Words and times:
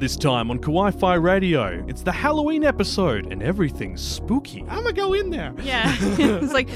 This 0.00 0.16
time 0.16 0.50
on 0.50 0.58
Kawaii 0.60 0.98
Fi 0.98 1.14
Radio, 1.16 1.84
it's 1.86 2.02
the 2.02 2.10
Halloween 2.12 2.64
episode 2.64 3.30
and 3.30 3.42
everything's 3.42 4.00
spooky. 4.00 4.62
I'm 4.62 4.82
gonna 4.82 4.94
go 4.94 5.12
in 5.12 5.28
there. 5.28 5.52
Yeah. 5.62 5.94
it's 6.00 6.54
like, 6.54 6.68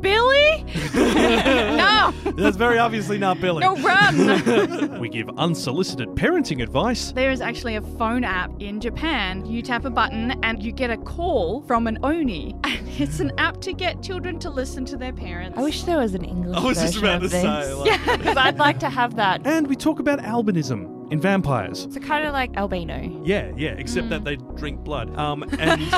Billy? 0.00 0.64
no, 0.94 2.12
That's 2.36 2.56
very 2.56 2.78
obviously 2.78 3.18
not 3.18 3.40
Billy. 3.42 3.60
no, 3.60 3.76
run. 3.76 4.98
We 5.00 5.08
give 5.10 5.28
unsolicited 5.36 6.08
parenting 6.10 6.62
advice. 6.62 7.12
there 7.12 7.30
is 7.30 7.42
actually 7.42 7.76
a 7.76 7.82
phone 7.82 8.24
app 8.24 8.50
in 8.60 8.80
Japan. 8.80 9.44
You 9.44 9.60
tap 9.60 9.84
a 9.84 9.90
button 9.90 10.30
and 10.42 10.62
you 10.62 10.72
get 10.72 10.88
a 10.90 10.96
call 10.96 11.60
from 11.62 11.86
an 11.86 11.98
Oni. 12.02 12.54
And 12.64 12.88
it's 13.00 13.20
an 13.20 13.32
app 13.38 13.60
to 13.62 13.72
get 13.74 14.02
children 14.02 14.38
to 14.40 14.50
listen 14.50 14.84
to 14.86 14.96
their 14.96 15.12
parents. 15.12 15.58
I 15.58 15.62
wish 15.62 15.82
there 15.82 15.98
was 15.98 16.14
an 16.14 16.24
English 16.24 16.56
I 16.56 16.64
was 16.64 16.78
just 16.80 16.94
version 16.94 17.04
about 17.08 17.18
to 17.18 17.24
of 17.26 17.30
this. 17.30 17.42
say, 17.42 17.72
like- 17.74 18.18
because 18.18 18.36
I'd 18.38 18.58
like 18.58 18.78
to 18.80 18.88
have 18.88 19.16
that. 19.16 19.46
And 19.46 19.66
we 19.66 19.76
talk 19.76 19.98
about 20.00 20.20
albinism 20.20 20.93
in 21.10 21.20
vampires. 21.20 21.86
So 21.90 22.00
kind 22.00 22.24
of 22.26 22.32
like 22.32 22.56
albino. 22.56 23.20
Yeah, 23.24 23.52
yeah, 23.56 23.70
except 23.70 24.08
that 24.10 24.24
they 24.24 24.36
drink 24.36 24.80
blood. 24.80 25.14
Um, 25.18 25.42
and 25.58 25.82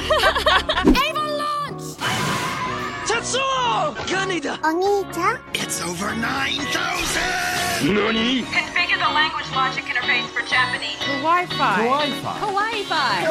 Avon 0.97 1.39
Launch! 1.39 1.97
Tatsu! 3.07 3.39
Gunida! 4.09 4.59
Ani 4.65 5.05
tur! 5.13 5.41
It's 5.55 5.81
over 5.83 6.15
9,000! 6.15 7.87
Configure 8.45 8.99
the 8.99 9.13
language 9.13 9.51
logic 9.55 9.85
interface 9.85 10.27
for 10.29 10.43
Japanese. 10.49 10.99
Wi-Fi. 11.23 11.77
Kawaii 12.41 12.85
Fi. 12.85 13.23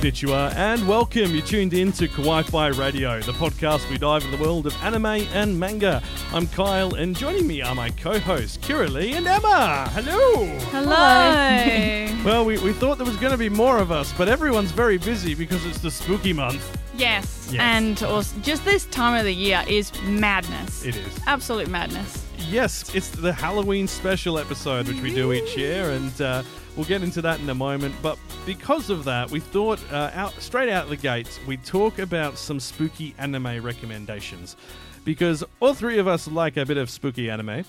Konnichiwa, 0.00 0.54
and 0.56 0.88
welcome. 0.88 1.30
You 1.34 1.42
tuned 1.42 1.74
in 1.74 1.92
to 1.92 2.08
Kawaii 2.08 2.42
Fi 2.48 2.68
Radio, 2.68 3.20
the 3.20 3.32
podcast 3.32 3.88
we 3.90 3.98
dive 3.98 4.24
in 4.24 4.30
the 4.30 4.38
world 4.38 4.66
of 4.66 4.74
anime 4.82 5.04
and 5.04 5.58
manga. 5.60 6.02
I'm 6.32 6.46
Kyle, 6.48 6.94
and 6.94 7.14
joining 7.14 7.46
me 7.46 7.60
are 7.60 7.74
my 7.74 7.90
co-hosts 7.90 8.56
Kira 8.56 8.88
Lee 8.88 9.12
and 9.12 9.26
Emma. 9.26 9.90
Hello. 9.92 10.46
Hello. 10.70 12.06
Well, 12.24 12.44
we, 12.44 12.58
we 12.58 12.74
thought 12.74 12.98
there 12.98 13.06
was 13.06 13.16
going 13.16 13.32
to 13.32 13.38
be 13.38 13.48
more 13.48 13.78
of 13.78 13.90
us, 13.90 14.12
but 14.12 14.28
everyone's 14.28 14.72
very 14.72 14.98
busy 14.98 15.34
because 15.34 15.64
it's 15.64 15.78
the 15.78 15.90
spooky 15.90 16.34
month. 16.34 16.78
yes. 16.94 17.48
Yes. 17.50 17.60
And 17.62 18.02
also, 18.02 18.38
just 18.40 18.62
this 18.64 18.84
time 18.86 19.18
of 19.18 19.24
the 19.24 19.32
year 19.32 19.64
is 19.66 19.90
madness. 20.02 20.84
It 20.84 20.96
is. 20.96 21.18
Absolute 21.26 21.68
madness. 21.68 22.26
Yes, 22.50 22.94
it's 22.94 23.08
the 23.08 23.32
Halloween 23.32 23.88
special 23.88 24.38
episode 24.38 24.86
which 24.86 25.00
we 25.00 25.14
do 25.14 25.32
each 25.32 25.56
year, 25.56 25.90
and 25.92 26.20
uh, 26.20 26.42
we'll 26.80 26.88
get 26.88 27.02
into 27.02 27.20
that 27.20 27.38
in 27.40 27.50
a 27.50 27.54
moment. 27.54 27.94
But 28.00 28.18
because 28.46 28.88
of 28.88 29.04
that, 29.04 29.30
we 29.30 29.38
thought 29.38 29.78
uh, 29.92 30.10
out 30.14 30.32
straight 30.40 30.70
out 30.70 30.88
the 30.88 30.96
gates 30.96 31.38
we'd 31.46 31.62
talk 31.62 31.98
about 31.98 32.38
some 32.38 32.58
spooky 32.58 33.14
anime 33.18 33.62
recommendations, 33.62 34.56
because 35.04 35.44
all 35.60 35.74
three 35.74 35.98
of 35.98 36.08
us 36.08 36.26
like 36.26 36.56
a 36.56 36.64
bit 36.64 36.78
of 36.78 36.88
spooky 36.88 37.28
anime. 37.28 37.64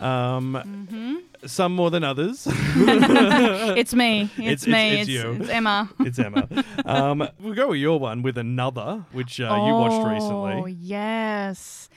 Um, 0.00 1.24
Some 1.46 1.74
more 1.76 1.90
than 1.90 2.02
others. 2.04 2.46
It's 2.76 3.94
me. 3.94 4.22
It's, 4.36 4.66
It's- 4.66 4.66
it's- 4.66 4.66
me. 4.66 5.00
it's 5.00 5.08
you. 5.08 5.32
it's 5.40 5.48
Emma. 5.50 5.88
it's 6.00 6.18
Emma. 6.18 6.48
Um, 6.84 7.28
we'll 7.40 7.54
go 7.54 7.68
with 7.68 7.78
your 7.78 7.98
one 8.00 8.22
with 8.22 8.38
another, 8.38 9.04
which 9.12 9.40
uh, 9.40 9.44
you 9.44 9.72
watched 9.74 9.94
Oh, 10.06 10.08
recently. 10.54 10.72
yes. 10.80 11.87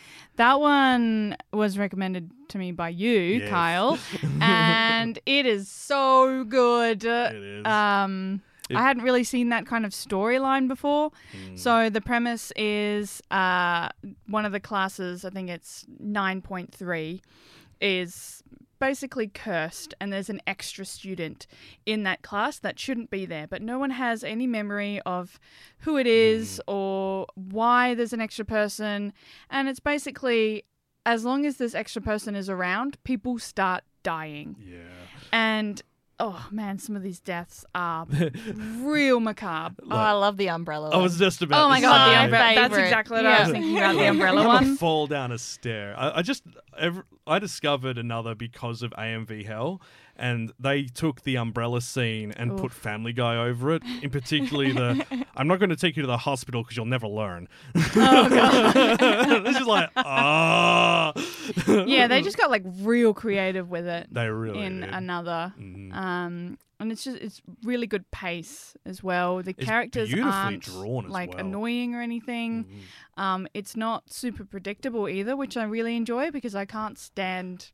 That 0.42 0.60
one 0.60 1.38
was 1.54 1.78
recommended 1.78 2.32
to 2.50 2.58
me 2.58 2.72
by 2.72 2.90
you, 2.90 3.12
Yes. 3.42 3.50
Kyle, 3.50 4.00
and 4.42 5.20
it 5.28 5.46
is 5.46 5.70
so 5.70 6.44
good. 6.46 7.04
It 7.06 7.36
is. 7.36 7.66
Um, 7.66 8.42
It- 8.68 8.76
I 8.76 8.82
hadn't 8.82 9.04
really 9.04 9.24
seen 9.24 9.50
that 9.50 9.68
kind 9.68 9.86
of 9.86 9.92
storyline 9.92 10.68
before. 10.68 11.12
Hmm. 11.32 11.56
So 11.58 11.90
the 11.92 12.02
premise 12.02 12.52
is 12.56 13.22
uh, 13.30 13.90
one 14.28 14.46
of 14.46 14.52
the 14.52 14.60
classes, 14.60 15.26
I 15.26 15.30
think 15.30 15.50
it's 15.50 15.86
9.3, 16.04 17.22
is 17.80 18.41
basically 18.82 19.28
cursed, 19.28 19.94
and 20.02 20.12
there's 20.12 20.30
an 20.30 20.42
extra 20.46 20.84
student 20.84 21.48
in 21.86 22.04
that 22.04 22.24
class 22.24 22.60
that 22.60 22.80
shouldn't 22.80 23.12
be 23.12 23.26
there, 23.26 23.48
but 23.48 23.62
no 23.62 23.80
one 23.80 23.92
has 23.92 24.24
any 24.24 24.48
memory 24.48 25.00
of 25.06 25.40
who 25.80 25.98
it 25.98 26.08
is 26.08 26.60
mm. 26.68 26.74
or 26.74 27.28
why 27.36 27.94
there's 27.94 28.12
an 28.12 28.20
extra 28.20 28.44
person. 28.44 29.14
And 29.50 29.70
it's 29.70 29.80
basically 29.80 30.66
as 31.06 31.24
long 31.24 31.46
as 31.46 31.58
this 31.58 31.76
extra 31.76 32.02
person 32.02 32.36
is 32.36 32.50
around, 32.50 33.02
people 33.04 33.40
start 33.40 33.84
dying. 34.04 34.56
Yeah. 34.60 34.80
And 35.32 35.82
oh 36.22 36.48
man, 36.52 36.78
some 36.78 36.96
of 36.96 37.02
these 37.04 37.20
deaths 37.20 37.66
are 37.74 38.06
real 38.78 39.20
macabre. 39.20 39.82
Oh, 39.90 39.96
I 39.96 40.12
love 40.12 40.38
the 40.38 40.50
umbrella. 40.50 40.92
I 40.92 40.98
was 40.98 41.18
just 41.18 41.42
about 41.42 41.60
Oh 41.64 41.66
to 41.66 41.70
my 41.70 41.82
god, 41.82 42.10
the 42.12 42.24
umbrella. 42.24 42.56
That's 42.56 42.78
exactly 42.78 43.18
what 43.18 43.26
I 43.26 43.44
was 43.44 43.52
thinking 43.52 43.78
about 43.78 43.96
the 43.96 44.06
umbrella 44.08 44.42
I'm 44.42 44.48
one. 44.48 44.78
fall 44.78 45.08
down 45.08 45.32
a 45.32 45.38
stair. 45.38 45.96
I, 45.98 46.20
I 46.20 46.22
just 46.22 46.44
ev 46.78 47.04
I 47.26 47.40
discovered 47.40 47.98
another 47.98 48.36
because 48.36 48.84
of 48.84 48.92
AMV 48.92 49.46
Hell, 49.46 49.82
and 50.22 50.54
they 50.60 50.84
took 50.84 51.24
the 51.24 51.36
umbrella 51.36 51.82
scene 51.82 52.32
and 52.32 52.58
put 52.58 52.72
Family 52.72 53.12
Guy 53.12 53.36
over 53.36 53.74
it. 53.74 53.84
In 54.02 54.10
particularly 54.12 54.72
the, 54.72 55.26
I'm 55.36 55.48
not 55.48 55.60
going 55.60 55.72
to 55.72 55.76
take 55.76 55.98
you 55.98 56.04
to 56.04 56.08
the 56.08 56.18
hospital 56.18 56.62
because 56.64 56.78
you'll 56.78 56.86
never 56.86 57.08
learn. 57.08 57.48
Oh 57.76 58.28
it's 58.32 59.58
just 59.58 59.68
like 59.68 59.90
ah. 59.98 61.12
yeah, 61.68 62.08
they 62.08 62.22
just 62.30 62.38
got 62.38 62.50
like 62.50 62.64
real 62.82 63.14
creative 63.14 63.70
with 63.70 63.88
it 63.88 64.08
they 64.12 64.28
really 64.30 64.64
in 64.64 64.82
did. 64.82 64.90
another. 64.94 65.54
Mhm. 65.60 65.94
Um, 65.94 66.58
and 66.80 66.92
it's 66.92 67.04
just 67.04 67.18
it's 67.18 67.42
really 67.64 67.86
good 67.88 68.10
pace 68.12 68.76
as 68.86 69.04
well. 69.04 69.42
The 69.44 69.52
It's 69.58 69.66
characters 69.66 70.14
aren't 70.14 70.64
drawn 70.64 71.06
as 71.06 71.12
like 71.12 71.30
well. 71.30 71.40
Mm-hmm. 71.40 71.48
annoying 71.48 71.96
or 71.96 72.02
anything. 72.02 72.66
Um, 73.18 73.48
it's 73.54 73.76
not 73.76 74.12
super 74.12 74.44
predictable 74.46 75.08
either, 75.08 75.36
which 75.36 75.58
I 75.58 75.64
really 75.64 75.96
enjoy 75.96 76.32
because 76.32 76.56
I 76.56 76.66
can't 76.66 76.98
stand. 76.98 77.72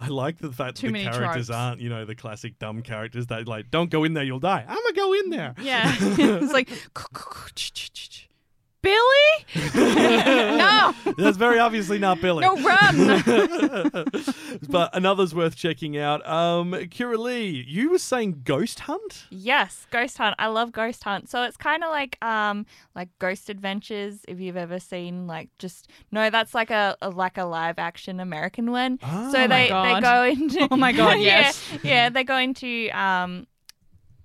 I 0.00 0.08
like 0.08 0.38
the 0.38 0.50
fact 0.50 0.78
Too 0.78 0.86
that 0.88 0.92
the 0.94 1.04
characters 1.04 1.48
tropes. 1.48 1.50
aren't, 1.50 1.80
you 1.80 1.90
know, 1.90 2.04
the 2.06 2.14
classic 2.14 2.58
dumb 2.58 2.82
characters 2.82 3.26
that 3.26 3.46
like 3.46 3.70
don't 3.70 3.90
go 3.90 4.04
in 4.04 4.14
there, 4.14 4.24
you'll 4.24 4.40
die. 4.40 4.64
I'm 4.66 4.76
gonna 4.76 4.92
go 4.94 5.12
in 5.12 5.30
there. 5.30 5.54
Yeah, 5.60 5.94
it's 6.00 6.52
like 6.52 6.70
Billy. 8.82 8.96
no, 9.74 10.94
That's 11.16 11.36
very 11.36 11.58
obviously 11.58 11.98
not 11.98 12.20
Billy. 12.20 12.40
no, 12.40 12.56
run. 12.56 14.02
but 14.68 14.94
another's 14.96 15.34
worth 15.34 15.54
checking 15.56 15.98
out. 15.98 16.26
Um, 16.26 16.72
Kira 16.72 17.18
Lee, 17.18 17.64
you 17.66 17.90
were 17.90 17.98
saying 17.98 18.42
Ghost 18.44 18.80
Hunt? 18.80 19.26
Yes, 19.30 19.86
Ghost 19.90 20.16
Hunt. 20.18 20.34
I 20.38 20.46
love 20.46 20.72
Ghost 20.72 21.04
Hunt. 21.04 21.28
So 21.28 21.42
it's 21.42 21.56
kind 21.56 21.84
of 21.84 21.90
like 21.90 22.22
um 22.24 22.64
like 22.94 23.08
Ghost 23.18 23.50
Adventures. 23.50 24.20
If 24.26 24.40
you've 24.40 24.56
ever 24.56 24.80
seen 24.80 25.26
like 25.26 25.50
just 25.58 25.90
no, 26.10 26.30
that's 26.30 26.54
like 26.54 26.70
a, 26.70 26.96
a 27.02 27.10
like 27.10 27.36
a 27.38 27.44
live 27.44 27.78
action 27.78 28.20
American 28.20 28.70
one. 28.70 28.98
Oh 29.02 29.32
so 29.32 29.38
my 29.38 29.46
they 29.46 29.68
God. 29.68 29.96
they 29.96 30.00
go 30.00 30.24
into 30.24 30.68
Oh 30.70 30.76
my 30.76 30.92
God, 30.92 31.18
yeah, 31.18 31.40
yes. 31.40 31.68
yeah 31.82 32.08
they 32.08 32.24
go 32.24 32.36
into 32.36 32.88
um 32.98 33.46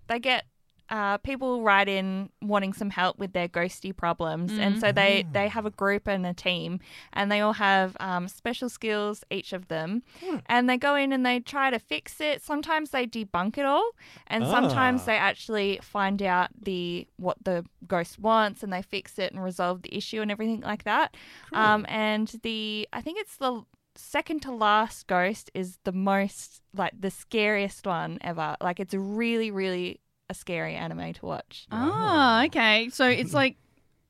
they 0.07 0.19
get 0.19 0.45
uh, 0.90 1.18
people 1.19 1.62
write 1.63 1.88
in 1.90 2.29
wanting 2.41 2.73
some 2.73 2.90
help 2.91 3.18
with 3.18 3.34
their 3.34 3.47
ghosty 3.47 3.96
problems, 3.96 4.51
and 4.57 4.79
so 4.79 4.91
they 4.91 5.25
they 5.34 5.47
have 5.47 5.66
a 5.66 5.72
group 5.72 6.07
and 6.07 6.25
a 6.25 6.34
team, 6.34 6.79
and 7.13 7.31
they 7.31 7.41
all 7.41 7.53
have 7.53 7.97
um, 8.00 8.28
special 8.28 8.69
skills, 8.69 9.23
each 9.31 9.51
of 9.53 9.68
them, 9.68 10.03
and 10.47 10.69
they 10.69 10.78
go 10.78 10.96
in 10.96 11.12
and 11.12 11.25
they 11.25 11.40
try 11.40 11.69
to 11.69 11.79
fix 11.79 12.22
it. 12.22 12.41
Sometimes 12.41 12.91
they 12.91 13.07
debunk 13.07 13.57
it 13.57 13.66
all, 13.66 13.91
and 14.28 14.46
sometimes 14.46 15.01
Ah. 15.01 15.06
they 15.06 15.18
actually 15.18 15.79
find 15.81 16.22
out 16.22 16.50
the 16.62 17.07
what 17.17 17.38
the 17.44 17.66
ghost 17.88 18.19
wants, 18.19 18.62
and 18.63 18.72
they 18.72 18.81
fix 18.81 19.17
it 19.17 19.31
and 19.34 19.44
resolve 19.44 19.81
the 19.81 19.96
issue 19.96 20.22
and 20.22 20.31
everything 20.31 20.62
like 20.62 20.84
that. 20.84 21.16
Um, 21.53 21.85
and 21.90 22.28
the 22.44 22.88
I 22.94 23.02
think 23.02 23.19
it's 23.19 23.38
the 23.38 23.63
second 23.97 24.41
to 24.41 24.52
last 24.52 25.07
ghost 25.07 25.50
is 25.53 25.78
the 25.85 25.91
most 25.94 26.62
like 26.75 26.91
the 27.00 27.09
scariest 27.09 27.88
one 27.88 28.17
ever. 28.22 28.56
Like 28.62 28.79
it's 28.79 28.94
really, 28.94 29.52
really 29.52 30.00
a 30.29 30.33
scary 30.33 30.75
anime 30.75 31.13
to 31.13 31.25
watch. 31.25 31.67
Ah, 31.71 32.45
okay. 32.45 32.89
So 32.89 33.07
it's 33.07 33.33
like 33.41 33.57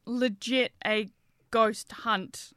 legit 0.05 0.73
a 0.85 1.09
ghost 1.51 1.91
hunt 1.91 2.53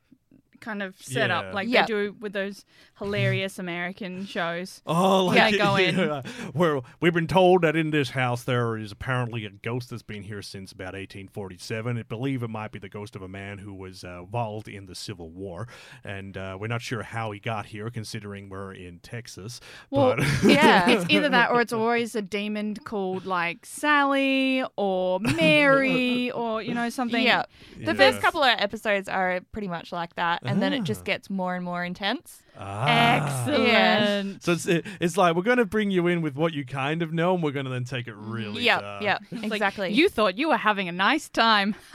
kind 0.61 0.83
of 0.83 0.95
setup, 1.01 1.45
Yeah. 1.47 1.53
like 1.53 1.69
Yeah. 1.69 1.83
they 1.83 1.87
do 1.87 2.17
with 2.21 2.33
those 2.33 2.65
hilarious 2.99 3.59
American 3.59 4.27
shows. 4.27 4.83
Oh, 4.87 5.27
like 5.27 5.53
Yeah, 5.55 5.59
go 5.65 5.77
in. 5.77 5.97
yeah. 5.97 6.23
Well, 6.55 6.85
we've 7.01 7.15
been 7.15 7.27
told 7.27 7.63
that 7.63 7.77
in 7.77 7.91
this 7.91 8.11
house 8.11 8.45
there 8.45 8.77
is 8.77 8.93
apparently 8.93 9.45
a 9.45 9.51
ghost 9.51 9.91
that's 9.91 10.03
been 10.03 10.23
here 10.23 10.43
since 10.43 10.73
about 10.73 10.95
1847. 10.95 11.99
I 11.99 12.03
believe 12.03 12.43
it 12.43 12.49
might 12.51 12.73
be 12.73 12.79
the 12.79 12.89
ghost 12.89 13.15
of 13.17 13.23
a 13.23 13.29
man 13.29 13.59
who 13.59 13.75
was 13.75 14.05
uh, 14.05 14.21
involved 14.21 14.69
in 14.69 14.87
the 14.87 14.95
Civil 14.95 15.31
War, 15.31 15.69
and 16.05 16.37
uh, 16.37 16.57
we're 16.61 16.67
not 16.69 16.83
sure 16.83 17.03
how 17.03 17.31
he 17.31 17.39
got 17.41 17.67
here, 17.67 17.91
considering 17.91 18.49
we're 18.49 18.73
in 18.73 18.99
Texas. 19.01 19.61
Well, 19.91 20.17
but 20.17 20.27
Yeah. 20.45 20.89
it's 20.91 21.07
either 21.11 21.29
that 21.29 21.51
or 21.51 21.61
it's 21.61 21.73
always 21.73 22.15
a 22.15 22.23
demon 22.23 22.75
called 22.77 23.25
like 23.27 23.65
Sally 23.67 24.65
or 24.77 25.21
Mary 25.21 26.31
or 26.31 26.63
you 26.63 26.75
know 26.75 26.89
something. 26.89 27.23
Yeah. 27.23 27.45
The 27.77 27.85
Yeah. 27.87 27.93
first 27.95 28.21
couple 28.21 28.43
of 28.43 28.55
episodes 28.59 29.09
are 29.09 29.41
pretty 29.53 29.69
much 29.69 29.93
like 29.93 30.15
that, 30.17 30.43
and 30.51 30.63
then 30.63 30.73
it 30.73 30.83
just 30.85 31.03
mm. 31.03 31.07
gets 31.07 31.31
more 31.31 31.55
and 31.55 31.65
more 31.65 31.85
intense. 31.85 32.43
Ah. 32.59 33.47
Excellent. 33.47 34.43
So 34.43 34.53
it's, 34.53 34.67
it- 34.67 34.85
it's 35.01 35.17
like 35.17 35.37
we're 35.37 35.43
going 35.43 35.59
to 35.59 35.65
bring 35.65 35.91
you 35.91 36.07
in 36.09 36.23
with 36.23 36.35
what 36.37 36.53
you 36.53 36.65
kind 36.65 37.03
of 37.03 37.13
know, 37.13 37.35
and 37.35 37.43
we're 37.43 37.53
going 37.53 37.67
to 37.67 37.71
then 37.71 37.85
take 37.85 38.09
it 38.09 38.15
really 38.17 38.65
Yep, 38.65 38.81
dark. 38.81 39.03
yep, 39.03 39.23
It's 39.31 39.43
like, 39.45 39.53
exactly. 39.53 39.93
you 39.93 40.09
thought 40.09 40.37
you 40.39 40.49
were 40.49 40.57
having 40.57 40.89
a 40.89 40.93
nice 40.93 41.29
time. 41.29 41.75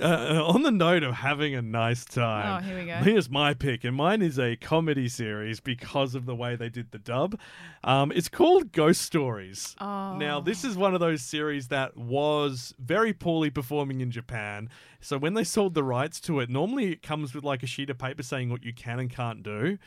Uh, 0.00 0.42
on 0.44 0.62
the 0.62 0.70
note 0.70 1.02
of 1.02 1.14
having 1.14 1.54
a 1.54 1.62
nice 1.62 2.04
time, 2.04 2.62
Oh, 2.62 2.66
here 2.66 2.78
we 2.78 2.86
go. 2.86 2.96
Here's 2.96 3.30
my 3.30 3.54
pick, 3.54 3.84
and 3.84 3.96
mine 3.96 4.22
is 4.22 4.38
a 4.38 4.56
comedy 4.56 5.08
series 5.08 5.60
because 5.60 6.14
of 6.14 6.26
the 6.26 6.34
way 6.34 6.56
they 6.56 6.68
did 6.68 6.90
the 6.90 6.98
dub. 6.98 7.38
Um, 7.84 8.12
it's 8.14 8.28
called 8.28 8.72
Ghost 8.72 9.02
Stories. 9.02 9.74
Oh. 9.80 10.16
Now, 10.16 10.40
this 10.40 10.64
is 10.64 10.76
one 10.76 10.94
of 10.94 11.00
those 11.00 11.22
series 11.22 11.68
that 11.68 11.96
was 11.96 12.74
very 12.78 13.12
poorly 13.12 13.50
performing 13.50 14.00
in 14.00 14.10
Japan. 14.10 14.68
So 15.00 15.16
when 15.16 15.32
they 15.34 15.44
sold 15.44 15.72
the 15.74 15.82
rights 15.84 16.20
to 16.22 16.40
it, 16.40 16.50
normally 16.50 16.92
it 16.92 17.02
comes 17.02 17.34
with 17.34 17.42
like 17.42 17.62
a 17.62 17.66
sheet 17.66 17.88
of 17.88 17.96
paper 17.98 18.22
saying 18.22 18.50
what 18.50 18.62
you 18.64 18.69
can 18.72 18.98
and 19.00 19.10
can't 19.10 19.42
do. 19.42 19.78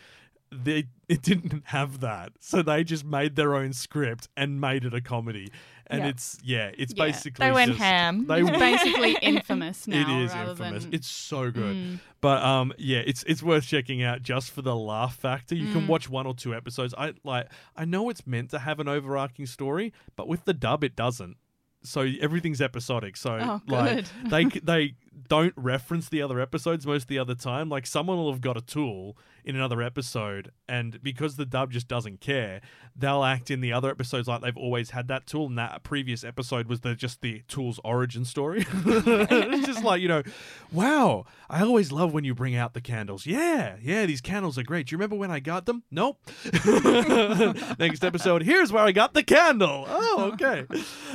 They 0.52 0.86
it 1.10 1.22
didn't 1.24 1.64
have 1.68 2.00
that, 2.02 2.34
so 2.40 2.62
they 2.62 2.84
just 2.84 3.04
made 3.04 3.36
their 3.36 3.56
own 3.56 3.74
script 3.74 4.28
and 4.38 4.62
made 4.62 4.86
it 4.86 4.94
a 4.94 5.02
comedy. 5.02 5.50
And 5.88 6.02
Yeah. 6.02 6.08
it's 6.10 6.38
yeah, 6.44 6.72
it's 6.78 6.94
Yeah. 6.96 7.06
basically 7.06 7.46
They 7.46 7.52
went 7.52 7.72
just- 7.72 7.82
ham. 7.82 8.26
They 8.28 8.42
It's 8.42 8.50
basically 8.52 9.18
infamous 9.22 9.88
now. 9.88 10.00
it 10.02 10.24
is 10.24 10.34
infamous. 10.34 10.84
Than... 10.86 10.94
It's 10.94 11.08
so 11.10 11.50
good. 11.52 11.76
Mm. 11.76 12.00
But 12.22 12.44
um 12.44 12.72
yeah, 12.78 13.00
it's 13.00 13.24
it's 13.24 13.42
worth 13.44 13.66
checking 13.68 14.04
out 14.04 14.22
just 14.22 14.52
for 14.52 14.62
the 14.62 14.76
laugh 14.76 15.16
factor. 15.16 15.56
You 15.56 15.68
Mm. 15.70 15.74
can 15.74 15.88
watch 15.88 16.08
one 16.08 16.28
or 16.28 16.36
two 16.36 16.54
episodes. 16.54 16.94
I 16.98 17.14
like 17.24 17.48
I 17.76 17.86
know 17.86 18.10
it's 18.10 18.26
meant 18.28 18.52
to 18.52 18.60
have 18.60 18.80
an 18.80 18.88
overarching 18.88 19.46
story, 19.48 19.92
but 20.16 20.28
with 20.28 20.46
the 20.46 20.54
dub 20.54 20.84
it 20.84 20.96
doesn't. 20.96 21.38
So 21.84 22.08
everything's 22.22 22.62
episodic. 22.62 23.18
So 23.18 23.38
Oh, 23.42 23.62
like 23.68 24.06
they 24.30 24.46
they 24.64 24.94
don't 25.28 25.54
reference 25.56 26.10
the 26.10 26.22
other 26.22 26.40
episodes 26.40 26.86
most 26.86 27.04
of 27.04 27.08
the 27.08 27.20
other 27.20 27.36
time. 27.36 27.70
Like 27.70 27.86
someone 27.86 28.18
will 28.18 28.32
have 28.32 28.42
got 28.42 28.58
a 28.58 28.62
tool 28.62 29.18
in 29.46 29.56
another 29.56 29.82
episode 29.82 30.52
and 30.68 31.02
because 31.04 31.36
the 31.36 31.46
dub 31.46 31.72
just 31.72 31.88
doesn't 31.88 32.22
care, 32.22 32.62
they'll 32.96 33.24
act 33.24 33.52
in 33.52 33.62
the 33.62 33.74
other 33.74 33.90
episodes 33.90 34.28
like 34.28 34.42
they've 34.42 34.58
always 34.58 34.92
had 34.92 35.08
that 35.08 35.26
tool 35.26 35.48
and 35.48 35.58
that 35.58 35.84
previous 35.84 36.24
episode 36.24 36.68
was 36.68 36.82
the 36.82 36.96
just 36.96 37.22
the 37.22 37.42
tool's 37.48 37.80
origin 37.84 38.26
story. 38.26 38.66
it's 38.86 39.68
just 39.68 39.84
like, 39.84 40.02
you 40.02 40.08
know, 40.08 40.24
wow, 40.72 41.26
I 41.50 41.62
always 41.62 41.92
love 41.92 42.14
when 42.14 42.24
you 42.24 42.34
bring 42.34 42.56
out 42.56 42.74
the 42.74 42.82
candles. 42.82 43.26
Yeah, 43.26 43.76
yeah, 43.82 44.06
these 44.06 44.22
candles 44.22 44.58
are 44.58 44.64
great. 44.64 44.88
Do 44.88 44.94
you 44.94 44.98
remember 44.98 45.16
when 45.16 45.32
I 45.32 45.40
got 45.40 45.66
them? 45.66 45.84
Nope. 45.92 46.20
Next 47.80 48.04
episode, 48.04 48.44
here's 48.44 48.72
where 48.72 48.84
I 48.84 48.92
got 48.92 49.14
the 49.14 49.24
candle. 49.24 49.86
Oh, 49.88 50.32
okay. 50.34 50.66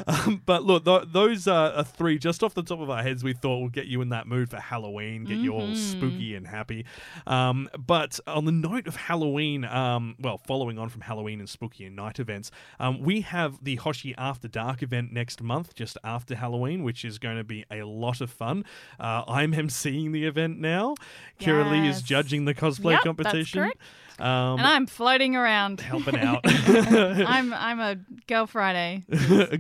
Um, 0.07 0.43
but 0.45 0.65
look, 0.65 0.85
th- 0.85 1.05
those 1.13 1.49
are 1.49 1.85
three 1.85 2.19
just 2.19 2.43
off 2.43 2.55
the 2.55 2.63
top 2.63 2.81
of 2.81 2.91
our 2.91 3.03
heads 3.03 3.25
we 3.25 3.33
thought 3.33 3.61
will 3.61 3.69
get 3.69 3.87
you 3.87 4.03
in 4.03 4.11
that 4.11 4.27
mood 4.27 4.51
for 4.51 4.59
Halloween, 4.59 5.25
get 5.25 5.39
you 5.39 5.53
all 5.53 5.75
spooky 5.75 6.35
and 6.35 6.47
happy. 6.47 6.85
Um, 7.27 7.69
but 7.79 8.18
on 8.27 8.45
the 8.45 8.53
note 8.53 8.87
of 8.87 8.97
Halloween, 8.97 9.65
um, 9.65 10.17
well, 10.21 10.39
following 10.39 10.79
on 10.79 10.89
from 10.89 11.03
Halloween 11.03 11.41
and 11.41 11.49
spooky 11.49 11.85
and 11.85 11.95
night 11.97 12.19
events, 12.19 12.51
um, 12.81 13.01
we 13.01 13.21
have 13.23 13.63
the 13.63 13.77
Hoshi 13.77 14.15
After 14.19 14.49
Dark 14.49 14.83
event 14.83 15.13
next 15.13 15.43
month, 15.43 15.75
just 15.75 15.97
after 16.03 16.35
Halloween, 16.35 16.83
which 16.85 17.05
is 17.05 17.19
going 17.19 17.37
to 17.37 17.45
be 17.45 17.65
a 17.71 17.83
lot 17.83 18.21
of 18.21 18.31
fun. 18.31 18.65
Uh, 18.99 19.25
I'm 19.29 19.53
emceeing 19.55 20.13
the 20.13 20.25
event 20.25 20.59
now. 20.59 20.95
Kira 21.41 21.71
Lee 21.71 21.89
is 21.89 22.03
judging 22.03 22.45
the 22.45 22.55
cosplay 22.55 22.93
Yep, 22.93 22.93
that's 22.93 23.05
competition. 23.05 23.63
correct. 23.63 23.81
Um, 24.19 24.59
and 24.59 24.67
I'm 24.67 24.87
floating 24.87 25.37
around. 25.37 25.81
helping 25.81 26.19
out. 26.19 26.41
I'm 26.45 27.53
I'm 27.69 27.81
a 27.81 27.97
girl 28.27 28.47
Friday. 28.47 29.05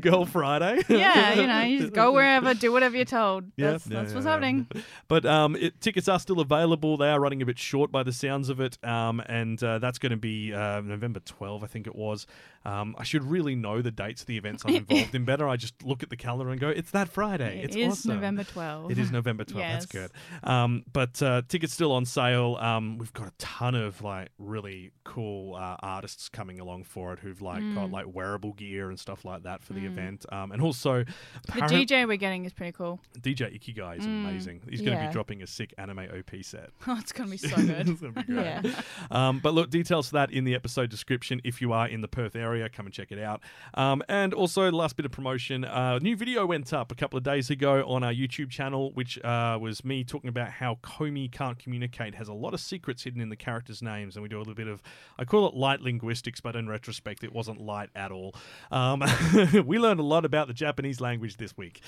Girl 0.00 0.24
Friday. 0.24 0.82
Yeah, 0.88 1.34
you 1.34 1.46
know, 1.46 1.60
you 1.60 1.80
just 1.80 1.92
go 1.92 2.12
wherever, 2.18 2.54
do 2.54 2.72
whatever 2.72 2.96
you're 2.96 3.04
told. 3.04 3.44
Yeah, 3.56 3.72
That's, 3.72 3.86
yeah, 3.86 4.00
that's 4.00 4.10
yeah, 4.10 4.14
what's 4.16 4.26
happening. 4.26 4.66
But 5.06 5.24
um, 5.26 5.56
it, 5.56 5.80
tickets 5.80 6.08
are 6.08 6.18
still 6.18 6.40
available. 6.40 6.96
They 6.96 7.10
are 7.10 7.20
running 7.20 7.42
a 7.42 7.46
bit 7.46 7.58
short 7.58 7.92
by 7.92 8.02
the 8.02 8.12
sounds 8.12 8.48
of 8.48 8.60
it, 8.60 8.82
um, 8.84 9.20
and 9.26 9.62
uh, 9.62 9.78
that's 9.78 9.98
going 9.98 10.10
to 10.10 10.16
be 10.16 10.52
uh, 10.52 10.80
November 10.80 11.20
12, 11.20 11.62
I 11.62 11.66
think 11.66 11.86
it 11.86 11.94
was. 11.94 12.26
Um, 12.64 12.96
I 12.98 13.04
should 13.04 13.24
really 13.24 13.54
know 13.54 13.80
the 13.80 13.90
dates 13.90 14.22
of 14.22 14.26
the 14.26 14.36
events 14.36 14.64
I'm 14.66 14.74
involved 14.74 15.14
in 15.14 15.24
better. 15.24 15.48
I 15.48 15.56
just 15.56 15.82
look 15.84 16.02
at 16.02 16.10
the 16.10 16.16
calendar 16.16 16.50
and 16.50 16.60
go, 16.60 16.68
"It's 16.68 16.90
that 16.90 17.08
Friday. 17.08 17.60
It 17.60 17.66
it's 17.66 17.76
is 17.76 17.92
awesome." 17.92 18.16
November 18.16 18.44
12. 18.44 18.90
It 18.90 18.98
is 18.98 19.10
November 19.10 19.44
12th. 19.44 19.54
That's 19.54 19.86
good. 19.86 20.10
Um, 20.42 20.84
but 20.92 21.22
uh, 21.22 21.42
tickets 21.48 21.72
still 21.72 21.92
on 21.92 22.04
sale. 22.04 22.56
Um, 22.60 22.98
we've 22.98 23.12
got 23.12 23.28
a 23.28 23.32
ton 23.38 23.74
of 23.74 24.02
like 24.02 24.28
really 24.48 24.90
cool 25.04 25.54
uh, 25.54 25.76
artists 25.80 26.28
coming 26.28 26.58
along 26.60 26.84
for 26.84 27.12
it 27.12 27.18
who've 27.20 27.40
like 27.42 27.62
Mm. 27.62 27.74
got 27.74 27.90
like 27.90 28.06
wearable 28.12 28.52
gear 28.54 28.88
and 28.88 28.98
stuff 28.98 29.24
like 29.24 29.42
that 29.42 29.62
for 29.62 29.72
the 29.72 29.84
event. 29.84 30.24
Um, 30.30 30.52
and 30.52 30.62
also 30.62 31.04
The 31.46 31.52
DJ 31.62 32.06
we're 32.06 32.16
getting 32.16 32.44
is 32.44 32.52
pretty 32.52 32.72
cool. 32.72 33.00
DJ 33.20 33.58
Ikigai 33.58 33.98
is 33.98 34.06
Mm. 34.06 34.24
amazing. 34.28 34.60
He's 34.70 34.80
going 34.80 34.96
to 34.96 35.02
Yeah. 35.02 35.08
be 35.08 35.12
dropping 35.12 35.42
a 35.42 35.46
sick 35.46 35.74
anime 35.78 35.98
OP 36.00 36.42
set. 36.42 36.70
Oh, 36.86 36.96
it's 36.98 37.12
going 37.12 37.30
to 37.30 37.32
be 37.32 37.36
so 37.48 37.56
good. 37.56 37.88
It's 37.88 38.00
gonna 38.00 38.12
be 38.12 38.22
great. 38.22 38.44
Yeah. 38.44 38.82
Um, 39.10 39.40
but 39.40 39.54
look, 39.54 39.70
details 39.70 40.08
for 40.08 40.14
that 40.14 40.30
in 40.30 40.44
the 40.44 40.54
episode 40.54 40.90
description. 40.90 41.40
If 41.44 41.60
you 41.62 41.72
are 41.72 41.88
in 41.88 42.00
the 42.00 42.08
Perth 42.08 42.36
area, 42.36 42.68
come 42.68 42.86
and 42.86 42.94
check 42.94 43.10
it 43.12 43.18
out. 43.18 43.42
Um, 43.74 44.02
and 44.08 44.32
also, 44.34 44.64
the 44.70 44.76
last 44.76 44.96
bit 44.96 45.06
of 45.06 45.12
promotion: 45.12 45.64
uh, 45.64 45.98
new 46.00 46.14
video 46.16 46.46
went 46.46 46.72
up 46.72 46.92
a 46.92 46.94
couple 46.94 47.16
of 47.16 47.22
days 47.24 47.50
ago 47.50 47.84
on 47.88 48.02
our 48.04 48.12
YouTube 48.12 48.50
channel, 48.50 48.92
which 48.92 49.18
uh, 49.24 49.58
was 49.60 49.84
me 49.84 50.04
talking 50.04 50.28
about 50.28 50.50
how 50.50 50.76
Komi 50.82 51.30
can't 51.30 51.58
communicate, 51.58 52.14
has 52.16 52.28
a 52.28 52.32
lot 52.34 52.54
of 52.54 52.60
secrets 52.60 53.04
hidden 53.04 53.20
in 53.20 53.28
the 53.28 53.36
characters' 53.36 53.82
names, 53.82 54.16
and 54.16 54.22
we 54.22 54.28
do 54.28 54.37
a 54.38 54.40
little 54.40 54.54
bit 54.54 54.68
of 54.68 54.82
I 55.18 55.24
call 55.24 55.46
it 55.48 55.54
light 55.54 55.80
linguistics, 55.80 56.40
but 56.40 56.56
in 56.56 56.68
retrospect, 56.68 57.24
it 57.24 57.32
wasn't 57.32 57.60
light 57.60 57.90
at 57.94 58.10
all. 58.12 58.34
Um, 58.70 59.02
we 59.66 59.78
learned 59.78 60.00
a 60.00 60.04
lot 60.04 60.24
about 60.24 60.46
the 60.48 60.54
Japanese 60.54 61.00
language 61.00 61.36
this 61.36 61.56
week. 61.56 61.80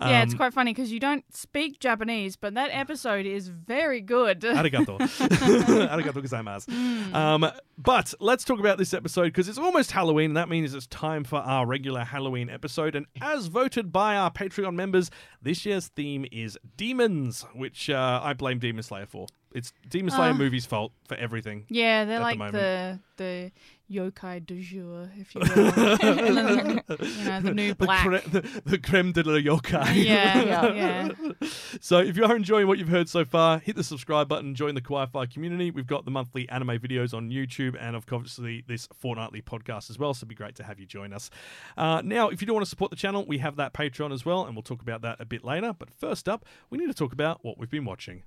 yeah, 0.00 0.22
it's 0.22 0.32
Um, 0.32 0.38
quite 0.38 0.54
funny 0.54 0.72
because 0.72 0.92
you 0.92 1.00
don't 1.00 1.24
speak 1.34 1.80
Japanese, 1.80 2.36
but 2.36 2.54
that 2.54 2.70
episode 2.72 3.26
is 3.26 3.48
very 3.48 4.00
good. 4.00 4.40
Arigato. 4.40 4.98
Arigato 5.00 6.22
gozaimasu. 6.22 6.72
Hmm. 6.72 7.14
Um, 7.14 7.50
but 7.78 8.14
let's 8.20 8.44
talk 8.44 8.58
about 8.60 8.78
this 8.78 8.94
episode 8.94 9.24
because 9.24 9.48
it's 9.48 9.58
almost 9.58 9.92
Halloween, 9.92 10.30
and 10.30 10.36
that 10.36 10.48
means 10.48 10.74
it's 10.74 10.86
time 10.86 11.24
for 11.24 11.38
our 11.40 11.66
regular 11.66 12.04
Halloween 12.04 12.48
episode. 12.48 12.94
And 12.94 13.06
as 13.20 13.46
voted 13.46 13.92
by 13.92 14.16
our 14.16 14.30
Patreon 14.30 14.74
members, 14.74 15.10
this 15.42 15.66
year's 15.66 15.88
theme 15.88 16.24
is 16.32 16.58
demons, 16.76 17.44
which 17.54 17.90
uh, 17.90 18.20
I 18.22 18.32
blame 18.32 18.58
Demon 18.58 18.82
Slayer 18.82 19.06
for. 19.06 19.26
It's 19.56 19.72
Demon 19.88 20.10
Slayer 20.10 20.30
Ah. 20.30 20.34
movie's 20.34 20.66
fault 20.66 20.92
for 21.08 21.16
everything. 21.16 21.64
Yeah, 21.68 22.04
they're 22.04 22.18
the 22.18 22.22
like 22.24 22.36
moment. 22.38 22.54
the 22.54 23.00
the 23.16 23.52
yokai 23.90 24.44
du 24.44 24.60
jour, 24.60 25.10
if 25.16 25.34
you 25.34 25.40
will. 25.40 25.48
you 27.16 27.24
know, 27.24 27.40
the 27.40 27.52
new 27.54 27.74
black. 27.74 28.04
The, 28.04 28.20
cre- 28.20 28.28
the, 28.28 28.62
the 28.72 28.78
creme 28.78 29.12
de 29.12 29.22
la 29.22 29.38
yokai. 29.38 30.04
yeah, 30.04 30.42
Yeah. 30.42 30.72
yeah. 30.74 31.48
So 31.80 31.98
if 32.00 32.16
you 32.18 32.24
are 32.26 32.36
enjoying 32.36 32.66
what 32.66 32.78
you've 32.78 32.88
heard 32.90 33.08
so 33.08 33.24
far, 33.24 33.58
hit 33.58 33.76
the 33.76 33.84
subscribe 33.84 34.28
button, 34.28 34.54
join 34.54 34.74
the 34.74 34.80
Kawaii 34.82 35.32
community. 35.32 35.70
We've 35.70 35.86
got 35.86 36.04
the 36.04 36.10
monthly 36.10 36.46
anime 36.50 36.78
videos 36.78 37.14
on 37.14 37.30
YouTube 37.30 37.76
and 37.80 37.96
of 37.96 38.04
course 38.06 38.38
this 38.68 38.88
fortnightly 38.92 39.40
podcast 39.40 39.88
as 39.88 39.98
well, 39.98 40.12
so 40.12 40.18
it'd 40.18 40.28
be 40.28 40.34
great 40.34 40.54
to 40.56 40.64
have 40.64 40.78
you 40.78 40.84
join 40.86 41.14
us. 41.14 41.30
Uh, 41.78 42.02
now, 42.04 42.28
if 42.28 42.42
you 42.42 42.46
do 42.46 42.52
want 42.52 42.64
to 42.66 42.70
support 42.70 42.90
the 42.90 42.96
channel, 42.96 43.24
we 43.26 43.38
have 43.38 43.56
that 43.56 43.72
Patreon 43.72 44.12
as 44.12 44.26
well, 44.26 44.44
and 44.44 44.54
we'll 44.54 44.62
talk 44.62 44.82
about 44.82 45.00
that 45.02 45.18
a 45.20 45.24
bit 45.24 45.44
later. 45.44 45.72
But 45.78 45.88
first 45.94 46.28
up, 46.28 46.44
we 46.68 46.76
need 46.76 46.88
to 46.88 46.94
talk 46.94 47.12
about 47.14 47.42
what 47.42 47.56
we've 47.56 47.70
been 47.70 47.84
watching. 47.86 48.22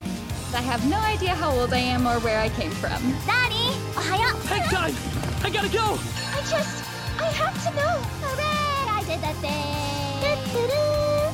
I 0.54 0.62
have 0.62 0.88
no 0.90 0.98
idea 1.00 1.36
how 1.36 1.52
old 1.52 1.74
I 1.74 1.78
am 1.78 2.08
or 2.08 2.20
where 2.20 2.40
I 2.40 2.50
came 2.50 2.72
from. 2.72 3.00
Daddy, 3.26 3.70
ohio. 3.96 4.36
Hang 4.48 4.64
time! 4.70 4.96
I 5.44 5.50
gotta 5.50 5.70
go! 5.70 5.98
I 6.34 6.42
just, 6.50 6.84
I 7.20 7.26
have 7.26 7.64
to 7.66 7.72
know. 7.76 8.02
Hooray, 8.22 8.90
I 8.90 9.04
did 9.06 9.22
the 9.22 9.34
thing. 9.42 9.80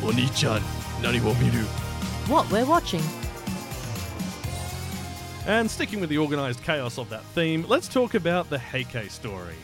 Oni-chan, 0.10 0.62
nani 1.02 1.20
wo 1.22 1.34
miru? 1.36 1.64
What 2.28 2.50
we're 2.52 2.66
watching. 2.66 3.02
And 5.48 5.70
sticking 5.70 6.00
with 6.02 6.10
the 6.10 6.18
organised 6.18 6.64
chaos 6.64 6.98
of 6.98 7.10
that 7.10 7.24
theme, 7.24 7.66
let's 7.68 7.88
talk 7.88 8.16
about 8.16 8.50
the 8.50 8.58
Heike 8.60 9.10
story. 9.12 9.56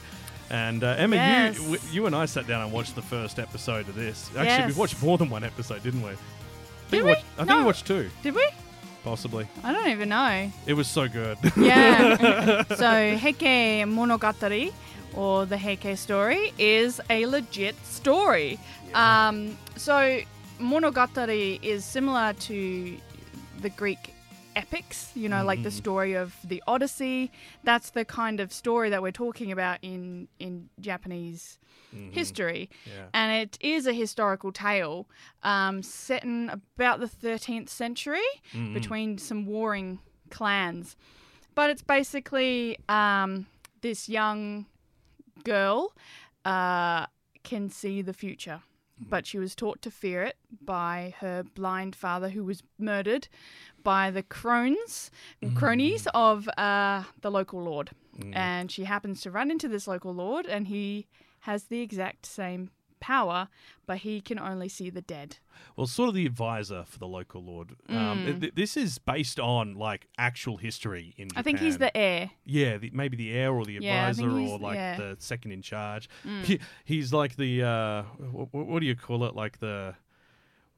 And 0.49 0.83
uh, 0.83 0.95
Emma, 0.97 1.15
Yes. 1.15 1.55
you, 1.57 1.61
w- 1.63 1.81
you 1.91 2.05
and 2.05 2.15
I 2.15 2.25
sat 2.25 2.45
down 2.47 2.61
and 2.61 2.71
watched 2.71 2.95
the 2.95 3.01
first 3.01 3.39
episode 3.39 3.87
of 3.89 3.95
this. 3.95 4.29
Actually, 4.37 4.73
we 4.73 4.79
watched 4.79 5.01
more 5.01 5.17
than 5.17 5.29
one 5.29 5.43
episode, 5.43 5.81
didn't 5.83 6.01
we? 6.03 6.11
I 6.11 6.15
think 6.15 6.91
Did 6.91 6.97
we? 6.97 7.03
we? 7.03 7.09
Watched, 7.11 7.25
I 7.33 7.37
think 7.37 7.49
No. 7.49 7.57
we 7.59 7.63
watched 7.65 7.87
two, 7.87 8.09
Did 8.21 8.35
we? 8.35 8.47
Possibly. 9.03 9.47
I 9.63 9.73
don't 9.73 9.89
even 9.89 10.09
know. 10.09 10.51
It 10.65 10.73
was 10.73 10.87
so 10.87 11.07
good. 11.07 11.37
Yeah. 11.57 12.63
so 12.75 13.17
Heike 13.17 13.85
Monogatari, 13.87 14.73
or 15.15 15.45
the 15.45 15.57
Heike 15.57 15.97
story, 15.97 16.53
is 16.57 17.01
a 17.09 17.25
legit 17.25 17.75
story. 17.85 18.59
Um, 18.93 19.57
so 19.75 20.21
Monogatari 20.59 21.63
is 21.63 21.85
similar 21.85 22.33
to 22.33 22.97
the 23.61 23.69
Greek 23.69 24.13
epics, 24.55 25.11
you 25.15 25.29
know, 25.29 25.43
like 25.43 25.63
the 25.63 25.71
story 25.71 26.13
of 26.13 26.35
the 26.43 26.61
Odyssey. 26.67 27.31
That's 27.63 27.91
the 27.91 28.05
kind 28.05 28.39
of 28.39 28.51
story 28.51 28.89
that 28.89 29.01
we're 29.01 29.11
talking 29.11 29.51
about 29.51 29.79
in 29.81 30.27
in 30.39 30.69
Japanese 30.79 31.57
history. 32.11 32.69
Yeah. 32.85 33.05
And 33.13 33.31
it 33.43 33.57
is 33.61 33.87
a 33.87 33.93
historical 33.93 34.51
tale 34.51 35.07
um, 35.43 35.83
set 35.83 36.23
in 36.23 36.49
about 36.49 36.99
the 36.99 37.07
13th 37.07 37.69
century 37.69 38.19
between 38.73 39.17
some 39.17 39.45
warring 39.45 39.99
clans. 40.29 40.95
But 41.55 41.69
it's 41.69 41.81
basically 41.83 42.77
um, 42.89 43.45
this 43.81 44.07
young 44.07 44.65
girl 45.43 45.93
uh, 46.45 47.05
can 47.43 47.69
see 47.69 48.01
the 48.01 48.13
future. 48.13 48.61
but 49.09 49.25
she 49.25 49.39
was 49.39 49.55
taught 49.55 49.81
to 49.81 49.89
fear 49.89 50.21
it 50.21 50.37
by 50.63 51.15
her 51.19 51.43
blind 51.55 51.95
father, 51.95 52.29
who 52.29 52.43
was 52.43 52.61
murdered 52.77 53.27
by 53.83 54.11
the 54.11 54.21
crones, 54.21 55.09
cronies 55.55 56.07
of 56.13 56.47
uh, 56.49 57.03
the 57.21 57.31
local 57.31 57.63
lord. 57.63 57.89
And 58.33 58.69
she 58.71 58.83
happens 58.83 59.21
to 59.21 59.31
run 59.31 59.49
into 59.49 59.67
this 59.67 59.87
local 59.87 60.13
lord, 60.13 60.45
and 60.45 60.67
he 60.67 61.07
has 61.41 61.65
the 61.65 61.81
exact 61.81 62.25
same 62.25 62.69
power, 62.99 63.47
but 63.87 63.97
he 63.99 64.21
can 64.21 64.37
only 64.39 64.69
see 64.69 64.89
the 64.89 65.01
dead. 65.01 65.37
Well, 65.75 65.87
sort 65.87 66.09
of 66.09 66.15
the 66.15 66.25
advisor 66.25 66.83
for 66.87 66.99
the 66.99 67.07
local 67.07 67.43
lord. 67.43 67.75
Um, 67.89 68.37
th- 68.39 68.53
this 68.55 68.77
is 68.77 68.99
based 68.99 69.39
on 69.39 69.75
like 69.75 70.07
actual 70.17 70.57
history 70.57 71.13
in 71.17 71.29
Japan. 71.29 71.35
Mm. 71.35 71.39
I 71.39 71.43
think 71.43 71.59
he's 71.59 71.77
the 71.79 71.95
heir. 71.97 72.31
Yeah, 72.45 72.77
the, 72.77 72.91
maybe 72.93 73.17
the 73.17 73.31
heir 73.33 73.51
or 73.53 73.65
the 73.65 73.77
advisor 73.77 74.29
he's- 74.29 74.49
or 74.51 74.59
like 74.59 74.75
yeah. 74.75 74.95
Mm. 74.95 74.97
the 74.97 75.15
second 75.23 75.51
in 75.51 75.61
charge. 75.61 76.09
He, 76.43 76.59
he's 76.85 77.11
like 77.11 77.35
the 77.37 77.63
uh, 77.63 78.03
what, 78.31 78.53
what 78.53 78.79
do 78.79 78.85
you 78.85 78.95
call 78.95 79.23
it? 79.25 79.35
Like 79.35 79.59
the 79.59 79.95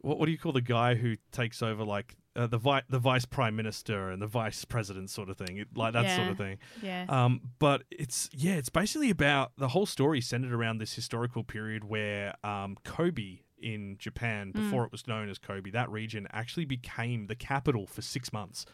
what, 0.03 0.19
what 0.19 0.25
do 0.27 0.31
you 0.31 0.37
call 0.37 0.51
the 0.51 0.61
guy 0.61 0.93
who 0.95 1.15
takes 1.31 1.61
over 1.63 1.83
like 1.83 2.15
uh, 2.35 2.45
the 2.47 2.57
vi- 2.57 2.83
the 2.89 2.99
vice 2.99 3.25
prime 3.25 3.55
minister 3.55 4.09
and 4.11 4.21
the 4.21 4.27
vice 4.27 4.63
president 4.65 5.09
sort 5.09 5.29
of 5.29 5.37
thing, 5.37 5.57
it, 5.57 5.67
like 5.75 5.93
that 5.93 6.15
sort 6.15 6.29
of 6.29 6.37
thing. 6.37 6.57
Yeah. 6.81 7.05
Um, 7.09 7.41
but 7.59 7.83
it's 7.91 8.29
yeah, 8.33 8.53
it's 8.53 8.69
basically 8.69 9.09
about 9.09 9.51
the 9.57 9.69
whole 9.69 9.85
story 9.87 10.21
centered 10.21 10.51
around 10.53 10.77
this 10.77 10.93
historical 10.93 11.43
period 11.43 11.83
where 11.83 12.35
um, 12.43 12.77
Kobe 12.83 13.39
in 13.59 13.95
Japan, 13.97 14.51
Mm. 14.51 14.53
before 14.63 14.83
it 14.85 14.91
was 14.91 15.07
known 15.07 15.29
as 15.29 15.37
Kobe, 15.37 15.69
that 15.71 15.89
region 15.89 16.27
actually 16.33 16.65
became 16.65 17.27
the 17.27 17.35
capital 17.35 17.87
for 17.87 18.01
six 18.01 18.33
months, 18.33 18.65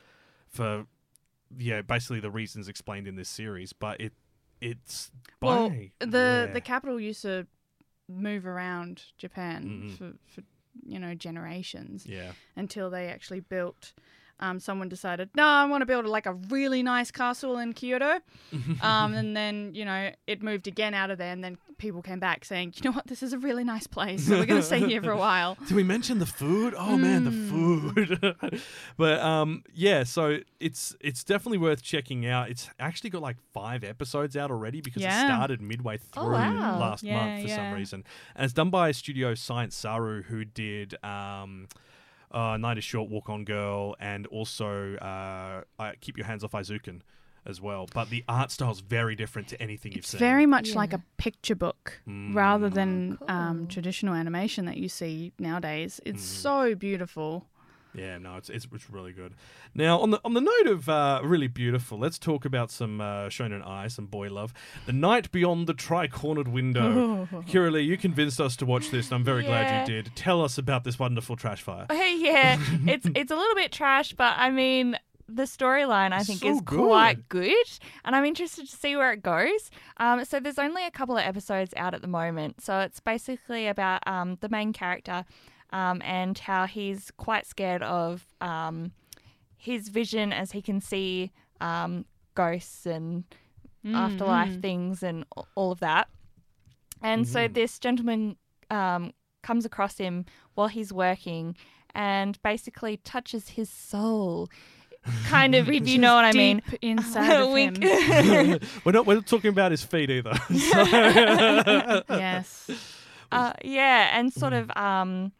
for 0.47 0.85
yeah, 1.57 1.81
basically 1.81 2.19
the 2.19 2.31
reasons 2.31 2.67
explained 2.67 3.07
in 3.07 3.15
this 3.15 3.29
series. 3.29 3.71
But 3.73 3.99
it 4.01 4.13
it's 4.61 5.11
well, 5.41 5.69
by- 5.69 5.91
the 5.99 6.45
yeah. 6.47 6.53
the 6.53 6.61
capital 6.61 6.99
used 6.99 7.21
to 7.23 7.45
move 8.07 8.47
around 8.47 9.03
Japan 9.17 9.63
Mhm. 9.91 9.97
for, 9.97 10.13
for 10.25 10.41
you 10.85 10.99
know 10.99 11.13
generations 11.13 12.05
yeah. 12.05 12.31
until 12.55 12.89
they 12.89 13.07
actually 13.07 13.39
built. 13.39 13.93
Um, 14.41 14.59
someone 14.61 14.87
decided, 14.87 15.29
no, 15.35 15.45
I 15.45 15.65
want 15.65 15.81
to 15.81 15.85
build 15.85 16.05
like 16.05 16.25
a 16.25 16.33
really 16.49 16.81
nice 16.81 17.11
castle 17.11 17.57
in 17.57 17.73
Kyoto, 17.73 18.19
um, 18.81 19.13
and 19.13 19.35
then 19.35 19.71
you 19.75 19.83
know 19.83 20.11
it 20.27 20.41
moved 20.41 20.65
again 20.67 20.93
out 20.93 21.11
of 21.11 21.17
there, 21.17 21.33
and 21.33 21.43
then 21.43 21.57
people 21.77 22.01
came 22.01 22.19
back 22.21 22.45
saying, 22.45 22.73
you 22.77 22.89
know 22.89 22.93
what, 22.95 23.07
this 23.07 23.21
is 23.21 23.33
a 23.33 23.37
really 23.37 23.65
nice 23.65 23.85
place, 23.87 24.25
so 24.25 24.37
we're 24.39 24.45
going 24.45 24.59
to 24.61 24.65
stay 24.65 24.79
here 24.79 25.01
for 25.01 25.11
a 25.11 25.17
while. 25.17 25.57
Did 25.67 25.75
we 25.75 25.83
mention 25.83 26.19
the 26.19 26.25
food? 26.25 26.73
Oh 26.77 26.97
man, 26.97 27.23
the 27.23 27.31
Mm. 27.31 27.33
food. 27.49 28.61
but 28.97 29.19
um, 29.19 29.63
yeah, 29.73 30.03
so 30.03 30.39
it's 30.61 30.95
it's 31.01 31.23
definitely 31.25 31.57
worth 31.57 31.81
checking 31.83 32.25
out. 32.25 32.49
It's 32.49 32.69
actually 32.79 33.09
got 33.09 33.21
like 33.21 33.37
five 33.53 33.83
episodes 33.83 34.37
out 34.37 34.51
already 34.51 34.79
because 34.81 35.03
it 35.03 35.11
started 35.25 35.61
midway 35.61 35.97
through 35.97 36.27
Oh, 36.27 36.31
wow. 36.39 36.79
last 36.79 37.03
Yeah, 37.03 37.13
month 37.13 37.41
for 37.41 37.47
some 37.49 37.73
reason, 37.73 38.03
and 38.35 38.45
it's 38.45 38.53
done 38.53 38.69
by 38.69 38.91
Studio 38.93 39.35
Science 39.35 39.75
Saru, 39.75 40.23
who 40.23 40.45
did 40.45 40.95
um. 41.03 41.67
Uh, 42.31 42.57
Night 42.57 42.77
is 42.77 42.83
Short, 42.83 43.09
Walk 43.09 43.29
On 43.29 43.43
Girl, 43.43 43.95
and 43.99 44.27
also 44.27 44.95
uh, 44.97 45.63
Keep 46.01 46.17
Your 46.17 46.27
Hands 46.27 46.43
Off 46.43 46.51
Eizouken 46.51 47.01
as 47.45 47.59
well. 47.59 47.87
But 47.93 48.09
the 48.09 48.23
art 48.27 48.51
style's 48.51 48.81
very 48.81 49.15
different 49.15 49.47
to 49.47 49.61
anything 49.61 49.93
you've 49.93 49.99
It's 49.99 50.09
seen. 50.09 50.19
very 50.19 50.45
much 50.45 50.75
like 50.75 50.93
a 50.93 51.01
picture 51.17 51.55
book 51.55 52.01
Mm. 52.07 52.35
rather 52.35 52.69
than 52.69 53.17
cool. 53.17 53.29
um, 53.31 53.67
traditional 53.67 54.13
animation 54.13 54.65
that 54.65 54.77
you 54.77 54.89
see 54.89 55.31
nowadays. 55.39 55.99
It's 56.05 56.21
Mm. 56.23 56.41
so 56.41 56.75
beautiful. 56.75 57.47
Yeah, 57.93 58.17
no, 58.19 58.35
it's, 58.37 58.49
it's 58.49 58.67
it's 58.71 58.89
really 58.89 59.13
good. 59.13 59.33
Now, 59.73 59.99
on 59.99 60.11
the 60.11 60.21
on 60.23 60.33
the 60.33 60.41
note 60.41 60.67
of 60.67 60.87
uh, 60.89 61.21
really 61.23 61.47
beautiful, 61.47 61.97
let's 61.97 62.19
talk 62.19 62.45
about 62.45 62.69
some 62.71 63.01
uh, 63.01 63.27
Shonen 63.29 63.65
Ai, 63.65 63.87
some 63.87 64.05
boy 64.05 64.29
love. 64.29 64.53
The 64.85 64.93
Night 64.93 65.31
Beyond 65.31 65.67
the 65.67 65.73
Tri-Cornered 65.73 66.47
Window. 66.47 67.27
Kira 67.47 67.71
Lee, 67.71 67.81
you 67.81 67.97
convinced 67.97 68.39
us 68.39 68.55
to 68.57 68.65
watch 68.65 68.91
this, 68.91 69.07
and 69.07 69.15
I'm 69.15 69.23
very 69.23 69.43
glad 69.43 69.87
you 69.87 69.95
did. 69.95 70.11
Tell 70.15 70.43
us 70.43 70.57
about 70.57 70.83
this 70.83 70.99
wonderful 70.99 71.35
trash 71.35 71.61
fire. 71.61 71.87
Hey, 71.99 72.17
yeah, 72.17 72.57
it's 72.87 73.07
it's 73.15 73.31
a 73.31 73.35
little 73.35 73.55
bit 73.55 73.71
trash, 73.71 74.13
but 74.13 74.35
I 74.37 74.51
mean 74.51 74.97
the 75.27 75.43
storyline 75.43 76.11
I 76.11 76.23
think 76.23 76.39
So 76.39 76.49
is 76.49 76.61
quite 76.61 77.27
good, 77.29 77.67
and 78.05 78.15
I'm 78.15 78.25
interested 78.25 78.67
to 78.69 78.75
see 78.75 78.95
where 78.95 79.11
it 79.11 79.21
goes. 79.21 79.69
Um, 79.97 80.25
so 80.25 80.39
there's 80.39 80.57
only 80.57 80.85
a 80.85 80.91
couple 80.91 81.17
of 81.17 81.23
episodes 81.23 81.73
out 81.75 81.93
at 81.93 82.01
the 82.01 82.07
moment, 82.07 82.61
so 82.61 82.79
it's 82.79 82.99
basically 82.99 83.67
about 83.67 84.07
um, 84.07 84.37
the 84.41 84.49
main 84.49 84.73
character 84.73 85.25
um, 85.71 86.01
and 86.03 86.37
how 86.37 86.65
he's 86.65 87.11
quite 87.17 87.45
scared 87.45 87.83
of 87.83 88.25
um, 88.41 88.91
his 89.57 89.89
vision 89.89 90.33
as 90.33 90.51
he 90.51 90.61
can 90.61 90.81
see 90.81 91.31
um, 91.61 92.05
ghosts 92.35 92.85
and 92.85 93.23
afterlife 93.93 94.61
things 94.61 95.03
and 95.03 95.25
all 95.55 95.71
of 95.71 95.79
that. 95.79 96.07
And 97.01 97.27
so 97.27 97.47
this 97.47 97.79
gentleman 97.79 98.35
um, 98.69 99.13
comes 99.41 99.65
across 99.65 99.97
him 99.97 100.25
while 100.55 100.67
he's 100.67 100.91
working 100.91 101.55
and 101.95 102.41
basically 102.43 102.97
touches 102.97 103.49
his 103.49 103.69
soul. 103.69 104.49
Kind 105.25 105.55
of, 105.55 105.69
if 105.69 105.87
you 105.87 105.97
know 106.05 106.13
what 106.15 106.25
I 106.25 106.33
mean. 106.33 106.61
Inside 106.81 107.41
of 107.41 107.55
him. 107.55 107.75
we're 108.83 108.91
not 108.91 109.05
we're 109.05 109.15
not 109.15 109.25
talking 109.27 109.49
about 109.49 109.71
his 109.71 109.83
feet 109.83 110.09
either. 110.09 110.33
yes. 112.09 112.69
Uh, 113.31 113.53
yeah, 113.63 114.17
and 114.17 114.33
sort 114.33 114.53
of 114.53 114.69
um, 114.75 115.31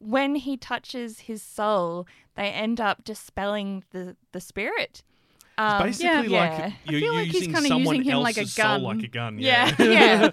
when 0.00 0.34
he 0.36 0.56
touches 0.56 1.20
his 1.20 1.42
soul, 1.42 2.06
they 2.34 2.48
end 2.50 2.80
up 2.80 3.04
dispelling 3.04 3.84
the, 3.90 4.16
the 4.32 4.40
spirit. 4.40 5.02
Um, 5.60 5.82
Basically, 5.82 6.28
yeah. 6.28 6.40
like 6.50 6.58
Yeah. 6.58 6.72
you're 6.84 7.00
feel 7.00 7.14
like 7.14 7.24
he's 7.26 7.34
using 7.34 7.52
kinda 7.52 7.68
someone 7.68 7.96
using 7.96 8.12
him 8.12 8.18
like 8.20 8.36
a 8.36 8.40
else's 8.42 8.54
soul 8.54 8.64
gun. 8.64 8.82
like 8.84 9.02
a 9.02 9.08
gun. 9.08 9.38
Yeah. 9.40 9.74
Yeah, 9.76 10.30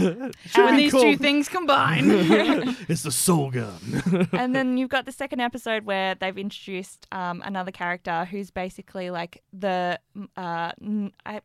Yeah. 0.00 0.28
when 0.56 0.76
these 0.76 0.90
cool. 0.90 1.00
two 1.02 1.16
things 1.16 1.48
combine. 1.48 2.06
it's 2.88 3.04
the 3.04 3.12
soul 3.12 3.52
gun. 3.52 4.28
and 4.32 4.52
then 4.52 4.76
you've 4.76 4.88
got 4.90 5.04
the 5.06 5.12
second 5.12 5.38
episode 5.38 5.84
where 5.84 6.16
they've 6.16 6.36
introduced 6.36 7.06
um, 7.12 7.40
another 7.46 7.70
character 7.70 8.24
who's 8.24 8.50
basically 8.50 9.10
like 9.10 9.44
the 9.52 10.00
uh, 10.36 10.72
n- 10.82 11.12
I, 11.24 11.40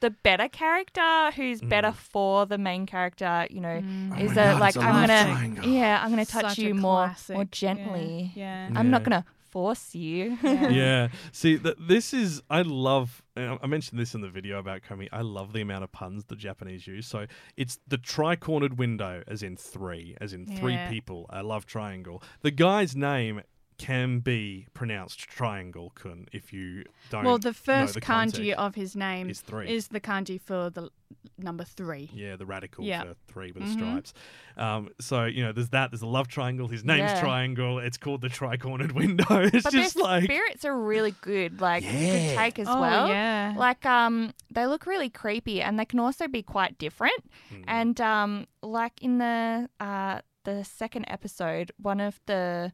the 0.00 0.10
better 0.10 0.48
character 0.48 1.30
who's 1.32 1.60
mm. 1.60 1.68
better 1.68 1.92
for 1.92 2.46
the 2.46 2.58
main 2.58 2.86
character. 2.86 3.46
You 3.50 3.60
know, 3.60 3.80
mm. 3.80 4.20
is 4.20 4.32
oh 4.32 4.34
my 4.34 4.34
that 4.34 4.52
God, 4.52 4.60
like 4.60 4.76
it's 4.76 4.84
a 4.84 4.86
I'm 4.86 4.94
gonna 4.94 5.24
triangle. 5.24 5.64
yeah 5.64 6.00
I'm 6.02 6.10
gonna 6.10 6.24
touch 6.24 6.44
Such 6.50 6.58
you 6.58 6.74
more 6.74 7.06
classic. 7.06 7.34
more 7.34 7.44
gently. 7.44 8.32
Yeah. 8.34 8.70
I'm 8.74 8.90
not 8.90 9.04
gonna 9.04 9.24
force 9.50 9.94
you. 9.94 10.38
yeah. 10.42 11.08
See, 11.32 11.58
th- 11.58 11.76
this 11.80 12.12
is 12.12 12.42
I 12.50 12.62
love. 12.62 13.22
Uh, 13.36 13.56
I 13.62 13.66
mentioned 13.66 13.98
this 13.98 14.14
in 14.14 14.20
the 14.20 14.28
video 14.28 14.58
about 14.58 14.82
Komi. 14.82 15.08
I 15.12 15.22
love 15.22 15.52
the 15.52 15.60
amount 15.60 15.84
of 15.84 15.92
puns 15.92 16.24
the 16.24 16.36
Japanese 16.36 16.86
use. 16.86 17.06
So 17.06 17.26
it's 17.56 17.78
the 17.86 17.98
tri-cornered 17.98 18.78
window, 18.78 19.22
as 19.26 19.42
in 19.42 19.56
three, 19.56 20.16
as 20.20 20.32
in 20.32 20.46
three 20.46 20.78
people. 20.88 21.26
I 21.30 21.40
love 21.40 21.66
triangle. 21.66 22.22
The 22.42 22.50
guy's 22.50 22.94
name 22.94 23.42
can 23.78 24.18
be 24.18 24.66
pronounced 24.74 25.20
triangle 25.20 25.90
kun 25.94 26.26
if 26.32 26.52
you 26.52 26.84
don't. 27.10 27.24
Well, 27.24 27.38
the 27.38 27.54
first 27.54 27.94
the 27.94 28.00
kanji 28.00 28.52
of 28.52 28.74
his 28.74 28.96
name 28.96 29.30
is 29.30 29.40
three. 29.40 29.68
is 29.70 29.88
the 29.88 30.00
kanji 30.00 30.40
for 30.40 30.68
the 30.70 30.90
number 31.38 31.62
three. 31.64 32.10
Yeah, 32.12 32.34
the 32.36 32.44
radical 32.44 32.84
Yeah. 32.84 33.04
for 33.04 33.14
three 33.28 33.52
with 33.52 33.62
the 33.62 33.68
Mhm. 33.70 33.72
stripes. 33.74 34.14
Um, 34.56 34.88
so 35.00 35.24
you 35.26 35.44
know, 35.44 35.52
there's 35.52 35.68
that. 35.70 35.92
There's 35.92 36.02
a 36.02 36.06
love 36.06 36.26
triangle. 36.26 36.66
His 36.68 36.84
name's 36.84 37.12
Yeah. 37.12 37.20
Triangle. 37.20 37.78
It's 37.78 37.96
called 37.96 38.20
the 38.20 38.28
tri-cornered 38.28 38.92
window. 39.02 39.24
It's 39.30 39.62
but 39.62 39.72
just 39.72 39.94
their 39.94 40.04
like 40.04 40.24
spirits 40.24 40.64
are 40.64 40.76
really 40.76 41.14
good, 41.20 41.60
like 41.60 41.84
Yeah. 41.84 41.90
good 41.92 42.36
take 42.36 42.58
as 42.58 42.66
oh, 42.68 42.80
well. 42.80 43.08
yeah. 43.08 43.54
Like 43.56 43.86
um, 43.86 44.32
they 44.50 44.66
look 44.66 44.86
really 44.86 45.08
creepy, 45.10 45.62
and 45.62 45.78
they 45.78 45.84
can 45.84 46.00
also 46.00 46.26
be 46.26 46.42
quite 46.42 46.78
different. 46.78 47.22
Mm. 47.54 47.64
And 47.68 48.00
um, 48.00 48.46
like 48.62 49.00
in 49.02 49.18
the 49.18 49.68
uh 49.78 50.20
the 50.44 50.64
second 50.64 51.04
episode, 51.08 51.70
one 51.80 52.00
of 52.00 52.18
the 52.26 52.72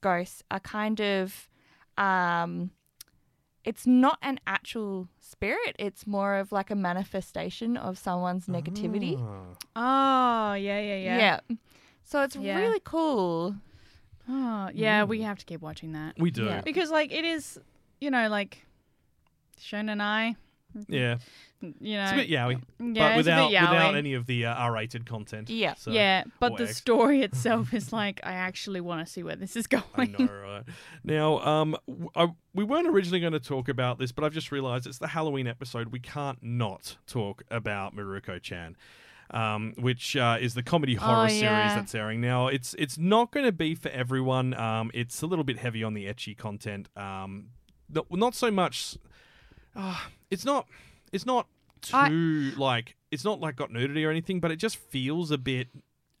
ghosts 0.00 0.42
are 0.50 0.60
kind 0.60 1.00
of 1.00 1.48
um, 1.98 2.70
it's 3.64 3.86
not 3.86 4.18
an 4.22 4.40
actual 4.46 5.08
spirit. 5.20 5.76
It's 5.78 6.06
more 6.06 6.36
of 6.36 6.50
like 6.52 6.70
a 6.70 6.74
manifestation 6.74 7.76
of 7.76 7.98
someone's 7.98 8.46
negativity. 8.46 9.18
Ah. 9.76 10.52
oh, 10.52 10.54
yeah, 10.54 10.80
yeah, 10.80 10.96
yeah. 10.96 11.18
Yeah 11.48 11.56
so 12.10 12.22
it's 12.22 12.36
Yeah. 12.36 12.58
really 12.58 12.80
cool. 12.84 13.54
Oh, 14.28 14.70
yeah, 14.74 15.04
we 15.04 15.22
have 15.22 15.38
to 15.38 15.44
keep 15.46 15.60
watching 15.60 15.92
that. 15.92 16.18
we 16.18 16.30
do. 16.30 16.44
Yeah. 16.44 16.60
Because, 16.60 16.90
like, 16.90 17.12
it 17.12 17.24
is, 17.24 17.58
you 18.00 18.10
know, 18.10 18.28
like, 18.28 18.66
Shonen 19.60 20.00
Ai, 20.00 20.36
Yeah. 20.88 21.18
You 21.62 21.96
know. 21.96 22.02
It's 22.04 22.12
a 22.12 22.16
bit 22.16 22.30
yaoi, 22.30 22.52
yeah, 22.52 22.58
but 22.78 22.88
it's 22.88 23.14
a 23.14 23.16
without 23.18 23.50
bit 23.50 23.58
yaoi. 23.58 23.70
without 23.70 23.94
any 23.96 24.14
of 24.14 24.26
the 24.26 24.46
uh, 24.46 24.54
R-rated 24.54 25.04
content. 25.06 25.50
Yeah. 25.50 25.74
So, 25.74 25.90
yeah, 25.90 26.24
but 26.38 26.52
or 26.52 26.58
the 26.58 26.64
X. 26.64 26.76
story 26.78 27.20
itself 27.28 27.74
is 27.74 27.92
like, 27.92 28.20
I 28.24 28.32
actually 28.32 28.80
want 28.80 29.06
to 29.06 29.12
see 29.12 29.22
where 29.22 29.36
this 29.36 29.56
is 29.56 29.66
going. 29.66 29.84
I 29.94 30.06
know, 30.06 30.28
right? 30.42 30.62
Now, 31.04 31.38
um, 31.40 31.76
w- 31.86 32.08
I- 32.16 32.32
we 32.54 32.64
weren't 32.64 32.88
originally 32.88 33.20
going 33.20 33.34
to 33.34 33.40
talk 33.40 33.68
about 33.68 33.98
this, 33.98 34.10
but 34.10 34.24
I've 34.24 34.32
just 34.32 34.50
realised 34.50 34.86
it's 34.86 34.98
the 34.98 35.08
Halloween 35.08 35.46
episode. 35.46 35.88
We 35.92 36.00
can't 36.00 36.38
not 36.42 36.96
talk 37.06 37.42
about 37.50 37.94
Mieruko 37.94 38.40
Chan, 38.40 38.76
Um, 39.30 39.74
which 39.78 40.16
uh, 40.16 40.38
is 40.40 40.54
the 40.54 40.62
comedy 40.62 40.94
horror 40.94 41.26
Oh, 41.26 41.28
series 41.28 41.42
yeah. 41.42 41.74
that's 41.76 41.94
airing 41.94 42.20
now. 42.22 42.48
It's 42.48 42.74
it's 42.78 42.96
not 42.98 43.30
going 43.32 43.44
to 43.46 43.52
be 43.52 43.74
for 43.74 43.90
everyone. 43.90 44.54
Um, 44.54 44.90
it's 44.94 45.20
a 45.22 45.26
little 45.26 45.44
bit 45.44 45.58
heavy 45.58 45.84
on 45.84 45.92
the 45.94 46.06
ecchi 46.06 46.36
content. 46.36 46.88
Um, 46.96 47.50
not, 47.88 48.06
not 48.10 48.34
so 48.34 48.50
much. 48.50 48.96
Uh, 49.76 49.98
it's 50.30 50.44
not. 50.44 50.66
It's 51.12 51.26
not 51.26 51.46
too 51.82 51.96
I- 51.96 52.58
like. 52.60 52.96
It's 53.10 53.24
not 53.24 53.40
like 53.40 53.56
got 53.56 53.72
nudity 53.72 54.04
or 54.04 54.10
anything, 54.10 54.38
but 54.40 54.50
it 54.50 54.56
just 54.56 54.76
feels 54.76 55.30
a 55.30 55.38
bit. 55.38 55.68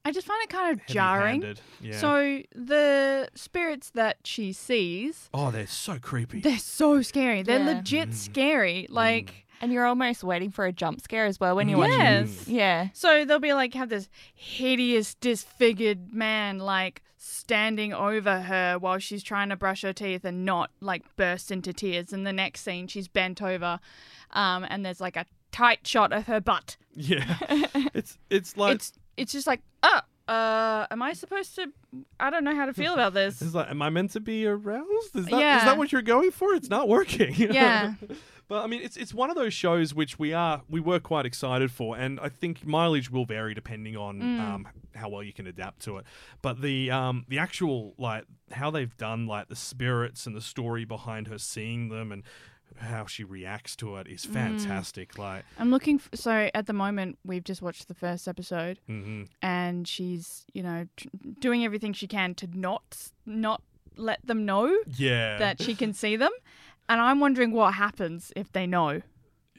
I 0.04 0.08
I 0.08 0.12
just 0.12 0.26
find 0.26 0.42
it 0.42 0.48
kind 0.48 0.72
of 0.80 0.86
jarring. 0.86 1.42
Heavy-handed. 1.42 1.60
Yeah. 1.82 1.98
So 1.98 2.42
the 2.54 3.28
spirits 3.34 3.90
that 3.90 4.16
she 4.24 4.52
sees, 4.52 5.28
oh, 5.34 5.50
they're 5.50 5.66
so 5.66 5.98
creepy. 6.00 6.40
they're 6.40 6.58
so 6.58 7.02
scary. 7.02 7.42
They're 7.42 7.58
Yeah. 7.60 7.74
legit 7.76 8.08
Mm. 8.10 8.14
scary. 8.14 8.86
Like 8.88 9.46
And 9.60 9.72
you're 9.72 9.84
almost 9.84 10.24
waiting 10.24 10.50
for 10.50 10.64
a 10.64 10.72
jump 10.72 11.00
scare 11.02 11.26
as 11.26 11.38
well 11.38 11.54
when 11.56 11.68
you're 11.68 11.78
watching. 11.78 11.98
yes. 11.98 12.48
Yeah. 12.48 12.88
So 12.94 13.24
they'll 13.24 13.38
be 13.38 13.52
like 13.52 13.74
have 13.74 13.90
this 13.90 14.08
hideous 14.34 15.14
disfigured 15.14 16.14
man 16.14 16.58
like 16.58 17.02
standing 17.18 17.92
over 17.92 18.40
her 18.40 18.78
while 18.78 18.98
she's 18.98 19.22
trying 19.22 19.50
to 19.50 19.56
brush 19.56 19.82
her 19.82 19.92
teeth 19.92 20.24
and 20.24 20.44
not 20.46 20.70
like 20.80 21.04
burst 21.16 21.50
into 21.50 21.72
tears. 21.72 22.12
And 22.12 22.26
the 22.26 22.32
next 22.32 22.62
scene 22.62 22.86
she's 22.86 23.08
bent 23.08 23.42
over, 23.42 23.78
um, 24.30 24.64
and 24.68 24.84
there's 24.84 25.00
like 25.00 25.16
a 25.16 25.26
tight 25.52 25.86
shot 25.86 26.12
of 26.12 26.26
her 26.26 26.40
butt. 26.40 26.76
Yeah. 26.94 27.36
it's 27.94 28.18
it's 28.30 28.56
like 28.56 28.76
it's 28.76 28.92
it's 29.16 29.32
just 29.32 29.46
like 29.46 29.60
oh 29.82 30.00
uh 30.30 30.86
am 30.90 31.02
i 31.02 31.12
supposed 31.12 31.54
to 31.56 31.66
i 32.20 32.30
don't 32.30 32.44
know 32.44 32.54
how 32.54 32.64
to 32.66 32.72
feel 32.74 32.94
about 32.94 33.12
this 33.14 33.42
It's 33.42 33.54
like, 33.54 33.68
am 33.70 33.82
I 33.82 33.90
meant 33.90 34.12
to 34.12 34.20
be 34.20 34.46
aroused? 34.46 35.16
Is 35.16 35.26
that, 35.26 35.32
is 35.34 35.40
Yeah. 35.40 35.64
that 35.64 35.76
what 35.78 35.90
you're 35.92 36.02
going 36.02 36.30
for? 36.30 36.54
It's 36.54 36.70
not 36.70 36.88
working. 36.88 37.34
Yeah. 37.36 37.94
but 38.48 38.62
I 38.64 38.66
mean, 38.66 38.80
it's 38.82 38.96
it's 38.96 39.12
one 39.14 39.28
of 39.30 39.36
those 39.36 39.52
shows 39.54 39.92
which 39.94 40.18
we 40.18 40.32
are 40.32 40.62
we 40.68 40.80
were 40.80 41.00
quite 41.00 41.26
excited 41.26 41.70
for, 41.70 41.96
and 41.96 42.18
I 42.20 42.28
think 42.28 42.64
mileage 42.66 43.10
will 43.10 43.24
vary 43.24 43.54
depending 43.54 43.96
on 43.96 44.20
Mm. 44.20 44.40
um, 44.40 44.68
how 44.94 45.08
well 45.08 45.22
you 45.22 45.32
can 45.32 45.46
adapt 45.46 45.82
to 45.86 45.98
it. 45.98 46.04
But 46.42 46.60
the 46.60 46.90
um, 46.90 47.24
the 47.28 47.38
actual 47.38 47.94
like 47.98 48.24
how 48.52 48.70
they've 48.70 48.96
done 48.96 49.26
like 49.26 49.48
the 49.48 49.56
spirits 49.56 50.26
and 50.26 50.34
the 50.36 50.40
story 50.40 50.84
behind 50.84 51.26
her 51.28 51.38
seeing 51.38 51.88
them 51.88 52.10
and 52.12 52.22
how 52.78 53.06
she 53.06 53.24
reacts 53.24 53.76
to 53.76 53.96
it 53.96 54.06
Mm. 54.06 54.26
fantastic. 54.32 55.18
Like, 55.18 55.44
i'm 55.58 55.70
looking 55.70 55.96
f- 55.96 56.08
so 56.14 56.50
at 56.54 56.66
the 56.66 56.72
moment 56.72 57.18
we've 57.24 57.44
just 57.44 57.62
watched 57.62 57.88
the 57.88 57.94
first 57.94 58.26
episode 58.28 58.78
mhm. 58.88 59.26
and 59.42 59.86
she's 59.88 60.44
you 60.54 60.62
know 60.62 60.86
tr- 60.96 61.08
doing 61.40 61.64
everything 61.64 61.92
she 61.92 62.06
can 62.06 62.34
to 62.36 62.46
not 62.58 63.10
not 63.26 63.62
let 63.96 64.24
them 64.26 64.44
know 64.46 64.74
yeah, 64.96 65.36
that 65.38 65.60
she 65.60 65.74
can 65.74 65.92
see 65.92 66.16
them 66.16 66.32
and 66.88 67.00
i'm 67.00 67.20
wondering 67.20 67.52
what 67.52 67.74
happens 67.74 68.32
if 68.36 68.50
they 68.52 68.66
know 68.66 69.02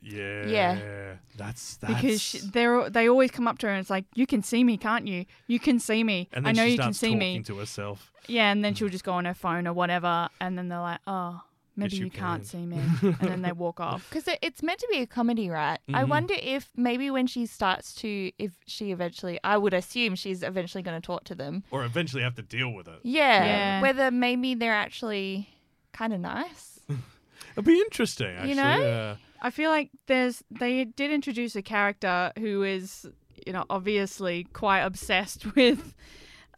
yeah, 0.04 0.48
Yeah. 0.48 1.16
That's 1.38 1.78
that's 1.78 1.94
because 1.94 2.20
she, 2.22 2.40
they're 2.40 2.90
they 2.90 3.08
always 3.08 3.30
come 3.30 3.48
up 3.48 3.60
to 3.60 3.68
her 3.68 3.72
and 3.74 3.80
it's 3.80 3.90
like 3.92 4.06
you 4.16 4.26
can 4.26 4.42
see 4.42 4.64
me 4.64 4.76
can't 4.78 5.06
you 5.08 5.26
you 5.46 5.60
can 5.60 5.80
see 5.80 6.04
me 6.04 6.28
and 6.34 6.48
i 6.48 6.50
then 6.52 6.56
know 6.58 6.64
you 6.72 6.78
can 6.80 6.92
see 6.94 7.10
talking 7.14 7.20
me 7.20 7.44
to 7.44 7.58
herself. 7.58 8.12
Yeah, 8.28 8.52
and 8.52 8.64
then 8.66 8.74
she'll 8.76 8.90
just 8.90 9.04
go 9.04 9.14
on 9.14 9.26
her 9.26 9.34
phone 9.34 9.68
or 9.68 9.74
whatever, 9.74 10.30
and 10.40 10.56
then 10.58 10.70
they're 10.70 10.80
like, 10.80 11.00
"Oh, 11.08 11.42
maybe 11.76 11.92
Yes, 11.96 12.00
you 12.00 12.06
you, 12.06 12.12
can't 12.12 12.46
see 12.46 12.66
me," 12.66 12.80
and 13.02 13.16
then 13.20 13.42
they 13.42 13.52
walk 13.52 13.80
off. 13.80 14.06
Because 14.10 14.28
it, 14.28 14.40
it's 14.42 14.62
meant 14.62 14.80
to 14.80 14.88
be 14.92 15.00
a 15.00 15.08
comedy, 15.08 15.50
right? 15.50 15.80
I 15.94 16.04
Mhm. 16.04 16.08
wonder 16.10 16.36
if 16.42 16.70
maybe 16.76 17.10
when 17.10 17.28
she 17.28 17.46
starts 17.46 17.94
to, 17.96 18.32
if 18.38 18.52
she 18.68 18.92
eventually, 18.92 19.40
I 19.44 19.58
would 19.58 19.74
assume 19.74 20.16
she's 20.16 20.44
eventually 20.44 20.84
going 20.84 21.00
to 21.02 21.06
talk 21.06 21.24
to 21.26 21.36
them. 21.36 21.64
or 21.72 21.84
eventually 21.86 22.24
have 22.24 22.36
to 22.36 22.42
deal 22.44 22.72
with 22.74 22.88
it. 22.88 23.00
Yeah. 23.04 23.46
Yeah. 23.46 23.82
Whether 23.82 24.12
maybe 24.12 24.54
they're 24.56 24.74
actually 24.74 25.50
kind 25.94 26.14
of 26.14 26.20
nice. 26.20 26.80
It'd 27.54 27.66
be 27.66 27.80
interesting, 27.80 28.36
actually. 28.36 28.50
You 28.50 28.56
know? 28.56 28.82
yeah. 28.82 29.16
I 29.42 29.50
feel 29.50 29.72
like 29.72 29.90
there's 30.08 30.44
they 30.52 30.86
did 30.86 31.12
introduce 31.12 31.56
a 31.56 31.62
character 31.64 32.32
who 32.38 32.64
is, 32.64 33.08
you 33.46 33.54
know, 33.54 33.66
obviously 33.70 34.44
quite 34.54 34.82
obsessed 34.82 35.56
with 35.56 35.94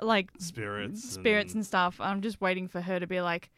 like 0.02 0.30
spirits, 0.38 1.02
spirits 1.12 1.54
and, 1.54 1.60
and 1.60 1.66
stuff. 1.66 2.02
I'm 2.02 2.22
just 2.22 2.42
waiting 2.42 2.68
for 2.68 2.82
her 2.82 3.00
to 3.00 3.08
be 3.08 3.22
like, 3.22 3.50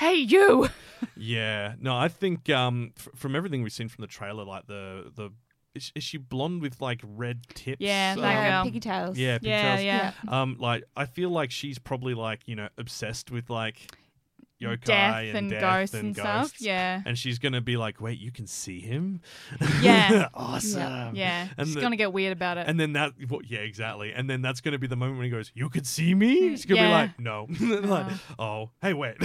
"Hey, 0.00 0.14
you!" 0.16 0.68
yeah. 1.16 1.74
No, 1.80 1.96
I 1.96 2.08
think 2.08 2.50
um, 2.50 2.92
f- 2.98 3.08
from 3.14 3.36
everything 3.36 3.62
we've 3.62 3.72
seen 3.72 3.88
from 3.88 4.02
the 4.02 4.08
trailer, 4.08 4.44
like 4.44 4.66
the 4.66 5.12
the 5.14 5.30
is, 5.74 5.92
is 5.94 6.02
she 6.02 6.18
blonde 6.18 6.62
with 6.62 6.80
like 6.80 7.00
red 7.04 7.46
tips? 7.54 7.76
Yeah, 7.80 8.14
Um, 8.16 8.22
that 8.22 8.32
yeah, 8.32 8.50
girl. 8.50 8.64
piggy 8.64 8.80
tails. 8.80 9.16
Yeah, 9.18 9.38
Yeah, 9.40 9.76
pigtails. 9.76 9.84
yeah. 9.84 10.12
Um, 10.42 10.56
like 10.58 10.82
I 10.96 11.04
feel 11.04 11.30
like 11.30 11.50
she's 11.52 11.78
probably 11.78 12.14
like 12.14 12.40
you 12.46 12.56
know 12.56 12.68
obsessed 12.76 13.30
with 13.30 13.48
like 13.50 13.94
yokai 14.60 14.84
death 14.84 15.14
and, 15.24 15.36
and, 15.36 15.50
death 15.50 15.60
ghosts 15.60 15.94
and, 15.94 16.04
and 16.06 16.16
stuff. 16.16 16.42
ghosts. 16.42 16.60
Yeah, 16.60 17.02
And 17.06 17.16
she's 17.18 17.38
gonna 17.38 17.60
be 17.60 17.76
like, 17.76 18.00
wait, 18.00 18.18
you 18.18 18.30
can 18.30 18.46
see 18.46 18.80
him? 18.80 19.20
Yeah. 19.82 20.28
awesome. 20.34 21.14
yeah. 21.14 21.48
And 21.56 21.66
She's 21.66 21.74
the- 21.74 21.80
gonna 21.80 21.96
get 21.96 22.12
weird 22.12 22.32
about 22.32 22.58
it. 22.58 22.66
And 22.68 22.78
then 22.78 22.92
that, 22.92 23.12
well, 23.28 23.40
yeah, 23.46 23.60
exactly. 23.60 24.12
And 24.12 24.28
then 24.28 24.42
that's 24.42 24.60
going 24.60 24.72
to 24.72 24.78
be 24.78 24.86
the 24.86 24.96
moment 24.96 25.18
when 25.18 25.24
he 25.24 25.30
goes, 25.30 25.50
"You 25.54 25.68
could 25.70 25.86
see 25.86 26.14
me." 26.14 26.50
She's 26.50 26.64
going 26.66 26.80
to 26.82 26.88
Yeah. 26.88 26.88
be 26.88 26.92
like, 26.92 27.20
"No," 27.20 27.46
like, 27.88 28.12
"Oh, 28.38 28.70
hey, 28.82 28.92
wait." 28.94 29.16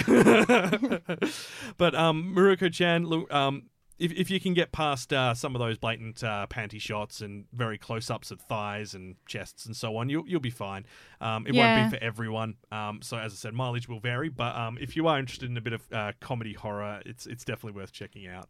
but 1.76 1.94
um, 1.94 2.34
Mieruko 2.36 2.72
Chan, 2.72 3.04
look, 3.06 3.32
um, 3.32 3.64
if 3.98 4.12
if 4.12 4.30
you 4.30 4.38
can 4.40 4.52
get 4.54 4.72
past 4.72 5.12
uh, 5.12 5.32
some 5.34 5.54
of 5.54 5.58
those 5.60 5.78
blatant 5.78 6.22
uh, 6.22 6.46
panty 6.50 6.80
shots 6.80 7.20
and 7.20 7.44
very 7.52 7.78
close 7.78 8.10
ups 8.10 8.30
of 8.30 8.40
thighs 8.42 8.94
and 8.94 9.16
chests 9.26 9.64
and 9.66 9.74
so 9.74 9.96
on, 9.96 10.08
you'll 10.08 10.24
you'll 10.28 10.40
be 10.40 10.50
fine. 10.50 10.84
Um, 11.20 11.46
it 11.46 11.54
Yeah. 11.54 11.74
won't 11.76 11.90
be 11.90 11.96
for 11.98 12.02
everyone. 12.04 12.54
Um, 12.70 13.00
so 13.02 13.16
as 13.16 13.32
I 13.32 13.36
said, 13.36 13.54
mileage 13.54 13.88
will 13.88 14.00
vary. 14.00 14.28
But 14.28 14.54
um, 14.56 14.78
if 14.80 14.96
you 14.96 15.06
are 15.08 15.18
interested 15.18 15.50
in 15.50 15.56
a 15.56 15.60
bit 15.60 15.72
of 15.72 15.82
uh, 15.92 16.12
comedy 16.20 16.52
horror, 16.52 17.00
it's 17.06 17.26
it's 17.26 17.44
definitely 17.44 17.78
worth 17.80 17.92
checking 17.92 18.26
out. 18.26 18.48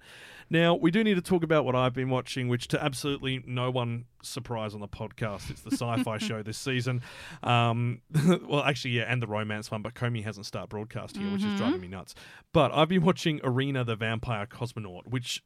Now 0.51 0.75
we 0.75 0.91
do 0.91 1.03
need 1.05 1.15
to 1.15 1.23
talk 1.23 1.43
about 1.43 1.65
what 1.65 1.75
I've 1.77 1.95
been 1.95 2.11
watching, 2.11 2.49
which 2.49 2.69
to 2.69 2.83
absolutely 2.83 3.43
no 3.47 3.71
one 3.71 4.05
surprise 4.23 4.75
on 4.75 4.81
the 4.81 4.89
podcast, 4.89 5.51
it's 5.51 5.63
the 5.63 5.71
sci-fi 5.73 6.19
show 6.29 6.43
this 6.43 6.59
season. 6.59 7.03
Um, 7.43 8.01
well, 8.49 8.63
actually, 8.65 8.93
yeah, 8.93 9.05
and 9.05 9.23
the 9.23 9.27
romance 9.27 9.71
one, 9.71 9.83
but 9.83 9.95
Komi 9.95 10.25
hasn't 10.25 10.47
started 10.47 10.69
broadcasting 10.69 11.23
yet, 11.23 11.33
which 11.33 11.45
is 11.45 11.55
driving 11.59 11.81
me 11.81 11.89
nuts. 11.89 12.15
But 12.53 12.73
I've 12.73 12.89
been 12.89 13.03
watching 13.05 13.41
Irina 13.45 13.85
the 13.85 13.97
Vampire 13.97 14.47
Cosmonaut, 14.47 15.07
which 15.07 15.43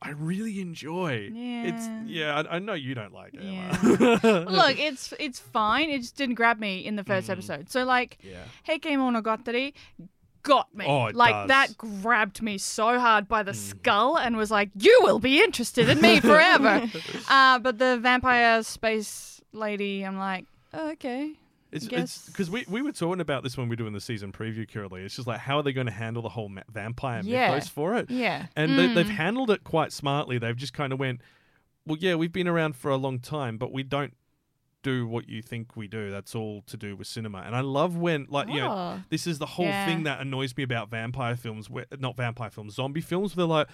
I 0.00 0.10
really 0.10 0.60
enjoy. 0.60 1.30
It's 1.32 1.86
Yeah. 1.86 2.02
yeah, 2.06 2.42
I, 2.48 2.56
I 2.56 2.58
know 2.60 2.74
you 2.74 2.94
don't 2.94 3.12
like 3.12 3.34
it. 3.34 3.42
Yeah. 3.42 4.44
Look, 4.48 4.78
it's 4.88 5.12
it's 5.18 5.40
fine. 5.40 5.90
It 5.90 5.98
just 5.98 6.16
didn't 6.16 6.36
grab 6.36 6.58
me 6.58 6.84
in 6.86 6.96
the 6.96 7.04
first 7.04 7.28
episode. 7.28 7.70
So 7.70 7.84
like, 7.84 8.18
yeah. 8.22 8.44
Heike 8.64 8.82
Monogatari 8.82 9.74
got 10.44 10.74
me. 10.74 10.84
Oh, 10.86 11.06
it 11.06 11.16
like 11.16 11.32
does. 11.32 11.44
Mm. 11.44 11.48
that 11.48 11.78
grabbed 11.78 12.42
me 12.42 12.58
so 12.58 12.98
hard 12.98 13.28
by 13.28 13.42
the 13.42 13.54
skull 13.54 14.16
and 14.16 14.36
was 14.36 14.50
like, 14.50 14.70
"You 14.78 15.00
will 15.02 15.18
be 15.18 15.42
interested 15.42 15.88
in 15.88 16.00
me 16.00 16.20
forever." 16.20 16.88
uh, 17.28 17.58
but 17.58 17.78
the 17.78 17.98
vampire 17.98 18.62
space 18.62 19.40
lady, 19.52 20.02
I'm 20.02 20.18
like, 20.18 20.46
oh, 20.74 20.90
okay. 20.92 21.32
It's 21.70 21.86
because 22.26 22.50
we, 22.50 22.64
we 22.68 22.80
were 22.82 22.92
talking 22.92 23.20
about 23.20 23.42
this 23.42 23.56
when 23.56 23.68
we 23.68 23.72
were 23.72 23.76
doing 23.76 23.92
the 23.92 24.00
season 24.00 24.32
preview, 24.32 24.66
Curly. 24.70 25.02
It's 25.02 25.16
just 25.16 25.28
like 25.28 25.40
how 25.40 25.58
are 25.58 25.62
they 25.62 25.72
going 25.72 25.86
to 25.86 25.92
handle 25.92 26.22
the 26.22 26.30
whole 26.30 26.48
ma- 26.48 26.62
vampire 26.72 27.20
Yeah. 27.24 27.48
mythos 27.50 27.68
for 27.68 27.94
it? 27.96 28.10
Yeah. 28.10 28.46
And 28.56 28.78
they, 28.78 28.88
Mm. 28.88 28.94
they've 28.94 29.08
handled 29.08 29.50
it 29.50 29.64
quite 29.64 29.92
smartly. 29.92 30.38
They've 30.38 30.56
just 30.56 30.72
kind 30.72 30.92
of 30.92 30.98
went, 30.98 31.20
well, 31.86 31.98
yeah, 32.00 32.14
we've 32.14 32.32
been 32.32 32.48
around 32.48 32.74
for 32.76 32.90
a 32.90 32.96
long 32.96 33.18
time, 33.18 33.58
but 33.58 33.72
we 33.72 33.82
don't 33.82 34.14
do 34.82 35.06
what 35.06 35.28
you 35.28 35.42
think 35.42 35.76
we 35.76 35.88
do. 35.88 36.10
That's 36.10 36.34
all 36.34 36.62
to 36.68 36.76
do 36.76 36.94
with 36.96 37.06
cinema. 37.06 37.38
And 37.38 37.54
I 37.54 37.60
love 37.60 37.96
when, 37.96 38.26
like, 38.30 38.48
you 38.48 38.60
know, 38.60 38.70
Oh. 38.70 39.00
this 39.10 39.26
is 39.26 39.38
the 39.38 39.46
whole 39.46 39.66
Yeah. 39.66 39.84
thing 39.86 40.04
that 40.04 40.20
annoys 40.20 40.56
me 40.56 40.62
about 40.62 40.88
vampire 40.88 41.36
films, 41.36 41.68
where, 41.68 41.84
not 41.98 42.16
vampire 42.16 42.50
films, 42.50 42.74
zombie 42.76 43.00
films. 43.00 43.34
Where 43.36 43.42
they're 43.46 43.54
like, 43.56 43.68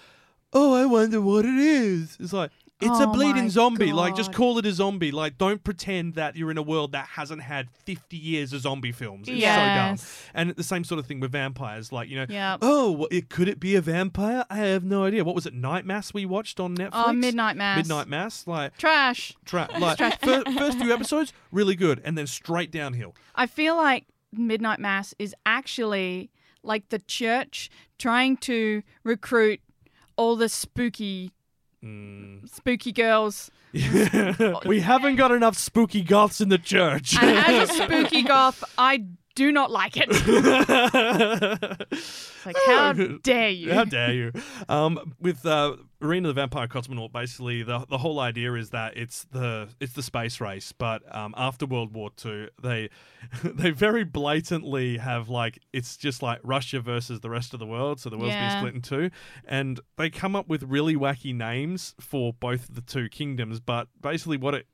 oh, 0.52 0.74
I 0.74 0.87
wonder 0.87 1.20
what 1.20 1.44
it 1.44 1.54
is. 1.54 2.16
It's 2.18 2.33
like, 2.33 2.50
it's 2.80 2.98
a 3.00 3.04
Oh 3.08 3.12
bleeding 3.12 3.44
my 3.44 3.48
zombie. 3.48 3.92
Like, 3.92 4.16
just 4.16 4.32
call 4.32 4.58
it 4.58 4.66
a 4.66 4.72
zombie. 4.72 5.10
Like, 5.10 5.38
don't 5.38 5.62
pretend 5.62 6.14
that 6.14 6.37
you're 6.37 6.50
in 6.50 6.58
a 6.58 6.62
world 6.62 6.92
that 6.92 7.06
hasn't 7.06 7.42
had 7.42 7.70
50 7.70 8.16
years 8.16 8.52
of 8.52 8.60
zombie 8.62 8.92
films. 8.92 9.28
It's 9.28 9.40
so 9.40 9.46
dumb. 9.46 9.96
And 10.34 10.50
the 10.56 10.62
same 10.64 10.84
sort 10.84 10.98
of 10.98 11.06
thing 11.06 11.20
with 11.20 11.32
vampires. 11.32 11.92
Like, 11.92 12.08
you 12.08 12.16
know, 12.16 12.26
Yep. 12.28 12.58
oh, 12.62 12.90
well, 12.92 13.08
it, 13.10 13.30
could 13.30 13.48
it 13.48 13.60
be 13.60 13.74
a 13.76 13.80
vampire? 13.80 14.44
I 14.50 14.56
have 14.56 14.84
no 14.84 15.04
idea. 15.04 15.24
What 15.24 15.34
was 15.34 15.46
it, 15.46 15.54
Night 15.54 15.87
Mass 15.87 16.12
we 16.12 16.26
watched 16.26 16.58
on 16.60 16.76
Netflix? 16.76 16.90
Oh, 16.92 17.12
Midnight 17.12 17.56
Mass. 17.56 17.76
Midnight 17.78 18.08
Mass. 18.08 18.46
Like, 18.46 18.76
Trash. 18.76 19.32
tra- 19.44 19.68
like 19.78 19.98
fir- 20.20 20.44
first 20.58 20.78
few 20.78 20.92
episodes, 20.92 21.32
really 21.52 21.76
good. 21.76 22.02
And 22.04 22.18
then 22.18 22.26
straight 22.26 22.70
downhill. 22.72 23.14
I 23.34 23.46
feel 23.46 23.76
like 23.76 24.06
Midnight 24.32 24.80
Mass 24.80 25.14
is 25.18 25.34
actually 25.46 26.30
like 26.64 26.88
the 26.88 26.98
church 26.98 27.70
trying 27.98 28.37
to 28.38 28.82
recruit 29.04 29.60
all 30.16 30.34
the 30.37 30.48
spooky 30.48 31.30
Mm. 31.85 32.49
spooky 32.49 32.92
girls. 32.92 33.51
we 34.64 34.81
haven't 34.81 35.16
got 35.16 35.33
enough 35.33 35.59
spooky 35.59 36.03
goths 36.03 36.40
in 36.40 36.49
the 36.49 36.59
church. 36.59 37.16
And 37.20 37.37
as 37.37 37.70
a 37.70 37.73
spooky 37.85 38.23
goth, 38.23 38.64
I 38.79 39.05
do 39.35 39.53
not 39.53 39.70
like 39.70 39.97
it. 39.97 40.09
like, 42.47 42.57
how 42.66 42.92
dare 42.92 43.51
you? 43.51 43.75
How 43.75 43.85
dare 43.85 44.14
you? 44.14 44.33
Um, 44.68 45.14
with 45.20 45.44
uh, 45.44 45.77
Irina 46.05 46.29
of 46.29 46.35
the 46.35 46.40
Vampire 46.43 46.69
Cosmonaut, 46.69 47.12
basically 47.12 47.62
the 47.62 47.87
the 47.88 47.99
whole 47.99 48.21
idea 48.21 48.53
is 48.55 48.71
that 48.71 48.97
it's 48.97 49.25
the 49.25 49.69
it's 49.81 49.95
the 49.95 50.03
space 50.03 50.40
race, 50.40 50.71
but 50.73 51.03
um, 51.14 51.35
after 51.37 51.64
World 51.64 51.95
War 51.95 52.11
II, 52.25 52.49
they 52.62 52.90
they 53.43 53.71
very 53.71 54.05
blatantly 54.05 54.99
have 54.99 55.29
like 55.31 55.59
it's 55.73 55.97
just 55.97 56.23
like 56.23 56.40
Russia 56.45 56.81
versus 56.81 57.21
the 57.21 57.31
rest 57.31 57.55
of 57.55 57.61
the 57.61 57.67
world, 57.67 58.01
so 58.01 58.11
the 58.11 58.19
world's 58.19 58.35
Yeah. 58.35 58.40
been 58.43 58.51
split 58.51 58.75
in 58.75 58.83
two, 58.83 59.11
and 59.47 59.81
they 59.97 60.11
come 60.11 60.37
up 60.37 60.47
with 60.47 60.62
really 60.64 60.95
wacky 60.95 61.35
names 61.35 61.95
for 61.99 62.33
both 62.35 62.73
the 62.75 62.83
two 62.83 63.09
kingdoms, 63.09 63.59
but 63.61 63.88
basically 64.01 64.37
what 64.37 64.55
it 64.55 64.67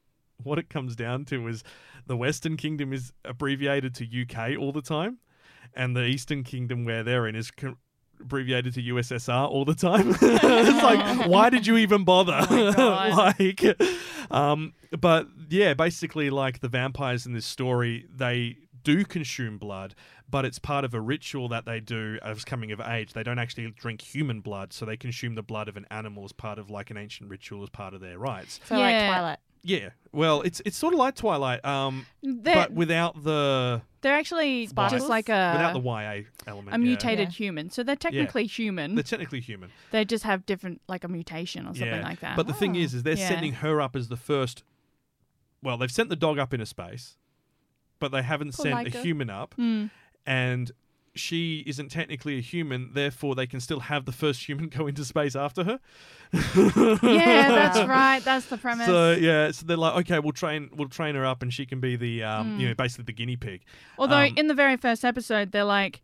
what 0.43 0.59
it 0.59 0.69
comes 0.69 0.97
down 0.97 1.25
to 1.27 1.47
is 1.47 1.63
the 2.07 2.17
Western 2.17 2.57
Kingdom 2.57 2.93
is 2.93 3.13
abbreviated 3.25 3.95
to 3.95 4.05
UK 4.23 4.59
all 4.59 4.73
the 4.73 4.83
time, 4.83 5.19
and 5.75 5.95
the 5.95 6.07
Eastern 6.07 6.43
Kingdom 6.43 6.85
where 6.85 7.05
they're 7.05 7.27
in 7.27 7.37
is 7.37 7.53
abbreviated 8.21 8.75
to 8.75 8.83
USSR 8.83 9.49
all 9.49 9.65
the 9.65 9.75
time. 9.75 10.11
it's 10.23 10.83
like, 10.83 11.27
why 11.29 11.51
did 11.51 11.67
you 11.67 11.77
even 11.77 12.05
bother? 12.05 12.47
Oh 12.51 13.33
like, 13.39 13.65
Um, 14.31 14.75
but 14.99 15.27
yeah, 15.49 15.75
basically, 15.75 16.31
like 16.31 16.61
the 16.61 16.69
vampires 16.69 17.27
in 17.27 17.33
this 17.33 17.47
story, 17.47 18.07
they 18.15 18.57
do 18.83 19.05
consume 19.05 19.59
blood, 19.59 19.95
but 20.29 20.45
it's 20.45 20.59
part 20.59 20.85
of 20.85 20.95
a 20.95 21.01
ritual 21.01 21.49
that 21.49 21.65
they 21.65 21.81
do 21.81 22.19
as 22.23 22.45
coming 22.45 22.73
of 22.73 22.81
age. 22.81 23.13
They 23.13 23.23
don't 23.23 23.39
actually 23.39 23.71
drink 23.73 24.01
human 24.01 24.41
blood, 24.41 24.73
so 24.73 24.87
they 24.87 24.97
consume 24.97 25.35
the 25.35 25.43
blood 25.43 25.69
of 25.69 25.77
an 25.77 25.87
animal 25.91 26.25
as 26.25 26.33
part 26.33 26.59
of 26.59 26.71
like 26.71 26.91
an 26.91 26.97
ancient 26.97 27.29
ritual 27.29 27.63
as 27.63 27.71
part 27.71 27.95
of 27.95 28.01
their 28.01 28.19
rites. 28.19 28.61
So 28.65 28.79
like 28.79 28.95
Twilight. 29.07 29.39
Yeah, 29.63 29.91
well, 30.13 30.41
it's 30.43 30.63
it's 30.65 30.77
sort 30.77 30.95
of 30.95 30.99
like 30.99 31.15
Twilight, 31.17 31.63
um, 31.65 32.07
They're, 32.23 32.55
but 32.55 32.73
without 32.73 33.23
the 33.23 33.83
they're 34.01 34.15
actually 34.15 34.67
Sparkles? 34.67 35.01
just 35.03 35.11
like 35.11 35.29
a 35.29 35.53
without 35.55 35.75
the 35.75 35.81
YA 35.81 36.23
element. 36.47 36.69
a 36.69 36.71
yeah. 36.73 36.77
mutated 36.79 37.29
Yeah. 37.29 37.33
human. 37.35 37.71
So 37.71 37.83
they're 37.83 37.95
technically 37.97 38.47
human. 38.47 38.95
They're 38.95 39.03
technically 39.05 39.41
human. 39.41 39.71
they 39.91 40.05
just 40.07 40.25
have 40.25 40.47
different, 40.47 40.81
like 40.89 41.05
a 41.05 41.09
mutation 41.09 41.65
or 41.67 41.75
something 41.75 41.87
yeah, 41.89 42.03
like 42.03 42.21
that. 42.21 42.37
But 42.37 42.47
the 42.47 42.55
thing 42.55 42.75
is, 42.75 42.95
is 42.95 43.03
they're 43.03 43.15
Yeah. 43.17 43.29
sending 43.29 43.53
her 43.55 43.81
up 43.83 43.95
as 43.95 44.09
the 44.09 44.17
first. 44.17 44.63
Well, 45.63 45.77
they've 45.77 45.93
sent 45.93 46.09
the 46.09 46.17
dog 46.17 46.39
up 46.39 46.55
into 46.55 46.65
space, 46.65 47.19
but 47.99 48.11
they 48.13 48.23
haven't 48.23 48.55
Poor 48.57 48.65
sent 48.65 48.89
a 48.89 48.91
Laika. 48.91 49.03
human 49.03 49.29
up, 49.29 49.55
Mm. 49.59 49.91
and 50.25 50.73
she 51.21 51.63
isn't 51.67 51.91
technically 51.91 52.39
a 52.39 52.41
human. 52.41 52.91
Therefore, 52.95 53.35
they 53.35 53.47
can 53.47 53.61
still 53.61 53.81
have 53.81 54.05
the 54.07 54.13
first 54.13 54.49
human 54.49 54.69
go 54.77 54.87
into 54.87 55.05
space 55.05 55.37
after 55.37 55.63
her. 55.65 55.81
yeah, 56.33 57.49
that's 57.49 57.79
right. 57.89 58.21
That's 58.25 58.47
the 58.47 58.57
premise. 58.59 58.87
So 58.87 59.13
yeah, 59.13 59.51
so 59.51 59.67
they're 59.67 59.77
like, 59.77 59.97
okay, 60.01 60.19
we'll 60.19 60.33
train, 60.33 60.71
we'll 60.75 60.89
train 60.89 61.15
her 61.15 61.25
up, 61.27 61.43
and 61.43 61.53
she 61.53 61.67
can 61.67 61.81
be 61.81 61.97
the, 61.97 62.23
um, 62.23 62.59
you 62.59 62.69
know, 62.69 62.75
basically 62.75 63.05
the 63.05 63.13
guinea 63.13 63.37
pig. 63.37 63.63
Although 63.99 64.17
um, 64.17 64.35
in 64.37 64.47
the 64.49 64.55
very 64.55 64.77
first 64.77 65.05
episode, 65.05 65.53
they're 65.53 65.65
like, 65.65 66.03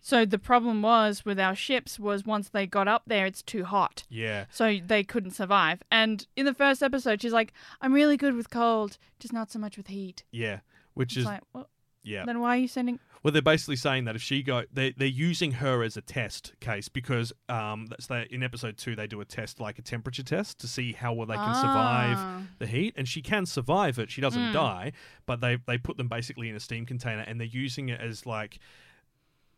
so 0.00 0.24
the 0.24 0.38
problem 0.38 0.82
was 0.82 1.24
with 1.24 1.40
our 1.40 1.54
ships 1.56 1.98
was 1.98 2.24
once 2.24 2.48
they 2.50 2.66
got 2.66 2.86
up 2.86 3.02
there, 3.06 3.26
it's 3.26 3.42
too 3.42 3.64
hot. 3.64 4.04
Yeah, 4.08 4.44
So 4.50 4.78
they 4.84 5.02
couldn't 5.02 5.32
survive. 5.32 5.82
And 5.90 6.24
in 6.36 6.46
the 6.46 6.54
first 6.54 6.82
episode, 6.82 7.20
she's 7.20 7.32
like, 7.32 7.52
I'm 7.80 7.92
really 7.92 8.16
good 8.16 8.34
with 8.34 8.48
cold, 8.48 8.96
just 9.18 9.32
not 9.32 9.50
so 9.50 9.58
much 9.58 9.76
with 9.76 9.88
heat. 9.88 10.22
yeah, 10.30 10.60
which 10.94 11.12
It's 11.12 11.18
is 11.20 11.24
like, 11.24 11.42
well, 11.52 11.68
yeah. 12.04 12.24
then 12.24 12.40
why 12.40 12.50
are 12.56 12.60
you 12.60 12.68
sending. 12.68 13.00
Well, 13.22 13.32
they're 13.32 13.42
basically 13.42 13.76
saying 13.76 14.04
that 14.04 14.14
if 14.16 14.22
she 14.22 14.42
go, 14.42 14.64
they 14.72 14.92
they're 14.92 15.08
using 15.08 15.52
her 15.52 15.82
as 15.82 15.96
a 15.96 16.00
test 16.00 16.52
case 16.60 16.88
because 16.88 17.32
um, 17.48 17.86
that's 17.86 18.06
they, 18.06 18.26
in 18.30 18.42
episode 18.42 18.76
two 18.78 18.94
they 18.94 19.06
do 19.06 19.20
a 19.20 19.24
test 19.24 19.58
like 19.60 19.78
a 19.78 19.82
temperature 19.82 20.22
test 20.22 20.58
to 20.60 20.68
see 20.68 20.92
how 20.92 21.12
well 21.12 21.26
they 21.26 21.34
can 21.34 21.54
survive 21.54 22.16
Ah. 22.18 22.42
the 22.58 22.66
heat, 22.66 22.94
and 22.96 23.08
she 23.08 23.20
can 23.22 23.44
survive 23.46 23.98
it. 23.98 24.10
She 24.10 24.20
doesn't 24.20 24.52
die, 24.52 24.92
but 25.26 25.40
they 25.40 25.58
they 25.66 25.78
put 25.78 25.96
them 25.96 26.08
basically 26.08 26.48
in 26.48 26.56
a 26.56 26.60
steam 26.60 26.86
container 26.86 27.22
and 27.22 27.40
they're 27.40 27.46
using 27.46 27.88
it 27.88 28.00
as 28.00 28.24
like 28.26 28.58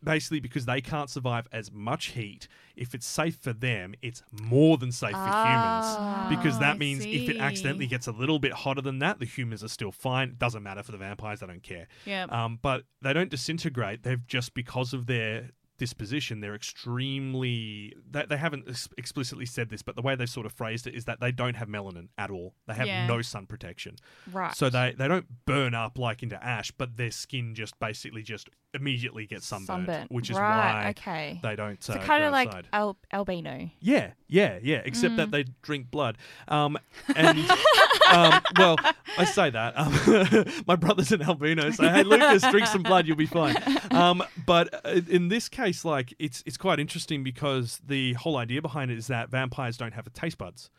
basically 0.03 0.39
because 0.39 0.65
they 0.65 0.81
can't 0.81 1.09
survive 1.09 1.47
as 1.51 1.71
much 1.71 2.07
heat. 2.07 2.47
If 2.75 2.93
it's 2.95 3.05
safe 3.05 3.35
for 3.35 3.53
them, 3.53 3.93
it's 4.01 4.23
more 4.31 4.77
than 4.77 4.91
safe 4.91 5.11
for 5.11 5.17
humans 5.17 6.29
because 6.29 6.57
Oh, 6.57 6.59
that 6.59 6.75
I 6.75 6.77
means 6.77 7.05
if 7.05 7.29
it 7.29 7.37
accidentally 7.37 7.87
gets 7.87 8.07
a 8.07 8.11
little 8.11 8.39
bit 8.39 8.53
hotter 8.53 8.81
than 8.81 8.99
that, 8.99 9.19
the 9.19 9.25
humans 9.25 9.63
are 9.63 9.67
still 9.67 9.91
fine. 9.91 10.29
It 10.29 10.39
doesn't 10.39 10.63
matter 10.63 10.83
for 10.83 10.91
the 10.91 10.97
vampires; 10.97 11.41
they 11.41 11.47
don't 11.47 11.63
care. 11.63 11.87
Yeah. 12.05 12.25
Um, 12.29 12.59
but 12.61 12.83
they 13.01 13.13
don't 13.13 13.29
disintegrate. 13.29 14.03
They've 14.03 14.25
just 14.27 14.53
because 14.53 14.93
of 14.93 15.05
their 15.05 15.49
disposition, 15.81 16.41
they're 16.41 16.53
extremely. 16.55 17.93
They, 18.09 18.25
they 18.29 18.37
haven't 18.37 18.65
ex- 18.69 18.87
explicitly 18.97 19.45
said 19.47 19.69
this, 19.69 19.81
but 19.81 19.95
the 19.95 20.01
way 20.03 20.15
they've 20.15 20.29
sort 20.29 20.45
of 20.45 20.51
phrased 20.53 20.85
it 20.85 20.93
is 20.93 21.05
that 21.05 21.19
they 21.19 21.31
don't 21.31 21.55
have 21.55 21.67
melanin 21.67 22.09
at 22.17 22.29
all. 22.29 22.53
They 22.67 22.73
have 22.75 22.85
Yeah. 22.87 23.07
no 23.07 23.21
sun 23.21 23.47
protection, 23.47 23.95
Right. 24.31 24.55
so 24.55 24.69
they 24.69 24.93
they 24.97 25.07
don't 25.07 25.25
burn 25.45 25.73
up 25.73 25.97
like 25.97 26.21
into 26.23 26.41
ash, 26.43 26.71
but 26.71 26.97
their 26.97 27.09
skin 27.11 27.55
just 27.55 27.79
basically 27.79 28.21
just 28.21 28.47
immediately 28.73 29.25
gets 29.25 29.45
sunburned, 29.47 29.87
Sunburnt. 29.87 30.11
which 30.11 30.29
is 30.29 30.37
right, 30.37 30.83
why 30.85 30.89
okay. 30.91 31.39
they 31.43 31.55
don't. 31.57 31.83
so 31.83 31.93
uh, 31.93 31.97
kind 32.05 32.21
go 32.21 32.27
of 32.27 32.31
like 32.31 32.47
outside. 32.47 32.67
al- 32.71 32.97
albino. 33.11 33.69
Yeah, 33.81 34.11
yeah, 34.27 34.59
yeah. 34.61 34.81
Except 34.85 35.13
Mm. 35.13 35.17
that 35.17 35.31
they 35.31 35.45
drink 35.61 35.91
blood. 35.91 36.17
Um, 36.47 36.77
and 37.15 37.37
um, 38.13 38.41
well, 38.57 38.77
I 39.17 39.25
say 39.25 39.49
that. 39.49 39.73
Um, 39.77 40.45
my 40.67 40.75
brother's 40.75 41.11
an 41.11 41.21
albino, 41.21 41.71
so 41.71 41.87
hey, 41.87 42.03
Lucas, 42.03 42.43
drink 42.49 42.67
some 42.67 42.83
blood, 42.83 43.07
you'll 43.07 43.17
be 43.17 43.25
fine. 43.25 43.55
Um, 43.91 44.23
but 44.45 44.85
uh, 44.85 45.01
in 45.09 45.27
this 45.27 45.49
case, 45.49 45.83
like 45.85 46.13
it's 46.19 46.43
it's 46.45 46.57
quite 46.57 46.79
interesting 46.79 47.23
because 47.23 47.79
the 47.85 48.13
whole 48.13 48.37
idea 48.37 48.61
behind 48.61 48.91
it 48.91 48.97
is 48.97 49.07
that 49.07 49.29
vampires 49.29 49.77
don't 49.77 49.93
have 49.93 50.11
taste 50.13 50.37
buds. 50.37 50.69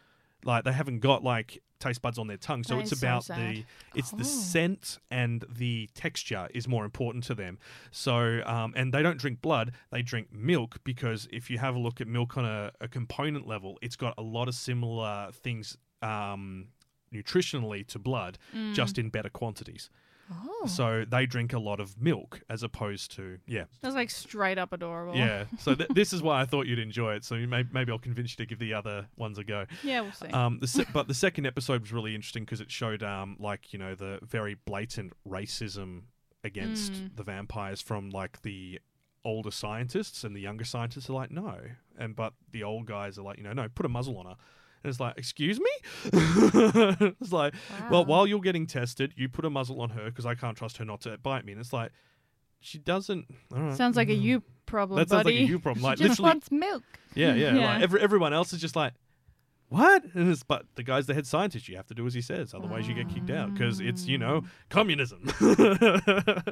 Like 0.45 0.65
they 0.65 0.73
haven't 0.73 1.01
got 1.01 1.23
like 1.23 1.63
taste 1.79 2.03
buds 2.03 2.19
on 2.19 2.27
their 2.27 2.37
tongue, 2.37 2.63
so 2.65 2.75
That 2.77 2.83
it's 2.83 2.93
is 2.93 3.01
so 3.01 3.07
about 3.07 3.27
the 3.27 3.65
it's 3.95 4.13
Oh. 4.13 4.17
the 4.17 4.25
scent 4.25 4.99
and 5.11 5.45
the 5.49 5.89
texture 5.95 6.49
is 6.55 6.67
more 6.67 6.85
important 6.85 7.25
to 7.25 7.35
them. 7.35 7.59
So 7.91 8.43
um, 8.47 8.73
and 8.77 8.93
they 8.93 9.03
don't 9.03 9.19
drink 9.19 9.41
blood; 9.41 9.73
they 9.91 10.03
drink 10.03 10.33
milk 10.33 10.79
because 10.85 11.29
if 11.31 11.51
you 11.51 11.59
have 11.59 11.75
a 11.77 11.79
look 11.79 12.01
at 12.01 12.09
milk 12.09 12.37
on 12.37 12.45
a, 12.45 12.73
a 12.81 12.89
component 12.89 13.47
level, 13.47 13.79
it's 13.83 13.97
got 13.97 14.15
a 14.19 14.23
lot 14.23 14.49
of 14.49 14.55
similar 14.55 15.31
things 15.33 15.77
um, 16.03 16.69
nutritionally 17.13 17.87
to 17.89 17.99
blood, 17.99 18.39
Mm. 18.55 18.75
just 18.75 18.99
in 18.99 19.11
better 19.11 19.29
quantities. 19.31 19.91
Oh. 20.31 20.67
So 20.67 21.05
they 21.07 21.27
drink 21.27 21.53
a 21.53 21.59
lot 21.59 21.79
of 21.81 22.01
milk 22.01 22.41
as 22.49 22.63
opposed 22.63 23.15
to 23.17 23.39
yeah 23.47 23.65
That's 23.83 23.95
like 23.95 24.09
straight 24.09 24.57
up 24.57 24.73
adorable. 24.73 25.15
yeah. 25.17 25.45
So 25.59 25.75
th- 25.79 25.91
this 25.91 26.13
is 26.13 26.23
why 26.23 26.41
I 26.41 26.47
thought 26.47 26.67
you'd 26.67 26.79
enjoy 26.79 27.15
it. 27.15 27.25
So 27.25 27.35
you 27.35 27.47
may- 27.49 27.65
maybe 27.71 27.93
I'll 27.93 27.99
convince 27.99 28.31
you 28.33 28.37
to 28.39 28.47
give 28.47 28.59
the 28.59 28.73
other 28.73 29.09
ones 29.17 29.37
a 29.37 29.45
go. 29.45 29.67
Yeah, 29.83 30.01
we'll 30.03 30.13
see. 30.13 30.29
Um, 30.29 30.59
the 30.61 30.67
se- 30.69 30.87
but 30.93 31.07
the 31.09 31.13
second 31.15 31.45
episode 31.47 31.83
was 31.83 31.93
really 31.93 32.15
interesting 32.15 32.45
because 32.45 32.61
it 32.63 32.71
showed 32.71 33.03
um 33.03 33.37
like 33.41 33.73
you 33.73 33.79
know 33.79 33.95
the 33.95 34.21
very 34.23 34.55
blatant 34.55 35.13
racism 35.29 36.03
against 36.45 36.93
Mm. 36.93 37.17
the 37.17 37.25
vampires 37.25 37.83
from 37.83 38.09
like 38.11 38.41
the 38.43 38.81
older 39.25 39.51
scientists 39.51 40.25
and 40.25 40.35
the 40.35 40.41
younger 40.41 40.65
scientists 40.65 41.09
are 41.09 41.13
like 41.13 41.31
no 41.31 41.57
and 41.99 42.17
but 42.17 42.33
the 42.51 42.63
old 42.65 42.87
guys 42.87 43.19
are 43.19 43.23
like 43.23 43.37
you 43.39 43.45
know 43.45 43.53
no 43.53 43.69
put 43.69 43.87
a 43.87 43.89
muzzle 43.89 44.17
on 44.19 44.27
her 44.27 44.37
and 44.83 44.91
it's 44.91 45.01
like 45.01 45.17
excuse 45.17 45.59
me 45.61 45.71
it's 46.13 47.33
like 47.33 47.55
well 47.91 48.05
while 48.05 48.27
you're 48.27 48.41
getting 48.41 48.67
tested 48.67 49.13
you 49.17 49.29
put 49.29 49.45
a 49.45 49.51
muzzle 49.51 49.81
on 49.81 49.91
her 49.91 50.05
because 50.07 50.27
i 50.27 50.35
can't 50.35 50.57
trust 50.57 50.77
her 50.79 50.85
not 50.85 51.01
to 51.01 51.17
bite 51.19 51.45
me 51.45 51.53
and 51.53 51.61
it's 51.61 51.73
like 51.73 51.91
she 52.61 52.79
doesn't 52.79 53.27
right. 53.51 53.75
Sounds 53.75 53.97
like 53.97 54.09
a 54.09 54.15
you 54.15 54.43
problem, 54.67 54.99
that 54.99 55.09
sounds 55.09 55.25
buddy. 55.25 55.41
like 55.41 55.49
a 55.49 55.51
you 55.51 55.59
problem 55.59 55.83
like 55.85 55.99
She 55.99 56.05
just 56.05 56.21
literally 56.21 56.35
wants 56.35 56.51
milk. 56.53 56.83
yeah, 57.15 57.35
yeah. 57.35 57.55
Yeah. 57.55 57.75
Like 57.75 57.83
every, 57.83 58.01
everyone 58.01 58.33
else 58.33 58.53
is 58.53 58.61
just 58.61 58.77
like, 58.77 58.93
what? 59.69 60.05
And 60.15 60.31
it's, 60.31 60.43
but 60.43 60.67
the 60.77 60.83
guy's 60.83 61.07
the 61.07 61.15
head 61.15 61.27
scientist. 61.27 61.69
You 61.69 61.77
have 61.77 61.87
to 61.89 61.95
do 61.95 62.07
as 62.07 62.15
he 62.15 62.21
says, 62.21 62.55
otherwise 62.55 62.87
you 62.87 62.95
get 62.95 63.09
kicked 63.09 63.31
out 63.31 63.53
because 63.53 63.81
it's 63.81 64.07
you 64.07 64.17
know 64.19 64.45
communism. 64.69 65.29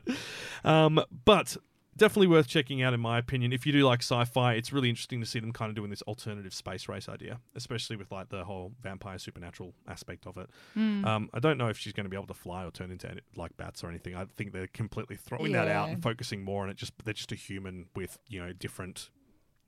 um, 0.65 1.01
but 1.25 1.57
definitely 1.97 2.29
worth 2.29 2.47
checking 2.47 2.83
out 2.83 2.95
in 2.95 3.01
my 3.01 3.19
opinion. 3.19 3.53
If 3.53 3.67
you 3.67 3.73
do 3.73 3.85
like 3.85 4.01
sci-fi, 4.01 4.55
it's 4.55 4.73
really 4.73 4.89
interesting 4.89 5.21
to 5.21 5.27
see 5.27 5.41
them 5.41 5.53
kind 5.53 5.69
of 5.69 5.77
doing 5.77 5.91
this 5.91 6.03
alternative 6.03 6.55
space 6.55 6.89
race 6.89 7.09
idea, 7.09 7.41
especially 7.55 7.97
with 7.97 8.11
like 8.11 8.29
the 8.29 8.45
whole 8.45 8.73
vampire 8.83 9.19
supernatural 9.19 9.75
aspect 9.89 10.27
of 10.27 10.37
it. 10.37 10.51
Mm. 10.77 11.05
Um, 11.05 11.31
I 11.33 11.41
don't 11.41 11.59
know 11.59 11.69
if 11.69 11.79
she's 11.79 11.93
going 11.93 12.05
to 12.05 12.11
be 12.11 12.17
able 12.17 12.29
to 12.29 12.35
fly 12.35 12.65
or 12.65 12.71
turn 12.71 12.91
into 12.91 13.15
like 13.37 13.57
bats 13.57 13.85
or 13.85 13.89
anything. 13.89 14.15
I 14.15 14.27
think 14.37 14.53
they're 14.53 14.69
completely 14.69 15.17
throwing 15.17 15.53
that 15.53 15.69
out 15.69 15.89
and 15.89 16.03
focusing 16.03 16.43
more 16.43 16.63
on 16.63 16.71
it. 16.71 16.77
Just 16.77 16.93
they're 17.05 17.15
just 17.15 17.33
a 17.33 17.37
human 17.37 17.87
with 17.95 18.19
you 18.29 18.41
know 18.45 18.53
different. 18.53 19.11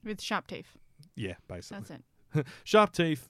With 0.05 0.21
sharp 0.21 0.47
teeth. 0.47 0.79
Yeah, 1.17 1.35
basically 1.49 1.85
That's 1.89 2.03
it. 2.35 2.47
sharp 2.65 2.93
teeth, 2.93 3.29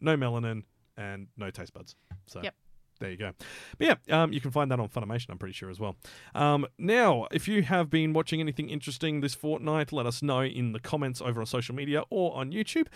no 0.00 0.16
melanin, 0.16 0.62
and 0.96 1.28
no 1.36 1.50
taste 1.50 1.72
buds. 1.72 1.96
So 2.26 2.40
Yep. 2.42 2.54
There 2.98 3.10
you 3.10 3.16
go. 3.16 3.32
But 3.78 3.98
yeah, 4.08 4.22
um, 4.22 4.32
you 4.32 4.40
can 4.40 4.50
find 4.50 4.70
that 4.70 4.80
on 4.80 4.88
Funimation, 4.88 5.30
I'm 5.30 5.38
pretty 5.38 5.52
sure 5.52 5.70
as 5.70 5.78
well. 5.80 5.96
Um, 6.34 6.66
now, 6.78 7.26
if 7.30 7.48
you 7.48 7.62
have 7.62 7.90
been 7.90 8.12
watching 8.12 8.40
anything 8.40 8.68
interesting 8.68 9.20
this 9.20 9.34
fortnight, 9.34 9.92
let 9.92 10.06
us 10.06 10.22
know 10.22 10.42
in 10.42 10.72
the 10.72 10.80
comments 10.80 11.20
over 11.20 11.40
on 11.40 11.46
social 11.46 11.74
media 11.74 12.02
or 12.10 12.36
on 12.36 12.52
YouTube. 12.52 12.86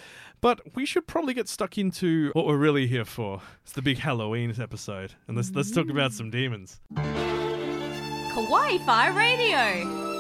But 0.41 0.61
we 0.75 0.87
should 0.87 1.07
probably 1.07 1.35
get 1.35 1.49
stuck 1.49 1.79
into 1.79 2.31
what 2.35 2.47
we're 2.47 2.57
really 2.57 2.87
here 2.87 3.05
for. 3.05 3.43
It's 3.63 3.73
the 3.73 3.83
big 3.83 3.99
Halloween 3.99 4.55
episode, 4.61 5.15
and 5.29 5.37
let's 5.37 5.51
let's 5.53 5.71
talk 5.71 5.89
about 5.89 6.13
some 6.13 6.31
demons. 6.31 6.81
Kawaii 6.95 8.85
Fi 8.85 9.09
Radio. 9.09 10.13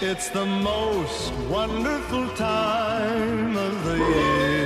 It's 0.00 0.28
the 0.28 0.44
most 0.44 1.32
wonderful 1.48 2.28
time 2.34 3.56
of 3.56 3.84
the 3.84 3.96
year. 3.96 4.63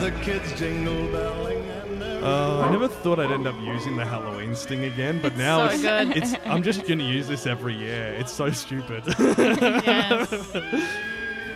With 0.00 0.14
the 0.14 0.20
kids 0.24 0.52
jingle 0.58 1.06
belling 1.12 1.58
and 1.58 2.02
Uh, 2.24 2.60
I 2.60 2.70
never 2.70 2.88
thought 2.88 3.18
I'd 3.18 3.30
end 3.32 3.46
up 3.46 3.54
using 3.60 3.96
the 3.96 4.04
Halloween 4.04 4.54
sting 4.54 4.84
again, 4.84 5.20
but 5.22 5.36
now 5.36 5.68
so 5.68 5.74
it's, 5.74 5.82
good. 5.82 6.16
it's 6.16 6.34
I'm 6.46 6.62
just 6.62 6.86
going 6.86 6.98
to 6.98 7.04
use 7.04 7.28
this 7.28 7.46
every 7.46 7.74
year. 7.76 8.14
It's 8.18 8.32
so 8.32 8.50
stupid. 8.50 9.02
yes. 9.18 10.30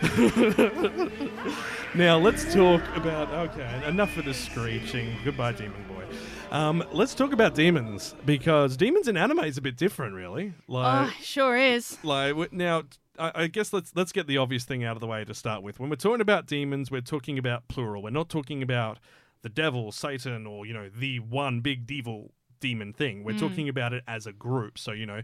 now 1.95 2.17
let's 2.17 2.53
talk 2.53 2.81
about 2.95 3.29
okay 3.31 3.81
enough 3.87 4.15
of 4.17 4.25
the 4.25 4.33
screeching 4.33 5.15
goodbye 5.23 5.53
demon 5.53 5.83
boy 5.87 6.03
um, 6.51 6.83
let's 6.91 7.15
talk 7.15 7.31
about 7.33 7.55
demons 7.55 8.13
because 8.25 8.75
demons 8.77 9.07
in 9.07 9.15
anime 9.17 9.39
is 9.39 9.57
a 9.57 9.61
bit 9.61 9.77
different 9.77 10.13
really 10.13 10.53
like 10.67 11.07
Oh, 11.09 11.13
sure 11.21 11.55
is. 11.55 11.97
like 12.03 12.31
w- 12.31 12.49
now 12.51 12.83
I, 13.17 13.47
guess 13.47 13.71
let's 13.73 13.91
let's 13.95 14.11
get 14.11 14.27
the 14.27 14.37
obvious 14.37 14.63
thing 14.65 14.83
out 14.83 14.95
of 14.97 14.99
the 15.01 15.07
way 15.07 15.23
to 15.25 15.33
start 15.33 15.63
with 15.63 15.79
when 15.79 15.89
we're 15.89 15.95
talking 15.95 16.21
about 16.21 16.45
demons 16.47 16.91
we're 16.91 17.01
talking 17.01 17.37
about 17.37 17.67
plural 17.67 18.01
we're 18.03 18.09
not 18.09 18.29
talking 18.29 18.61
about 18.61 18.99
the 19.41 19.49
devil 19.49 19.91
satan 19.91 20.45
or 20.45 20.65
you 20.65 20.73
know 20.73 20.89
the 20.89 21.19
one 21.19 21.61
big 21.61 21.85
devil 21.87 22.31
demon 22.59 22.93
thing 22.93 23.23
we're 23.23 23.35
Mm. 23.35 23.39
talking 23.39 23.69
about 23.69 23.93
it 23.93 24.03
as 24.07 24.25
a 24.25 24.33
group 24.33 24.77
so 24.77 24.91
you 24.91 25.05
know 25.05 25.21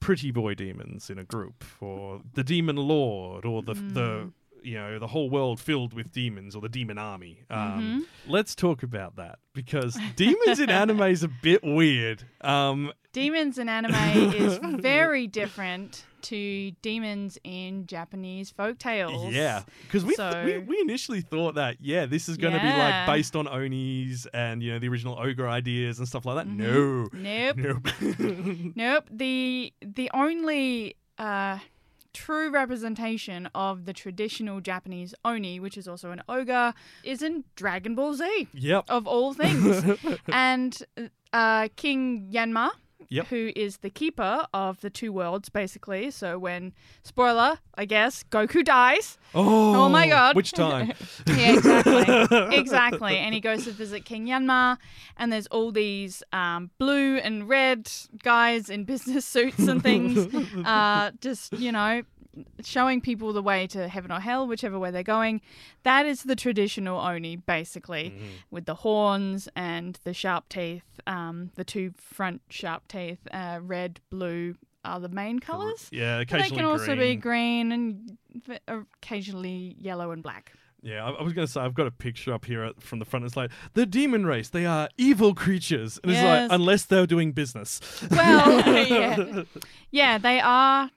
pretty 0.00 0.30
boy 0.30 0.54
demons 0.54 1.10
in 1.10 1.18
a 1.18 1.24
group 1.24 1.64
or 1.80 2.20
the 2.34 2.44
demon 2.44 2.76
lord 2.76 3.44
or 3.44 3.62
the 3.62 3.74
the 3.74 4.30
you 4.62 4.74
know 4.74 4.98
the 4.98 5.06
whole 5.06 5.30
world 5.30 5.60
filled 5.60 5.92
with 5.94 6.10
demons 6.10 6.56
or 6.56 6.60
the 6.60 6.68
demon 6.68 6.98
army. 6.98 7.44
Um, 7.48 7.58
Mm-hmm. 7.58 8.32
Let's 8.32 8.56
talk 8.56 8.82
about 8.82 9.14
that 9.16 9.38
because 9.54 9.96
demons 10.16 10.58
in 10.58 10.68
anime 10.68 11.00
is 11.02 11.22
a 11.22 11.28
bit 11.28 11.62
weird. 11.62 12.24
Um, 12.40 12.92
Demons 13.12 13.58
in 13.58 13.68
anime 13.68 13.94
is 14.34 14.58
very 14.62 15.26
different 15.28 16.04
to 16.22 16.70
demons 16.82 17.38
in 17.44 17.86
Japanese 17.86 18.50
folk 18.50 18.78
tales. 18.78 19.32
Yeah, 19.32 19.62
because 19.82 20.04
we, 20.04 20.14
So- 20.14 20.42
we 20.44 20.58
we 20.58 20.80
initially 20.80 21.20
thought 21.20 21.54
that 21.56 21.76
yeah, 21.80 22.06
this 22.06 22.28
is 22.28 22.36
going 22.36 22.54
to 22.54 22.60
be 22.60 22.66
like 22.68 23.06
based 23.06 23.36
on 23.36 23.46
Onis 23.48 24.26
and 24.32 24.62
you 24.62 24.72
know 24.72 24.78
the 24.78 24.88
original 24.88 25.18
ogre 25.18 25.48
ideas 25.48 25.98
and 25.98 26.06
stuff 26.08 26.24
like 26.26 26.36
that. 26.36 26.46
Mm-hmm. 26.46 27.22
No, 27.22 27.52
Nope. 27.54 27.56
nope. 28.68 28.72
Nope. 28.76 29.04
The 29.10 29.72
the 29.80 30.10
only 30.14 30.96
uh, 31.18 31.58
true 32.12 32.50
representation 32.50 33.48
of 33.54 33.84
the 33.84 33.92
traditional 33.92 34.60
Japanese 34.60 35.14
oni, 35.24 35.60
which 35.60 35.76
is 35.76 35.86
also 35.86 36.10
an 36.10 36.22
ogre, 36.28 36.74
is 37.04 37.22
in 37.22 37.44
Dragon 37.56 37.94
Ball 37.94 38.14
Z, 38.14 38.48
yep. 38.54 38.84
of 38.88 39.06
all 39.06 39.34
things. 39.34 39.84
and 40.32 40.82
uh, 41.32 41.68
King 41.76 42.28
Yemma, 42.32 42.70
Yep. 43.10 43.28
who 43.28 43.52
is 43.56 43.78
the 43.78 43.88
keeper 43.90 44.46
of 44.52 44.80
the 44.82 44.90
two 44.90 45.12
worlds, 45.12 45.48
basically. 45.48 46.10
So 46.10 46.38
when 46.38 46.74
spoiler, 47.02 47.58
I 47.74 47.84
guess 47.86 48.22
Goku 48.30 48.62
dies. 48.64 49.16
Oh, 49.34 49.74
Oh 49.84 49.88
my 49.88 50.06
God. 50.08 50.36
Which 50.36 50.52
time? 50.52 50.92
Yeah, 51.26 51.54
exactly. 51.54 52.56
exactly. 52.58 53.16
And 53.18 53.34
he 53.34 53.40
goes 53.40 53.64
to 53.64 53.70
visit 53.70 54.04
King 54.04 54.26
Yemma, 54.26 54.76
and 55.16 55.32
there's 55.32 55.46
all 55.48 55.72
these 55.72 56.22
um, 56.32 56.70
blue 56.78 57.16
and 57.16 57.48
red 57.48 57.90
guys 58.22 58.68
in 58.68 58.84
business 58.84 59.24
suits 59.34 59.66
and 59.66 59.82
things, 59.82 60.28
uh, 60.66 61.12
just, 61.20 61.52
you 61.54 61.72
know, 61.72 62.02
showing 62.64 63.00
people 63.00 63.32
the 63.32 63.42
way 63.42 63.66
to 63.68 63.88
heaven 63.88 64.12
or 64.12 64.20
hell, 64.20 64.46
whichever 64.46 64.78
way 64.78 64.90
they're 64.90 65.02
going. 65.02 65.40
That 65.82 66.06
is 66.06 66.22
the 66.24 66.36
traditional 66.36 67.00
Oni, 67.00 67.36
basically, 67.36 68.14
with 68.50 68.66
the 68.66 68.74
horns 68.76 69.48
and 69.56 69.98
the 70.04 70.14
sharp 70.14 70.48
teeth, 70.48 70.84
um, 71.06 71.50
the 71.56 71.64
two 71.64 71.92
front 71.96 72.42
sharp 72.50 72.86
teeth, 72.88 73.18
uh, 73.32 73.58
red, 73.62 74.00
blue. 74.10 74.54
Are 74.84 75.00
the 75.00 75.08
main 75.08 75.40
colours? 75.40 75.88
Yeah, 75.90 76.18
But 76.20 76.28
they 76.30 76.36
occasionally 76.38 76.56
can 76.62 76.64
also 76.70 76.96
be 76.96 77.16
green. 77.16 77.72
and 77.72 78.16
occasionally 78.68 79.76
yellow 79.78 80.12
and 80.12 80.22
black. 80.22 80.52
Yeah, 80.82 81.04
I, 81.04 81.10
I 81.10 81.22
was 81.22 81.32
going 81.32 81.46
to 81.46 81.52
say 81.52 81.60
I've 81.60 81.74
got 81.74 81.88
a 81.88 81.90
picture 81.90 82.32
up 82.32 82.44
here 82.44 82.62
at- 82.62 82.80
from 82.80 83.00
the 83.00 83.04
front. 83.04 83.24
It's 83.24 83.36
like 83.36 83.50
the 83.74 83.84
demon 83.84 84.24
race. 84.24 84.48
They 84.50 84.64
are 84.64 84.88
evil 84.96 85.34
creatures, 85.34 85.98
and 86.02 86.12
it's 86.12 86.22
like 86.22 86.48
unless 86.52 86.84
they're 86.84 87.06
doing 87.06 87.32
business. 87.32 87.80
Well, 88.08 88.60
yeah. 88.88 89.42
yeah, 89.90 90.18
they 90.18 90.40
are. 90.40 90.90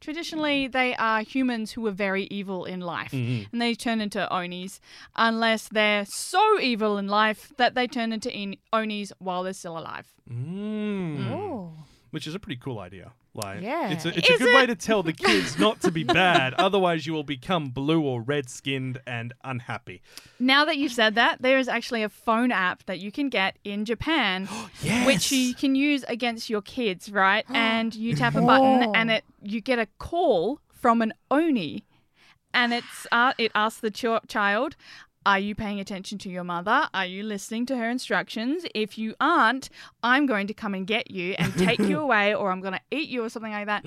Traditionally, 0.00 0.68
they 0.68 0.94
are 0.96 1.22
humans 1.22 1.72
who 1.72 1.86
are 1.86 1.90
very 1.90 2.24
evil 2.30 2.64
in 2.64 2.80
life, 2.80 3.12
Mhm. 3.12 3.48
and 3.50 3.60
they 3.62 3.74
turn 3.74 4.00
into 4.00 4.30
onis 4.32 4.80
unless 5.16 5.68
they're 5.68 6.04
so 6.04 6.60
evil 6.60 6.98
in 6.98 7.08
life 7.08 7.52
that 7.56 7.74
they 7.74 7.86
turn 7.86 8.12
into 8.12 8.30
in- 8.32 8.56
onis 8.72 9.12
while 9.18 9.42
they're 9.42 9.52
still 9.54 9.78
alive. 9.78 10.12
Mm. 10.30 11.30
Oh. 11.32 11.72
Which 12.10 12.26
is 12.26 12.34
a 12.34 12.38
pretty 12.38 12.60
cool 12.60 12.78
idea. 12.78 13.12
Like, 13.36 13.62
Yeah. 13.62 13.90
it's 13.90 14.04
a, 14.04 14.16
it's 14.16 14.28
a 14.28 14.38
good 14.38 14.54
way 14.54 14.66
to 14.66 14.74
tell 14.74 15.02
the 15.02 15.12
kids 15.12 15.58
not 15.66 15.80
to 15.82 15.90
be 15.90 16.04
bad. 16.04 16.54
Otherwise, 16.54 17.06
you 17.06 17.12
will 17.12 17.22
become 17.24 17.68
blue 17.68 18.00
or 18.02 18.22
red 18.22 18.48
skinned 18.50 18.98
and 19.06 19.32
unhappy. 19.44 20.02
Now 20.40 20.64
that 20.64 20.76
you've 20.78 20.92
said 20.92 21.14
that, 21.16 21.42
there 21.42 21.58
is 21.58 21.68
actually 21.68 22.02
a 22.02 22.08
phone 22.08 22.50
app 22.50 22.84
that 22.86 22.98
you 22.98 23.12
can 23.12 23.28
get 23.28 23.58
in 23.64 23.84
Japan, 23.84 24.46
which 25.06 25.30
you 25.30 25.54
can 25.54 25.74
use 25.74 26.04
against 26.08 26.48
your 26.50 26.62
kids, 26.62 27.10
right? 27.10 27.44
and 27.50 27.94
you 27.94 28.14
tap 28.16 28.34
a 28.34 28.40
button, 28.40 28.94
and 28.94 29.10
it 29.10 29.24
you 29.42 29.60
get 29.60 29.78
a 29.78 29.86
call 29.98 30.60
from 30.68 31.02
an 31.02 31.12
oni, 31.30 31.84
and 32.54 32.72
it's 32.72 33.06
uh, 33.12 33.32
it 33.38 33.52
asks 33.54 33.80
the 33.80 33.90
ch- 33.90 34.26
child. 34.28 34.76
Are 35.26 35.40
you 35.40 35.56
paying 35.56 35.80
attention 35.80 36.18
to 36.18 36.30
your 36.30 36.44
mother? 36.44 36.88
Are 36.94 37.04
you 37.04 37.24
listening 37.24 37.66
to 37.66 37.76
her 37.76 37.90
instructions? 37.90 38.64
If 38.76 38.96
you 38.96 39.16
aren't, 39.20 39.70
I'm 40.00 40.24
going 40.24 40.46
to 40.46 40.54
come 40.54 40.72
and 40.72 40.86
get 40.86 41.10
you 41.10 41.34
and 41.36 41.52
take 41.58 41.80
you 41.80 41.98
away, 42.06 42.32
or 42.32 42.52
I'm 42.52 42.60
going 42.60 42.74
to 42.74 42.80
eat 42.92 43.08
you, 43.08 43.24
or 43.24 43.28
something 43.28 43.50
like 43.50 43.66
that. 43.66 43.84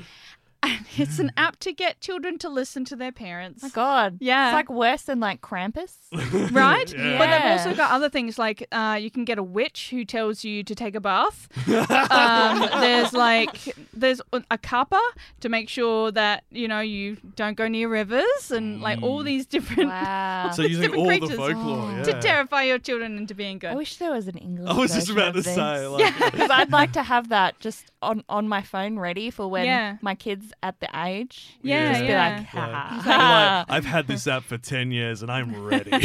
And 0.62 0.86
it's 0.98 1.20
an 1.20 1.32
app 1.38 1.58
to 1.60 1.72
get 1.72 2.02
children 2.02 2.38
to 2.40 2.50
listen 2.50 2.84
to 2.86 2.96
their 2.96 3.12
parents. 3.12 3.64
My 3.64 3.70
God. 3.70 4.18
Yeah. 4.20 4.50
It's 4.50 4.54
like 4.56 4.70
worse 4.70 5.04
than 5.04 5.20
like 5.20 5.42
Krampus. 5.42 5.94
right? 6.52 6.92
Yeah. 6.94 7.18
But 7.18 7.28
they've 7.28 7.52
also 7.52 7.76
got 7.76 7.92
other 7.92 8.10
things 8.10 8.38
like 8.38 8.68
uh, 8.72 8.98
you 9.00 9.10
can 9.10 9.24
get 9.26 9.38
a 9.38 9.44
witch 9.44 9.90
who 9.92 10.04
tells 10.04 10.44
you 10.44 10.64
to 10.64 10.76
take 10.76 10.96
a 10.96 11.00
bath. 11.00 11.48
um, 11.70 12.82
there's 12.82 13.14
like 13.14 13.76
there's 13.94 14.22
a 14.52 14.58
kappa 14.58 15.00
to 15.40 15.50
make 15.50 15.70
sure 15.70 16.12
that 16.12 16.44
you 16.52 16.68
know 16.68 16.80
you 16.80 17.18
don't 17.36 17.56
go 17.56 17.68
near 17.68 17.88
rivers 17.88 18.52
and 18.52 18.82
like 18.82 19.02
all 19.02 19.24
these 19.24 19.46
different 19.46 19.90
Wow. 19.90 20.52
So 20.54 20.64
these 20.64 20.72
using 20.72 20.92
different 20.92 21.04
all 21.04 21.10
the 21.10 21.20
creatures 21.20 21.38
folklore, 21.38 21.92
yeah. 21.92 22.04
to 22.04 22.22
terrify 22.22 22.64
your 22.64 22.80
children 22.80 23.18
into 23.18 23.36
being 23.36 23.60
good. 23.60 23.68
I 23.68 23.72
good. 23.74 23.78
wish 23.78 23.98
there 23.98 24.12
was 24.12 24.28
an 24.28 24.38
English. 24.38 24.70
I 24.70 24.78
was 24.78 24.94
just 24.94 25.10
about 25.10 25.34
to 25.34 25.40
of 25.40 25.46
say, 25.46 25.88
like, 25.88 26.16
because 26.32 26.50
I'd 26.50 26.72
like 26.72 26.94
to 26.94 27.04
have 27.04 27.30
that 27.30 27.60
just 27.60 27.92
on 28.02 28.24
on 28.30 28.48
my 28.48 28.62
phone 28.62 28.98
ready 29.00 29.30
for 29.30 29.48
when 29.48 29.66
Yeah. 29.66 29.98
my 30.02 30.16
kids 30.16 30.49
at 30.64 30.80
the 30.80 30.88
age. 30.96 31.58
Yeah, 31.62 31.90
just 31.94 32.02
be 32.02 32.08
yeah. 32.08 32.36
like, 32.38 32.46
ha, 32.48 33.02
ha, 33.04 33.66
Like. 33.68 33.78
I've 33.78 33.86
had 33.86 34.08
this 34.08 34.28
app 34.28 34.44
for 34.44 34.58
10 34.58 34.92
years 34.92 35.22
and 35.22 35.32
I'm 35.32 35.64
ready. 35.64 35.90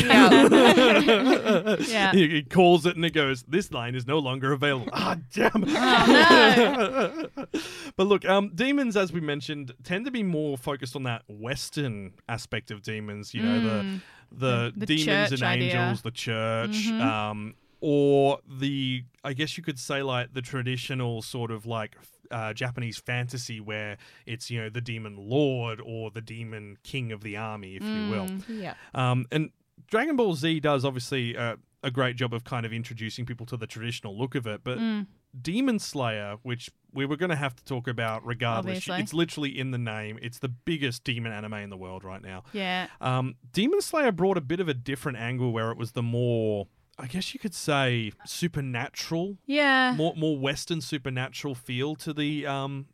Yeah. 1.88 2.12
he, 2.12 2.28
he 2.28 2.42
calls 2.42 2.87
it 2.87 2.96
and 2.96 3.04
it 3.04 3.12
goes, 3.12 3.42
This 3.44 3.72
line 3.72 3.94
is 3.94 4.07
no 4.07 4.18
longer 4.18 4.52
available. 4.52 4.88
Ah, 4.92 5.16
damn 5.33 5.50
it. 5.66 5.70
Oh, 5.76 7.26
but 7.96 8.07
look, 8.07 8.24
um, 8.24 8.50
demons, 8.54 8.96
as 8.96 9.12
we 9.12 9.20
mentioned, 9.20 9.72
tend 9.85 10.04
to 10.07 10.11
be 10.11 10.22
more 10.22 10.57
focused 10.57 10.96
on 10.96 11.02
that 11.04 11.22
Western 11.28 12.12
aspect 12.28 12.70
of 12.70 12.83
demons, 12.83 13.35
you 13.35 13.42
know, 13.42 13.61
the, 13.61 13.68
the, 13.68 13.74
Mm. 13.74 14.00
The- 14.40 14.72
the 14.76 14.87
demons 14.87 15.33
and 15.33 15.42
idea. 15.42 15.66
angels, 15.80 16.02
the 16.02 16.11
church, 16.11 16.70
Mhm. 16.88 17.00
um, 17.00 17.54
or 17.80 18.38
the, 18.48 19.04
I 19.22 19.33
guess 19.35 19.57
you 19.57 19.62
could 19.62 19.78
say, 19.78 20.02
like 20.02 20.33
the 20.33 20.42
traditional 20.42 21.22
sort 21.22 21.50
of 21.52 21.66
like 21.66 21.96
uh, 22.30 22.52
Japanese 22.52 22.98
fantasy 22.98 23.60
where 23.60 23.96
it's, 24.26 24.50
you 24.50 24.60
know, 24.60 24.68
the 24.68 24.80
demon 24.80 25.16
lord 25.16 25.80
or 25.84 26.10
the 26.10 26.20
demon 26.20 26.76
king 26.82 27.12
of 27.12 27.22
the 27.22 27.37
army, 27.37 27.76
if 27.76 27.82
you 27.82 28.10
will. 28.10 28.26
Mm. 28.26 28.42
yeah. 28.48 28.74
Um, 28.94 29.26
and 29.32 29.50
Dragon 29.88 30.16
Ball 30.16 30.34
Z 30.34 30.60
does 30.60 30.84
obviously 30.84 31.37
uh, 31.37 31.56
a 31.82 31.90
great 31.90 32.16
job 32.16 32.32
of 32.32 32.44
kind 32.44 32.64
of 32.64 32.72
introducing 32.72 33.26
people 33.26 33.44
to 33.46 33.56
the 33.56 33.66
traditional 33.66 34.16
look 34.16 34.34
of 34.34 34.46
it, 34.46 34.62
but 34.64 34.78
Mm. 34.78 35.06
Demon 35.42 35.80
Slayer, 35.80 36.37
which 36.44 36.70
we 36.92 37.04
were 37.04 37.16
going 37.16 37.30
to 37.30 37.34
have 37.37 37.56
to 37.56 37.64
talk 37.64 37.88
about 37.88 38.24
regardless, 38.24 38.76
Obviously. 38.76 39.00
it's 39.02 39.12
literally 39.12 39.58
in 39.58 39.72
the 39.72 39.78
name. 39.78 40.16
It's 40.22 40.38
the 40.38 40.48
biggest 40.48 41.02
demon 41.02 41.32
anime 41.32 41.54
in 41.54 41.70
the 41.70 41.76
world 41.76 42.04
right 42.04 42.22
now. 42.22 42.44
Yeah. 42.52 42.87
Um, 43.00 43.34
demon 43.52 43.80
Slayer 43.80 44.12
brought 44.12 44.38
a 44.38 44.40
bit 44.40 44.60
of 44.60 44.68
a 44.68 44.74
different 44.74 45.18
angle 45.18 45.50
where 45.52 45.72
it 45.72 45.76
was 45.76 45.90
the 45.90 46.04
more, 46.04 46.68
I 46.98 47.07
guess 47.07 47.35
you 47.35 47.40
could 47.40 47.54
say, 47.54 48.12
supernatural, 48.24 49.37
Yeah. 49.46 49.94
more 49.96 50.14
more 50.16 50.38
Western 50.38 50.80
supernatural 50.80 51.54
feel 51.54 51.94
to 51.96 52.12
the 52.12 52.46
um 52.46 52.87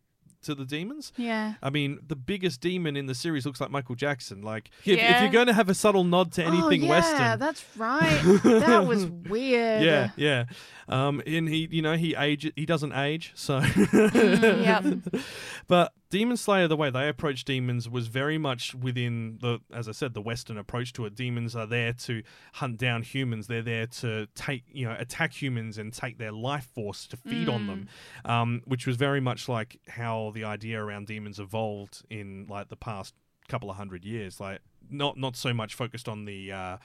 to 0.43 0.55
the 0.55 0.65
demons. 0.65 1.13
Yeah. 1.19 1.55
I 1.63 1.69
mean, 1.69 1.99
the 2.07 2.17
biggest 2.17 2.63
demon 2.63 2.97
in 2.97 3.05
the 3.05 3.15
series 3.15 3.45
looks 3.45 3.61
like 3.61 3.71
Michael 3.71 3.95
Jackson. 3.95 4.41
Like, 4.41 4.71
if, 4.87 4.99
if 4.99 5.21
you're 5.21 5.29
going 5.31 5.49
to 5.49 5.53
have 5.53 5.69
a 5.69 5.75
subtle 5.75 6.03
nod 6.03 6.33
to 6.33 6.43
anything 6.43 6.81
oh, 6.83 6.87
yeah, 6.87 6.89
Western, 6.89 7.39
that's 7.39 7.63
right. 7.77 8.21
that 8.45 8.87
was 8.87 9.05
weird. 9.29 9.83
yeah, 9.85 10.11
yeah. 10.17 10.45
Um, 10.89 11.21
and 11.27 11.47
he, 11.47 11.69
you 11.71 11.83
know, 11.83 11.95
he 11.95 12.15
age, 12.15 12.51
he 12.57 12.65
doesn't 12.65 12.95
age, 12.95 13.33
so. 13.35 13.59
Yep. 13.93 14.85
But 15.69 15.93
Demon 16.11 16.37
Slayer, 16.37 16.67
the 16.67 16.77
way 16.77 16.91
they 16.91 17.09
approach 17.09 17.45
demons 17.45 17.89
was 17.89 18.09
very 18.09 18.37
much 18.37 18.75
within 18.75 19.39
the, 19.41 19.61
as 19.73 19.89
I 19.89 19.93
said, 19.93 20.13
the 20.13 20.21
Western 20.21 20.59
approach 20.59 20.93
to 20.95 21.07
it. 21.07 21.15
Demons 21.15 21.55
are 21.55 21.67
there 21.67 21.93
to 21.93 22.25
hunt 22.55 22.79
down 22.79 23.03
humans. 23.03 23.47
They're 23.47 23.63
there 23.63 23.87
to 23.87 24.27
take, 24.35 24.65
you 24.73 24.87
know, 24.87 24.97
attack 24.99 25.41
humans 25.41 25.79
and 25.79 25.93
take 25.93 26.19
their 26.19 26.33
life 26.33 26.69
force 26.75 27.07
to 27.09 27.17
feed 27.17 27.49
on 27.49 27.69
them, 27.69 27.89
um, 28.25 28.63
which 28.65 28.89
was 28.89 28.97
very 28.97 29.21
much 29.21 29.49
like 29.49 29.79
how 29.89 30.33
the 30.35 30.43
idea 30.43 30.83
around 30.83 31.07
demons 31.07 31.39
evolved 31.39 32.03
in 32.11 32.47
like 32.49 32.69
the 32.69 32.77
past 32.77 33.15
couple 33.49 33.71
of 33.71 33.77
hundred 33.77 34.05
years. 34.05 34.41
Like 34.41 34.61
not 34.91 35.17
not 35.17 35.37
so 35.37 35.55
much 35.55 35.75
focused 35.75 36.09
on 36.09 36.25
the. 36.25 36.53
Uh, 36.53 36.77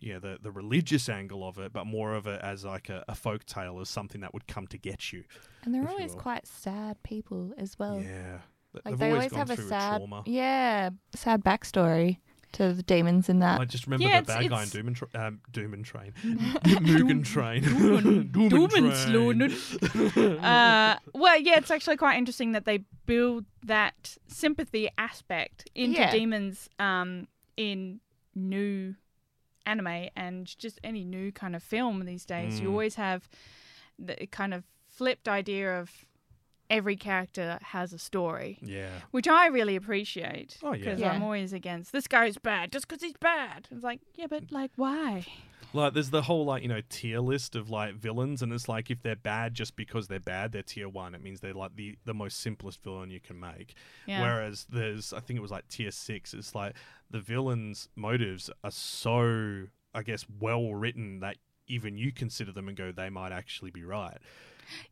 yeah, 0.00 0.18
the, 0.18 0.38
the 0.42 0.50
religious 0.50 1.08
angle 1.08 1.48
of 1.48 1.58
it, 1.58 1.72
but 1.72 1.86
more 1.86 2.14
of 2.14 2.26
it 2.26 2.38
as 2.42 2.62
like 2.62 2.90
a, 2.90 3.02
a 3.08 3.14
folk 3.14 3.46
tale, 3.46 3.80
as 3.80 3.88
something 3.88 4.20
that 4.20 4.34
would 4.34 4.46
come 4.46 4.66
to 4.66 4.76
get 4.76 5.14
you. 5.14 5.24
And 5.62 5.74
they're 5.74 5.88
always 5.88 6.14
quite 6.14 6.46
sad 6.46 7.02
people 7.04 7.54
as 7.56 7.78
well. 7.78 8.02
yeah, 8.02 8.40
Like 8.74 8.84
they've 8.84 8.98
they 8.98 9.06
always 9.12 9.16
always 9.18 9.30
gone 9.32 9.38
have 9.38 9.50
a 9.50 9.56
through 9.56 9.68
sad, 9.68 9.96
trauma. 9.98 10.22
yeah, 10.26 10.90
sad 11.14 11.44
backstory 11.44 12.18
to 12.52 12.72
the 12.72 12.82
demons 12.84 13.28
in 13.28 13.40
that. 13.40 13.60
I 13.60 13.64
just 13.64 13.86
remember 13.86 14.04
Yeah, 14.04 14.20
the 14.20 14.32
it's- 14.32 14.38
bad 14.42 14.50
guy 14.50 14.62
in 14.62 14.68
Doom 14.68 14.86
and, 14.88 14.96
tra- 14.96 15.08
um, 15.14 15.40
Doom 15.52 15.74
and 15.74 15.84
Train. 15.84 16.12
Mugen 16.22 17.24
Train. 17.34 17.62
Doom 18.32 18.48
Doom 18.48 20.38
uh, 20.42 20.96
well, 21.12 21.40
yeah, 21.40 21.56
it's 21.58 21.70
actually 21.70 21.96
quite 21.96 22.16
interesting 22.16 22.52
that 22.52 22.64
they 22.64 22.84
build 23.06 23.44
that 23.64 24.16
sympathy 24.28 24.88
aspect 24.98 25.68
into 25.74 25.98
Yeah. 26.00 26.10
demons 26.12 26.68
um, 26.78 27.28
in 27.56 28.00
new 28.34 28.94
anime 29.66 30.08
and 30.16 30.46
just 30.58 30.78
any 30.84 31.04
new 31.04 31.32
kind 31.32 31.56
of 31.56 31.62
film 31.62 32.04
these 32.04 32.24
days. 32.24 32.60
You 32.60 32.68
Mm. 32.68 32.72
always 32.72 32.94
have 32.96 33.28
the 33.98 34.26
kind 34.30 34.52
of 34.54 34.64
flipped 34.88 35.28
idea 35.28 35.80
of 35.80 35.90
every 36.74 36.96
character 36.96 37.58
has 37.62 37.92
a 37.92 37.98
story. 37.98 38.58
Yeah. 38.60 38.90
Which 39.12 39.28
I 39.28 39.46
really 39.46 39.76
appreciate. 39.76 40.58
Oh, 40.62 40.72
yeah. 40.72 40.78
Because 40.78 41.00
Yeah. 41.00 41.12
I'm 41.12 41.22
always 41.22 41.52
against 41.52 41.92
this 41.92 42.06
guy's 42.08 42.36
bad 42.38 42.72
just 42.72 42.88
because 42.88 43.02
he's 43.02 43.16
bad. 43.20 43.68
It's 43.70 43.84
like, 43.84 44.00
yeah, 44.16 44.26
but 44.28 44.50
like, 44.50 44.72
why? 44.76 45.24
Like, 45.72 45.94
there's 45.94 46.10
the 46.10 46.22
whole 46.22 46.44
like 46.44 46.62
you 46.62 46.68
know 46.68 46.82
tier 46.88 47.18
list 47.18 47.56
of 47.56 47.68
like 47.68 47.94
villains, 47.94 48.42
and 48.42 48.52
it's 48.52 48.68
like 48.68 48.90
if 48.92 49.02
they're 49.02 49.16
bad 49.16 49.54
just 49.54 49.74
because 49.74 50.06
they're 50.06 50.20
bad, 50.20 50.52
they're 50.52 50.62
tier 50.62 50.88
one. 50.88 51.16
It 51.16 51.22
means 51.22 51.40
they're 51.40 51.52
like 51.52 51.74
the 51.74 51.96
the 52.04 52.14
most 52.14 52.38
simplest 52.38 52.82
villain 52.84 53.10
you 53.10 53.18
can 53.18 53.40
make. 53.40 53.74
Yeah. 54.06 54.22
Whereas 54.22 54.66
there's, 54.70 55.12
I 55.12 55.18
think 55.18 55.36
it 55.38 55.42
was 55.42 55.50
like 55.50 55.66
tier 55.68 55.90
six. 55.90 56.32
It's 56.32 56.54
like 56.54 56.74
the 57.10 57.18
villains' 57.20 57.88
motives 57.96 58.50
are 58.62 58.70
so, 58.70 59.64
I 59.92 60.02
guess, 60.04 60.24
well 60.40 60.74
written 60.74 61.18
that 61.20 61.38
even 61.66 61.96
you 61.96 62.12
consider 62.12 62.52
them 62.52 62.68
and 62.68 62.76
go, 62.76 62.92
they 62.92 63.10
might 63.10 63.32
actually 63.32 63.70
be 63.72 63.82
right. 63.84 64.18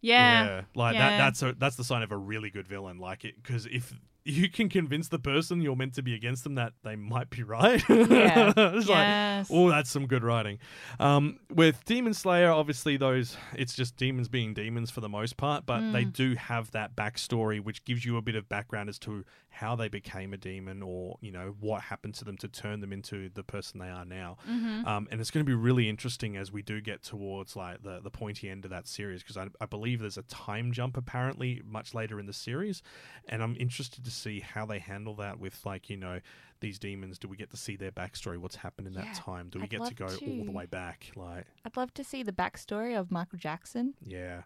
Yeah. 0.00 0.62
like 0.74 0.94
Yeah. 0.94 1.11
that. 1.11 1.18
That's 1.18 1.42
a 1.42 1.52
that's 1.58 1.76
the 1.76 1.85
sign 1.85 2.02
of 2.02 2.12
a 2.12 2.16
really 2.16 2.50
good 2.50 2.66
villain. 2.68 2.98
Like 2.98 3.24
it, 3.24 3.42
because 3.42 3.66
if 3.66 3.92
you 4.24 4.48
can 4.48 4.68
convince 4.68 5.08
the 5.08 5.18
person 5.18 5.61
you're 5.61 5.74
meant 5.76 5.94
to 5.94 6.02
be 6.02 6.14
against 6.14 6.44
them 6.44 6.54
that 6.54 6.72
they 6.85 6.94
might 6.96 7.28
be 7.30 7.42
right. 7.42 7.82
Yeah. 7.88 8.52
it's 8.56 8.88
like, 8.88 8.98
Yes. 9.06 9.48
oh, 9.50 9.68
that's 9.70 9.90
some 9.90 10.06
good 10.06 10.22
writing. 10.22 10.58
Um, 11.00 11.40
with 11.50 11.85
Demon 11.85 12.14
Slayer, 12.14 12.50
obviously 12.50 12.96
those 12.96 13.37
it's 13.54 13.74
just 13.74 13.96
demons 13.96 14.28
being 14.28 14.54
demons 14.54 14.90
for 14.90 15.00
the 15.00 15.08
most 15.08 15.37
part, 15.37 15.66
but 15.66 15.80
they 15.92 16.04
Mm. 16.04 16.12
do 16.12 16.35
have 16.37 16.70
that 16.72 16.94
backstory 16.96 17.61
which 17.61 17.85
gives 17.85 18.04
you 18.04 18.16
a 18.16 18.22
bit 18.22 18.35
of 18.37 18.48
background 18.48 18.88
as 18.88 18.98
to 19.00 19.24
how 19.50 19.76
they 19.76 19.88
became 19.88 20.32
a 20.32 20.37
demon 20.37 20.82
or 20.82 21.18
you 21.20 21.30
know 21.30 21.54
what 21.61 21.82
happened 21.82 22.14
to 22.14 22.24
them 22.24 22.37
to 22.38 22.48
turn 22.48 22.80
them 22.80 22.92
into 22.92 23.28
the 23.35 23.42
person 23.42 23.78
they 23.80 23.88
are 23.90 24.04
now. 24.04 24.37
Mm-hmm. 24.48 24.87
Um, 24.87 25.08
and 25.11 25.20
it's 25.20 25.30
going 25.30 25.44
to 25.44 25.48
be 25.50 25.54
really 25.54 25.88
interesting 25.88 26.37
as 26.37 26.50
we 26.52 26.62
do 26.62 26.80
get 26.80 27.02
towards 27.02 27.54
like 27.56 27.82
the, 27.82 28.00
the 28.00 28.11
pointy 28.11 28.48
end 28.48 28.64
of 28.64 28.70
that 28.70 28.87
series 28.87 29.22
because 29.22 29.37
I, 29.37 29.48
I 29.61 29.66
believe 29.66 30.00
there's 30.00 30.16
a 30.18 30.22
time 30.22 30.72
jump 30.72 30.96
apparently 30.96 31.61
much 31.66 31.92
later 31.94 32.18
in 32.20 32.26
the 32.26 32.32
series, 32.32 32.82
and 33.28 33.42
I'm 33.42 33.56
interested 33.58 34.04
to 34.04 34.11
see 34.12 34.40
how 34.40 34.66
they 34.66 34.79
handle 34.79 35.14
that 35.16 35.38
with 35.40 35.64
like 35.66 35.90
you 35.90 35.96
know 35.96 36.20
these 36.61 36.79
demons. 36.79 37.18
Do 37.18 37.27
we 37.29 37.37
get 37.37 37.51
to 37.51 37.57
see 37.57 37.77
their 37.77 37.90
backstory? 37.90 38.38
What's 38.38 38.57
happened 38.57 38.87
in 38.87 38.92
Yeah, 38.94 39.03
that 39.05 39.14
time? 39.14 39.48
Do 39.51 39.59
we 39.59 39.64
I'd 39.64 39.70
get 39.70 39.77
to 39.79 39.83
love 39.85 39.96
go 39.96 40.07
all 40.07 40.44
the 40.44 40.53
way 40.53 40.66
back? 40.66 41.11
Like 41.16 41.46
I'd 41.64 41.77
love 41.77 41.92
to 41.94 42.05
see 42.05 42.22
the 42.22 42.33
backstory 42.33 42.96
of 42.98 43.11
Michael 43.11 43.38
Jackson. 43.38 43.94
yeah, 44.07 44.42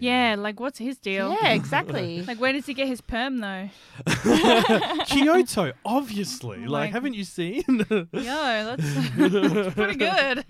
Yeah, 0.00 0.36
like, 0.38 0.58
what's 0.60 0.78
his 0.78 0.98
deal? 0.98 1.36
Yeah, 1.42 1.52
exactly. 1.52 2.22
Like, 2.26 2.40
where 2.40 2.52
does 2.52 2.66
he 2.66 2.74
get 2.74 2.86
his 2.88 3.00
perm, 3.00 3.38
though? 3.38 3.68
Kyoto, 5.06 5.72
obviously. 5.84 6.64
Oh 6.66 6.70
like, 6.70 6.90
haven't 6.92 7.14
you 7.14 7.24
seen? 7.24 7.64
Yo, 7.68 8.06
that's, 8.12 9.04
that's 9.16 9.74
pretty 9.74 9.96
good. 9.96 10.44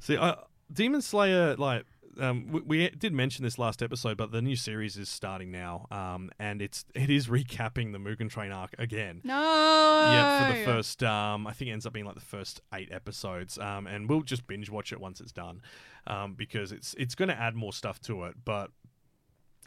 See, 0.00 0.16
uh, 0.16 0.36
Demon 0.72 1.02
Slayer, 1.02 1.56
like, 1.56 1.84
um, 2.18 2.48
we, 2.50 2.60
we 2.60 2.90
did 2.90 3.12
mention 3.12 3.44
this 3.44 3.58
last 3.58 3.82
episode, 3.82 4.16
but 4.16 4.32
the 4.32 4.42
new 4.42 4.56
series 4.56 4.96
is 4.96 5.08
starting 5.08 5.50
now, 5.50 5.86
um, 5.90 6.30
and 6.38 6.60
it's 6.62 6.84
it 6.94 7.10
is 7.10 7.28
recapping 7.28 7.92
the 7.92 7.98
Mugen 7.98 8.28
Train 8.30 8.52
arc 8.52 8.74
again. 8.78 9.20
no. 9.24 9.34
Yeah, 9.34 10.52
for 10.52 10.58
the 10.58 10.64
first, 10.64 11.02
um, 11.02 11.46
I 11.46 11.52
think 11.52 11.68
it 11.70 11.72
ends 11.72 11.86
up 11.86 11.92
being 11.92 12.06
like 12.06 12.14
the 12.14 12.20
first 12.20 12.60
eight 12.74 12.90
episodes, 12.92 13.58
um, 13.58 13.86
and 13.86 14.08
we'll 14.08 14.22
just 14.22 14.46
binge 14.46 14.70
watch 14.70 14.92
it 14.92 15.00
once 15.00 15.20
it's 15.20 15.32
done, 15.32 15.60
um, 16.06 16.34
because 16.34 16.72
it's 16.72 16.94
it's 16.98 17.14
going 17.14 17.28
to 17.28 17.38
add 17.38 17.54
more 17.54 17.72
stuff 17.72 18.00
to 18.02 18.24
it. 18.24 18.34
But 18.44 18.70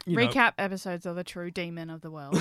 you 0.06 0.16
know- 0.16 0.26
Recap 0.26 0.54
episodes 0.58 1.06
are 1.06 1.14
the 1.14 1.24
true 1.24 1.50
demon 1.50 1.88
of 1.90 2.00
the 2.00 2.10
world. 2.10 2.36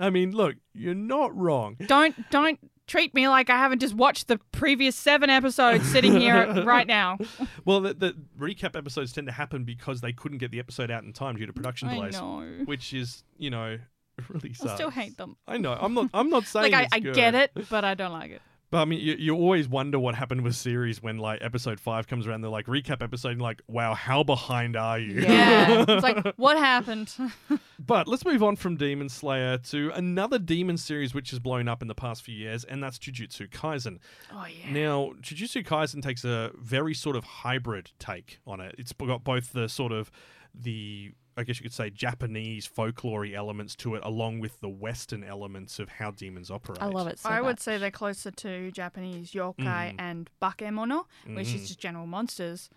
I 0.00 0.10
mean, 0.10 0.30
look, 0.32 0.56
you're 0.72 0.94
not 0.94 1.36
wrong. 1.36 1.76
don't 1.86 2.14
don't 2.30 2.58
treat 2.90 3.14
me 3.14 3.28
like 3.28 3.48
I 3.48 3.56
haven't 3.56 3.78
just 3.78 3.94
watched 3.94 4.26
the 4.26 4.38
previous 4.50 4.96
seven 4.96 5.30
episodes 5.30 5.88
sitting 5.88 6.16
here 6.18 6.64
right 6.64 6.86
now. 6.86 7.18
Well, 7.64 7.80
the, 7.80 7.94
the 7.94 8.16
recap 8.38 8.76
episodes 8.76 9.12
tend 9.12 9.28
to 9.28 9.32
happen 9.32 9.64
because 9.64 10.00
they 10.00 10.12
couldn't 10.12 10.38
get 10.38 10.50
the 10.50 10.58
episode 10.58 10.90
out 10.90 11.04
in 11.04 11.12
time 11.12 11.36
due 11.36 11.46
to 11.46 11.52
production 11.52 11.88
I 11.88 11.94
delays, 11.94 12.14
know. 12.14 12.42
which 12.64 12.92
is, 12.92 13.22
you 13.38 13.50
know, 13.50 13.78
really 14.28 14.52
sucks. 14.52 14.72
I 14.72 14.74
still 14.74 14.90
hate 14.90 15.16
them. 15.16 15.36
I 15.46 15.56
know. 15.58 15.72
I'm 15.72 15.94
not. 15.94 16.10
I'm 16.12 16.30
not 16.30 16.44
saying 16.46 16.72
Like 16.72 16.92
I, 16.92 16.96
I 16.96 16.98
get 16.98 17.34
it, 17.34 17.52
but 17.70 17.84
I 17.84 17.94
don't 17.94 18.12
like 18.12 18.32
it. 18.32 18.42
But 18.70 18.78
I 18.78 18.84
mean, 18.84 19.00
you, 19.00 19.14
you 19.18 19.34
always 19.34 19.68
wonder 19.68 19.98
what 19.98 20.14
happened 20.14 20.42
with 20.42 20.54
series 20.54 21.02
when 21.02 21.18
like 21.18 21.42
episode 21.42 21.80
five 21.80 22.06
comes 22.06 22.26
around. 22.26 22.42
They're 22.42 22.50
like 22.50 22.66
recap 22.66 23.02
episode, 23.02 23.32
and 23.32 23.42
like, 23.42 23.62
wow, 23.66 23.94
how 23.94 24.22
behind 24.22 24.76
are 24.76 24.98
you? 24.98 25.22
Yeah, 25.22 25.84
it's 25.88 26.02
like 26.04 26.24
what 26.36 26.56
happened? 26.56 27.12
But 27.82 28.06
let's 28.06 28.26
move 28.26 28.42
on 28.42 28.56
from 28.56 28.76
Demon 28.76 29.08
Slayer 29.08 29.56
to 29.56 29.90
another 29.94 30.38
demon 30.38 30.76
series 30.76 31.14
which 31.14 31.30
has 31.30 31.38
blown 31.38 31.66
up 31.66 31.80
in 31.80 31.88
the 31.88 31.94
past 31.94 32.22
few 32.22 32.34
years, 32.36 32.62
and 32.62 32.82
that's 32.82 32.98
Jujutsu 32.98 33.48
Kaisen. 33.48 33.98
Oh 34.30 34.44
yeah. 34.46 34.70
Now, 34.70 35.12
Jujutsu 35.20 35.64
Kaisen 35.66 36.02
takes 36.02 36.22
a 36.22 36.52
very 36.56 36.92
sort 36.92 37.16
of 37.16 37.24
hybrid 37.24 37.90
take 37.98 38.38
on 38.46 38.60
it. 38.60 38.74
It's 38.78 38.92
got 38.92 39.24
both 39.24 39.54
the 39.54 39.66
sort 39.68 39.92
of 39.92 40.10
the 40.54 41.12
I 41.40 41.44
guess 41.44 41.58
you 41.58 41.62
could 41.64 41.72
say 41.72 41.90
Japanese 41.90 42.66
folklore 42.66 43.24
elements 43.24 43.74
to 43.76 43.94
it, 43.94 44.02
along 44.04 44.40
with 44.40 44.60
the 44.60 44.68
Western 44.68 45.24
elements 45.24 45.78
of 45.78 45.88
how 45.88 46.10
demons 46.10 46.50
operate. 46.50 46.82
I 46.82 46.86
love 46.86 47.06
it 47.08 47.18
so 47.18 47.28
I 47.30 47.40
would 47.40 47.58
say 47.60 47.78
they're 47.78 47.90
closer 47.90 48.30
to 48.30 48.70
Japanese 48.70 49.32
yokai 49.32 49.56
Mm. 49.56 49.94
and 49.98 50.30
bakemono, 50.40 51.06
which 51.26 51.48
Mhm. 51.48 51.54
is 51.54 51.68
just 51.68 51.80
general 51.80 52.06
monsters, 52.06 52.70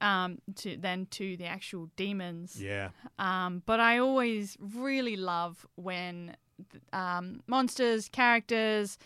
um, 0.00 0.38
to 0.56 0.76
than 0.76 1.06
to 1.06 1.36
the 1.36 1.46
actual 1.46 1.90
demons. 1.96 2.60
Yeah. 2.62 2.90
Um, 3.18 3.62
but 3.66 3.80
I 3.80 3.98
always 3.98 4.56
really 4.60 5.16
love 5.16 5.66
when 5.76 6.36
um, 6.92 7.42
monsters, 7.46 8.08
characters, 8.10 8.98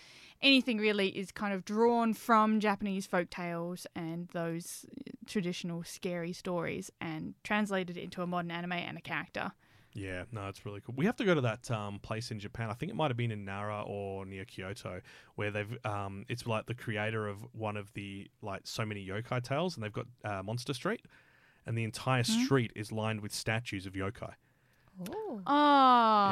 anything 0.44 0.78
really 0.78 1.08
is 1.08 1.32
kind 1.32 1.52
of 1.54 1.64
drawn 1.64 2.14
from 2.14 2.60
Japanese 2.60 3.06
folk 3.06 3.30
tales 3.30 3.86
and 3.96 4.28
those 4.28 4.86
traditional 5.26 5.82
scary 5.82 6.32
stories 6.32 6.90
and 7.00 7.34
translated 7.42 7.96
into 7.96 8.22
a 8.22 8.26
modern 8.26 8.50
anime 8.52 8.72
and 8.72 8.96
a 8.96 9.00
character. 9.00 9.52
Yeah, 9.96 10.24
no, 10.32 10.48
it's 10.48 10.66
really 10.66 10.80
cool. 10.80 10.94
We 10.98 11.06
have 11.06 11.14
to 11.16 11.24
go 11.24 11.34
to 11.34 11.40
that 11.42 11.70
um, 11.70 12.00
place 12.00 12.30
in 12.32 12.40
Japan. 12.40 12.68
I 12.68 12.74
think 12.74 12.90
it 12.90 12.96
might 12.96 13.10
have 13.10 13.16
been 13.16 13.30
in 13.30 13.44
Nara 13.44 13.82
or 13.86 14.26
near 14.26 14.44
Kyoto, 14.44 15.00
where 15.36 15.52
they've 15.52 15.78
um, 15.84 16.24
it's 16.28 16.46
like 16.46 16.66
the 16.66 16.74
creator 16.74 17.28
of 17.28 17.38
one 17.52 17.76
of 17.76 17.92
the 17.94 18.28
like 18.42 18.62
so 18.64 18.84
many 18.84 19.06
yokai 19.06 19.40
tales, 19.42 19.76
and 19.76 19.84
they've 19.84 19.92
got 19.92 20.06
uh, 20.24 20.42
Monster 20.42 20.74
Street, 20.74 21.02
and 21.64 21.78
the 21.78 21.84
entire 21.84 22.24
Hmm? 22.24 22.42
street 22.44 22.72
is 22.74 22.90
lined 22.90 23.20
with 23.20 23.32
statues 23.32 23.86
of 23.86 23.92
yokai. 23.92 24.32
Ooh. 25.08 25.42
Oh, 25.46 26.28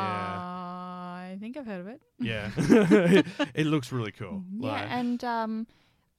I 1.33 1.39
think 1.39 1.57
I've 1.57 1.67
heard 1.67 1.81
of 1.81 1.89
it. 1.89 2.01
Yeah, 2.21 2.51
it 3.55 3.67
looks 3.67 3.91
really 3.93 4.13
cool. 4.13 4.43
Yeah, 4.59 4.71
Like- 4.73 4.91
and 4.91 5.25
um, 5.25 5.67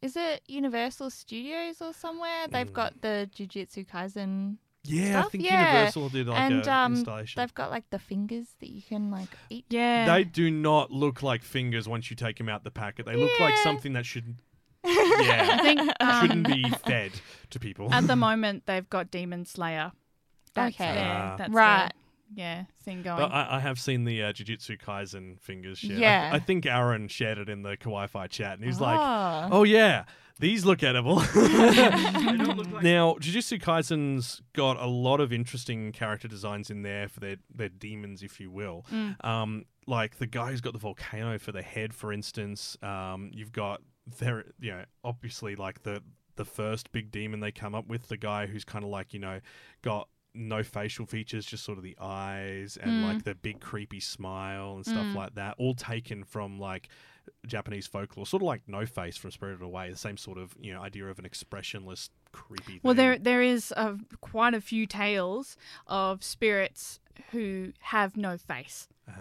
is 0.02 0.16
it 0.18 0.42
Universal 0.48 1.10
Studios 1.12 1.82
or 1.82 1.94
somewhere? 1.94 2.48
They've 2.50 2.68
Mm. 2.70 2.74
got 2.74 3.02
the 3.02 3.30
Jujutsu 3.36 3.88
Kaisen. 3.88 4.58
yeah, 4.84 5.24
I 5.26 5.30
think 5.30 5.46
Yeah. 5.46 5.72
Universal 5.74 6.10
did 6.10 6.28
like 6.28 6.40
and 6.40 6.68
a 6.68 6.74
um, 6.74 6.94
installation. 6.96 7.40
they've 7.40 7.54
got 7.54 7.72
like 7.72 7.90
the 7.90 8.00
fingers 8.00 8.48
that 8.60 8.70
you 8.70 8.82
can 8.82 9.10
like 9.12 9.30
eat. 9.50 9.66
Yeah. 9.70 10.06
They 10.14 10.24
do 10.26 10.52
not 10.52 10.92
look 10.92 11.24
like 11.24 11.42
fingers 11.44 11.88
once 11.88 12.10
you 12.10 12.16
take 12.18 12.38
them 12.38 12.50
out 12.50 12.64
the 12.66 12.72
packet. 12.72 13.06
They 13.06 13.16
look 13.16 13.40
like 13.40 13.56
something 13.58 13.94
that 13.94 14.06
should 14.06 14.36
I 14.86 15.24
yeah 15.26 15.62
think 15.62 15.80
shouldn't 16.20 16.46
um, 16.48 16.52
be 16.52 16.70
fed 16.86 17.12
to 17.52 17.60
people. 17.60 17.94
at 17.94 18.06
the 18.08 18.18
moment 18.18 18.64
they've 18.66 18.90
got 18.90 19.10
Demon 19.10 19.46
Slayer. 19.46 19.94
That's 20.54 20.76
Okay. 20.76 20.94
their, 20.94 21.06
Ah. 21.06 21.36
that's 21.38 21.54
Right. 21.54 21.92
Their, 22.36 22.46
yeah, 22.46 22.64
thing 22.84 23.02
going. 23.02 23.18
But 23.20 23.32
I, 23.32 23.58
I 23.58 23.60
have 23.60 23.80
seen 23.80 24.04
the 24.06 24.24
uh, 24.24 24.34
Jujutsu 24.34 24.80
Kaisen 24.82 25.40
fingers 25.40 25.78
shared. 25.80 25.94
I- 25.98 26.02
Yeah. 26.02 26.30
I, 26.34 26.40
think 26.40 26.66
Aaron 26.66 27.08
shared 27.08 27.38
it 27.38 27.50
in 27.50 27.64
the 27.64 27.78
Kawaii 27.78 28.10
Fi 28.10 28.28
chat, 28.28 28.58
and 28.58 28.64
he's 28.66 28.80
like, 28.82 28.98
Ah. 29.00 29.50
"Oh 29.52 29.64
yeah, 29.64 30.04
these 30.40 30.66
look 30.66 30.84
edible." 30.84 31.16
now, 32.82 33.16
Jujutsu 33.20 33.62
Kaisen's 33.62 34.42
got 34.54 34.78
a 34.80 34.88
lot 34.88 35.20
of 35.20 35.32
interesting 35.34 35.92
character 35.92 36.28
designs 36.28 36.70
in 36.70 36.82
there 36.84 37.08
for 37.08 37.20
their 37.20 37.38
their 37.54 37.70
demons, 37.70 38.24
if 38.24 38.40
you 38.40 38.52
will. 38.52 38.86
Mm. 38.92 39.24
Um, 39.26 39.66
like 39.88 40.18
the 40.18 40.28
guy 40.28 40.52
who's 40.52 40.62
got 40.62 40.74
the 40.74 40.80
volcano 40.80 41.38
for 41.38 41.52
the 41.52 41.62
head, 41.62 41.94
for 41.94 42.14
instance. 42.14 42.78
Um, 42.82 43.32
you've 43.34 43.52
got 43.52 43.82
there, 44.20 44.46
you 44.60 44.72
know, 44.72 44.84
obviously 45.04 45.56
like 45.56 45.84
the 45.84 46.02
the 46.36 46.46
first 46.46 46.92
big 46.92 47.12
demon 47.12 47.40
they 47.42 47.52
come 47.52 47.76
up 47.76 47.88
with, 47.88 48.08
the 48.08 48.18
guy 48.18 48.48
who's 48.48 48.64
kind 48.66 48.84
of 48.84 48.90
like 48.90 49.14
you 49.14 49.20
know 49.20 49.40
got 49.82 50.08
no 50.36 50.64
facial 50.64 51.06
features, 51.06 51.46
just 51.46 51.64
sort 51.64 51.78
of 51.78 51.84
the 51.84 51.96
eyes 52.00 52.78
and 52.78 52.92
Mm. 52.92 53.04
like 53.04 53.24
the 53.24 53.36
big 53.36 53.60
creepy 53.60 54.00
smile 54.00 54.76
and 54.78 54.86
stuff 54.86 55.06
Mm. 55.06 55.16
like 55.16 55.36
that, 55.36 55.56
all 55.60 55.76
taken 55.76 56.24
from 56.24 56.60
like 56.60 56.90
Japanese 57.46 57.88
folklore, 57.88 58.26
sort 58.26 58.42
of 58.42 58.48
like 58.48 58.68
No 58.68 58.86
Face 58.86 59.16
from 59.16 59.32
Spirited 59.32 59.62
Away, 59.62 59.90
the 59.90 59.96
same 59.98 60.18
sort 60.18 60.38
of 60.38 60.56
you 60.60 60.74
know 60.74 60.82
idea 60.82 61.06
of 61.08 61.20
an 61.20 61.26
expressionless, 61.26 62.10
creepy. 62.32 62.80
Well, 62.84 62.94
thing. 62.94 62.98
there 63.06 63.18
there 63.20 63.42
is 63.44 63.72
uh, 63.78 63.98
quite 64.22 64.54
a 64.54 64.62
few 64.62 64.86
tales 64.88 65.56
of 65.88 66.24
spirits 66.24 67.00
who 67.32 67.74
have 67.80 68.18
no 68.18 68.38
face. 68.38 68.88
Ah. 69.08 69.14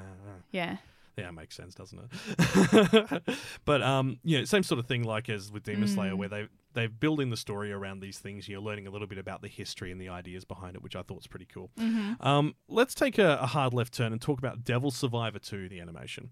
Yeah. 0.51 0.79
Yeah, 1.17 1.29
it 1.29 1.33
makes 1.33 1.55
sense, 1.57 1.75
doesn't 1.75 1.99
it? 2.01 3.23
but 3.65 3.83
um, 3.83 4.19
yeah, 4.25 4.45
same 4.45 4.63
sort 4.63 4.79
of 4.79 4.87
thing 4.87 5.03
like 5.03 5.29
as 5.29 5.53
with 5.53 5.63
Demon 5.65 5.89
Slayer, 5.89 6.13
Mm. 6.13 6.19
where 6.19 6.29
they 6.29 6.49
they're 6.75 6.89
building 6.89 7.29
the 7.29 7.37
story 7.37 7.71
around 7.71 8.01
these 8.01 8.19
things. 8.19 8.49
You're 8.49 8.61
learning 8.61 8.87
a 8.87 8.91
little 8.91 9.07
bit 9.07 9.19
about 9.19 9.43
the 9.43 9.49
history 9.49 9.93
and 9.93 10.01
the 10.01 10.09
ideas 10.09 10.45
behind 10.47 10.75
it, 10.75 10.83
which 10.83 10.97
I 10.97 11.03
thought 11.03 11.19
was 11.19 11.27
pretty 11.27 11.45
cool. 11.53 11.71
Mm-hmm. 11.79 12.27
Um, 12.27 12.55
let's 12.67 12.95
take 12.95 13.19
a, 13.19 13.37
a 13.43 13.47
hard 13.47 13.75
left 13.75 13.93
turn 13.93 14.11
and 14.13 14.21
talk 14.23 14.39
about 14.39 14.65
Devil 14.65 14.91
Survivor 14.91 15.39
2, 15.39 15.69
the 15.69 15.81
animation. 15.81 16.31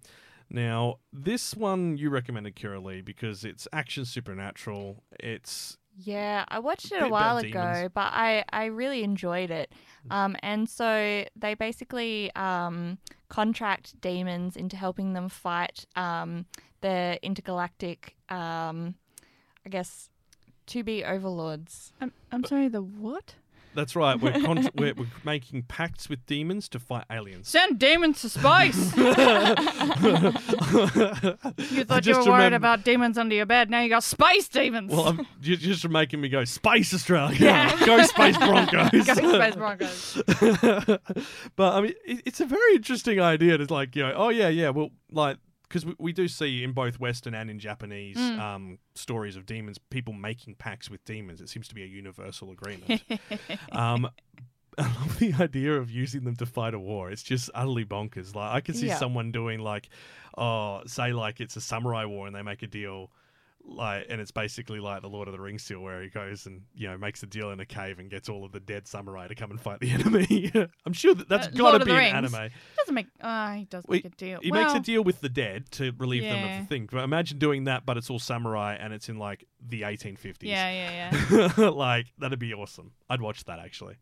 Now, 0.48 0.96
this 1.12 1.54
one 1.54 1.98
you 1.98 2.08
recommended, 2.08 2.56
Kira 2.56 2.82
Lee, 2.82 3.02
because 3.02 3.44
it's 3.44 3.68
action 3.72 4.04
supernatural. 4.06 5.04
It's 5.20 5.76
Yeah, 6.02 6.44
I 6.48 6.58
watched 6.58 6.86
it 6.86 6.90
Bit 6.92 7.02
a 7.02 7.06
about 7.06 7.10
while 7.12 7.40
demons. 7.40 7.78
ago, 7.78 7.88
but 7.94 8.12
I, 8.12 8.44
I 8.52 8.66
really 8.66 9.02
enjoyed 9.02 9.50
it. 9.50 9.72
Um, 10.10 10.36
and 10.42 10.68
so 10.68 11.24
they 11.36 11.54
basically 11.54 12.34
um, 12.34 12.98
contract 13.28 14.00
demons 14.00 14.56
into 14.56 14.76
helping 14.76 15.12
them 15.12 15.28
fight 15.28 15.84
um, 15.96 16.46
the 16.80 17.18
intergalactic, 17.22 18.16
um, 18.28 18.94
I 19.64 19.68
guess, 19.68 20.08
to 20.66 20.82
be 20.82 21.04
overlords. 21.04 21.92
I'm, 22.00 22.12
I'm 22.32 22.44
sorry, 22.44 22.68
the 22.68 22.82
what? 22.82 23.34
That's 23.74 23.94
right. 23.94 24.20
We're, 24.20 24.32
con- 24.44 24.68
we're 24.74 24.94
we're 24.94 25.06
making 25.24 25.62
pacts 25.62 26.08
with 26.08 26.24
demons 26.26 26.68
to 26.70 26.78
fight 26.78 27.04
aliens. 27.10 27.48
Send 27.48 27.78
demons 27.78 28.20
to 28.22 28.28
space. 28.28 28.96
you 28.96 29.04
thought 31.84 32.04
you 32.06 32.14
were 32.16 32.24
worried 32.24 32.44
remember- 32.44 32.56
about 32.56 32.84
demons 32.84 33.16
under 33.18 33.34
your 33.34 33.46
bed. 33.46 33.70
Now 33.70 33.80
you 33.80 33.88
got 33.88 34.04
space 34.04 34.48
demons. 34.48 34.90
Well, 34.92 35.08
I'm, 35.08 35.26
you're 35.42 35.56
just 35.56 35.88
making 35.88 36.20
me 36.20 36.28
go 36.28 36.44
Space 36.44 36.92
Australia. 36.92 37.36
Yeah. 37.38 37.86
go 37.86 38.02
Space 38.02 38.36
Broncos. 38.36 39.06
Go 39.06 39.14
Space 39.14 39.56
Broncos. 39.56 40.22
but 41.56 41.74
I 41.74 41.80
mean, 41.80 41.94
it, 42.04 42.22
it's 42.26 42.40
a 42.40 42.46
very 42.46 42.74
interesting 42.74 43.20
idea 43.20 43.58
to 43.58 43.72
like, 43.72 43.94
you 43.96 44.02
know, 44.02 44.12
oh 44.16 44.28
yeah, 44.30 44.48
yeah, 44.48 44.70
well, 44.70 44.90
like 45.12 45.36
because 45.70 45.86
we, 45.86 45.94
we 46.00 46.12
do 46.12 46.26
see 46.28 46.64
in 46.64 46.72
both 46.72 46.98
Western 47.00 47.32
and 47.34 47.48
in 47.48 47.58
Japanese 47.60 48.16
Mm. 48.18 48.38
um, 48.40 48.78
stories 48.96 49.36
of 49.36 49.46
demons, 49.46 49.78
people 49.78 50.12
making 50.12 50.56
pacts 50.56 50.90
with 50.90 51.02
demons. 51.04 51.40
It 51.40 51.48
seems 51.48 51.68
to 51.68 51.74
be 51.76 51.84
a 51.84 51.86
universal 51.86 52.50
agreement. 52.50 53.02
um, 53.72 54.10
I 54.76 54.82
love 54.82 55.18
the 55.20 55.32
idea 55.34 55.74
of 55.74 55.88
using 55.90 56.24
them 56.24 56.34
to 56.36 56.46
fight 56.46 56.74
a 56.74 56.78
war. 56.78 57.10
It's 57.10 57.22
just 57.22 57.50
utterly 57.54 57.84
bonkers. 57.84 58.34
Like 58.34 58.52
I 58.52 58.60
can 58.60 58.74
see 58.74 58.88
Yeah. 58.88 58.98
someone 58.98 59.30
doing 59.30 59.60
like, 59.60 59.88
oh, 60.36 60.82
say 60.86 61.12
like 61.12 61.40
it's 61.40 61.54
a 61.56 61.60
samurai 61.60 62.04
war 62.04 62.26
and 62.26 62.34
they 62.34 62.42
make 62.42 62.62
a 62.62 62.66
deal. 62.66 63.10
Like 63.62 64.06
and 64.08 64.20
it's 64.20 64.30
basically 64.30 64.80
like 64.80 65.02
the 65.02 65.08
Lord 65.08 65.28
of 65.28 65.32
the 65.32 65.40
Rings 65.40 65.64
deal 65.66 65.80
where 65.80 66.02
he 66.02 66.08
goes 66.08 66.46
and 66.46 66.62
you 66.74 66.88
know 66.88 66.96
makes 66.98 67.22
a 67.22 67.26
deal 67.26 67.50
in 67.50 67.60
a 67.60 67.66
cave 67.66 67.98
and 67.98 68.10
gets 68.10 68.28
all 68.28 68.44
of 68.44 68.52
the 68.52 68.58
dead 68.58 68.88
samurai 68.88 69.28
to 69.28 69.34
come 69.34 69.50
and 69.50 69.60
fight 69.60 69.80
the 69.80 69.90
enemy. 69.92 70.50
I'm 70.86 70.92
sure 70.92 71.14
that 71.14 71.28
that's 71.28 71.46
Uh, 71.46 71.50
got 71.50 71.78
to 71.78 71.84
be 71.84 71.90
an 71.92 71.96
Rings. 71.98 72.14
anime. 72.34 72.50
Doesn't 72.78 72.94
make. 72.94 73.06
Uh, 73.20 73.52
he 73.52 73.64
does 73.66 73.84
Well, 73.86 73.96
make 73.96 74.04
a 74.06 74.08
deal. 74.10 74.40
He 74.42 74.50
well, 74.50 74.62
makes 74.64 74.74
a 74.74 74.80
deal 74.80 75.04
with 75.04 75.20
the 75.20 75.28
dead 75.28 75.70
to 75.72 75.92
relieve 75.98 76.22
them 76.22 76.42
of 76.42 76.60
the 76.62 76.66
thing. 76.66 76.88
But 76.90 77.04
imagine 77.04 77.38
doing 77.38 77.64
that, 77.64 77.84
but 77.86 77.96
it's 77.96 78.10
all 78.10 78.18
samurai 78.18 78.76
and 78.80 78.92
it's 78.92 79.08
in 79.08 79.18
like 79.18 79.44
the 79.64 79.82
1850s. 79.82 80.36
Yeah, 80.42 80.70
yeah, 80.70 81.50
yeah. 81.58 81.68
like 81.70 82.06
that'd 82.18 82.38
be 82.38 82.54
awesome. 82.54 82.92
I'd 83.08 83.20
watch 83.20 83.44
that 83.44 83.58
actually. 83.60 83.96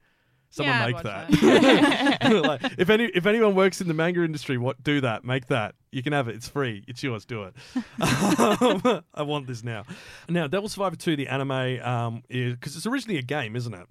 Someone 0.50 0.76
Yeah, 0.76 0.86
make 0.86 0.94
watch 0.94 1.04
that. 1.04 2.42
like, 2.44 2.72
if 2.78 2.88
any 2.88 3.04
if 3.06 3.26
anyone 3.26 3.54
works 3.54 3.80
in 3.80 3.88
the 3.88 3.94
manga 3.94 4.24
industry, 4.24 4.56
what 4.56 4.82
do 4.82 5.00
that? 5.02 5.24
Make 5.24 5.46
that. 5.46 5.74
You 5.92 6.02
can 6.02 6.12
have 6.12 6.28
it. 6.28 6.36
It's 6.36 6.48
free. 6.48 6.84
It's 6.88 7.02
yours. 7.02 7.24
Do 7.24 7.44
it. 7.44 7.54
Um, 8.00 9.02
I 9.14 9.22
want 9.22 9.46
this 9.46 9.62
now. 9.64 9.84
Now, 10.28 10.46
Devil 10.46 10.68
Survivor 10.68 10.96
Two, 10.96 11.16
the 11.16 11.28
anime, 11.28 11.80
um, 11.82 12.22
is 12.28 12.54
because 12.54 12.76
it's 12.76 12.86
originally 12.86 13.18
a 13.18 13.22
game, 13.22 13.56
isn't 13.56 13.74
it? 13.74 13.86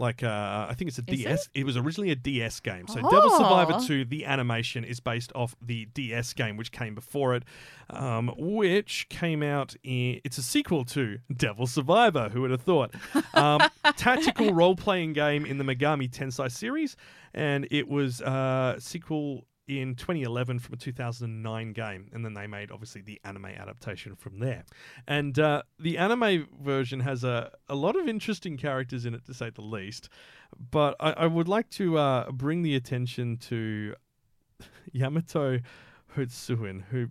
Like 0.00 0.22
uh, 0.22 0.66
I 0.68 0.74
think 0.74 0.88
it's 0.88 0.98
a 0.98 1.04
Is 1.06 1.18
DS. 1.24 1.48
It? 1.54 1.64
was 1.64 1.76
originally 1.76 2.10
a 2.10 2.16
DS 2.16 2.58
game. 2.60 2.88
So 2.88 2.94
Devil 3.02 3.30
Survivor 3.30 3.74
Oh. 3.76 3.86
2, 3.86 4.06
the 4.06 4.24
animation 4.24 4.82
is 4.82 4.98
based 4.98 5.30
off 5.34 5.54
the 5.60 5.84
DS 5.92 6.32
game, 6.32 6.56
which 6.56 6.72
came 6.72 6.94
before 6.94 7.34
it, 7.34 7.44
um, 7.90 8.32
which 8.38 9.06
came 9.10 9.42
out 9.42 9.76
in. 9.84 10.18
It's 10.24 10.38
a 10.38 10.42
sequel 10.42 10.86
to 10.86 11.18
Devil 11.36 11.66
Survivor. 11.66 12.30
Who 12.30 12.40
would 12.40 12.50
have 12.50 12.62
thought? 12.62 12.94
Um, 13.34 13.60
tactical 13.96 14.54
role 14.54 14.74
playing 14.74 15.12
game 15.12 15.44
in 15.44 15.58
the 15.58 15.64
Megami 15.64 16.10
Tensei 16.10 16.50
series, 16.50 16.96
and 17.34 17.68
it 17.70 17.86
was 17.86 18.22
uh, 18.22 18.76
sequel 18.80 19.44
in 19.78 19.94
2011 19.94 20.58
from 20.58 20.74
a 20.74 20.76
2009 20.76 21.72
game, 21.72 22.10
and 22.12 22.24
then 22.24 22.34
they 22.34 22.46
made 22.46 22.70
obviously 22.70 23.00
the 23.00 23.20
anime 23.24 23.46
adaptation 23.46 24.16
from 24.16 24.38
there. 24.38 24.64
And 25.06 25.38
uh, 25.38 25.62
the 25.78 25.98
anime 25.98 26.48
version 26.60 27.00
has 27.00 27.24
a, 27.24 27.52
a 27.68 27.74
lot 27.74 27.96
of 27.96 28.08
interesting 28.08 28.56
characters 28.56 29.04
in 29.04 29.14
it, 29.14 29.24
to 29.26 29.34
say 29.34 29.50
the 29.50 29.62
least. 29.62 30.08
But 30.70 30.96
I, 30.98 31.12
I 31.12 31.26
would 31.26 31.48
like 31.48 31.70
to 31.70 31.98
uh, 31.98 32.30
bring 32.32 32.62
the 32.62 32.74
attention 32.74 33.36
to 33.48 33.94
Yamato 34.92 35.60
Hotsuin, 36.16 36.84
who 36.90 37.08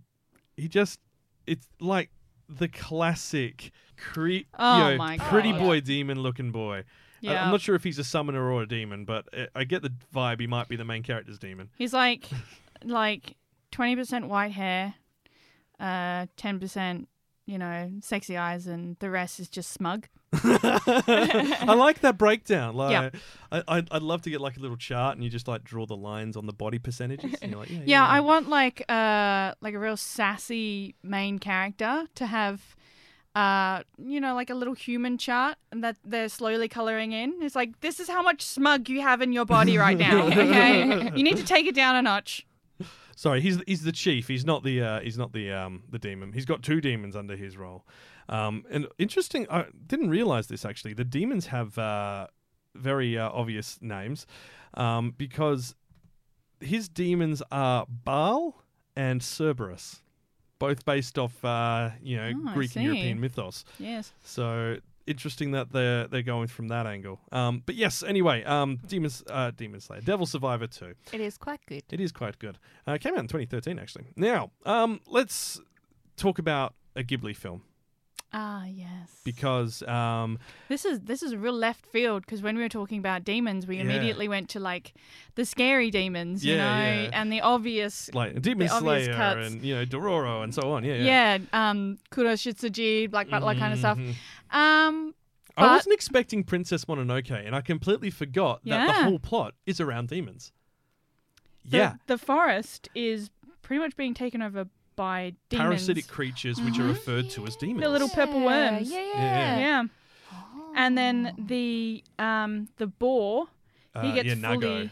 he 0.57 0.67
just 0.67 0.99
it's 1.47 1.67
like 1.79 2.09
the 2.47 2.67
classic 2.67 3.71
cre- 3.97 4.45
Oh 4.57 4.89
you 4.89 4.97
know, 4.97 5.17
pretty 5.17 5.53
boy 5.53 5.79
demon 5.81 6.19
looking 6.19 6.51
boy. 6.51 6.83
I- 7.23 7.31
Yeah. 7.33 7.45
I'm 7.45 7.51
not 7.51 7.61
sure 7.61 7.75
if 7.75 7.83
he's 7.83 7.99
a 7.99 8.03
summoner 8.03 8.51
or 8.51 8.61
a 8.63 8.67
demon, 8.67 9.05
but 9.05 9.27
I 9.55 9.63
get 9.63 9.81
the 9.81 9.93
vibe 10.13 10.39
he 10.39 10.47
might 10.47 10.67
be 10.67 10.75
the 10.75 10.85
main 10.85 11.03
character's 11.03 11.39
demon. 11.39 11.69
He's 11.77 11.93
like, 11.93 12.25
like 12.83 13.35
twenty 13.71 13.95
percent 13.95 14.27
white 14.27 14.51
hair, 14.51 14.95
uh, 15.79 16.27
ten 16.37 16.59
percent, 16.59 17.07
you 17.45 17.57
know, 17.57 17.91
sexy 18.01 18.37
eyes, 18.37 18.67
and 18.67 18.95
the 18.99 19.09
rest 19.09 19.39
is 19.39 19.49
just 19.49 19.71
smug. 19.71 20.07
I 20.33 21.73
like 21.75 22.01
that 22.01 22.17
breakdown. 22.17 22.75
Like, 22.75 22.91
Yeah. 22.91 23.09
I, 23.51 23.63
I'd, 23.67 23.87
I'd 23.91 24.01
love 24.03 24.21
to 24.23 24.29
get 24.29 24.39
like 24.41 24.57
a 24.57 24.59
little 24.59 24.77
chart 24.77 25.15
and 25.15 25.23
you 25.23 25.29
just 25.29 25.47
like 25.47 25.63
draw 25.63 25.85
the 25.87 25.97
lines 25.97 26.37
on 26.37 26.45
the 26.45 26.53
body 26.53 26.77
percentages. 26.79 27.31
Like, 27.41 27.69
yeah, 27.69 27.77
yeah, 27.77 27.81
Yeah, 27.85 28.05
I 28.05 28.19
want 28.19 28.47
like 28.47 28.83
uh 28.89 29.53
like 29.61 29.73
a 29.73 29.79
real 29.79 29.97
sassy 29.97 30.95
main 31.03 31.39
character 31.39 32.05
to 32.15 32.27
have 32.27 32.75
uh 33.39 33.83
you 34.13 34.19
know 34.23 34.33
like 34.41 34.49
a 34.49 34.57
little 34.61 34.73
human 34.87 35.17
chart 35.17 35.55
and 35.71 35.83
that 35.83 35.95
they're 36.11 36.29
slowly 36.29 36.67
coloring 36.67 37.11
in. 37.21 37.29
It's 37.41 37.55
like 37.61 37.71
this 37.81 37.99
is 37.99 38.07
how 38.15 38.21
much 38.29 38.41
smug 38.41 38.89
you 38.89 39.01
have 39.01 39.21
in 39.21 39.31
your 39.37 39.45
body 39.45 39.77
right 39.77 39.97
now. 39.97 40.17
Okay, 40.39 41.11
you 41.17 41.23
need 41.23 41.37
to 41.37 41.43
take 41.55 41.65
it 41.71 41.75
down 41.75 41.95
a 41.95 42.01
notch. 42.01 42.45
Sorry, 43.15 43.41
he's 43.41 43.57
he's 43.67 43.83
the 43.83 43.91
chief. 43.91 44.27
He's 44.27 44.45
not 44.45 44.63
the 44.63 44.81
uh, 44.81 44.99
he's 45.01 45.17
not 45.17 45.33
the 45.33 45.51
um 45.51 45.83
the 45.89 45.99
demon. 45.99 46.31
He's 46.33 46.45
got 46.45 46.63
two 46.63 46.79
demons 46.81 47.15
under 47.15 47.35
his 47.35 47.57
role. 47.57 47.85
Um, 48.29 48.63
and 48.69 48.87
interesting, 48.97 49.47
I 49.49 49.65
didn't 49.87 50.09
realize 50.09 50.47
this 50.47 50.63
actually. 50.63 50.93
The 50.93 51.03
demons 51.03 51.47
have 51.47 51.77
uh, 51.77 52.27
very 52.75 53.17
uh, 53.17 53.29
obvious 53.29 53.77
names 53.81 54.25
um, 54.75 55.13
because 55.17 55.75
his 56.61 56.87
demons 56.87 57.41
are 57.51 57.85
Baal 57.89 58.63
and 58.95 59.21
Cerberus, 59.21 60.01
both 60.59 60.85
based 60.85 61.17
off 61.17 61.43
uh, 61.43 61.89
you 62.01 62.17
know 62.17 62.31
Oh, 62.49 62.53
Greek 62.53 62.75
and. 62.75 62.85
European 62.85 63.19
mythos. 63.19 63.65
Yes. 63.79 64.13
So 64.23 64.77
interesting 65.07 65.51
that 65.51 65.71
they're 65.71 66.07
they're 66.07 66.21
going 66.21 66.47
from 66.47 66.67
that 66.67 66.85
angle. 66.85 67.19
Um, 67.31 67.63
but 67.65 67.75
yes, 67.75 68.03
anyway, 68.03 68.43
um, 68.43 68.79
Demons 68.87 69.23
uh, 69.29 69.51
Demon 69.51 69.79
Slayer, 69.79 70.01
Devil 70.01 70.25
Survivor 70.25 70.67
two. 70.67 70.93
It 71.11 71.21
is 71.21 71.37
quite 71.37 71.61
good. 71.65 71.83
It 71.89 71.99
is 71.99 72.11
quite 72.11 72.37
good. 72.39 72.57
Uh, 72.87 72.91
it 72.93 73.01
came 73.01 73.13
out 73.13 73.21
in 73.21 73.27
2013 73.27 73.79
actually. 73.79 74.05
Now, 74.15 74.51
um, 74.65 74.99
let's 75.07 75.59
talk 76.17 76.37
about 76.37 76.75
a 76.95 77.03
Ghibli 77.03 77.35
film 77.35 77.63
Ah, 78.31 78.65
yes. 78.65 79.21
because 79.23 79.81
um, 79.83 80.37
This 80.67 80.85
is 80.85 80.99
this 80.99 81.23
is 81.23 81.31
a 81.31 81.37
real 81.37 81.53
left 81.53 81.83
field 81.87 82.23
because 82.25 82.43
when 82.43 82.55
we 82.55 82.61
were 82.61 82.69
talking 82.69 82.99
about 82.99 83.23
demons, 83.23 83.65
we 83.65 83.77
Yeah. 83.77 83.81
immediately 83.83 84.27
went 84.27 84.49
to 84.49 84.59
like 84.59 84.93
the 85.35 85.45
scary 85.45 85.89
demons, 85.89 86.45
you 86.45 86.53
Yeah, 86.55 86.57
know, 86.57 87.01
yeah. 87.03 87.09
and 87.13 87.31
the 87.31 87.41
obvious 87.41 88.09
like 88.13 88.39
Demon 88.41 88.67
the 88.67 88.79
Slayer 88.79 89.11
and 89.13 89.63
you 89.63 89.73
know 89.75 89.85
Dororo 89.85 90.43
and 90.43 90.53
so 90.53 90.71
on. 90.73 90.83
Yeah, 90.83 90.93
yeah. 90.95 91.37
yeah, 91.37 91.69
um, 91.69 91.97
Kuroshitsuji, 92.11 93.09
Black 93.09 93.29
Butler 93.29 93.55
kind 93.55 93.73
of 93.73 93.79
stuff. 93.79 93.97
Mhm. 93.97 94.13
Um, 94.55 95.15
I 95.57 95.65
wasn't 95.75 95.93
expecting 95.95 96.43
Princess 96.43 96.85
Mononoke, 96.85 97.31
and 97.45 97.55
I 97.55 97.61
completely 97.61 98.11
forgot 98.11 98.61
that 98.65 98.85
the 98.87 99.03
whole 99.05 99.19
plot 99.19 99.55
is 99.65 99.81
around 99.81 100.07
demons. 100.09 100.51
the, 101.65 101.77
yeah, 101.77 101.93
the 102.07 102.17
forest 102.17 102.89
is 102.95 103.29
pretty 103.61 103.79
much 103.79 103.95
being 103.97 104.13
taken 104.13 104.41
over 104.41 104.67
by 104.99 105.33
demons. 105.49 105.67
parasitic 105.69 106.07
creatures 106.07 106.59
which 106.61 106.77
are 106.77 106.83
referred 106.83 107.29
to 107.31 107.45
as 107.47 107.55
demons. 107.55 107.81
The 107.85 107.89
little 107.89 108.09
purple 108.09 108.41
worms. 108.43 108.91
Yeah, 108.91 108.99
Yeah. 108.99 109.13
yeah. 109.15 109.59
Yeah. 109.59 109.83
And 110.75 110.97
then 110.97 111.33
the 111.37 112.03
um 112.19 112.67
the 112.77 112.87
boar, 112.87 113.47
he 114.01 114.09
Uh, 114.09 114.15
gets 114.15 114.27
yeah, 114.27 114.35
Nago. 114.35 114.61
fully 114.61 114.91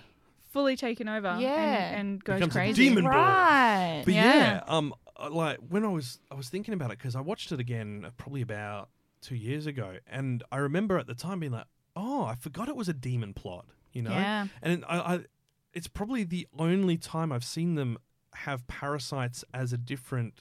fully 0.53 0.75
taken 0.77 1.07
over 1.09 1.35
Yeah. 1.39 1.53
and, 1.89 1.99
and 1.99 2.23
goes 2.23 2.35
Becomes 2.39 2.55
a 2.55 2.59
crazy. 2.59 2.87
demon 2.89 3.03
boar. 3.03 3.11
Right. 3.13 4.01
But 4.05 4.13
yeah, 4.13 4.33
Yeah. 4.35 4.63
um, 4.67 4.93
uh, 5.19 5.29
like 5.29 5.57
when 5.69 5.83
I 5.83 5.89
was 5.89 6.19
I 6.31 6.35
was 6.35 6.47
thinking 6.49 6.73
about 6.73 6.91
it 6.91 6.97
because 6.99 7.15
I 7.15 7.21
watched 7.21 7.51
it 7.51 7.59
again 7.59 8.05
uh, 8.05 8.11
probably 8.17 8.41
about 8.41 8.89
two 9.21 9.35
years 9.35 9.65
ago, 9.67 9.97
and 10.07 10.41
I 10.53 10.57
remember 10.57 10.97
at 10.97 11.07
the 11.07 11.15
time 11.15 11.39
being 11.41 11.51
like, 11.51 11.67
"Oh, 11.95 12.23
I 12.23 12.35
forgot 12.35 12.69
it 12.69 12.75
was 12.77 12.87
a 12.87 12.93
demon 12.93 13.33
plot," 13.33 13.65
you 13.91 14.01
know. 14.03 14.11
Yeah. 14.11 14.47
And 14.61 14.85
I, 14.87 14.97
I, 15.13 15.19
it's 15.73 15.87
probably 15.87 16.23
the 16.23 16.47
only 16.57 16.97
time 16.97 17.31
I've 17.31 17.43
seen 17.43 17.75
them 17.75 17.97
have 18.45 18.67
parasites 18.67 19.43
as 19.53 19.73
a 19.73 19.77
different 19.77 20.33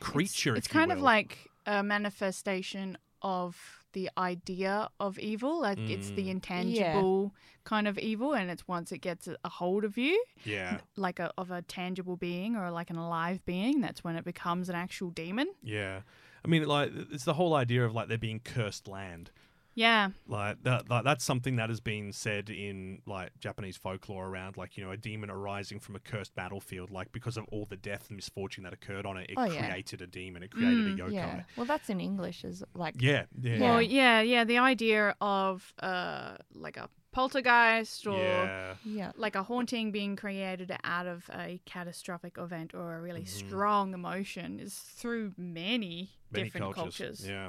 creature. 0.00 0.50
It's, 0.56 0.58
it's 0.58 0.66
if 0.68 0.74
you 0.74 0.80
kind 0.80 0.92
of 0.92 1.00
like 1.00 1.50
a 1.66 1.82
manifestation 1.82 2.98
of 3.22 3.56
the 3.92 4.10
idea 4.18 4.88
of 5.00 5.18
evil. 5.18 5.60
Like 5.60 5.78
it's 5.78 6.10
the 6.10 6.24
Mm. 6.24 6.30
intangible 6.30 7.32
kind 7.64 7.88
of 7.88 7.96
evil, 7.98 8.34
and 8.34 8.50
it's 8.50 8.66
once 8.68 8.92
it 8.92 8.98
gets 8.98 9.26
a 9.28 9.36
a 9.44 9.48
hold 9.48 9.84
of 9.84 9.96
you, 9.96 10.22
yeah, 10.44 10.80
like 10.96 11.18
a 11.20 11.32
of 11.38 11.50
a 11.50 11.62
tangible 11.62 12.16
being 12.16 12.56
or 12.56 12.70
like 12.70 12.90
an 12.90 12.96
alive 12.96 13.44
being, 13.46 13.80
that's 13.80 14.02
when 14.04 14.16
it 14.16 14.24
becomes 14.24 14.68
an 14.68 14.74
actual 14.74 15.10
demon. 15.10 15.48
yeah. 15.62 16.00
I 16.44 16.48
mean, 16.50 16.66
like 16.66 16.92
it's 17.10 17.24
the 17.24 17.32
whole 17.34 17.54
idea 17.54 17.86
of 17.86 17.94
like 17.94 18.08
there 18.08 18.18
being 18.18 18.40
cursed 18.40 18.86
land. 18.86 19.30
Yeah. 19.74 20.10
Like 20.28 20.62
that, 20.62 20.88
like 20.88 21.04
that's 21.04 21.24
something 21.24 21.56
that 21.56 21.68
has 21.68 21.80
been 21.80 22.12
said 22.12 22.48
in 22.50 23.02
like 23.06 23.30
Japanese 23.40 23.76
folklore 23.76 24.26
around 24.28 24.56
like 24.56 24.76
you 24.76 24.84
know 24.84 24.90
a 24.92 24.96
demon 24.96 25.30
arising 25.30 25.80
from 25.80 25.96
a 25.96 25.98
cursed 25.98 26.34
battlefield, 26.34 26.90
like 26.90 27.10
because 27.12 27.36
of 27.36 27.44
all 27.50 27.66
the 27.66 27.76
death 27.76 28.06
and 28.08 28.16
misfortune 28.16 28.64
that 28.64 28.72
occurred 28.72 29.04
on 29.06 29.16
it, 29.16 29.30
it 29.30 29.34
Oh, 29.36 29.44
yeah. 29.44 29.66
created 29.66 30.00
a 30.02 30.06
demon, 30.06 30.42
it 30.42 30.50
created 30.50 30.86
Mm. 30.86 30.94
a 30.94 31.02
yokai. 31.02 31.12
Yeah. 31.12 31.42
Well, 31.56 31.66
that's 31.66 31.88
in 31.90 32.00
English 32.00 32.44
as 32.44 32.62
like. 32.74 32.94
Yeah, 33.00 33.24
yeah, 33.40 33.60
Well, 33.60 33.82
yeah, 33.82 34.20
yeah. 34.20 34.44
The 34.44 34.58
idea 34.58 35.14
of 35.20 35.72
uh, 35.80 36.36
like 36.54 36.76
a 36.76 36.88
poltergeist 37.12 38.06
or 38.06 38.16
yeah. 38.18 38.74
Yeah. 38.84 39.12
like 39.16 39.34
a 39.36 39.42
haunting 39.42 39.92
being 39.92 40.16
created 40.16 40.72
out 40.84 41.06
of 41.06 41.28
a 41.32 41.60
catastrophic 41.64 42.38
event 42.38 42.74
or 42.74 42.96
a 42.96 43.00
really 43.00 43.22
Mm-hmm. 43.22 43.46
strong 43.48 43.94
emotion 43.94 44.60
is 44.60 44.74
through 44.74 45.32
many, 45.36 46.10
Many 46.30 46.44
different 46.44 46.74
cultures. 46.74 46.98
cultures. 46.98 47.26
Yeah. 47.28 47.48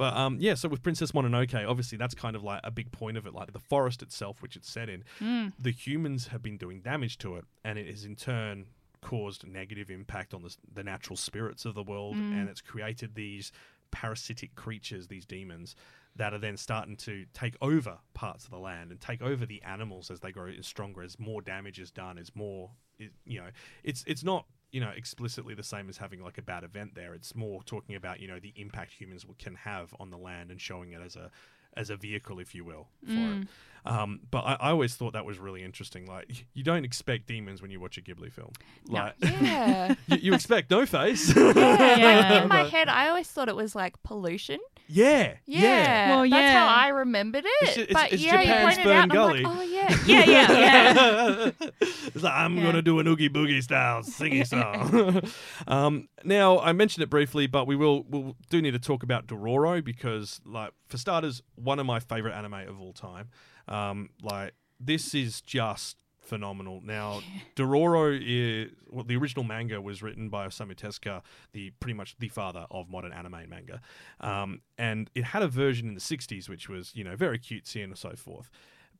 But 0.00 0.16
um, 0.16 0.38
yeah, 0.40 0.54
so 0.54 0.66
with 0.66 0.82
Princess 0.82 1.12
Mononoke, 1.12 1.68
obviously 1.68 1.98
that's 1.98 2.14
kind 2.14 2.34
of 2.34 2.42
like 2.42 2.62
a 2.64 2.70
big 2.70 2.90
point 2.90 3.18
of 3.18 3.26
it. 3.26 3.34
Like 3.34 3.52
the 3.52 3.58
forest 3.58 4.00
itself, 4.00 4.40
which 4.40 4.56
it's 4.56 4.70
set 4.70 4.88
in, 4.88 5.04
Mm. 5.20 5.52
the 5.58 5.70
humans 5.70 6.28
have 6.28 6.40
been 6.42 6.56
doing 6.56 6.80
damage 6.80 7.18
to 7.18 7.36
it, 7.36 7.44
and 7.64 7.78
it 7.78 7.86
has 7.86 8.06
in 8.06 8.16
turn 8.16 8.64
caused 9.02 9.46
negative 9.46 9.90
impact 9.90 10.32
on 10.32 10.42
the, 10.42 10.56
the 10.72 10.82
natural 10.82 11.18
spirits 11.18 11.66
of 11.66 11.74
the 11.74 11.82
world, 11.82 12.16
Mm. 12.16 12.32
and 12.40 12.48
it's 12.48 12.62
created 12.62 13.14
these 13.14 13.52
parasitic 13.90 14.54
creatures, 14.54 15.08
these 15.08 15.26
demons, 15.26 15.76
that 16.16 16.32
are 16.32 16.38
then 16.38 16.56
starting 16.56 16.96
to 16.96 17.26
take 17.34 17.56
over 17.60 17.98
parts 18.14 18.46
of 18.46 18.50
the 18.52 18.58
land 18.58 18.90
and 18.90 19.02
take 19.02 19.20
over 19.20 19.44
the 19.44 19.62
animals 19.62 20.10
as 20.10 20.20
they 20.20 20.32
grow 20.32 20.50
stronger, 20.62 21.02
as 21.02 21.18
more 21.18 21.42
damage 21.42 21.78
is 21.78 21.90
done, 21.90 22.16
as 22.16 22.34
more, 22.34 22.70
you 23.26 23.38
know, 23.40 23.50
it's 23.84 24.02
it's 24.06 24.24
not 24.24 24.46
you 24.72 24.80
know 24.80 24.90
explicitly 24.90 25.54
the 25.54 25.62
same 25.62 25.88
as 25.88 25.96
having 25.98 26.22
like 26.22 26.38
a 26.38 26.42
bad 26.42 26.64
event 26.64 26.94
there. 26.94 27.14
It's 27.14 27.34
more 27.34 27.62
talking 27.64 27.94
about 27.96 28.20
you 28.20 28.28
know 28.28 28.38
the 28.38 28.52
impact 28.56 28.92
humans 28.92 29.24
can 29.38 29.54
have 29.56 29.94
on 30.00 30.10
the 30.10 30.18
land 30.18 30.50
and 30.50 30.60
showing 30.60 30.92
it 30.92 31.00
as 31.04 31.16
a 31.16 31.30
as 31.76 31.88
a 31.88 31.96
vehicle, 31.96 32.40
if 32.40 32.52
you 32.54 32.64
will, 32.64 32.88
for 33.06 33.12
Mm. 33.12 33.42
it. 33.42 33.48
Um, 33.86 34.20
but 34.30 34.40
I, 34.40 34.54
I 34.54 34.70
always 34.70 34.94
thought 34.96 35.12
that 35.14 35.24
was 35.24 35.38
really 35.38 35.62
interesting. 35.62 36.04
Like 36.06 36.46
you 36.52 36.62
don't 36.64 36.84
expect 36.84 37.26
demons 37.28 37.62
when 37.62 37.70
you 37.70 37.78
watch 37.80 37.96
a 37.96 38.02
Ghibli 38.02 38.32
film. 38.32 38.50
No. 38.88 38.98
Like 39.04 39.14
Yeah. 39.40 39.94
you, 40.08 40.16
you 40.18 40.34
expect 40.34 40.70
no 40.70 40.84
face. 40.84 41.34
Yeah, 41.34 41.52
Yeah. 41.96 42.42
in 42.42 42.48
my 42.48 42.64
head, 42.64 42.88
I 42.88 43.08
always 43.08 43.28
thought 43.28 43.48
it 43.48 43.56
was 43.56 43.74
like 43.76 44.02
pollution. 44.02 44.58
Yeah, 44.90 45.34
Yeah, 45.46 46.10
Well, 46.10 46.20
that's 46.22 46.32
yeah. 46.32 46.66
how 46.66 46.74
I 46.74 46.88
remembered 46.88 47.44
it. 47.46 47.52
It's 47.62 47.74
ju- 47.74 47.82
it's- 47.82 47.92
but 48.02 48.12
it's 48.12 48.22
yeah, 48.22 48.30
Japan's 48.42 48.76
you 48.78 48.82
pointed 48.84 48.86
it 48.86 48.96
out, 48.96 49.02
and 49.02 49.12
I'm 49.12 49.30
like, 49.30 49.46
oh 49.46 49.62
yeah, 49.62 49.98
yeah, 50.06 50.24
yeah, 50.30 50.52
yeah. 50.58 51.50
it's 51.80 52.22
like 52.22 52.32
I'm 52.34 52.56
Yeah. 52.56 52.62
gonna 52.64 52.82
do 52.82 52.98
an 52.98 53.06
oogie 53.06 53.28
boogie 53.28 53.62
style 53.62 54.02
singy 54.02 54.46
song. 54.46 55.22
um, 55.68 56.08
now 56.24 56.58
I 56.58 56.72
mentioned 56.72 57.02
it 57.04 57.10
briefly, 57.10 57.46
but 57.46 57.66
we 57.66 57.76
will 57.76 58.04
we'll 58.08 58.36
do 58.50 58.60
need 58.60 58.72
to 58.72 58.78
talk 58.78 59.02
about 59.02 59.26
Dororo 59.26 59.82
because, 59.84 60.40
like, 60.44 60.72
for 60.88 60.96
starters, 60.98 61.42
one 61.54 61.78
of 61.78 61.86
my 61.86 62.00
favorite 62.00 62.32
anime 62.34 62.54
of 62.54 62.80
all 62.80 62.92
time. 62.92 63.28
Um, 63.68 64.10
like 64.22 64.54
this 64.80 65.14
is 65.14 65.40
just 65.40 65.96
phenomenal. 66.30 66.80
Now, 66.84 67.20
Dororo 67.56 68.18
is 68.18 68.70
well, 68.88 69.04
the 69.04 69.16
original 69.16 69.44
manga 69.44 69.80
was 69.80 70.02
written 70.02 70.28
by 70.30 70.46
Osamu 70.46 70.74
Tezuka, 70.74 71.22
the 71.52 71.70
pretty 71.80 71.94
much 71.94 72.16
the 72.18 72.28
father 72.28 72.66
of 72.70 72.88
modern 72.88 73.12
anime 73.12 73.34
and 73.34 73.50
manga, 73.50 73.80
um, 74.20 74.62
and 74.78 75.10
it 75.14 75.24
had 75.24 75.42
a 75.42 75.48
version 75.48 75.88
in 75.88 75.94
the 75.94 76.00
'60s 76.00 76.48
which 76.48 76.68
was 76.68 76.92
you 76.94 77.04
know 77.04 77.16
very 77.16 77.38
cutesy 77.38 77.84
and 77.84 77.96
so 77.98 78.12
forth. 78.16 78.48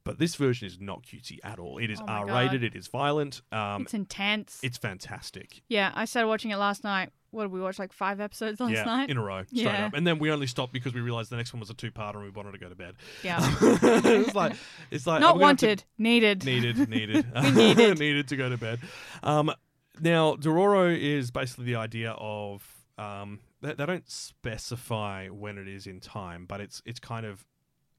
But 0.02 0.18
this 0.18 0.34
version 0.34 0.66
is 0.66 0.80
not 0.80 1.02
cutesy 1.02 1.38
at 1.44 1.58
all. 1.58 1.76
It 1.78 1.90
is 1.90 2.00
Oh 2.00 2.06
R 2.08 2.26
rated. 2.26 2.64
It 2.64 2.74
is 2.74 2.88
violent. 2.88 3.42
Um, 3.52 3.82
It's 3.82 3.94
intense. 3.94 4.58
it's 4.62 4.78
fantastic. 4.78 5.62
yeah, 5.68 5.92
I 5.94 6.04
started 6.06 6.28
watching 6.28 6.50
it 6.50 6.56
last 6.56 6.84
night. 6.84 7.10
What 7.30 7.44
did 7.44 7.52
we 7.52 7.60
watch? 7.60 7.78
Like 7.78 7.92
five 7.92 8.20
episodes 8.20 8.60
last 8.60 8.72
yeah, 8.72 8.84
night? 8.84 9.10
in 9.10 9.16
a 9.16 9.22
row, 9.22 9.42
straight 9.44 9.62
Yeah. 9.62 9.86
up. 9.86 9.94
And 9.94 10.06
then 10.06 10.18
we 10.18 10.30
only 10.30 10.46
stopped 10.46 10.72
because 10.72 10.92
we 10.94 11.00
realized 11.00 11.30
the 11.30 11.36
next 11.36 11.52
one 11.52 11.60
was 11.60 11.70
a 11.70 11.74
two-parter 11.74 12.16
and 12.16 12.24
we 12.24 12.30
wanted 12.30 12.52
to 12.52 12.58
go 12.58 12.68
to 12.68 12.74
bed. 12.74 12.94
yeah. 13.22 13.38
it's 13.60 14.34
like 14.34 14.54
it's 14.90 15.06
like 15.06 15.20
Not 15.20 15.38
wanted, 15.38 15.84
needed. 15.98 16.44
needed, 16.44 16.78
needed, 16.88 17.26
We 17.34 17.50
needed. 17.52 17.98
needed 18.00 18.28
to 18.28 18.36
go 18.36 18.48
to 18.48 18.56
bed. 18.56 18.80
Um, 19.22 19.52
now, 20.00 20.34
Dororo 20.34 20.96
is 20.98 21.30
basically 21.30 21.66
the 21.66 21.76
idea 21.76 22.12
of 22.12 22.62
um, 22.98 23.40
they, 23.60 23.74
they 23.74 23.86
don't 23.86 24.08
specify 24.10 25.28
when 25.28 25.58
it 25.58 25.68
is 25.68 25.86
in 25.86 26.00
time, 26.00 26.46
but 26.46 26.60
it's 26.60 26.82
it's 26.84 27.00
kind 27.00 27.26
of, 27.26 27.44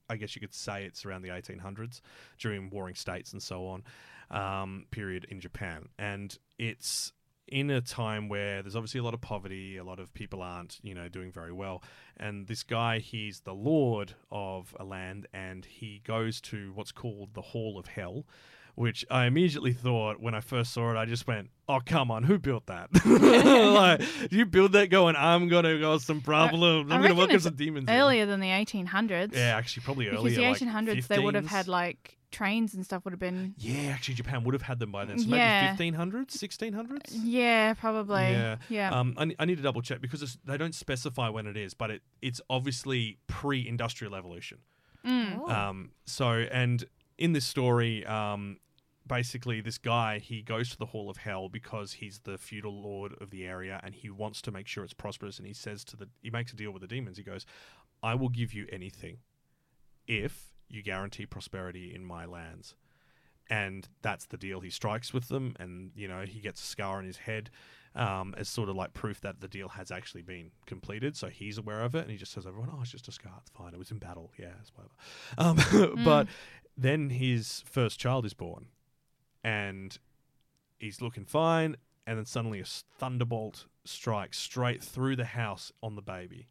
I 0.09 0.15
guess 0.17 0.35
you 0.35 0.41
could 0.41 0.53
say 0.53 0.83
it's 0.85 1.05
around 1.05 1.21
the 1.21 1.29
1800s 1.29 2.01
during 2.39 2.69
warring 2.69 2.95
states 2.95 3.31
and 3.33 3.41
so 3.41 3.65
on, 3.67 3.83
um, 4.29 4.85
period 4.91 5.25
in 5.29 5.39
Japan, 5.39 5.89
and 5.97 6.37
it's 6.57 7.13
in 7.51 7.69
a 7.69 7.81
time 7.81 8.29
where 8.29 8.61
there's 8.61 8.75
obviously 8.77 8.99
a 8.99 9.03
lot 9.03 9.13
of 9.13 9.19
poverty, 9.21 9.77
a 9.77 9.83
lot 9.83 9.99
of 9.99 10.13
people 10.13 10.41
aren't, 10.41 10.79
you 10.81 10.95
know, 10.95 11.09
doing 11.09 11.31
very 11.31 11.51
well. 11.51 11.83
And 12.17 12.47
this 12.47 12.63
guy, 12.63 12.99
he's 12.99 13.41
the 13.41 13.53
lord 13.53 14.13
of 14.31 14.75
a 14.79 14.85
land 14.85 15.27
and 15.33 15.65
he 15.65 16.01
goes 16.05 16.39
to 16.41 16.71
what's 16.73 16.93
called 16.93 17.33
the 17.33 17.41
Hall 17.41 17.77
of 17.77 17.87
Hell, 17.87 18.25
which 18.81 19.05
I 19.11 19.27
immediately 19.27 19.73
thought 19.73 20.19
when 20.19 20.33
I 20.33 20.39
first 20.39 20.73
saw 20.73 20.91
it, 20.91 20.97
I 20.97 21.05
just 21.05 21.27
went, 21.27 21.51
oh, 21.69 21.79
come 21.85 22.09
on, 22.09 22.23
who 22.23 22.39
built 22.39 22.65
that? 22.65 22.89
like, 23.05 24.01
you 24.31 24.47
build 24.47 24.71
that 24.71 24.89
going, 24.89 25.15
I'm 25.15 25.47
going 25.49 25.65
to 25.65 25.79
cause 25.79 26.03
some 26.03 26.19
problems. 26.21 26.91
I 26.91 26.95
I'm 26.95 27.01
going 27.01 27.01
to 27.01 27.03
reckon 27.03 27.17
welcome 27.17 27.35
it's 27.35 27.43
some 27.45 27.53
demons. 27.55 27.87
in." 27.87 27.93
Earlier 27.93 28.25
than 28.25 28.39
the 28.39 28.47
1800s. 28.47 29.35
Yeah, 29.35 29.55
actually, 29.55 29.83
probably 29.83 30.05
Because 30.05 30.19
earlier. 30.21 30.35
the 30.35 30.41
like 30.49 30.57
1800s, 30.87 31.07
they 31.07 31.19
would 31.19 31.35
have 31.35 31.45
had 31.45 31.67
like 31.67 32.17
trains 32.31 32.73
and 32.73 32.83
stuff 32.83 33.05
would 33.05 33.11
have 33.11 33.19
been. 33.19 33.53
Yeah, 33.59 33.91
actually, 33.91 34.15
Japan 34.15 34.43
would 34.45 34.55
have 34.55 34.63
had 34.63 34.79
them 34.79 34.91
by 34.91 35.05
then. 35.05 35.19
So 35.19 35.27
Yeah. 35.27 35.75
maybe 35.77 35.91
1500s, 35.95 36.35
1600s? 36.35 37.11
Yeah, 37.23 37.75
probably. 37.75 38.21
Yeah. 38.21 38.55
Yeah. 38.67 38.99
Um, 38.99 39.13
I, 39.15 39.35
I 39.37 39.45
need 39.45 39.57
to 39.57 39.63
double 39.63 39.83
check 39.83 40.01
because 40.01 40.23
it's, 40.23 40.39
they 40.43 40.57
don't 40.57 40.73
specify 40.73 41.29
when 41.29 41.45
it 41.45 41.55
is, 41.55 41.75
but 41.75 41.91
it, 41.91 42.01
it's 42.19 42.41
obviously 42.49 43.19
pre-industrial 43.27 44.15
evolution. 44.15 44.57
Mm. 45.05 45.39
Oh. 45.39 45.51
Um, 45.51 45.91
so, 46.05 46.29
and 46.31 46.83
in 47.19 47.33
this 47.33 47.45
story, 47.45 48.03
um, 48.07 48.57
basically, 49.11 49.59
this 49.59 49.77
guy 49.77 50.19
he 50.19 50.41
goes 50.41 50.69
to 50.69 50.77
the 50.77 50.85
Hall 50.85 51.09
of 51.09 51.17
Hell 51.17 51.49
because 51.49 51.91
he's 51.91 52.19
the 52.19 52.37
feudal 52.37 52.81
lord 52.81 53.13
of 53.19 53.29
the 53.29 53.45
area, 53.45 53.81
and 53.83 53.93
he 53.93 54.09
wants 54.09 54.41
to 54.43 54.51
make 54.51 54.67
sure 54.67 54.85
it's 54.85 54.93
prosperous. 54.93 55.37
And 55.37 55.45
he 55.45 55.53
says 55.53 55.83
to 55.85 55.97
the, 55.97 56.07
he 56.21 56.29
makes 56.29 56.53
a 56.53 56.55
deal 56.55 56.71
with 56.71 56.81
the 56.81 56.87
demons. 56.87 57.17
He 57.17 57.23
goes, 57.23 57.45
"I 58.01 58.15
will 58.15 58.29
give 58.29 58.53
you 58.53 58.67
anything 58.71 59.17
if 60.07 60.53
you 60.69 60.81
guarantee 60.81 61.25
prosperity 61.25 61.93
in 61.93 62.05
my 62.05 62.25
lands." 62.25 62.73
And 63.49 63.85
that's 64.01 64.27
the 64.27 64.37
deal. 64.37 64.61
He 64.61 64.69
strikes 64.69 65.13
with 65.13 65.27
them, 65.27 65.57
and 65.59 65.91
you 65.93 66.07
know 66.07 66.21
he 66.21 66.39
gets 66.39 66.63
a 66.63 66.65
scar 66.65 66.97
on 66.97 67.03
his 67.03 67.17
head 67.17 67.49
um, 67.95 68.33
as 68.37 68.47
sort 68.47 68.69
of 68.69 68.77
like 68.77 68.93
proof 68.93 69.19
that 69.21 69.41
the 69.41 69.49
deal 69.49 69.67
has 69.67 69.91
actually 69.91 70.21
been 70.21 70.51
completed. 70.65 71.17
So 71.17 71.27
he's 71.27 71.57
aware 71.57 71.81
of 71.81 71.95
it, 71.95 72.03
and 72.03 72.11
he 72.11 72.15
just 72.15 72.31
says, 72.31 72.47
"Everyone, 72.47 72.69
oh, 72.73 72.79
it's 72.81 72.91
just 72.91 73.09
a 73.09 73.11
scar. 73.11 73.33
It's 73.41 73.51
fine. 73.51 73.73
It 73.73 73.77
was 73.77 73.91
in 73.91 73.97
battle. 73.97 74.31
Yeah, 74.39 74.53
it's 74.61 74.71
whatever." 74.73 74.95
Um, 75.37 76.03
But 76.05 76.27
then 76.77 77.09
his 77.09 77.61
first 77.65 77.99
child 77.99 78.25
is 78.25 78.33
born, 78.33 78.67
and 79.43 79.97
he's 80.79 81.01
looking 81.01 81.25
fine, 81.25 81.77
and 82.05 82.17
then 82.17 82.25
suddenly 82.25 82.59
a 82.59 82.65
thunderbolt 82.65 83.65
strikes 83.85 84.37
straight 84.37 84.83
through 84.83 85.15
the 85.15 85.25
house 85.25 85.71
on 85.81 85.95
the 85.95 86.01
baby, 86.01 86.47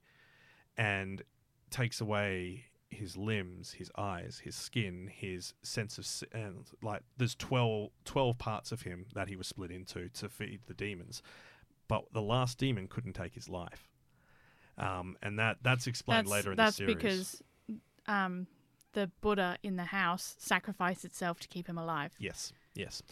and 0.77 1.23
takes 1.71 2.01
away 2.01 2.65
his 2.91 3.17
limbs, 3.17 3.73
his 3.73 3.91
eyes, 3.97 4.41
his 4.45 4.57
skin, 4.57 5.09
his 5.13 5.55
sense 5.63 5.97
of 5.97 6.29
and 6.37 6.67
like 6.83 7.03
there's 7.17 7.35
12, 7.37 7.91
12 8.05 8.39
parts 8.39 8.73
of 8.73 8.83
him 8.83 9.07
that 9.15 9.29
he 9.29 9.37
was 9.37 9.47
split 9.47 9.71
into 9.71 10.09
to 10.09 10.29
feed 10.29 10.61
the 10.67 10.75
demons, 10.75 11.23
but 11.89 12.05
the 12.13 12.23
last 12.23 12.59
demon 12.59 12.89
couldn't 12.89 13.13
take 13.13 13.35
his 13.35 13.49
life, 13.49 13.89
um, 14.77 15.17
and 15.23 15.39
that 15.39 15.59
that's 15.63 15.87
explained 15.87 16.27
that's 16.27 16.33
later 16.33 16.51
in 16.53 16.57
the 16.57 16.71
series. 16.71 16.95
That's 16.95 17.03
because 17.03 17.43
um, 18.07 18.47
the 18.93 19.11
Buddha 19.21 19.57
in 19.63 19.77
the 19.77 19.85
house 19.85 20.35
sacrificed 20.39 21.05
itself 21.05 21.39
to 21.41 21.49
keep 21.49 21.69
him 21.69 21.79
alive. 21.79 22.13
Yes, 22.19 22.53
yes. 22.75 23.03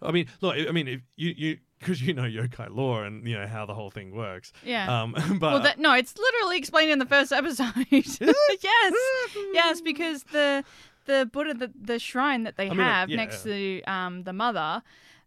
I 0.00 0.12
mean, 0.12 0.26
look. 0.40 0.56
I 0.56 0.70
mean, 0.70 0.86
if 0.88 1.00
you 1.16 1.34
you 1.36 1.58
because 1.78 2.02
you 2.02 2.14
know 2.14 2.22
yokai 2.22 2.74
law 2.74 3.02
and 3.02 3.26
you 3.26 3.38
know 3.38 3.46
how 3.46 3.66
the 3.66 3.74
whole 3.74 3.90
thing 3.90 4.14
works. 4.14 4.52
Yeah. 4.64 5.02
Um, 5.02 5.12
but 5.40 5.40
well, 5.40 5.60
that, 5.60 5.78
no, 5.78 5.94
it's 5.94 6.16
literally 6.16 6.58
explained 6.58 6.90
in 6.90 6.98
the 6.98 7.06
first 7.06 7.32
episode. 7.32 7.72
yes, 7.90 8.20
yes, 9.52 9.80
because 9.80 10.24
the 10.24 10.64
the 11.06 11.28
Buddha, 11.32 11.54
the, 11.54 11.72
the 11.80 11.98
shrine 11.98 12.44
that 12.44 12.56
they 12.56 12.66
I 12.66 12.70
mean, 12.70 12.80
uh, 12.80 12.84
have 12.84 13.10
yeah, 13.10 13.16
next 13.16 13.42
to 13.42 13.82
um, 13.82 14.22
the 14.24 14.32
mother, 14.32 14.82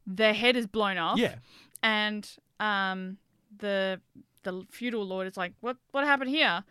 their 0.05 0.33
head 0.33 0.55
is 0.55 0.67
blown 0.67 0.97
off. 0.97 1.17
yeah, 1.17 1.35
and 1.83 2.29
um, 2.59 3.17
the 3.57 3.99
the 4.43 4.65
feudal 4.69 5.05
lord 5.05 5.27
is 5.27 5.35
like, 5.37 5.53
"What 5.59 5.77
what 5.91 6.05
happened 6.05 6.29
here?" 6.29 6.63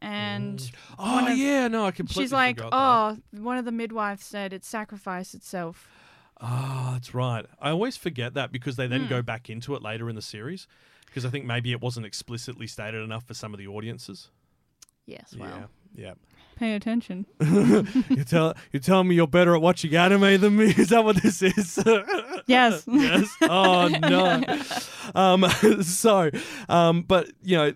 And 0.00 0.60
oh 0.98 1.14
one 1.14 1.32
of- 1.32 1.38
yeah, 1.38 1.68
no, 1.68 1.86
I 1.86 1.90
completely. 1.90 2.24
she's 2.24 2.32
like, 2.32 2.56
forgot 2.56 2.70
that. 2.70 3.20
"Oh, 3.36 3.42
one 3.42 3.58
of 3.58 3.64
the 3.64 3.72
midwives 3.72 4.24
said 4.24 4.52
it 4.52 4.64
sacrificed 4.64 5.34
itself." 5.34 5.88
Oh, 6.40 6.90
that's 6.92 7.14
right. 7.14 7.46
I 7.60 7.70
always 7.70 7.96
forget 7.96 8.34
that 8.34 8.50
because 8.52 8.76
they 8.76 8.86
then 8.86 9.02
Hmm. 9.02 9.08
go 9.08 9.22
back 9.22 9.48
into 9.48 9.74
it 9.74 9.82
later 9.82 10.08
in 10.08 10.16
the 10.16 10.22
series. 10.22 10.66
Because 11.06 11.24
I 11.24 11.30
think 11.30 11.44
maybe 11.44 11.70
it 11.70 11.80
wasn't 11.80 12.06
explicitly 12.06 12.66
stated 12.66 13.02
enough 13.02 13.24
for 13.26 13.34
some 13.34 13.54
of 13.54 13.58
the 13.58 13.68
audiences. 13.68 14.30
Yes, 15.06 15.34
well, 15.38 15.70
Yeah, 15.94 16.14
pay 16.56 16.74
attention. 16.74 17.26
you 17.40 18.24
tell 18.24 18.54
you 18.72 18.80
telling 18.80 19.06
me 19.06 19.14
you're 19.14 19.26
better 19.28 19.54
at 19.54 19.60
watching 19.60 19.94
anime 19.94 20.40
than 20.40 20.56
me? 20.56 20.64
Is 20.76 20.88
that 20.88 21.04
what 21.04 21.16
this 21.22 21.40
is? 21.42 21.78
Yes. 22.46 22.84
yes. 22.86 23.28
Oh 23.42 23.88
no. 23.88 24.42
Um. 25.14 25.44
So, 25.82 26.30
um. 26.68 27.02
But 27.02 27.30
you 27.42 27.56
know, 27.56 27.72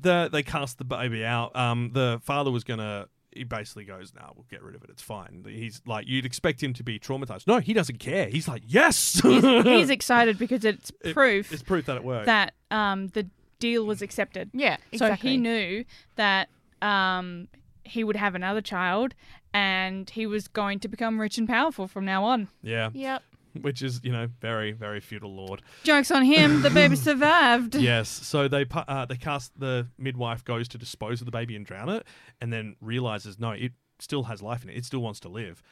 the 0.00 0.28
they 0.32 0.42
cast 0.42 0.78
the 0.78 0.84
baby 0.84 1.24
out. 1.24 1.54
Um. 1.54 1.90
The 1.92 2.20
father 2.24 2.50
was 2.50 2.64
gonna. 2.64 3.06
He 3.34 3.44
basically 3.44 3.84
goes, 3.84 4.12
"Nah, 4.14 4.30
we'll 4.34 4.46
get 4.50 4.62
rid 4.62 4.74
of 4.74 4.82
it. 4.84 4.90
It's 4.90 5.02
fine." 5.02 5.44
He's 5.48 5.80
like, 5.86 6.06
you'd 6.08 6.24
expect 6.26 6.62
him 6.62 6.72
to 6.74 6.82
be 6.82 6.98
traumatized. 6.98 7.46
No, 7.46 7.58
he 7.58 7.72
doesn't 7.72 7.98
care. 7.98 8.28
He's 8.28 8.46
like, 8.48 8.62
"Yes." 8.66 9.20
he's, 9.22 9.42
he's 9.64 9.90
excited 9.98 10.38
because 10.38 10.64
it's 10.64 10.90
It- 11.02 11.14
proof 11.14 11.52
it's 11.52 11.62
proof 11.62 11.86
that 11.86 11.96
it 11.96 12.04
worked. 12.04 12.26
that 12.26 12.54
um, 12.70 13.08
the 13.08 13.26
deal 13.58 13.86
was 13.86 14.02
accepted. 14.02 14.50
Yeah, 14.52 14.76
So 14.94 15.06
exactly. 15.06 15.30
he 15.30 15.36
knew 15.36 15.84
that 16.16 16.48
um, 16.80 17.48
he 17.84 18.02
would 18.04 18.16
have 18.16 18.34
another 18.34 18.60
child, 18.60 19.14
and 19.54 20.08
he 20.10 20.26
was 20.26 20.48
going 20.48 20.80
to 20.80 20.88
become 20.88 21.20
rich 21.20 21.38
and 21.38 21.46
powerful 21.48 21.86
from 21.86 22.04
now 22.04 22.24
on. 22.24 22.48
yeah, 22.62 22.90
Yep. 22.92 23.22
Which 23.60 23.82
is 23.82 24.00
you 24.02 24.12
know 24.12 24.28
very 24.40 24.72
very 24.72 25.00
feudal 25.00 25.34
lord. 25.34 25.62
Jokes 25.84 26.10
on 26.10 26.24
him. 26.24 26.62
The 26.62 26.70
baby 26.70 26.96
survived. 27.10 27.74
yes. 27.74 28.08
So 28.08 28.48
they 28.48 28.66
uh, 28.72 29.04
they 29.06 29.16
cast 29.16 29.58
the 29.58 29.88
midwife 29.98 30.44
goes 30.44 30.68
to 30.68 30.78
dispose 30.78 31.20
of 31.20 31.26
the 31.26 31.30
baby 31.32 31.56
and 31.56 31.64
drown 31.66 31.88
it, 31.88 32.06
and 32.40 32.52
then 32.52 32.76
realizes 32.80 33.38
no, 33.38 33.50
it 33.50 33.72
still 33.98 34.24
has 34.24 34.42
life 34.42 34.62
in 34.64 34.70
it. 34.70 34.76
It 34.76 34.84
still 34.84 35.00
wants 35.00 35.20
to 35.20 35.28
live. 35.28 35.62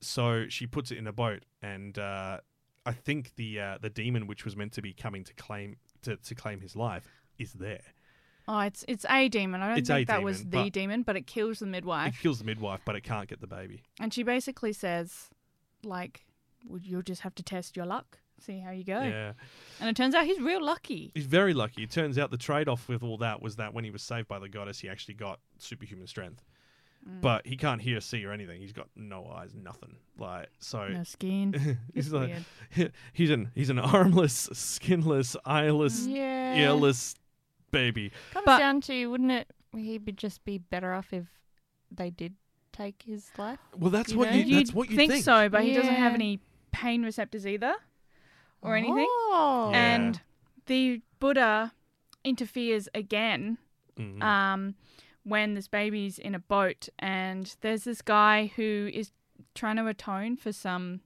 So 0.00 0.46
she 0.48 0.66
puts 0.66 0.90
it 0.90 0.98
in 0.98 1.06
a 1.06 1.12
boat, 1.12 1.44
and 1.62 1.96
uh, 1.98 2.38
I 2.84 2.92
think 2.92 3.34
the 3.36 3.60
uh, 3.60 3.78
the 3.80 3.90
demon 3.90 4.26
which 4.26 4.44
was 4.44 4.56
meant 4.56 4.72
to 4.72 4.82
be 4.82 4.92
coming 4.92 5.24
to 5.24 5.34
claim 5.34 5.76
to, 6.02 6.16
to 6.16 6.34
claim 6.34 6.60
his 6.60 6.74
life 6.74 7.08
is 7.38 7.52
there. 7.52 7.82
Oh, 8.48 8.58
it's 8.58 8.84
it's 8.88 9.06
a 9.08 9.28
demon. 9.28 9.62
I 9.62 9.68
don't 9.68 9.78
It's 9.78 9.88
think 9.88 10.08
that 10.08 10.24
was 10.24 10.42
the 10.42 10.64
but- 10.64 10.72
demon, 10.72 11.02
but 11.04 11.16
it 11.16 11.28
kills 11.28 11.60
the 11.60 11.66
midwife. 11.66 12.16
It 12.18 12.22
kills 12.22 12.38
the 12.40 12.44
midwife, 12.44 12.80
but 12.84 12.96
it 12.96 13.02
can't 13.02 13.28
get 13.28 13.40
the 13.40 13.46
baby. 13.46 13.82
And 14.00 14.12
she 14.12 14.24
basically 14.24 14.72
says, 14.72 15.30
like, 15.84 16.24
"Would 16.24 16.31
you'll 16.80 17.02
just 17.02 17.22
have 17.22 17.34
to 17.36 17.42
test 17.42 17.76
your 17.76 17.86
luck, 17.86 18.18
see 18.40 18.58
how 18.60 18.70
you 18.70 18.84
go." 18.84 19.00
Yeah. 19.02 19.32
And 19.80 19.88
it 19.88 19.96
turns 19.96 20.14
out 20.14 20.24
he's 20.26 20.40
real 20.40 20.64
lucky. 20.64 21.10
He's 21.14 21.26
very 21.26 21.54
lucky. 21.54 21.82
It 21.82 21.90
turns 21.90 22.18
out 22.18 22.30
the 22.30 22.36
trade 22.36 22.68
off 22.68 22.88
with 22.88 23.02
all 23.02 23.16
that 23.18 23.40
was 23.42 23.56
that 23.56 23.74
when 23.74 23.84
he 23.84 23.90
was 23.90 24.02
saved 24.02 24.28
by 24.28 24.38
the 24.38 24.48
goddess, 24.48 24.80
he 24.80 24.88
actually 24.88 25.14
got 25.14 25.40
superhuman 25.58 26.06
strength. 26.06 26.44
Mm. 27.08 27.20
But 27.20 27.44
he 27.46 27.56
can't 27.56 27.82
hear, 27.82 28.00
see, 28.00 28.24
or 28.24 28.30
anything. 28.30 28.60
He's 28.60 28.72
got 28.72 28.86
no 28.94 29.26
eyes, 29.26 29.54
nothing. 29.54 29.96
Like 30.16 30.48
so, 30.60 30.86
No 30.86 31.02
skin. 31.02 31.52
he's 31.94 32.06
It's 32.06 32.12
like 32.12 32.34
weird. 32.76 32.92
he's 33.12 33.30
an 33.30 33.50
he's 33.54 33.70
an 33.70 33.78
armless, 33.80 34.48
skinless, 34.52 35.36
eyeless, 35.44 36.06
Yeah. 36.06 36.54
earless 36.58 37.16
baby. 37.72 38.12
Comes 38.32 38.44
But- 38.46 38.58
down 38.58 38.80
to 38.82 39.06
wouldn't 39.06 39.32
it 39.32 39.48
he 39.74 39.98
would 39.98 40.16
just 40.18 40.44
be 40.44 40.58
better 40.58 40.92
off 40.92 41.12
if 41.12 41.24
they 41.90 42.10
did 42.10 42.34
take 42.72 43.02
his 43.04 43.30
life? 43.36 43.58
Well, 43.76 43.90
that's 43.90 44.12
You 44.12 44.18
what 44.18 44.30
know? 44.30 44.36
you, 44.36 44.42
that's 44.56 44.68
You'd 44.68 44.74
what 44.76 44.90
you 44.90 44.96
think, 44.96 45.12
think. 45.12 45.24
so, 45.24 45.48
but 45.48 45.64
he 45.64 45.74
doesn't 45.74 45.94
have 45.94 46.14
any 46.14 46.38
pain 46.72 47.02
receptors 47.02 47.46
either, 47.46 47.74
or 48.62 48.76
anything. 48.76 49.06
Oh. 49.08 49.70
Yeah. 49.72 49.78
And 49.78 50.20
the 50.66 51.02
Buddha 51.20 51.72
interferes 52.24 52.88
again 52.94 53.58
Mhm. 53.96 54.22
um, 54.22 54.74
when 55.24 55.54
this 55.54 55.68
baby's 55.68 56.18
in 56.18 56.34
a 56.34 56.38
boat, 56.38 56.88
and 56.98 57.54
there's 57.60 57.84
this 57.84 58.02
guy 58.02 58.46
who 58.56 58.90
is 58.92 59.12
trying 59.54 59.76
to 59.76 59.86
atone 59.86 60.36
for 60.36 60.52
some 60.52 61.00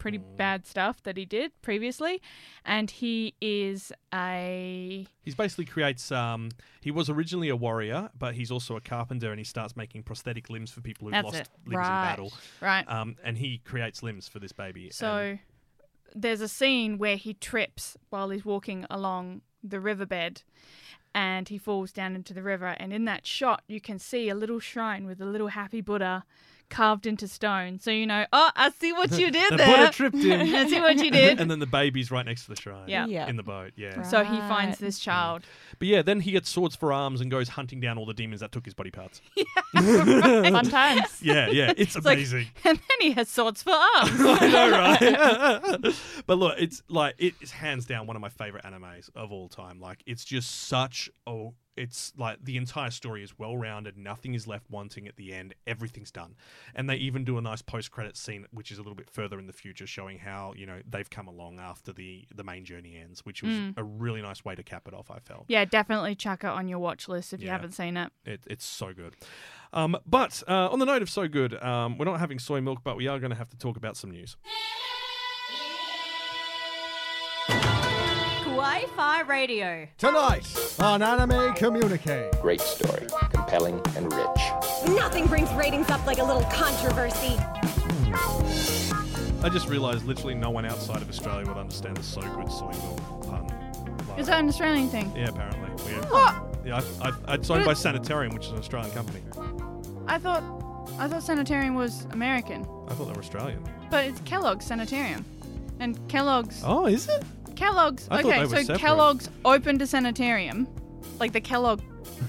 pretty 0.00 0.18
Mm. 0.18 0.36
bad 0.36 0.66
stuff 0.66 1.00
that 1.04 1.16
he 1.16 1.24
did 1.24 1.52
previously, 1.62 2.20
and 2.64 2.90
he 2.90 3.34
is 3.40 3.92
a 4.12 5.06
He's 5.22 5.36
basically 5.36 5.66
creates. 5.66 6.10
Um, 6.10 6.50
he 6.80 6.90
was 6.90 7.08
originally 7.08 7.48
a 7.50 7.54
warrior, 7.56 8.10
but 8.18 8.34
he's 8.34 8.50
also 8.50 8.74
a 8.74 8.80
carpenter, 8.80 9.30
and 9.30 9.38
he 9.38 9.44
starts 9.44 9.76
making 9.76 10.02
prosthetic 10.02 10.50
limbs 10.50 10.72
for 10.72 10.80
people 10.80 11.06
who've 11.06 11.12
That's 11.12 11.24
lost 11.26 11.40
it. 11.42 11.48
limbs 11.66 11.76
Right. 11.76 11.86
in 11.86 12.08
battle. 12.16 12.32
right. 12.60 12.88
Um, 12.88 13.16
and 13.22 13.38
he 13.38 13.58
creates 13.58 14.02
limbs 14.02 14.26
for 14.26 14.40
this 14.40 14.50
baby. 14.52 14.86
and- 14.86 14.94
So 14.94 15.38
there's 16.14 16.40
a 16.40 16.48
scene 16.48 16.98
where 16.98 17.16
he 17.16 17.34
trips 17.34 17.96
while 18.08 18.30
he's 18.30 18.44
walking 18.44 18.84
along 18.90 19.42
the 19.62 19.78
riverbed 19.78 20.42
and 21.14 21.48
he 21.48 21.58
falls 21.58 21.92
down 21.92 22.14
into 22.16 22.32
the 22.34 22.42
river. 22.42 22.74
And 22.78 22.92
in 22.92 23.04
that 23.04 23.26
shot, 23.26 23.62
you 23.68 23.80
can 23.80 23.98
see 23.98 24.28
a 24.28 24.34
little 24.34 24.58
shrine 24.60 25.04
with 25.06 25.20
a 25.20 25.24
little 25.26 25.48
happy 25.48 25.80
Buddha 25.80 26.24
carved 26.70 27.06
into 27.06 27.28
stone. 27.28 27.78
So 27.78 27.90
you 27.90 28.06
know, 28.06 28.24
oh, 28.32 28.50
I 28.56 28.70
see 28.70 28.92
what 28.92 29.10
you 29.18 29.30
did 29.32 29.52
the 29.52 29.56
there. 29.58 29.76
Buddha 29.76 29.92
tripped 29.92 30.16
him. 30.22 30.40
I 30.54 30.66
see 30.68 30.80
what 30.80 30.96
you 30.98 31.10
did. 31.10 31.40
and 31.40 31.50
then 31.50 31.58
the 31.58 31.66
baby's 31.66 32.10
right 32.10 32.24
next 32.24 32.44
to 32.44 32.50
the 32.50 32.56
shrine. 32.60 32.88
Yeah. 32.88 33.06
Yeah. 33.06 33.28
In 33.28 33.36
the 33.36 33.42
boat. 33.42 33.72
Yeah. 33.76 34.02
So 34.02 34.24
he 34.24 34.38
finds 34.38 34.78
this 34.78 34.98
child. 34.98 35.42
Mm. 35.42 35.78
But 35.78 35.88
yeah, 35.88 36.02
then 36.02 36.20
he 36.20 36.32
gets 36.32 36.48
swords 36.48 36.76
for 36.76 36.92
arms 36.92 37.20
and 37.20 37.30
goes 37.30 37.48
hunting 37.50 37.80
down 37.80 37.98
all 37.98 38.06
the 38.06 38.14
demons 38.14 38.40
that 38.40 38.52
took 38.52 38.64
his 38.64 38.74
body 38.74 38.90
parts. 38.90 39.20
Fun 39.74 40.64
times. 40.70 41.20
Yeah, 41.22 41.48
yeah, 41.48 41.72
it's 41.76 41.96
It's 41.96 42.04
like- 42.06 42.18
amazing. 42.18 42.46
And 42.64 42.78
then 42.78 42.98
he 43.00 43.12
has 43.12 43.28
swords 43.28 43.62
for 43.62 43.70
arms. 43.72 44.10
I 44.14 44.48
know, 44.48 44.70
right? 44.70 45.94
but 46.26 46.38
look, 46.38 46.54
it's 46.58 46.82
like 46.88 47.14
it 47.18 47.34
is 47.40 47.50
hands 47.50 47.86
down 47.86 48.06
one 48.06 48.16
of 48.16 48.22
my 48.22 48.28
favorite 48.28 48.64
animes 48.64 49.08
of 49.14 49.32
all 49.32 49.48
time. 49.48 49.80
Like 49.80 50.02
it's 50.06 50.24
just 50.24 50.68
such 50.68 51.10
oh, 51.26 51.54
it's 51.76 52.12
like 52.16 52.44
the 52.44 52.56
entire 52.56 52.90
story 52.90 53.22
is 53.22 53.38
well 53.38 53.56
rounded. 53.56 53.96
Nothing 53.96 54.34
is 54.34 54.46
left 54.46 54.66
wanting 54.70 55.06
at 55.08 55.16
the 55.16 55.32
end. 55.32 55.54
Everything's 55.66 56.10
done, 56.10 56.34
and 56.74 56.88
they 56.90 56.96
even 56.96 57.24
do 57.24 57.38
a 57.38 57.40
nice 57.40 57.62
post 57.62 57.90
credit 57.90 58.16
scene, 58.16 58.46
which 58.50 58.70
is 58.70 58.78
a 58.78 58.82
little 58.82 58.94
bit 58.94 59.08
further 59.10 59.38
in 59.38 59.46
the 59.46 59.52
future, 59.52 59.86
showing 59.86 60.18
how 60.18 60.52
you 60.56 60.66
know 60.66 60.80
they've 60.88 61.08
come 61.10 61.28
along 61.28 61.58
after 61.60 61.92
the 61.92 62.26
the 62.34 62.44
main 62.44 62.64
journey 62.64 62.96
ends, 62.96 63.24
which 63.24 63.42
was 63.42 63.50
Mm. 63.52 63.74
a 63.76 63.84
really 63.84 64.22
nice 64.22 64.44
way 64.44 64.54
to 64.54 64.62
cap 64.62 64.86
it 64.88 64.94
off. 64.94 65.10
I 65.10 65.18
felt. 65.20 65.44
yeah, 65.48 65.64
definitely 65.64 66.14
chuck 66.14 66.44
it 66.44 66.50
on 66.50 66.68
your 66.68 66.78
watch 66.78 67.08
list 67.08 67.32
if 67.32 67.42
you 67.42 67.48
haven't 67.48 67.72
seen 67.72 67.96
it. 67.96 68.12
It, 68.24 68.40
it's 68.48 68.64
so 68.64 68.92
good. 68.92 69.16
Um, 69.72 69.96
but 70.06 70.42
uh, 70.48 70.68
on 70.70 70.78
the 70.80 70.84
note 70.86 71.02
of 71.02 71.08
so 71.10 71.28
good, 71.28 71.54
um, 71.62 71.96
we're 71.98 72.04
not 72.04 72.18
having 72.20 72.38
soy 72.38 72.60
milk, 72.60 72.80
but 72.82 72.96
we 72.96 73.06
are 73.06 73.18
going 73.18 73.30
to 73.30 73.36
have 73.36 73.48
to 73.50 73.56
talk 73.56 73.76
about 73.76 73.96
some 73.96 74.10
news. 74.10 74.36
Kawaii 78.60 78.86
Fi 78.90 79.22
Radio. 79.22 79.88
Tonight 79.96 80.76
on 80.80 81.00
Anime 81.00 81.54
Communique. 81.54 82.28
Great 82.42 82.60
story, 82.60 83.06
compelling 83.32 83.80
and 83.96 84.12
rich. 84.12 84.94
Nothing 84.94 85.26
brings 85.28 85.50
ratings 85.54 85.88
up 85.88 86.04
like 86.06 86.18
a 86.18 86.22
little 86.22 86.42
controversy. 86.52 87.38
I 89.42 89.48
just 89.50 89.66
realised 89.70 90.04
literally 90.04 90.34
no 90.34 90.50
one 90.50 90.66
outside 90.66 91.00
of 91.00 91.08
Australia 91.08 91.46
would 91.48 91.56
understand 91.56 91.96
the 91.96 92.02
so 92.02 92.20
good 92.20 92.52
soy 92.52 92.70
milk 92.72 93.26
pun. 93.26 93.46
Like, 94.10 94.18
Is 94.18 94.26
that 94.26 94.40
an 94.40 94.48
Australian 94.50 94.90
thing? 94.90 95.10
yeah, 95.16 95.30
apparently. 95.30 95.70
Weird. 95.90 96.04
What? 96.10 96.34
Yeah, 96.62 96.82
I, 97.00 97.12
I, 97.28 97.34
it's 97.36 97.48
owned 97.48 97.64
by 97.64 97.72
Sanitarium, 97.72 98.34
which 98.34 98.44
is 98.44 98.52
an 98.52 98.58
Australian 98.58 98.90
company. 98.92 99.22
I 100.06 100.18
thought 100.18 100.42
I 100.98 101.08
thought 101.08 101.22
Sanitarium 101.22 101.76
was 101.76 102.04
American. 102.10 102.66
I 102.88 102.92
thought 102.92 103.06
they 103.06 103.12
were 103.14 103.20
Australian. 103.20 103.64
But 103.90 104.04
it's 104.04 104.20
Kellogg's 104.20 104.66
Sanitarium. 104.66 105.24
And 105.78 105.98
Kellogg's 106.10 106.60
Oh, 106.62 106.84
is 106.84 107.08
it? 107.08 107.24
Kellogg's 107.60 108.08
I 108.10 108.22
thought 108.22 108.24
okay, 108.32 108.38
they 108.38 108.44
were 108.44 108.56
so 108.56 108.62
separate. 108.62 108.78
Kellogg's 108.80 109.30
opened 109.44 109.82
a 109.82 109.86
sanitarium. 109.86 110.66
Like 111.18 111.32
the 111.32 111.40
Kellogg 111.40 111.82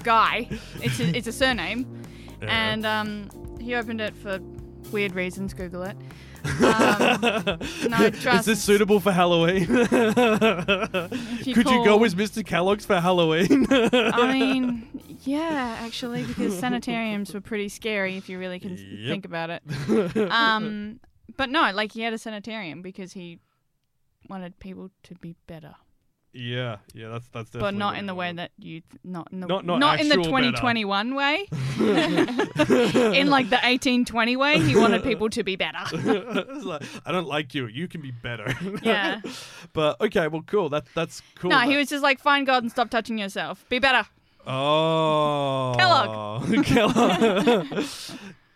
guy. 0.03 0.47
it's 0.82 0.99
a, 0.99 1.15
it's 1.17 1.27
a 1.27 1.32
surname. 1.34 1.86
Yeah. 2.41 2.71
And 2.71 2.86
um 2.88 3.29
he 3.59 3.75
opened 3.75 4.01
it 4.01 4.15
for 4.15 4.39
weird 4.91 5.13
reasons, 5.13 5.53
Google 5.53 5.84
it. 5.84 5.95
Um, 6.43 7.59
no, 7.88 8.05
is 8.05 8.19
trust 8.23 8.47
this 8.47 8.59
suitable 8.63 8.99
for 8.99 9.11
Halloween? 9.11 9.67
Could 9.67 9.89
you 11.45 11.63
go 11.63 11.84
call- 11.86 12.05
as 12.05 12.15
Mr. 12.15 12.43
Kellogg's 12.43 12.84
for 12.86 12.99
Halloween? 12.99 13.67
I 13.69 14.34
mean, 14.34 14.88
yeah, 15.23 15.77
actually, 15.82 16.23
because 16.23 16.57
sanitariums 16.57 17.32
were 17.34 17.41
pretty 17.41 17.69
scary 17.69 18.17
if 18.17 18.27
you 18.27 18.39
really 18.39 18.59
can 18.59 18.71
Yep. 18.75 19.07
think 19.11 19.25
about 19.25 19.49
it. 19.51 20.32
Um, 20.32 20.99
but 21.38 21.49
no, 21.51 21.71
like 21.75 21.91
he 21.91 22.01
had 22.01 22.13
a 22.13 22.17
sanitarium 22.17 22.82
because 22.82 23.13
he 23.13 23.38
wanted 24.32 24.57
people 24.59 24.89
to 25.03 25.15
be 25.15 25.36
better, 25.45 25.75
yeah, 26.34 26.77
yeah, 26.93 27.09
that's 27.09 27.27
that's 27.27 27.49
definitely. 27.49 27.73
but 27.73 27.77
not 27.77 27.97
in 27.97 28.05
the 28.05 28.15
way 28.15 28.32
that 28.32 28.51
you 28.57 28.79
th- 28.79 29.01
not 29.03 29.27
in 29.34 29.41
the 29.41 29.47
Not- 29.47 29.65
not 29.65 29.99
in 29.99 30.07
the 30.07 30.15
actual 30.15 30.32
better. 30.32 30.51
2021 30.51 31.13
way. 31.13 31.45
in 33.19 33.27
like 33.27 33.49
the 33.49 33.59
1820 33.59 34.38
way, 34.38 34.59
he 34.59 34.77
wanted 34.77 35.03
people 35.03 35.29
to 35.29 35.43
be 35.43 35.57
better. 35.57 35.79
It's 35.91 36.65
like, 36.65 36.84
I 37.05 37.11
don't 37.11 37.27
like 37.27 37.53
you. 37.53 37.67
You 37.67 37.89
can 37.89 38.01
be 38.01 38.11
better. 38.11 38.55
Yeah. 38.82 39.19
but 39.73 39.99
okay, 39.99 40.29
well, 40.29 40.43
cool. 40.47 40.69
That 40.69 40.86
that's 40.95 41.21
cool. 41.36 41.49
no, 41.51 41.59
he 41.59 41.75
was 41.75 41.89
just 41.89 42.03
like, 42.03 42.19
find 42.19 42.47
God 42.47 42.63
and 42.63 42.71
stop 42.71 42.89
touching 42.89 43.17
yourself. 43.19 43.65
Be 43.67 43.79
better. 43.79 44.07
Oh, 44.47 45.75
Kellogg. 45.77 46.65
Kellogg. 46.65 47.86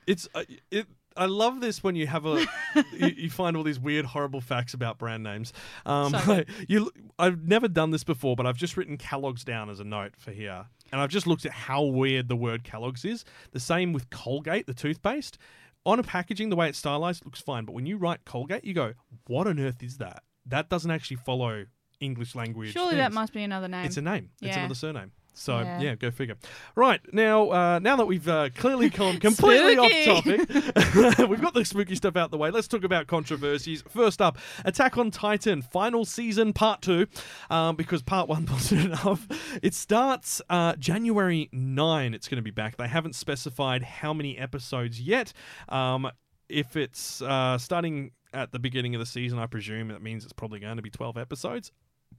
it's 0.07 0.29
uh, 0.33 0.43
it. 0.71 0.87
I 1.17 1.25
love 1.25 1.61
this 1.61 1.83
when 1.83 1.95
you 1.95 2.07
have 2.07 2.25
a 2.25 2.45
you, 2.93 3.07
you 3.15 3.29
find 3.29 3.55
all 3.55 3.63
these 3.63 3.79
weird, 3.79 4.05
horrible 4.05 4.41
facts 4.41 4.73
about 4.73 4.97
brand 4.97 5.23
names. 5.23 5.53
Um, 5.85 6.15
you, 6.67 6.91
I've 7.17 7.47
never 7.47 7.67
done 7.67 7.91
this 7.91 8.03
before, 8.03 8.35
but 8.35 8.45
I've 8.45 8.57
just 8.57 8.77
written 8.77 8.97
Kellogg's 8.97 9.43
down 9.43 9.69
as 9.69 9.79
a 9.79 9.83
note 9.83 10.13
for 10.17 10.31
here, 10.31 10.65
and 10.91 11.01
I've 11.01 11.09
just 11.09 11.27
looked 11.27 11.45
at 11.45 11.51
how 11.51 11.83
weird 11.83 12.27
the 12.27 12.35
word 12.35 12.63
Kellogg's 12.63 13.05
is. 13.05 13.25
The 13.51 13.59
same 13.59 13.93
with 13.93 14.09
Colgate, 14.09 14.67
the 14.67 14.73
toothpaste. 14.73 15.37
On 15.85 15.99
a 15.99 16.03
packaging, 16.03 16.49
the 16.49 16.55
way 16.55 16.67
it's 16.67 16.79
stylized 16.79 17.25
looks 17.25 17.39
fine, 17.41 17.63
but 17.63 17.73
when 17.73 17.85
you 17.85 17.97
write 17.97 18.25
Colgate, 18.25 18.63
you 18.63 18.73
go, 18.73 18.93
"What 19.27 19.47
on 19.47 19.59
earth 19.59 19.83
is 19.83 19.97
that?" 19.97 20.23
That 20.47 20.69
doesn't 20.69 20.89
actually 20.89 21.17
follow 21.17 21.65
English 21.99 22.35
language. 22.35 22.71
Surely 22.71 22.95
that 22.95 23.13
must 23.13 23.33
be 23.33 23.43
another 23.43 23.67
name. 23.67 23.85
It's 23.85 23.97
a 23.97 24.01
name. 24.01 24.31
It's 24.41 24.57
another 24.57 24.75
surname. 24.75 25.11
So 25.37 25.59
yeah, 25.59 25.81
Yeah. 25.81 25.95
go 25.95 26.11
figure. 26.11 26.35
Right 26.75 27.01
now, 27.13 27.49
uh, 27.51 27.79
now 27.79 27.95
that 27.97 28.05
we've 28.05 28.27
uh, 28.27 28.49
clearly 28.55 28.89
gone 29.01 29.19
completely 29.19 29.77
off 29.77 29.91
topic, 30.23 30.49
we've 31.29 31.41
got 31.41 31.53
the 31.53 31.63
spooky 31.65 31.95
stuff 31.95 32.15
out 32.15 32.31
the 32.31 32.37
way. 32.37 32.51
Let's 32.51 32.67
talk 32.67 32.83
about 32.83 33.07
controversies. 33.07 33.83
First 33.89 34.21
up, 34.21 34.37
Attack 34.63 34.97
on 34.97 35.11
Titan 35.11 35.61
final 35.61 36.05
season 36.05 36.53
part 36.53 36.81
two, 36.81 37.07
um, 37.49 37.75
because 37.75 38.01
part 38.01 38.27
one 38.29 38.45
wasn't 38.51 38.85
enough. 38.85 39.27
It 39.61 39.73
starts 39.73 40.41
uh, 40.49 40.75
January 40.77 41.49
nine. 41.51 42.13
It's 42.13 42.27
going 42.27 42.37
to 42.37 42.41
be 42.41 42.51
back. 42.51 42.77
They 42.77 42.87
haven't 42.87 43.15
specified 43.15 43.83
how 43.83 44.13
many 44.13 44.37
episodes 44.37 45.01
yet. 45.01 45.33
Um, 45.69 46.09
if 46.47 46.75
it's 46.77 47.21
uh, 47.21 47.57
starting 47.57 48.11
at 48.33 48.51
the 48.51 48.59
beginning 48.59 48.95
of 48.95 48.99
the 48.99 49.05
season, 49.05 49.39
I 49.39 49.47
presume 49.47 49.87
that 49.89 50.01
means 50.01 50.23
it's 50.23 50.33
probably 50.33 50.59
going 50.59 50.75
to 50.77 50.81
be 50.81 50.89
12 50.89 51.17
episodes. 51.17 51.71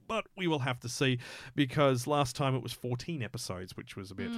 But 0.07 0.25
we 0.35 0.47
will 0.47 0.59
have 0.59 0.79
to 0.81 0.89
see 0.89 1.19
because 1.55 2.07
last 2.07 2.35
time 2.35 2.55
it 2.55 2.63
was 2.63 2.73
14 2.73 3.21
episodes, 3.21 3.75
which 3.75 3.95
was 3.95 4.11
a 4.11 4.15
bit 4.15 4.31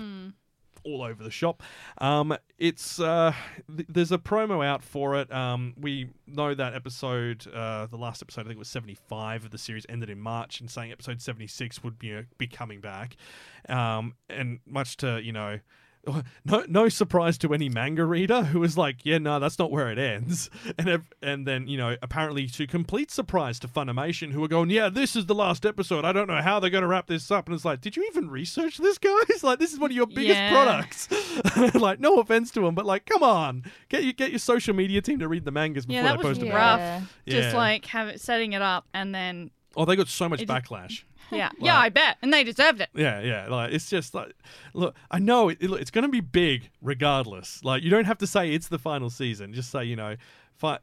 all 0.83 1.03
over 1.03 1.23
the 1.23 1.31
shop. 1.31 1.61
Um, 1.97 2.35
it's 2.57 2.99
uh, 2.99 3.33
th- 3.75 3.87
there's 3.89 4.11
a 4.11 4.17
promo 4.17 4.65
out 4.65 4.83
for 4.83 5.17
it. 5.17 5.31
Um, 5.31 5.73
we 5.77 6.09
know 6.25 6.53
that 6.53 6.73
episode, 6.73 7.45
uh, 7.53 7.87
the 7.87 7.97
last 7.97 8.21
episode, 8.21 8.41
I 8.41 8.43
think 8.45 8.55
it 8.55 8.59
was 8.59 8.69
75 8.69 9.45
of 9.45 9.51
the 9.51 9.57
series, 9.57 9.85
ended 9.89 10.09
in 10.09 10.19
March, 10.19 10.59
and 10.61 10.69
saying 10.69 10.91
episode 10.91 11.21
76 11.21 11.83
would 11.83 11.99
be 11.99 12.15
uh, 12.15 12.21
be 12.37 12.47
coming 12.47 12.79
back. 12.81 13.15
Um, 13.67 14.13
and 14.29 14.59
much 14.65 14.97
to 14.97 15.21
you 15.21 15.31
know. 15.33 15.59
No, 16.45 16.63
no 16.67 16.89
surprise 16.89 17.37
to 17.39 17.53
any 17.53 17.69
manga 17.69 18.05
reader 18.05 18.43
who 18.43 18.59
was 18.59 18.77
like, 18.77 19.05
"Yeah, 19.05 19.17
no, 19.19 19.39
that's 19.39 19.59
not 19.59 19.71
where 19.71 19.91
it 19.91 19.97
ends," 19.99 20.49
and 20.77 20.87
ev- 20.89 21.13
and 21.21 21.45
then 21.47 21.67
you 21.67 21.77
know, 21.77 21.95
apparently 22.01 22.47
to 22.47 22.65
complete 22.67 23.11
surprise 23.11 23.59
to 23.59 23.67
Funimation, 23.67 24.31
who 24.31 24.43
are 24.43 24.47
going, 24.47 24.69
"Yeah, 24.69 24.89
this 24.89 25.15
is 25.15 25.25
the 25.27 25.35
last 25.35 25.65
episode. 25.65 26.05
I 26.05 26.11
don't 26.11 26.27
know 26.27 26.41
how 26.41 26.59
they're 26.59 26.69
going 26.69 26.81
to 26.83 26.87
wrap 26.87 27.07
this 27.07 27.29
up." 27.31 27.47
And 27.47 27.55
it's 27.55 27.65
like, 27.65 27.81
"Did 27.81 27.95
you 27.97 28.05
even 28.11 28.29
research 28.29 28.77
this, 28.77 28.97
guys? 28.97 29.43
Like, 29.43 29.59
this 29.59 29.71
is 29.73 29.79
one 29.79 29.91
of 29.91 29.95
your 29.95 30.07
biggest 30.07 30.39
Yeah. 30.39 30.51
products." 30.51 31.07
like, 31.75 31.99
no 31.99 32.19
offense 32.19 32.51
to 32.51 32.61
them, 32.61 32.75
but 32.75 32.85
like, 32.85 33.05
come 33.05 33.23
on, 33.23 33.63
get 33.89 34.03
you 34.03 34.13
get 34.13 34.29
your 34.31 34.39
social 34.39 34.73
media 34.73 35.01
team 35.01 35.19
to 35.19 35.27
read 35.27 35.45
the 35.45 35.51
mangas 35.51 35.85
before 35.85 35.95
Yeah, 35.95 36.03
they 36.03 36.07
that 36.09 36.17
was 36.17 36.37
post 36.37 36.39
them. 36.41 36.49
rough. 36.55 36.79
Yeah. 36.79 37.01
Just 37.41 37.55
like 37.55 37.85
have 37.85 38.07
it, 38.07 38.21
setting 38.21 38.53
it 38.53 38.61
up 38.61 38.85
and 38.93 39.13
then 39.13 39.51
Oh, 39.75 39.85
they 39.85 39.95
got 39.95 40.07
so 40.07 40.27
much 40.27 40.41
It- 40.41 40.47
backlash. 40.49 41.03
Yeah, 41.31 41.49
yeah, 41.59 41.77
I 41.77 41.89
bet, 41.89 42.17
and 42.21 42.33
they 42.33 42.43
deserved 42.43 42.81
it. 42.81 42.89
Yeah, 42.93 43.21
yeah. 43.21 43.47
Like 43.47 43.71
it's 43.73 43.89
just 43.89 44.13
like, 44.13 44.33
look, 44.73 44.95
I 45.11 45.19
know 45.19 45.49
it, 45.49 45.57
it- 45.61 45.71
it's 45.71 45.91
going 45.91 46.03
to 46.03 46.09
be 46.09 46.21
big 46.21 46.69
regardless. 46.81 47.63
Like 47.63 47.83
you 47.83 47.89
don't 47.89 48.05
have 48.05 48.17
to 48.19 48.27
say 48.27 48.51
it's 48.53 48.67
the 48.67 48.79
final 48.79 49.09
season. 49.09 49.53
Just 49.53 49.71
say 49.71 49.83
you 49.85 49.95
know, 49.95 50.15
fi- 50.55 50.79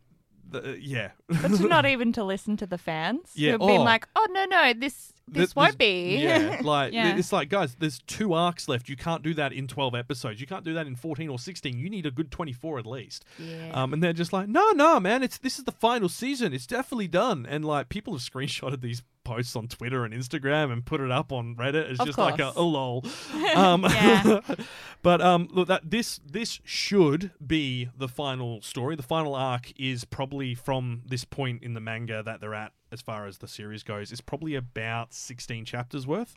the, 0.49 0.79
yeah. 0.81 1.11
But 1.29 1.61
not 1.61 1.87
even 1.95 2.13
to 2.13 2.25
listen 2.25 2.57
to 2.59 2.67
the 2.67 2.79
fans 2.79 3.33
Yeah, 3.35 3.53
who've 3.53 3.61
been 3.61 3.81
oh. 3.81 3.85
like, 3.85 4.07
oh 4.15 4.27
no 4.31 4.45
no 4.45 4.73
this 4.73 5.13
this 5.29 5.49
Th- 5.53 5.57
won't 5.57 5.79
there's- 5.79 5.93
be. 5.93 6.19
Yeah, 6.23 6.61
like 6.65 6.93
Yeah. 6.93 7.17
it's 7.17 7.33
like 7.33 7.49
guys, 7.49 7.75
there's 7.79 7.99
two 8.07 8.33
arcs 8.33 8.69
left. 8.69 8.89
You 8.89 8.97
can't 8.97 9.23
do 9.23 9.35
that 9.35 9.53
in 9.53 9.67
twelve 9.67 9.95
episodes. 9.95 10.41
You 10.41 10.47
can't 10.47 10.65
do 10.65 10.75
that 10.75 10.87
in 10.87 10.95
fourteen 10.97 11.29
or 11.29 11.39
sixteen. 11.39 11.79
You 11.79 11.91
need 11.91 12.07
a 12.07 12.11
good 12.11 12.31
twenty 12.31 12.53
four 12.53 12.79
at 12.79 12.87
least. 12.87 13.25
Yeah. 13.39 13.71
Um, 13.73 13.93
and 13.93 14.03
they're 14.03 14.13
just 14.13 14.33
like, 14.33 14.49
no, 14.49 14.71
no, 14.73 15.01
man, 15.01 15.23
it's 15.23 15.39
this 15.39 15.59
is 15.59 15.65
the 15.65 15.73
final 15.73 16.09
season. 16.09 16.53
It's 16.53 16.67
definitely 16.67 17.09
done. 17.09 17.47
And 17.49 17.65
like 17.65 17.89
people 17.89 18.13
have 18.15 18.23
screenshotted 18.23 18.81
these 18.81 19.03
posts 19.25 19.57
on 19.57 19.67
Twitter 19.67 20.05
and 20.05 20.15
Instagram 20.15 20.73
and 20.73 20.85
put 20.87 21.01
it 21.01 21.11
up 21.11 21.33
on 21.33 21.57
Reddit. 21.57 21.91
It's 21.91 21.99
Of 21.99 22.07
just 22.07 22.19
like 22.19 22.35
a, 22.39 22.45
course. 22.53 22.57
a 22.57 22.63
lol. 22.63 23.05
Um, 23.57 23.83
Yeah. 23.83 24.41
but 25.03 25.21
um, 25.21 25.49
look, 25.51 25.67
that 25.69 25.91
this 25.91 26.21
this 26.25 26.61
should 26.65 27.33
be 27.45 27.89
the 27.99 28.07
final 28.09 28.61
story. 28.63 28.95
The 28.95 29.03
final 29.03 29.35
arc 29.35 29.73
is 29.77 30.05
probably 30.05 30.55
from 30.55 31.03
this 31.05 31.25
point 31.25 31.63
in 31.65 31.75
the 31.75 31.81
manga 31.81 32.23
that 32.23 32.41
they're 32.41 32.55
at, 32.55 32.73
as 32.93 33.01
far 33.01 33.27
as 33.27 33.39
the 33.39 33.49
series 33.49 33.83
goes, 33.83 34.13
is 34.13 34.21
probably 34.21 34.55
about 34.55 35.13
sixteen 35.13 35.65
chapters 35.65 36.07
worth. 36.07 36.35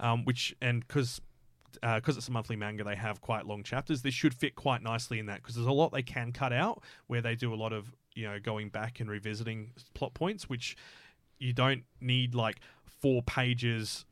Um, 0.00 0.24
which 0.24 0.54
and 0.60 0.86
because 0.86 1.20
because 1.80 2.16
it's 2.16 2.28
a 2.28 2.32
monthly 2.32 2.56
manga, 2.56 2.84
they 2.84 2.96
have 2.96 3.20
quite 3.20 3.46
long 3.46 3.62
chapters. 3.62 4.02
This 4.02 4.14
should 4.14 4.34
fit 4.34 4.54
quite 4.54 4.82
nicely 4.82 5.18
in 5.18 5.26
that 5.26 5.42
because 5.42 5.54
there's 5.54 5.66
a 5.66 5.72
lot 5.72 5.92
they 5.92 6.02
can 6.02 6.32
cut 6.32 6.52
out 6.52 6.82
where 7.06 7.22
they 7.22 7.34
do 7.34 7.52
a 7.52 7.56
lot 7.56 7.72
of 7.72 7.94
you 8.14 8.24
know 8.24 8.38
going 8.38 8.68
back 8.68 9.00
and 9.00 9.10
revisiting 9.10 9.72
plot 9.94 10.14
points, 10.14 10.48
which 10.48 10.76
you 11.38 11.52
don't 11.52 11.84
need 12.00 12.34
like 12.34 12.60
four 12.84 13.22
pages 13.22 14.04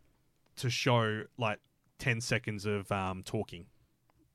to 0.57 0.71
show 0.71 1.25
like 1.39 1.59
ten 1.99 2.21
seconds 2.21 2.67
of 2.67 2.91
um, 2.91 3.23
talking. 3.23 3.67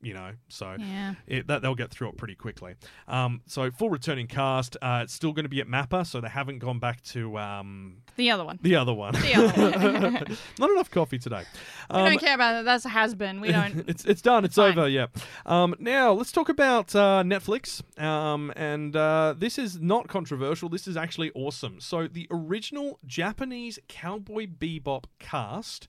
You 0.02 0.14
know, 0.14 0.32
so 0.50 0.76
Yeah. 0.78 1.16
it, 1.26 1.48
that 1.48 1.64
they'll 1.64 1.74
get 1.74 1.89
through 1.89 2.10
it 2.10 2.18
pretty 2.18 2.36
quickly. 2.36 2.76
Um, 3.08 3.41
so 3.48 3.72
full 3.72 3.89
returning 3.89 4.28
cast, 4.28 4.78
uh, 4.82 5.00
it's 5.04 5.14
still 5.14 5.34
going 5.34 5.46
to 5.46 5.50
be 5.50 5.62
at 5.62 5.68
Mappa, 5.68 6.06
so 6.06 6.22
they 6.22 6.28
haven't 6.30 6.60
gone 6.60 6.78
back 6.78 7.02
to 7.06 7.38
um, 7.39 7.98
The 8.16 8.30
other 8.30 8.46
one. 8.46 8.60
the 8.62 8.76
other 8.76 8.93
one. 8.93 9.14
The 9.14 9.34
other 9.34 9.72
one. 10.12 10.38
Not 10.60 10.70
enough 10.70 10.91
coffee 10.91 11.18
today. 11.18 11.43
we 11.89 11.96
don't 11.98 12.20
care 12.20 12.36
about 12.36 12.52
that. 12.54 12.66
That's 12.66 12.86
a 12.86 12.89
has 12.89 13.16
been. 13.16 13.41
We 13.41 13.52
don't. 13.52 13.84
it's 13.89 14.06
it's 14.06 14.22
done. 14.22 14.46
It's 14.46 14.56
Fine. 14.56 14.78
over. 14.78 14.88
Yeah. 14.88 15.08
Um, 15.46 15.74
now 15.80 16.12
let's 16.12 16.32
talk 16.32 16.50
about 16.50 16.93
uh, 16.96 17.24
Netflix. 17.26 17.82
Um, 18.00 18.54
and 18.56 18.96
uh, 18.96 19.34
this 19.36 19.58
is 19.58 19.80
not 19.82 20.08
controversial. 20.08 20.70
This 20.70 20.88
is 20.88 20.96
actually 20.98 21.32
awesome. 21.34 21.80
So 21.80 22.08
the 22.08 22.28
original 22.30 23.00
Japanese 23.08 23.80
Cowboy 23.88 24.46
Bebop 24.46 25.06
cast 25.20 25.88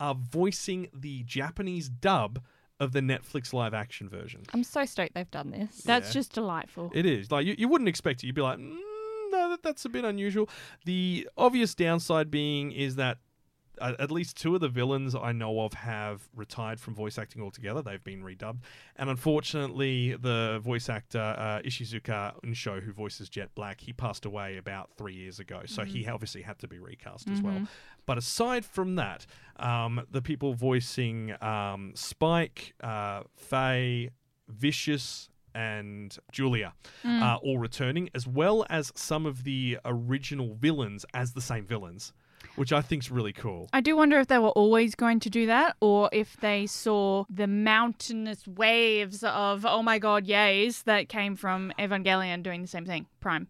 are 0.00 0.14
voicing 0.14 0.88
the 0.94 1.22
Japanese 1.24 1.88
dub 1.90 2.40
of 2.80 2.92
the 2.92 3.00
Netflix 3.00 3.52
live 3.52 3.74
action 3.74 4.08
version. 4.08 4.42
I'm 4.54 4.62
so 4.64 4.84
stoked 4.84 5.14
they've 5.14 5.30
done 5.30 5.50
this. 5.50 5.78
That's 5.84 6.08
Yeah. 6.08 6.12
just 6.20 6.32
delightful. 6.32 6.90
It 6.94 7.06
is 7.06 7.30
like 7.30 7.44
you, 7.46 7.54
you 7.58 7.68
wouldn't 7.68 7.88
expect 7.88 8.22
it. 8.22 8.26
You'd 8.26 8.36
be 8.36 8.42
like, 8.42 8.58
mm, 8.58 8.76
no, 9.30 9.50
that, 9.50 9.62
that's 9.62 9.84
a 9.84 9.88
bit 9.88 10.04
unusual. 10.04 10.48
The 10.84 11.28
obvious 11.36 11.74
downside 11.74 12.30
being 12.30 12.72
is 12.72 12.96
that 12.96 13.18
at 13.80 14.10
least 14.10 14.36
two 14.36 14.54
of 14.54 14.60
the 14.60 14.68
villains 14.68 15.14
I 15.14 15.32
know 15.32 15.60
of 15.60 15.74
have 15.74 16.28
retired 16.34 16.80
from 16.80 16.94
voice 16.94 17.18
acting 17.18 17.42
altogether. 17.42 17.82
They've 17.82 18.02
been 18.02 18.22
redubbed, 18.22 18.60
and 18.96 19.08
unfortunately, 19.10 20.16
the 20.16 20.60
voice 20.62 20.88
actor 20.88 21.34
uh, 21.38 21.60
Ishizuka 21.64 22.34
Unsho, 22.44 22.82
who 22.82 22.92
voices 22.92 23.28
Jet 23.28 23.54
Black, 23.54 23.80
he 23.80 23.92
passed 23.92 24.24
away 24.24 24.56
about 24.56 24.90
three 24.96 25.14
years 25.14 25.38
ago. 25.40 25.62
So 25.66 25.84
he 25.84 26.06
obviously 26.08 26.42
had 26.42 26.58
to 26.60 26.68
be 26.68 26.78
recast 26.78 27.28
as 27.28 27.40
well. 27.42 27.54
But 28.06 28.18
aside 28.18 28.64
from 28.64 28.96
that, 28.96 29.26
um, 29.56 30.06
the 30.10 30.22
people 30.22 30.54
voicing 30.54 31.34
um, 31.42 31.92
Spike, 31.94 32.74
uh, 32.82 33.22
Faye, 33.36 34.10
Vicious, 34.48 35.28
and 35.54 36.16
Julia 36.30 36.74
are 37.22 37.38
all 37.38 37.58
returning, 37.58 38.10
as 38.14 38.26
well 38.26 38.64
as 38.70 38.92
some 38.94 39.26
of 39.26 39.44
the 39.44 39.78
original 39.84 40.54
villains 40.54 41.04
as 41.14 41.32
the 41.32 41.40
same 41.40 41.66
villains, 41.66 42.12
which 42.58 42.72
I 42.72 42.80
think's 42.82 43.10
really 43.10 43.32
cool. 43.32 43.68
I 43.72 43.80
do 43.80 43.96
wonder 43.96 44.18
if 44.18 44.26
they 44.26 44.38
were 44.38 44.50
always 44.50 44.94
going 44.94 45.20
to 45.20 45.30
do 45.30 45.46
that, 45.46 45.76
or 45.80 46.08
if 46.12 46.36
they 46.38 46.66
saw 46.66 47.24
the 47.30 47.46
mountainous 47.46 48.46
waves 48.46 49.22
of 49.24 49.64
oh 49.64 49.82
my 49.82 49.98
god, 49.98 50.26
yays 50.26 50.84
that 50.84 51.08
came 51.08 51.36
from 51.36 51.72
Evangelion 51.78 52.42
doing 52.42 52.62
the 52.62 52.68
same 52.68 52.84
thing. 52.84 53.06
Prime, 53.20 53.48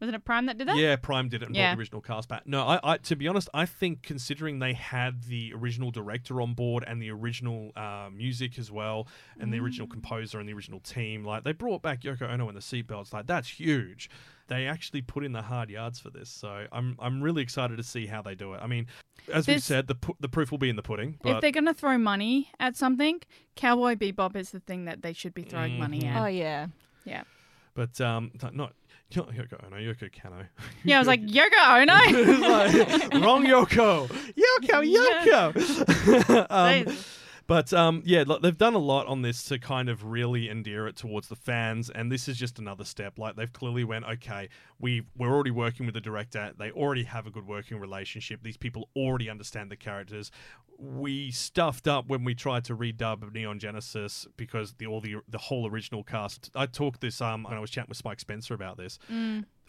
wasn't 0.00 0.16
it 0.16 0.24
Prime 0.24 0.46
that 0.46 0.58
did 0.58 0.68
that? 0.68 0.76
Yeah, 0.76 0.96
Prime 0.96 1.28
did 1.28 1.42
it 1.42 1.46
and 1.46 1.54
Yeah. 1.56 1.68
brought 1.70 1.76
the 1.76 1.80
original 1.80 2.00
cast 2.02 2.28
back. 2.28 2.46
No, 2.46 2.62
I, 2.66 2.80
I 2.82 2.96
to 2.98 3.16
be 3.16 3.28
honest, 3.28 3.48
I 3.54 3.64
think 3.66 4.02
considering 4.02 4.58
they 4.58 4.72
had 4.74 5.24
the 5.24 5.52
original 5.54 5.90
director 5.90 6.40
on 6.42 6.54
board 6.54 6.84
and 6.86 7.00
the 7.00 7.10
original 7.10 7.70
uh, 7.76 8.08
music 8.12 8.58
as 8.58 8.70
well, 8.70 9.06
and 9.38 9.52
the 9.52 9.58
Mm. 9.58 9.62
original 9.62 9.86
composer 9.86 10.38
and 10.40 10.48
the 10.48 10.52
original 10.52 10.80
team, 10.80 11.24
like 11.24 11.44
they 11.44 11.52
brought 11.52 11.80
back 11.82 12.00
Yoko 12.02 12.28
Ono 12.30 12.48
and 12.48 12.56
the 12.56 12.60
seatbelts, 12.60 13.12
like 13.12 13.26
that's 13.26 13.48
huge. 13.48 14.10
They 14.46 14.66
actually 14.66 15.00
put 15.02 15.24
in 15.24 15.32
the 15.32 15.42
hard 15.42 15.70
yards 15.70 15.98
for 15.98 16.10
this, 16.10 16.28
so 16.28 16.66
I'm 16.70 16.96
I'm 16.98 17.22
really 17.22 17.42
excited 17.42 17.76
to 17.78 17.82
see 17.82 18.06
how 18.06 18.20
they 18.22 18.34
do 18.34 18.52
it. 18.54 18.60
I 18.62 18.66
mean, 18.66 18.86
as 19.32 19.46
we 19.46 19.58
said, 19.58 19.86
the 19.86 19.94
pu- 19.94 20.16
the 20.20 20.28
proof 20.28 20.50
will 20.50 20.58
be 20.58 20.68
in 20.68 20.76
the 20.76 20.82
pudding. 20.82 21.18
But 21.22 21.36
If 21.36 21.40
they're 21.40 21.50
going 21.50 21.64
to 21.66 21.72
throw 21.74 21.96
money 21.96 22.50
at 22.60 22.76
something, 22.76 23.20
Cowboy 23.56 23.94
Bebop 23.94 24.36
is 24.36 24.50
the 24.50 24.60
thing 24.60 24.84
that 24.84 25.00
they 25.02 25.12
should 25.14 25.32
be 25.34 25.42
throwing 25.42 25.78
money 25.78 26.00
Mm-hmm. 26.00 26.16
Oh 26.18 26.24
at. 26.24 26.34
yeah. 26.34 26.66
Yeah. 27.04 27.22
but 27.74 27.98
um, 28.00 28.32
th- 28.38 28.52
not 28.52 28.74
not 29.16 29.28
Yoko 29.32 29.64
Ono, 29.66 29.76
Yoko 29.76 30.10
Kanno. 30.12 30.46
Yeah, 30.82 30.96
I 30.96 30.98
was 30.98 31.06
like, 31.08 31.22
Yoko 31.26 31.82
Ono. 31.82 31.94
It's 32.04 33.12
like, 33.14 33.22
wrong 33.24 33.44
Yoko. 33.46 34.08
Yoko, 34.62 35.54
Yoko. 35.54 36.46
um, 36.50 36.84
They- 36.84 36.96
but 37.46 37.72
um, 37.72 38.02
yeah, 38.04 38.24
look, 38.26 38.42
they've 38.42 38.56
done 38.56 38.74
a 38.74 38.78
lot 38.78 39.06
on 39.06 39.22
this 39.22 39.44
to 39.44 39.58
kind 39.58 39.88
of 39.88 40.04
really 40.04 40.48
endear 40.48 40.86
it 40.86 40.96
towards 40.96 41.28
the 41.28 41.36
fans, 41.36 41.90
and 41.90 42.10
this 42.10 42.28
is 42.28 42.36
just 42.36 42.58
another 42.58 42.84
step. 42.84 43.18
Like 43.18 43.36
they've 43.36 43.52
clearly 43.52 43.84
went, 43.84 44.04
okay, 44.04 44.48
we 44.78 45.02
we're 45.16 45.32
already 45.32 45.50
working 45.50 45.86
with 45.86 45.94
the 45.94 46.00
director. 46.00 46.52
They 46.58 46.70
already 46.70 47.04
have 47.04 47.26
a 47.26 47.30
good 47.30 47.46
working 47.46 47.78
relationship. 47.78 48.42
These 48.42 48.56
people 48.56 48.88
already 48.96 49.28
understand 49.28 49.70
the 49.70 49.76
characters. 49.76 50.30
We 50.78 51.30
stuffed 51.30 51.86
up 51.86 52.08
when 52.08 52.24
we 52.24 52.34
tried 52.34 52.64
to 52.64 52.76
redub 52.76 53.32
Neon 53.32 53.58
Genesis 53.58 54.26
because 54.36 54.74
the 54.74 54.86
all 54.86 55.00
the 55.00 55.16
the 55.28 55.38
whole 55.38 55.68
original 55.68 56.02
cast. 56.02 56.50
I 56.54 56.66
talked 56.66 57.00
this 57.00 57.20
um, 57.20 57.46
and 57.46 57.54
I 57.54 57.60
was 57.60 57.70
chatting 57.70 57.88
with 57.90 57.98
Spike 57.98 58.20
Spencer 58.20 58.54
about 58.54 58.76
this 58.76 58.98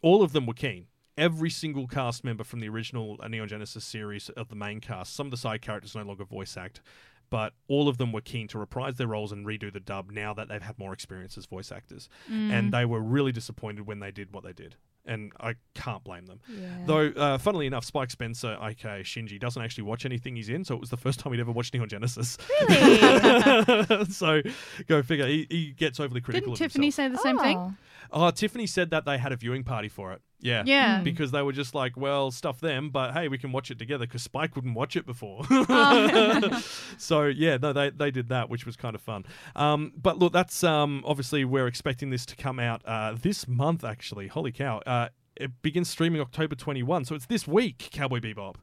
all 0.06 0.22
of 0.22 0.34
them 0.34 0.46
were 0.46 0.54
keen. 0.54 0.86
Every 1.18 1.50
single 1.50 1.88
cast 1.88 2.24
member 2.24 2.44
from 2.44 2.60
the 2.60 2.70
original 2.70 3.18
uh, 3.20 3.28
Neon 3.28 3.48
Genesis 3.48 3.84
series 3.84 4.30
of 4.30 4.50
the 4.50 4.56
main 4.56 4.80
cast, 4.80 5.16
some 5.16 5.28
of 5.28 5.32
the 5.32 5.38
side 5.38 5.64
characters 5.64 5.96
no 5.96 6.04
longer 6.04 6.26
voice 6.26 6.56
act, 6.58 6.82
but 7.30 7.54
all 7.68 7.88
of 7.88 7.98
them 7.98 8.12
were 8.12 8.22
keen 8.22 8.48
to 8.50 8.58
reprise 8.60 8.96
their 8.96 9.08
roles 9.08 9.32
and 9.32 9.46
redo 9.46 9.72
the 9.72 9.80
dub 9.80 10.12
now 10.12 10.34
that 10.34 10.48
they've 10.50 10.62
had 10.62 10.78
more 10.80 10.94
experience 10.94 11.38
as 11.38 11.46
voice 11.46 11.72
actors. 11.72 12.10
And 12.30 12.74
they 12.74 12.86
were 12.86 13.02
really 13.02 13.32
disappointed 13.32 13.86
when 13.88 14.00
they 14.00 14.12
did 14.12 14.34
what 14.34 14.44
they 14.44 14.54
did. 14.54 14.76
and 15.08 15.32
I 15.40 15.54
can't 15.76 16.04
blame 16.04 16.26
them. 16.26 16.40
Yeah. 16.50 16.68
Though, 16.86 17.08
uh, 17.10 17.38
funnily 17.38 17.68
enough, 17.68 17.86
Spike 17.86 18.10
Spencer, 18.10 18.58
aka 18.60 19.04
Shinji, 19.04 19.40
doesn't 19.40 19.62
actually 19.62 19.84
watch 19.84 20.04
anything 20.06 20.36
he's 20.36 20.50
in, 20.50 20.66
so 20.66 20.74
it 20.74 20.82
was 20.82 20.90
the 20.90 20.98
first 20.98 21.20
time 21.20 21.32
he'd 21.34 21.40
ever 21.40 21.52
watched 21.52 21.74
Neon 21.76 21.88
Genesis. 21.90 22.38
Really? 22.68 24.06
so, 24.10 24.42
go 24.88 25.04
figure. 25.04 25.28
He, 25.28 25.46
he 25.50 25.72
gets 25.72 26.00
overly 26.00 26.22
critical 26.22 26.54
Didn't 26.54 26.66
of 26.66 26.72
Tiffany 26.72 26.88
himself. 26.88 27.12
say 27.12 27.16
the 27.16 27.18
same 27.22 27.38
thing? 27.40 27.78
Oh. 28.12 28.32
Tiffany 28.32 28.68
said 28.68 28.90
that 28.92 29.06
they 29.06 29.18
had 29.18 29.32
a 29.32 29.36
viewing 29.36 29.64
party 29.64 29.90
for 29.90 30.14
it. 30.14 30.22
Yeah. 30.42 30.64
Yeah. 30.66 31.02
Because 31.02 31.32
they 31.32 31.42
were 31.42 31.54
just 31.54 31.74
like, 31.74 31.98
well, 31.98 32.30
stuff 32.30 32.60
them, 32.60 32.90
but 32.90 33.14
hey, 33.14 33.28
we 33.28 33.38
can 33.38 33.52
watch 33.52 33.72
it 33.72 33.80
together 33.80 34.06
because 34.06 34.22
Spike 34.22 34.56
wouldn't 34.56 34.76
watch 34.76 34.96
it 34.96 35.06
before. 35.06 35.42
Oh. 35.50 36.64
so 36.98 37.24
yeah, 37.24 37.58
no, 37.58 37.74
they, 37.74 37.90
they 37.90 38.12
did 38.12 38.30
that, 38.30 38.50
which 38.50 38.66
was 38.66 38.76
kind 38.76 38.96
of 38.96 39.02
fun. 39.02 39.26
Um, 39.56 39.94
but 39.96 40.20
look, 40.20 40.34
that's 40.34 40.64
um, 40.64 41.04
obviously 41.06 41.46
we're 41.46 41.68
expecting 41.68 42.10
this 42.10 42.26
to 42.28 42.36
come 42.36 42.60
out 42.60 42.82
uh, 42.86 43.16
this 43.20 43.48
month. 43.48 43.84
Actually, 43.84 44.28
holy 44.28 44.52
cow! 44.52 44.82
Uh, 44.86 45.10
it 45.36 45.62
begins 45.62 45.90
streaming 45.90 46.22
October 46.22 46.56
twenty 46.56 46.84
one, 46.84 47.06
so 47.06 47.16
it's 47.16 47.26
this 47.26 47.48
week. 47.48 47.90
Cowboy 47.92 48.20
Bebop. 48.20 48.56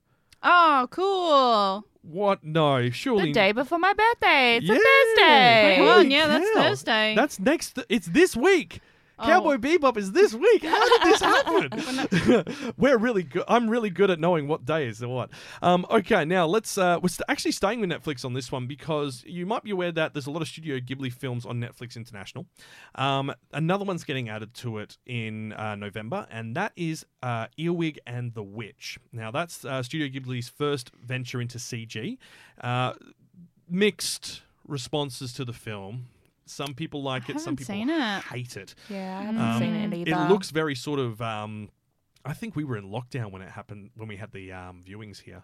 Oh, 0.43 0.89
cool. 0.91 1.85
What? 2.03 2.43
No, 2.43 2.91
surely. 2.91 3.27
The 3.27 3.33
day 3.33 3.53
before 3.53 3.79
my 3.79 3.93
birthday. 3.93 4.57
It's 4.57 4.67
Yeah. 4.67 4.75
a 4.75 4.79
Thursday. 4.79 5.77
Come 5.79 5.89
on, 5.89 6.11
yeah, 6.11 6.27
that's 6.27 6.51
cow. 6.55 6.63
Thursday. 6.63 7.15
That's 7.15 7.39
next. 7.39 7.79
It's 7.89 8.07
this 8.07 8.37
week. 8.37 8.81
Oh. 9.23 9.27
Cowboy 9.27 9.57
Bebop 9.57 9.97
is 9.97 10.13
this 10.13 10.35
week. 10.35 10.65
How 10.65 10.89
did 10.89 11.03
this 11.03 11.21
happen? 11.21 12.73
We're 12.77 12.99
really 12.99 13.23
good. 13.23 13.45
I'm 13.47 13.71
really 13.71 13.91
good 13.91 14.11
at 14.11 14.19
knowing 14.19 14.49
what 14.49 14.65
day 14.65 14.87
is 14.87 15.05
what. 15.05 15.31
Um, 15.63 15.87
okay, 15.91 16.25
now 16.25 16.47
let's. 16.47 16.77
Uh, 16.77 16.99
we're 17.03 17.09
st- 17.09 17.25
actually 17.29 17.53
staying 17.53 17.81
with 17.81 17.91
Netflix 17.91 18.25
on 18.25 18.35
this 18.35 18.51
one 18.51 18.67
because 18.67 19.23
you 19.27 19.47
might 19.47 19.63
be 19.63 19.71
aware 19.71 19.93
that 19.93 20.13
there's 20.13 20.27
a 20.27 20.31
lot 20.31 20.43
of 20.43 20.49
Studio 20.49 20.79
Ghibli 20.79 21.13
films 21.13 21.47
on 21.47 21.61
Netflix 21.61 21.97
International. 21.97 22.47
Um, 22.97 23.33
another 23.53 23.85
one's 23.85 24.05
getting 24.05 24.29
added 24.29 24.55
to 24.55 24.79
it 24.79 24.99
in 25.07 25.53
uh, 25.53 25.77
November, 25.77 26.27
and 26.31 26.57
that 26.57 26.73
is 26.77 27.07
uh, 27.23 27.47
Earwig 27.57 27.99
and 28.07 28.35
the 28.35 28.43
Witch. 28.43 28.99
Now 29.13 29.31
that's 29.31 29.65
uh, 29.65 29.83
Studio 29.83 30.09
Ghibli's 30.09 30.49
first 30.49 30.91
venture 31.01 31.41
into 31.41 31.59
CG. 31.59 32.19
Uh, 32.61 32.95
mixed 33.69 34.43
responses 34.67 35.33
to 35.35 35.45
the 35.45 35.53
film. 35.53 36.07
Some 36.47 36.75
people 36.75 37.03
like 37.03 37.29
it, 37.29 37.41
some 37.41 37.57
people 37.57 37.75
it. 37.75 38.23
hate 38.25 38.57
it. 38.57 38.75
Yeah, 38.89 39.19
I 39.19 39.23
haven't 39.23 39.41
Um, 39.41 39.59
seen 39.59 39.75
it 39.75 39.95
either. 39.95 40.23
It 40.25 40.29
looks 40.29 40.51
very 40.51 40.75
sort 40.75 40.99
of. 40.99 41.21
Um, 41.23 41.71
I 42.25 42.33
think 42.35 42.55
we 42.57 42.65
were 42.65 42.77
in 42.77 42.91
lockdown 42.91 43.31
when 43.33 43.43
it 43.43 43.51
happened 43.51 43.91
when 43.95 44.09
we 44.09 44.17
had 44.17 44.33
the 44.33 44.53
um, 44.53 44.83
viewings 44.87 45.21
here. 45.21 45.43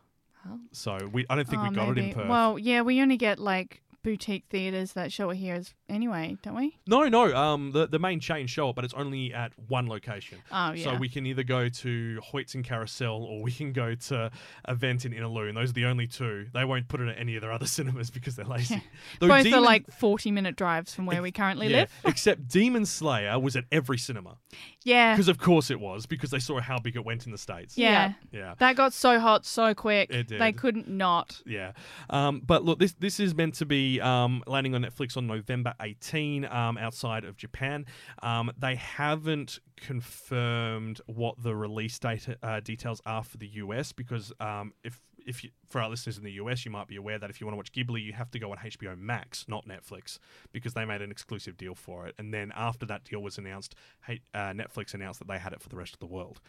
Oh. 0.48 0.58
So 0.72 0.98
we, 1.12 1.26
I 1.28 1.34
don't 1.34 1.48
think 1.48 1.62
we 1.62 1.68
Oh, 1.68 1.72
got 1.72 1.88
it 1.88 1.98
in 1.98 2.04
maybe. 2.04 2.14
Perth. 2.14 2.28
Well, 2.28 2.58
yeah, 2.58 2.82
we 2.82 3.00
only 3.02 3.16
get 3.16 3.38
like 3.38 3.82
boutique 4.02 4.44
theaters 4.48 4.92
that 4.92 5.12
show 5.12 5.30
it 5.30 5.36
here 5.36 5.54
is 5.56 5.74
anyway, 5.88 6.36
don't 6.42 6.54
we? 6.54 6.78
no, 6.86 7.08
no. 7.08 7.34
Um, 7.34 7.72
the 7.72 7.86
the 7.86 7.98
main 7.98 8.20
chain 8.20 8.46
show 8.46 8.70
it, 8.70 8.76
but 8.76 8.84
it's 8.84 8.94
only 8.94 9.32
at 9.34 9.52
one 9.68 9.88
location. 9.88 10.38
Oh, 10.52 10.72
yeah. 10.72 10.84
So 10.84 10.94
we 10.96 11.08
can 11.08 11.26
either 11.26 11.42
go 11.42 11.68
to 11.68 12.20
Hoyts 12.32 12.54
and 12.54 12.64
Carousel 12.64 13.22
or 13.24 13.42
we 13.42 13.50
can 13.52 13.72
go 13.72 13.94
to 13.94 14.30
Event 14.68 15.04
in 15.04 15.12
Innaloo, 15.12 15.48
and 15.48 15.56
those 15.56 15.70
are 15.70 15.74
the 15.74 15.84
only 15.86 16.06
two. 16.06 16.46
They 16.52 16.64
won't 16.64 16.88
put 16.88 17.00
it 17.00 17.08
at 17.08 17.18
any 17.18 17.36
of 17.36 17.42
their 17.42 17.52
other 17.52 17.66
cinemas 17.76 18.10
because 18.10 18.36
they're 18.36 18.46
lazy. 18.46 18.82
Though 19.20 19.28
Both 19.28 19.44
Demon- 19.44 19.58
are 19.58 19.62
like 19.62 19.90
40 19.90 20.30
minute 20.30 20.56
drives 20.56 20.94
from 20.94 21.06
where 21.06 21.22
we 21.22 21.30
currently 21.32 21.68
yeah, 21.68 21.80
live. 21.80 21.92
except 22.04 22.48
Demon 22.48 22.86
Slayer 22.86 23.38
was 23.38 23.56
at 23.56 23.64
every 23.72 23.98
cinema 23.98 24.36
Yeah. 24.84 25.14
because 25.14 25.28
of 25.28 25.38
course 25.38 25.70
it 25.70 25.80
was 25.80 26.06
because 26.06 26.30
they 26.30 26.38
saw 26.38 26.60
how 26.60 26.78
big 26.78 26.96
it 26.96 27.04
went 27.04 27.26
in 27.26 27.32
the 27.32 27.38
states. 27.38 27.76
Yeah. 27.76 28.14
Yeah. 28.32 28.54
That 28.58 28.76
got 28.76 28.92
so 28.92 29.18
hot 29.20 29.44
so 29.44 29.74
quick. 29.74 30.10
It 30.10 30.28
did. 30.28 30.40
They 30.40 30.52
couldn't 30.52 30.88
not. 30.88 31.40
Yeah, 31.44 31.72
um, 32.10 32.42
but 32.44 32.64
look, 32.64 32.78
this 32.78 32.92
this 32.92 33.20
is 33.20 33.34
meant 33.34 33.54
to 33.54 33.66
be 33.66 33.87
um, 34.00 34.42
landing 34.46 34.74
on 34.74 34.82
Netflix 34.82 35.16
on 35.16 35.26
November 35.26 35.74
18 35.80 36.44
um, 36.44 36.78
outside 36.78 37.24
of 37.24 37.36
Japan. 37.36 37.86
Um, 38.22 38.50
they 38.58 38.76
haven't 38.76 39.58
confirmed 39.76 41.00
what 41.06 41.42
the 41.42 41.54
release 41.54 41.98
date 41.98 42.26
uh, 42.42 42.60
details 42.60 43.00
are 43.06 43.24
for 43.24 43.36
the 43.38 43.48
US 43.48 43.92
because 43.92 44.32
um, 44.40 44.72
if 44.82 45.00
if 45.26 45.44
you, 45.44 45.50
for 45.66 45.80
our 45.82 45.90
listeners 45.90 46.16
in 46.16 46.24
the 46.24 46.32
US, 46.32 46.64
you 46.64 46.70
might 46.70 46.88
be 46.88 46.96
aware 46.96 47.18
that 47.18 47.28
if 47.28 47.38
you 47.38 47.46
want 47.46 47.52
to 47.52 47.58
watch 47.58 47.70
Ghibli, 47.72 48.02
you 48.02 48.14
have 48.14 48.30
to 48.30 48.38
go 48.38 48.50
on 48.50 48.56
HBO 48.56 48.98
Max, 48.98 49.44
not 49.46 49.68
Netflix, 49.68 50.18
because 50.52 50.72
they 50.72 50.86
made 50.86 51.02
an 51.02 51.10
exclusive 51.10 51.58
deal 51.58 51.74
for 51.74 52.06
it. 52.06 52.14
And 52.18 52.32
then 52.32 52.50
after 52.56 52.86
that 52.86 53.04
deal 53.04 53.20
was 53.20 53.36
announced, 53.36 53.74
uh, 54.08 54.14
Netflix 54.34 54.94
announced 54.94 55.18
that 55.18 55.28
they 55.28 55.38
had 55.38 55.52
it 55.52 55.60
for 55.60 55.68
the 55.68 55.76
rest 55.76 55.92
of 55.92 56.00
the 56.00 56.06
world. 56.06 56.40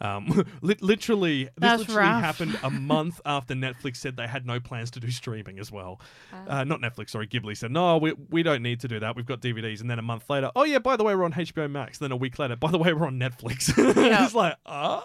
Um, 0.00 0.46
lit 0.62 0.82
literally, 0.82 1.44
this 1.44 1.52
That's 1.58 1.80
literally 1.80 2.08
rough. 2.08 2.22
happened 2.22 2.58
a 2.62 2.70
month 2.94 3.20
after 3.24 3.54
Netflix 3.54 3.96
said 3.96 4.16
they 4.16 4.26
had 4.26 4.46
no 4.46 4.60
plans 4.60 4.90
to 4.92 5.00
do 5.00 5.10
streaming 5.10 5.58
as 5.58 5.72
well. 5.72 6.00
Uh, 6.46 6.64
not 6.64 6.80
Netflix, 6.80 7.10
sorry, 7.10 7.26
Ghibli 7.26 7.56
said, 7.56 7.70
no, 7.70 7.98
we, 7.98 8.12
we 8.30 8.42
don't 8.42 8.62
need 8.62 8.80
to 8.80 8.88
do 8.88 9.00
that. 9.00 9.16
We've 9.16 9.26
got 9.26 9.40
DVDs. 9.40 9.80
And 9.80 9.90
then 9.90 9.98
a 9.98 10.02
month 10.02 10.28
later, 10.30 10.50
oh, 10.54 10.64
yeah, 10.64 10.78
by 10.78 10.96
the 10.96 11.04
way, 11.04 11.14
we're 11.14 11.24
on 11.24 11.32
HBO 11.32 11.70
Max. 11.70 11.98
Then 11.98 12.12
a 12.12 12.16
week 12.16 12.38
later, 12.38 12.56
by 12.56 12.70
the 12.70 12.78
way, 12.78 12.92
we're 12.92 13.06
on 13.06 13.18
Netflix. 13.18 13.72
it's 14.24 14.34
like, 14.34 14.56
ah. 14.66 15.04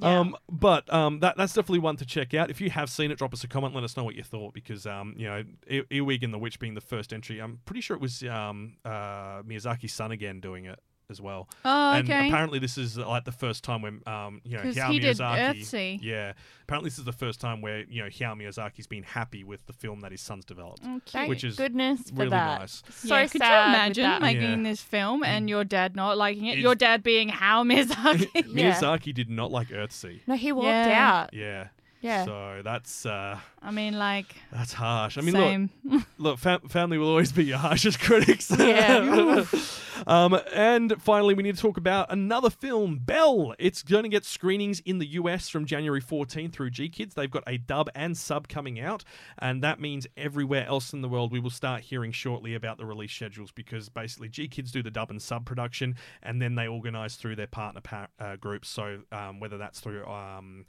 Um, 0.00 0.34
but 0.50 0.90
um, 0.92 1.20
that 1.20 1.36
that's 1.36 1.52
definitely 1.52 1.80
one 1.80 1.96
to 1.96 2.06
check 2.06 2.32
out. 2.32 2.48
If 2.48 2.62
you 2.62 2.70
have 2.70 2.88
seen 2.88 3.10
it, 3.10 3.18
drop 3.18 3.34
us 3.34 3.44
a 3.44 3.48
comment. 3.48 3.74
Let 3.74 3.84
us 3.84 3.94
know 3.94 4.04
what 4.04 4.14
you 4.14 4.22
thought 4.22 4.54
because 4.54 4.86
um, 4.86 5.14
you 5.18 5.26
know, 5.28 5.44
E- 5.68 5.82
Earwig 5.90 6.24
and 6.24 6.32
the 6.32 6.38
Witch 6.38 6.58
being 6.58 6.72
the 6.72 6.80
first 6.80 7.12
entry. 7.12 7.40
I'm 7.40 7.60
pretty 7.66 7.82
sure 7.82 7.94
it 7.94 8.00
was 8.00 8.22
um, 8.22 8.78
uh, 8.86 9.42
Miyazaki's 9.42 9.92
son 9.92 10.10
again 10.10 10.40
doing 10.40 10.64
it 10.64 10.78
as 11.12 11.20
well. 11.20 11.48
Oh, 11.64 11.92
And 11.92 12.08
apparently, 12.08 12.58
this 12.58 12.76
is 12.76 12.98
like 12.98 13.24
the 13.24 13.30
first 13.30 13.62
time 13.62 13.80
when 13.82 14.02
um, 14.08 14.40
you 14.44 14.56
know 14.56 14.62
'Cause 14.64 14.74
Hayao 14.74 14.90
he 14.90 14.98
did 14.98 15.16
Miyazaki. 15.18 15.38
Earthsea. 15.60 15.98
Yeah, 16.02 16.32
apparently 16.64 16.88
this 16.88 16.98
is 16.98 17.04
the 17.04 17.12
first 17.12 17.40
time 17.40 17.60
where 17.60 17.84
you 17.84 18.02
know 18.02 18.08
Hayao 18.08 18.34
Miyazaki's 18.36 18.88
been 18.88 19.04
happy 19.04 19.44
with 19.44 19.64
the 19.66 19.72
film 19.72 20.00
that 20.00 20.10
his 20.10 20.20
son's 20.20 20.44
developed, 20.44 20.82
Thank 21.06 21.28
which 21.28 21.44
is 21.44 21.54
goodness 21.56 22.10
for 22.10 22.16
really 22.16 22.30
that. 22.30 22.60
nice. 22.62 22.82
So 22.90 23.14
yeah, 23.14 23.26
could 23.26 23.34
you 23.34 23.38
sad 23.40 23.66
with 23.68 23.74
imagine 23.76 24.22
making 24.22 24.64
Yeah. 24.64 24.70
this 24.70 24.80
film 24.82 25.22
and 25.22 25.48
your 25.48 25.62
dad 25.62 25.94
not 25.94 26.18
liking 26.18 26.46
it? 26.46 26.52
It's- 26.58 26.62
Your 26.62 26.74
dad 26.74 27.02
being 27.04 27.28
Hayao 27.28 27.62
Miyazaki? 27.70 28.28
Yeah. 28.54 28.72
Miyazaki 28.72 29.14
did 29.14 29.30
not 29.30 29.50
like 29.52 29.68
Earthsea. 29.68 30.20
No, 30.26 30.34
he 30.34 30.50
walked 30.52 30.66
Yeah. 30.66 31.22
out. 31.22 31.34
Yeah. 31.34 31.68
Yeah. 32.02 32.24
So 32.24 32.62
that's 32.64 33.06
uh, 33.06 33.38
I 33.62 33.70
mean, 33.70 33.96
like, 33.96 34.34
that's 34.50 34.72
harsh. 34.72 35.16
I 35.16 35.20
mean, 35.20 35.34
same. 35.34 35.70
look, 35.84 36.02
look, 36.18 36.38
fam- 36.38 36.68
family 36.68 36.98
will 36.98 37.08
always 37.08 37.30
be 37.30 37.44
your 37.44 37.58
harshest 37.58 38.00
critics. 38.00 38.50
Yeah. 38.62 39.44
um, 40.06 40.38
and 40.52 41.00
finally, 41.00 41.34
we 41.34 41.42
need 41.42 41.56
to 41.56 41.60
talk 41.60 41.76
about 41.76 42.12
another 42.12 42.50
film, 42.50 42.98
Bell. 42.98 43.54
It's 43.58 43.82
going 43.82 44.02
to 44.02 44.08
get 44.08 44.24
screenings 44.24 44.80
in 44.80 44.98
the 44.98 45.06
US 45.06 45.48
from 45.48 45.64
January 45.64 46.00
14 46.00 46.50
through 46.50 46.70
GKIDS. 46.70 47.14
They've 47.14 47.30
got 47.30 47.44
a 47.46 47.58
dub 47.58 47.88
and 47.94 48.16
sub 48.16 48.48
coming 48.48 48.80
out, 48.80 49.04
and 49.38 49.62
that 49.62 49.80
means 49.80 50.06
everywhere 50.16 50.66
else 50.66 50.92
in 50.92 51.02
the 51.02 51.08
world 51.08 51.32
we 51.32 51.40
will 51.40 51.50
start 51.50 51.82
hearing 51.82 52.12
shortly 52.12 52.54
about 52.54 52.78
the 52.78 52.86
release 52.86 53.12
schedules 53.12 53.52
because 53.52 53.88
basically 53.88 54.28
GKIDS 54.28 54.70
do 54.72 54.82
the 54.82 54.90
dub 54.90 55.10
and 55.10 55.20
sub 55.22 55.44
production, 55.44 55.96
and 56.22 56.42
then 56.42 56.54
they 56.56 56.66
organize 56.66 57.16
through 57.16 57.36
their 57.36 57.46
partner 57.46 57.80
pa- 57.80 58.08
uh, 58.18 58.36
groups. 58.36 58.68
So 58.68 59.00
um, 59.12 59.38
whether 59.40 59.58
that's 59.58 59.80
through 59.80 60.04
um, 60.06 60.66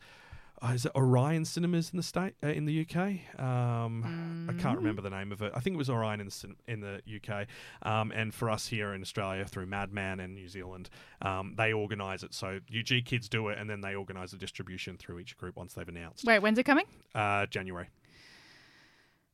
uh, 0.62 0.72
is 0.74 0.86
it 0.86 0.92
Orion 0.96 1.46
Cinemas 1.46 1.90
in 1.92 1.98
the 1.98 2.04
state 2.04 2.36
uh, 2.44 2.48
in 2.48 2.66
the 2.66 2.82
UK? 2.88 3.40
Um, 3.40 4.48
I 4.50 4.54
can't 4.54 4.78
remember 4.78 5.02
the 5.02 5.10
name 5.10 5.32
of 5.32 5.42
it. 5.42 5.52
I 5.56 5.60
think 5.60 5.74
it 5.74 5.78
was 5.78 5.90
Orion 5.90 6.22
in 6.22 6.28
the, 6.28 6.56
in 6.68 6.80
the 6.80 7.02
UK. 7.16 7.48
Um, 7.82 8.12
and 8.12 8.34
for 8.34 8.50
us 8.50 8.68
here 8.68 8.94
in 8.94 9.02
Australia, 9.02 9.46
through 9.46 9.66
Madman 9.66 10.20
and 10.20 10.34
New 10.34 10.48
Zealand, 10.48 10.90
um, 11.22 11.56
they 11.58 11.74
organise 11.74 12.24
it. 12.24 12.34
So 12.34 12.60
UG 12.74 13.06
Kids 13.06 13.28
do 13.28 13.50
it, 13.50 13.58
and 13.58 13.70
then 13.70 13.82
they 13.82 13.96
organise 13.96 14.32
the 14.32 14.38
distribution 14.38 14.98
through 14.98 15.20
each 15.20 15.36
group 15.38 15.56
once 15.56 15.74
they've 15.74 15.88
announced. 15.88 16.24
Wait, 16.26 16.40
when's 16.40 16.58
it 16.58 16.64
coming? 16.64 16.86
Uh, 17.14 17.46
January. 17.48 17.90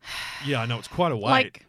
Yeah, 0.45 0.61
I 0.61 0.65
know 0.65 0.80
it's 0.80 0.88
quite 0.88 1.11
a 1.11 1.17
wait. 1.17 1.24
Like, 1.30 1.65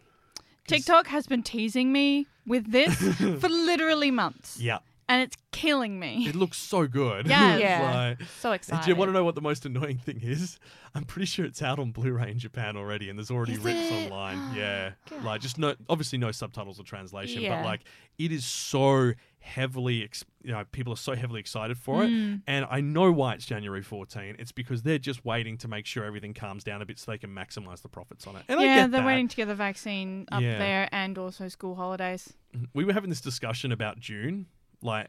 TikTok 0.68 1.08
has 1.08 1.26
been 1.26 1.42
teasing 1.42 1.92
me 1.92 2.28
with 2.46 2.70
this 2.70 2.94
for 3.40 3.48
literally 3.48 4.12
months. 4.12 4.60
yeah, 4.60 4.78
And 5.10 5.22
it's 5.22 5.36
killing 5.50 5.98
me. 5.98 6.26
it 6.28 6.36
looks 6.36 6.56
so 6.56 6.86
good. 6.86 7.26
Yeah, 7.26 7.54
It's 7.54 7.62
Yeah. 7.62 7.94
like- 8.20 8.28
So 8.38 8.50
And 8.50 8.56
excited. 8.56 8.84
do 8.84 8.90
you 8.92 8.96
want 8.96 9.08
to 9.08 9.12
know 9.12 9.24
what 9.24 9.34
the 9.34 9.40
most 9.40 9.66
annoying 9.66 9.98
thing 9.98 10.20
is? 10.22 10.58
I'm 10.94 11.04
pretty 11.04 11.26
sure 11.26 11.44
it's 11.44 11.60
out 11.62 11.78
on 11.80 11.90
Blu-ray 11.90 12.30
in 12.30 12.38
Japan 12.38 12.76
already, 12.76 13.08
and 13.10 13.18
there's 13.18 13.30
already 13.30 13.54
Is 13.54 13.58
rips 13.58 13.90
it? 13.90 14.12
online. 14.12 14.54
Yeah, 14.56 14.92
like 15.24 15.40
just 15.40 15.58
no, 15.58 15.74
obviously 15.88 16.18
no 16.18 16.30
subtitles 16.30 16.78
or 16.78 16.84
translation, 16.84 17.42
Yeah. 17.42 17.56
but 17.60 17.64
like 17.64 17.80
it 18.18 18.30
is 18.30 18.44
so 18.44 19.12
heavily, 19.40 20.04
ex- 20.04 20.24
you 20.44 20.52
know, 20.52 20.62
people 20.70 20.92
are 20.92 20.96
so 20.96 21.14
heavily 21.16 21.40
excited 21.40 21.76
for 21.78 22.04
it, 22.04 22.10
Mm. 22.10 22.42
and 22.46 22.66
I 22.70 22.80
know 22.80 23.10
why 23.10 23.34
it's 23.34 23.46
January 23.46 23.82
14. 23.82 24.36
It's 24.38 24.52
because 24.52 24.82
they're 24.82 24.98
just 24.98 25.24
waiting 25.24 25.56
to 25.58 25.68
make 25.68 25.86
sure 25.86 26.04
everything 26.04 26.34
calms 26.34 26.62
down 26.62 26.82
a 26.82 26.86
bit 26.86 26.98
so 26.98 27.10
they 27.10 27.18
can 27.18 27.30
maximize 27.34 27.82
the 27.82 27.88
profits 27.88 28.26
on 28.28 28.36
it. 28.36 28.44
And 28.48 28.60
I 28.60 28.64
yeah, 28.64 28.74
get 28.82 28.90
they're 28.92 29.00
that. 29.00 29.06
waiting 29.06 29.28
to 29.28 29.36
get 29.36 29.46
the 29.48 29.54
vaccine 29.56 30.26
up 30.30 30.40
Yeah. 30.42 30.58
there 30.58 30.88
and 30.92 31.16
also 31.18 31.48
school 31.48 31.74
holidays. 31.74 32.32
We 32.74 32.84
were 32.84 32.92
having 32.92 33.10
this 33.10 33.20
discussion 33.20 33.72
about 33.72 33.98
June, 33.98 34.46
like 34.82 35.08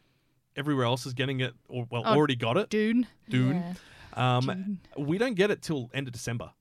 everywhere 0.56 0.86
else 0.86 1.06
is 1.06 1.14
getting 1.14 1.40
it, 1.40 1.54
or 1.68 1.88
well, 1.90 2.04
Oh, 2.06 2.16
already 2.16 2.36
got 2.36 2.58
it. 2.58 2.70
Dune. 2.70 3.08
Dune. 3.30 3.64
Yeah. 4.16 4.38
Um, 4.38 4.80
we 4.98 5.18
don't 5.18 5.36
get 5.36 5.52
it 5.52 5.62
till 5.62 5.90
end 5.94 6.08
of 6.08 6.14
December. 6.14 6.52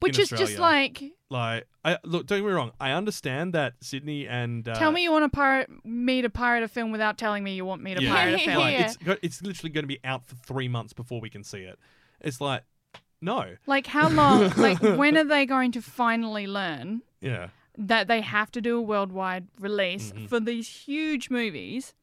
Which 0.00 0.18
is 0.18 0.30
just 0.30 0.58
like, 0.58 1.02
Like, 1.28 1.66
I 1.84 1.98
look. 2.04 2.26
Don't 2.26 2.38
get 2.38 2.46
me 2.46 2.52
wrong. 2.52 2.72
I 2.80 2.92
understand 2.92 3.52
that 3.52 3.74
Sydney 3.82 4.26
and 4.26 4.66
uh, 4.66 4.74
tell 4.74 4.90
me 4.90 5.02
you 5.02 5.12
want 5.12 5.30
to 5.30 5.34
pirate 5.36 5.68
me 5.84 6.22
to 6.22 6.30
pirate 6.30 6.62
a 6.62 6.68
film 6.68 6.90
without 6.90 7.18
telling 7.18 7.44
me 7.44 7.54
you 7.54 7.66
want 7.66 7.82
me 7.82 7.94
to 7.94 8.02
yeah, 8.02 8.14
pirate 8.14 8.34
a 8.36 8.38
film. 8.38 8.56
like, 8.58 8.72
Yeah. 8.78 8.86
it's 8.86 9.20
it's 9.22 9.42
literally 9.42 9.70
going 9.70 9.84
to 9.84 9.88
be 9.88 10.00
out 10.02 10.24
for 10.24 10.36
three 10.36 10.68
months 10.68 10.94
before 10.94 11.20
we 11.20 11.28
can 11.28 11.44
see 11.44 11.60
it. 11.60 11.78
It's 12.22 12.40
like, 12.40 12.62
no, 13.20 13.56
Like, 13.66 13.86
how 13.86 14.08
long? 14.08 14.50
like, 14.56 14.80
when 14.80 15.18
are 15.18 15.24
they 15.24 15.44
going 15.44 15.72
to 15.72 15.82
finally 15.82 16.46
learn 16.46 17.02
yeah, 17.20 17.48
that 17.80 18.08
they 18.08 18.20
have 18.20 18.50
to 18.52 18.60
do 18.60 18.76
a 18.78 18.82
worldwide 18.82 19.48
release 19.58 20.12
Mhm. 20.12 20.28
for 20.28 20.38
these 20.40 20.68
huge 20.68 21.30
movies? 21.30 21.94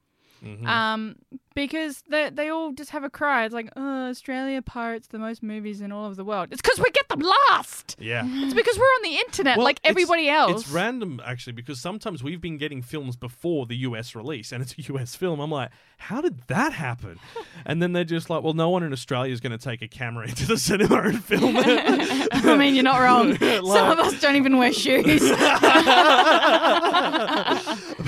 Mhm. 0.46 0.66
Um, 0.68 1.16
because 1.56 2.04
they 2.10 2.30
they 2.30 2.50
all 2.50 2.72
just 2.72 2.92
have 2.92 3.04
a 3.04 3.10
cry. 3.10 3.46
It's 3.46 3.54
like, 3.54 3.70
oh, 3.76 4.10
Australia 4.10 4.62
pirates 4.62 5.08
the 5.08 5.18
most 5.18 5.42
movies 5.42 5.82
in 5.82 5.92
all 5.92 6.06
of 6.06 6.16
the 6.16 6.24
world. 6.24 6.50
It's 6.52 6.62
because 6.62 6.78
we 6.80 6.92
get 6.92 7.10
them 7.10 7.22
last. 7.50 7.96
Yeah. 8.00 8.22
It's 8.26 8.54
because 8.54 8.78
we're 8.78 8.84
on 8.84 9.02
the 9.04 9.16
internet 9.18 9.58
Well, 9.58 9.64
like 9.66 9.78
it's- 9.80 9.90
everybody 9.90 10.30
else. 10.30 10.62
It's 10.62 10.70
random 10.70 11.20
actually 11.26 11.54
because 11.54 11.80
sometimes 11.82 12.22
we've 12.24 12.40
been 12.42 12.58
getting 12.60 12.84
films 12.84 13.16
before 13.16 13.66
the 13.66 13.76
US 13.78 14.14
release 14.14 14.52
and 14.52 14.62
it's 14.62 14.76
a 14.78 14.94
US 14.94 15.16
film. 15.16 15.40
I'm 15.40 15.50
like, 15.50 15.72
how 15.98 16.22
did 16.22 16.42
that 16.48 16.74
happen? 16.74 17.18
and 17.66 17.82
then 17.82 17.94
they're 17.94 18.04
just 18.04 18.30
like, 18.30 18.44
well, 18.44 18.54
no 18.54 18.70
one 18.70 18.84
in 18.84 18.94
Australia 18.94 19.34
is 19.34 19.40
going 19.40 19.58
to 19.58 19.64
take 19.64 19.82
a 19.82 19.88
camera 19.88 20.28
into 20.28 20.46
the 20.46 20.58
cinema 20.60 21.00
and 21.02 21.24
film 21.24 21.56
it. 21.58 22.28
I 22.46 22.56
mean, 22.56 22.76
you're 22.76 22.84
not 22.84 23.00
wrong. 23.02 23.36
Some 23.40 23.90
of 23.92 23.98
us 24.00 24.22
don't 24.22 24.36
even 24.36 24.58
wear 24.60 24.72
shoes. 24.72 25.24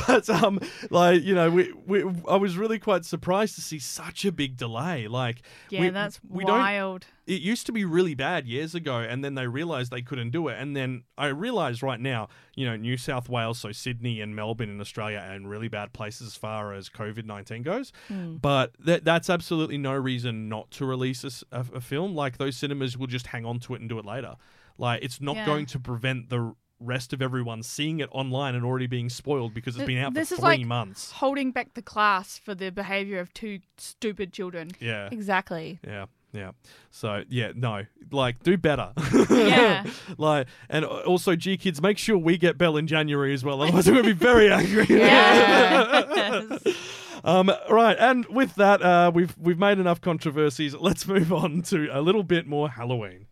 But 0.09 0.29
um, 0.29 0.59
like 0.89 1.23
you 1.23 1.35
know, 1.35 1.49
we, 1.49 1.71
we 1.85 2.03
I 2.27 2.35
was 2.35 2.57
really 2.57 2.79
quite 2.79 3.05
surprised 3.05 3.55
to 3.55 3.61
see 3.61 3.79
such 3.79 4.25
a 4.25 4.31
big 4.31 4.57
delay. 4.57 5.07
Like, 5.07 5.41
Yeah, 5.69 5.81
we, 5.81 5.89
that's 5.89 6.19
we 6.27 6.43
don't- 6.45 7.05
It 7.27 7.41
used 7.41 7.67
to 7.67 7.71
be 7.71 7.85
really 7.85 8.15
bad 8.15 8.47
years 8.47 8.73
ago, 8.73 8.97
and 8.97 9.23
then 9.23 9.35
they 9.35 9.45
realized 9.47 9.91
they 9.91 10.01
couldn't 10.01 10.31
do 10.31 10.47
it. 10.47 10.57
And 10.59 10.75
then 10.75 11.03
I 11.15 11.27
realize 11.27 11.83
right 11.83 11.99
now, 11.99 12.27
you 12.55 12.65
know, 12.65 12.75
New 12.75 12.97
South 12.97 13.29
Wales, 13.29 13.59
so 13.59 13.71
Sydney 13.71 14.19
and 14.19 14.35
Melbourne 14.35 14.69
in 14.69 14.81
Australia, 14.81 15.23
are 15.25 15.35
in 15.35 15.45
really 15.45 15.67
bad 15.67 15.93
places 15.93 16.27
as 16.27 16.35
far 16.35 16.73
as 16.73 16.89
COVID 16.89 17.25
nineteen 17.25 17.61
goes. 17.61 17.91
Mm. 18.09 18.41
But 18.41 18.73
that 18.83 19.05
that's 19.05 19.29
absolutely 19.29 19.77
no 19.77 19.93
reason 19.93 20.49
not 20.49 20.71
to 20.71 20.85
release 20.85 21.23
a 21.51 21.63
film. 21.81 22.15
Like 22.15 22.37
those 22.37 22.57
cinemas 22.57 22.97
will 22.97 23.07
just 23.07 23.27
hang 23.27 23.45
on 23.45 23.59
to 23.59 23.75
it 23.75 23.81
and 23.81 23.87
do 23.89 23.99
it 23.99 24.05
later. 24.05 24.35
Like 24.79 25.03
it's 25.03 25.21
not 25.21 25.35
Yeah. 25.35 25.45
going 25.45 25.65
to 25.67 25.79
prevent 25.79 26.29
the 26.29 26.55
rest 26.79 27.13
of 27.13 27.21
everyone 27.21 27.61
seeing 27.63 27.99
it 27.99 28.09
online 28.11 28.55
and 28.55 28.63
already 28.65 28.87
being 28.87 29.09
spoiled 29.09 29.53
because 29.53 29.75
it's 29.75 29.85
been 29.85 29.97
out 29.97 30.13
this 30.13 30.29
for 30.29 30.35
is 30.35 30.39
three 30.39 30.47
like 30.49 30.65
months. 30.65 31.11
holding 31.11 31.51
back 31.51 31.73
the 31.73 31.81
class 31.81 32.37
for 32.37 32.55
the 32.55 32.69
behavior 32.69 33.19
of 33.19 33.33
two 33.33 33.59
stupid 33.77 34.31
children. 34.31 34.71
Yeah. 34.79 35.09
Exactly. 35.11 35.79
Yeah, 35.85 36.05
yeah. 36.31 36.51
So 36.91 37.23
yeah, 37.29 37.51
no, 37.55 37.85
like 38.11 38.41
do 38.43 38.57
better. 38.57 38.93
Yeah. 39.29 39.85
like 40.17 40.47
and 40.69 40.85
also, 40.85 41.35
GKIDS, 41.35 41.81
make 41.81 41.97
sure 41.97 42.17
we 42.17 42.37
get 42.37 42.57
Bell 42.57 42.77
in 42.77 42.87
January 42.87 43.33
as 43.33 43.43
well. 43.43 43.61
Otherwise, 43.61 43.87
we're 43.87 43.95
gonna 43.95 44.07
be 44.07 44.11
very 44.13 44.51
angry. 44.51 44.85
Yes. 44.89 46.63
um, 47.23 47.51
right, 47.69 47.97
and 47.99 48.25
with 48.27 48.55
that, 48.55 48.81
uh, 48.81 49.11
we've 49.13 49.35
we've 49.37 49.59
made 49.59 49.79
enough 49.79 50.01
controversies. 50.01 50.75
Let's 50.75 51.07
move 51.07 51.33
on 51.33 51.61
to 51.63 51.89
a 51.91 52.01
little 52.01 52.23
bit 52.23 52.47
more 52.47 52.69
Halloween. 52.69 53.27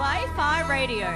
Kawaii 0.00 0.34
Fi 0.34 0.66
Radio. 0.66 1.08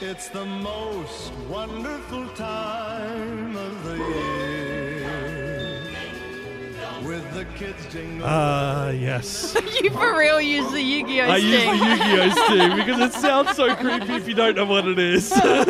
It's 0.00 0.28
the 0.28 0.44
most 0.44 1.32
wonderful 1.48 2.28
time 2.36 3.56
of 3.56 3.84
the 3.84 3.96
year. 3.96 5.80
With 7.04 7.34
the 7.34 7.46
kids 7.58 7.84
jingle. 7.90 8.24
Ah, 8.24 8.90
yes. 8.90 9.56
you 9.82 9.90
for 9.90 10.16
real 10.16 10.40
use 10.40 10.70
the 10.70 10.80
Yu-Gi-Oh 10.80 11.24
I 11.24 11.38
use 11.38 11.62
stick. 11.62 11.80
the 11.80 11.86
Yu-Gi-Oh 11.86 12.30
stick 12.46 12.86
because 12.86 13.00
it 13.00 13.12
sounds 13.20 13.56
so 13.56 13.74
creepy 13.74 14.12
if 14.14 14.28
you 14.28 14.34
don't 14.34 14.54
know 14.54 14.66
what 14.66 14.86
it 14.86 15.00
is. 15.00 15.30
no, 15.36 15.64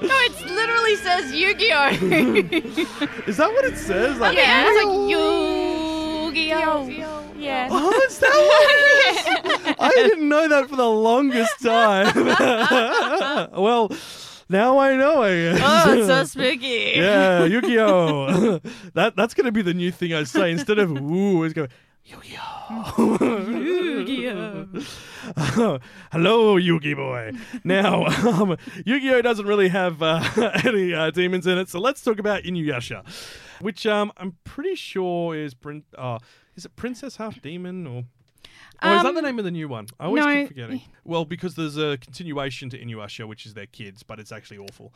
it 0.00 0.46
literally 0.46 0.96
says 0.96 1.34
Yu-Gi-Oh. 1.34 1.88
is 3.26 3.36
that 3.36 3.52
what 3.52 3.66
it 3.66 3.76
says? 3.76 4.18
Like, 4.18 4.38
yeah, 4.38 4.64
it's 4.66 4.86
like 4.86 5.10
Yu-Gi-Oh. 6.34 7.24
Yeah. 7.38 7.68
Oh, 7.70 8.00
is 8.06 8.18
that 8.18 8.30
what 8.30 8.70
it 8.70 9.68
is? 9.70 9.74
I 9.80 9.90
didn't 9.90 10.28
know 10.28 10.48
that 10.48 10.68
for 10.68 10.76
the 10.76 10.88
longest 10.88 11.60
time. 11.62 12.14
well, 13.60 13.90
now 14.48 14.78
I 14.78 14.96
know. 14.96 15.22
I 15.22 15.30
guess. 15.30 15.60
Oh, 15.62 15.92
it's 15.98 16.06
so 16.06 16.24
spooky. 16.40 16.92
yeah, 16.96 17.44
Yu-Gi-Oh. 17.44 18.60
that 18.94 19.16
that's 19.16 19.34
gonna 19.34 19.52
be 19.52 19.62
the 19.62 19.74
new 19.74 19.90
thing 19.90 20.12
I 20.14 20.24
say 20.24 20.52
instead 20.52 20.78
of 20.78 20.90
ooh. 20.92 21.44
It's 21.44 21.54
going 21.54 21.68
Yu-Gi-Oh. 22.04 23.18
Yu-Gi-Oh. 23.20 24.66
Hello, 26.12 26.56
Yugi 26.56 26.94
boy. 26.96 27.32
Now, 27.64 28.06
um, 28.06 28.56
Yu-Gi-Oh 28.84 29.22
doesn't 29.22 29.46
really 29.46 29.68
have 29.68 30.02
uh, 30.02 30.22
any 30.64 30.94
uh, 30.94 31.10
demons 31.10 31.46
in 31.46 31.58
it, 31.58 31.68
so 31.68 31.78
let's 31.78 32.02
talk 32.02 32.18
about 32.18 32.42
Inuyasha, 32.44 33.06
which 33.60 33.86
um, 33.86 34.12
I'm 34.16 34.36
pretty 34.44 34.74
sure 34.74 35.36
is 35.36 35.54
prin- 35.54 35.84
uh, 35.96 36.18
is 36.56 36.64
it 36.64 36.74
Princess 36.76 37.16
Half 37.16 37.40
Demon 37.42 37.86
or? 37.86 38.04
Oh, 38.82 38.96
is 38.96 39.02
that 39.02 39.12
the 39.12 39.18
Um, 39.18 39.24
name 39.26 39.38
of 39.38 39.44
the 39.44 39.50
new 39.50 39.68
one? 39.68 39.88
I 40.00 40.06
always 40.06 40.24
no. 40.24 40.34
keep 40.34 40.48
forgetting. 40.48 40.82
Well, 41.04 41.26
because 41.26 41.54
there's 41.54 41.76
a 41.76 41.98
continuation 41.98 42.70
to 42.70 42.78
Inuyasha, 42.82 43.28
which 43.28 43.44
is 43.44 43.52
their 43.52 43.66
kids, 43.66 44.02
but 44.02 44.18
it's 44.18 44.32
actually 44.32 44.56
awful. 44.58 44.94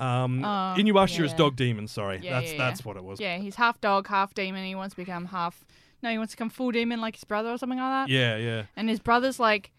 Um, 0.00 0.44
Oh, 0.44 0.74
Inuyasha 0.76 1.24
is. 1.24 1.32
Dog 1.34 1.54
Demon. 1.54 1.86
Sorry, 1.86 2.18
Yeah, 2.22 2.40
that's 2.40 2.52
yeah, 2.52 2.58
that's 2.58 2.80
yeah. 2.80 2.84
what 2.88 2.96
it 2.96 3.04
was. 3.04 3.20
Yeah, 3.20 3.38
he's 3.38 3.54
half 3.54 3.80
dog, 3.80 4.08
half 4.08 4.34
demon. 4.34 4.64
He 4.64 4.74
wants 4.74 4.94
to 4.94 5.00
become 5.00 5.26
half. 5.26 5.64
No, 6.02 6.10
he 6.10 6.18
wants 6.18 6.32
to 6.32 6.36
come 6.36 6.50
full 6.50 6.70
demon 6.70 7.00
like 7.00 7.14
his 7.16 7.24
brother 7.24 7.50
or 7.50 7.58
something 7.58 7.78
like 7.78 8.06
that. 8.08 8.12
Yeah, 8.12 8.36
yeah, 8.36 8.62
And 8.76 8.88
his 8.88 9.00
brother's 9.00 9.38
like 9.38 9.70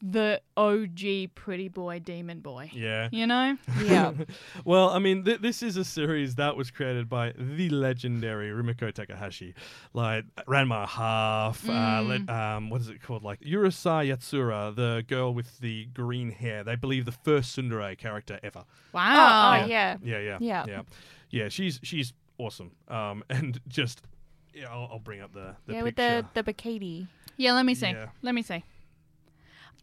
the 0.00 0.40
OG 0.56 1.34
pretty 1.34 1.66
boy 1.66 1.98
demon 1.98 2.38
boy. 2.38 2.70
yeah. 2.72 3.08
You 3.10 3.26
know? 3.26 3.56
Yeah. 3.82 4.12
well, 4.64 4.90
I 4.90 5.00
mean, 5.00 5.24
th- 5.24 5.40
this 5.40 5.60
is 5.60 5.76
a 5.76 5.84
series 5.84 6.36
that 6.36 6.56
was 6.56 6.70
created 6.70 7.08
by 7.08 7.32
the 7.36 7.68
legendary 7.70 8.50
Rumiko 8.50 8.92
Takahashi, 8.94 9.54
like 9.94 10.24
Ranma 10.46 10.86
Half. 10.86 11.68
Uh, 11.68 11.72
Mm. 11.72 12.28
le- 12.28 12.32
um, 12.32 12.70
what 12.70 12.80
is 12.80 12.88
it 12.90 13.02
called? 13.02 13.24
Like 13.24 13.40
Urusei 13.40 14.06
Yatsura, 14.14 14.72
the 14.76 15.04
girl 15.08 15.34
with 15.34 15.58
the 15.58 15.86
green 15.86 16.30
hair. 16.30 16.62
They 16.62 16.76
believe 16.76 17.04
the 17.04 17.10
first 17.12 17.56
tsundere 17.56 17.98
character 17.98 18.38
ever. 18.44 18.64
Wow. 18.92 19.62
Oh, 19.62 19.66
yeah. 19.66 19.96
Yeah, 20.02 20.18
yeah, 20.20 20.38
Yeah. 20.40 20.64
yeah, 20.68 20.82
yeah. 21.30 21.48
She's 21.48 21.80
she's 21.82 22.12
awesome. 22.38 22.70
Um, 22.86 23.24
and 23.30 23.58
just 23.66 24.02
yeah, 24.60 24.70
I'll, 24.70 24.88
I'll 24.92 24.98
bring 24.98 25.20
up 25.20 25.32
the, 25.32 25.54
the 25.66 25.72
yeah, 25.74 25.82
with 25.82 25.96
the 25.96 26.24
the 26.34 26.42
bikini. 26.42 27.06
Yeah, 27.36 27.52
let 27.52 27.64
me 27.66 27.74
see. 27.74 27.88
Yeah. 27.90 28.08
Let 28.22 28.34
me 28.34 28.42
see. 28.42 28.64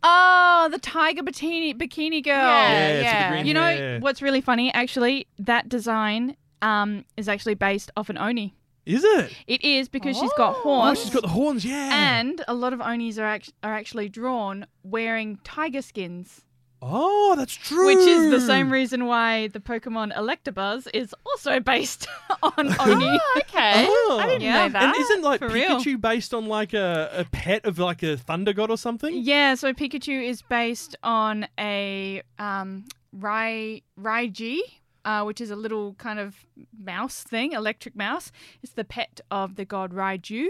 Oh, 0.03 0.67
the 0.71 0.77
tiger 0.77 1.23
bikini 1.23 1.73
bikini 1.75 2.23
girl. 2.23 2.33
Yeah, 2.35 2.69
Yeah, 2.71 2.87
it's 2.87 2.97
with 2.97 2.99
the 2.99 3.03
yeah. 3.05 3.29
green 3.31 3.45
You 3.47 3.53
know 3.53 3.61
hair. 3.61 3.99
what's 3.99 4.21
really 4.21 4.41
funny? 4.41 4.71
Actually, 4.73 5.27
that 5.39 5.69
design 5.69 6.35
um 6.61 7.05
is 7.17 7.27
actually 7.29 7.55
based 7.55 7.91
off 7.97 8.09
an 8.09 8.17
oni. 8.17 8.53
Is 8.85 9.03
it? 9.03 9.33
It 9.47 9.63
is 9.63 9.89
because 9.89 10.15
she's 10.15 10.31
got 10.37 10.53
horns. 10.57 10.99
Oh, 10.99 11.01
she's 11.03 11.11
got 11.13 11.23
the 11.23 11.29
horns. 11.29 11.65
Yeah. 11.65 11.89
and 12.19 12.43
a 12.47 12.53
lot 12.53 12.71
of 12.71 12.81
onis 12.81 13.17
are 13.17 13.25
act- 13.25 13.53
are 13.63 13.73
actually 13.73 14.09
drawn 14.09 14.67
wearing 14.83 15.39
tiger 15.43 15.81
skins, 15.81 16.41
oh, 16.87 17.35
that's 17.35 17.55
true. 17.55 17.87
which 17.87 17.97
is 18.07 18.29
the 18.31 18.39
same 18.39 18.71
reason 18.71 19.05
why 19.05 19.47
the 19.47 19.59
Pokemon 19.59 20.15
Electabuzz 20.15 20.87
is 20.93 21.13
also 21.25 21.59
based 21.73 22.07
on 22.43 22.75
oni. 22.79 23.19
Okay. 23.37 23.85
Oh. 23.87 24.19
I 24.21 24.27
didn't 24.27 24.41
Yeah. 24.41 24.67
know 24.67 24.69
that. 24.69 24.83
And 24.83 24.95
isn't 24.95 25.21
like 25.23 25.39
For 25.39 25.47
real. 25.49 25.77
Pikachu 25.79 25.99
based 25.99 26.33
on 26.33 26.45
like 26.47 26.73
a, 26.73 27.09
a 27.13 27.25
pet 27.25 27.65
of 27.65 27.79
like 27.79 28.03
a 28.03 28.17
thunder 28.17 28.53
god 28.53 28.69
or 28.69 28.77
something? 28.77 29.13
Yeah, 29.17 29.55
so 29.55 29.73
Pikachu 29.73 30.23
is 30.27 30.41
based 30.41 30.95
on 31.03 31.47
a 31.59 32.21
um, 32.39 32.85
Rai 33.13 33.81
Raiji, 33.99 34.59
uh, 35.05 35.23
which 35.23 35.39
is 35.39 35.51
a 35.51 35.55
little 35.55 35.93
kind 35.93 36.19
of 36.19 36.35
mouse 36.77 37.23
thing, 37.23 37.53
electric 37.53 37.95
mouse. 37.95 38.31
It's 38.61 38.73
the 38.73 38.83
pet 38.83 39.21
of 39.31 39.55
the 39.55 39.63
god 39.63 39.93
Raiju, 39.93 40.47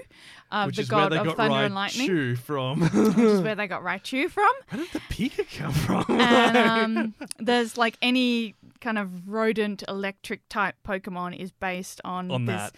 of 0.52 0.68
Which 0.68 0.78
the 0.78 0.82
is 0.84 0.90
where 0.92 1.02
god 1.02 1.12
they 1.12 1.18
of 1.18 1.26
got 1.26 1.38
thunder 1.38 1.56
Raichu 1.58 1.66
and 1.66 1.76
lightning, 1.76 2.36
from. 2.36 2.82
which 2.82 3.18
is 3.18 3.42
where 3.42 3.56
they 3.56 3.68
got 3.68 3.84
Raichu 3.84 4.30
from. 4.30 4.52
Where 4.70 4.82
did 4.84 4.92
the 4.94 5.00
Pika 5.02 5.46
come 5.60 5.72
from? 5.74 6.06
And 6.20 6.58
um, 6.58 7.14
there's 7.40 7.78
like 7.78 7.98
any 8.02 8.56
kind 8.82 8.98
of 8.98 9.28
rodent 9.28 9.84
electric 9.88 10.48
type 10.50 10.76
Pokemon 10.88 11.38
is 11.40 11.52
based 11.52 12.02
on, 12.04 12.32
On 12.32 12.46
this 12.46 12.72
that. 12.72 12.76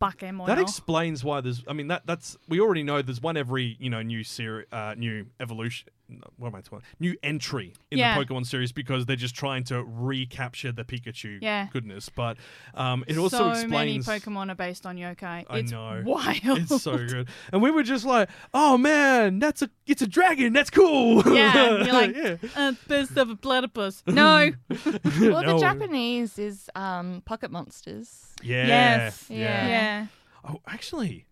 Bakemon. 0.00 0.46
that 0.46 0.58
explains 0.58 1.24
why 1.24 1.40
there's. 1.40 1.62
I 1.66 1.72
mean, 1.72 1.88
that 1.88 2.02
that's 2.06 2.36
we 2.48 2.60
already 2.60 2.82
know 2.82 3.00
there's 3.02 3.22
one 3.22 3.36
every 3.36 3.76
you 3.80 3.88
know 3.90 4.02
new 4.02 4.22
series, 4.22 4.66
uh, 4.72 4.94
new 4.96 5.26
evolution. 5.40 5.88
What 6.36 6.48
am 6.48 6.54
I 6.54 6.60
talking? 6.60 6.82
New 7.00 7.16
entry 7.22 7.74
in 7.90 7.98
Yeah. 7.98 8.16
the 8.18 8.24
Pokemon 8.24 8.46
series 8.46 8.70
because 8.70 9.06
they're 9.06 9.16
just 9.16 9.34
trying 9.34 9.64
to 9.64 9.82
recapture 9.84 10.70
the 10.70 10.84
Pikachu 10.84 11.38
Yeah. 11.42 11.66
goodness. 11.72 12.08
But 12.08 12.36
um, 12.74 13.04
it 13.08 13.18
also 13.18 13.38
so 13.38 13.48
explains. 13.50 14.06
many 14.06 14.20
Pokemon 14.20 14.50
are 14.52 14.54
based 14.54 14.86
on 14.86 14.96
yokai. 14.96 15.44
I 15.50 15.58
it's 15.58 15.72
know. 15.72 16.02
wild. 16.04 16.58
It's 16.60 16.82
so 16.82 16.96
good, 16.96 17.28
and 17.52 17.60
we 17.60 17.70
were 17.72 17.82
just 17.82 18.04
like, 18.04 18.28
"Oh 18.54 18.78
man, 18.78 19.40
that's 19.40 19.62
a 19.62 19.70
it's 19.86 20.02
a 20.02 20.06
dragon. 20.06 20.52
That's 20.52 20.70
cool." 20.70 21.22
Yeah, 21.34 21.84
you're 21.84 21.92
like, 21.92 22.14
yeah. 22.16 22.36
uh, 22.54 22.72
best 22.86 23.16
of 23.16 23.30
a 23.30 23.36
platypus. 23.36 24.02
No. 24.06 24.50
well, 25.20 25.42
No. 25.42 25.54
the 25.54 25.58
Japanese 25.58 26.38
is 26.38 26.70
um, 26.76 27.22
pocket 27.24 27.50
monsters. 27.50 28.32
Yeah. 28.42 28.66
Yes. 28.66 29.26
Yeah. 29.28 29.66
Yeah. 29.68 30.06
Oh, 30.48 30.60
actually, 30.68 31.26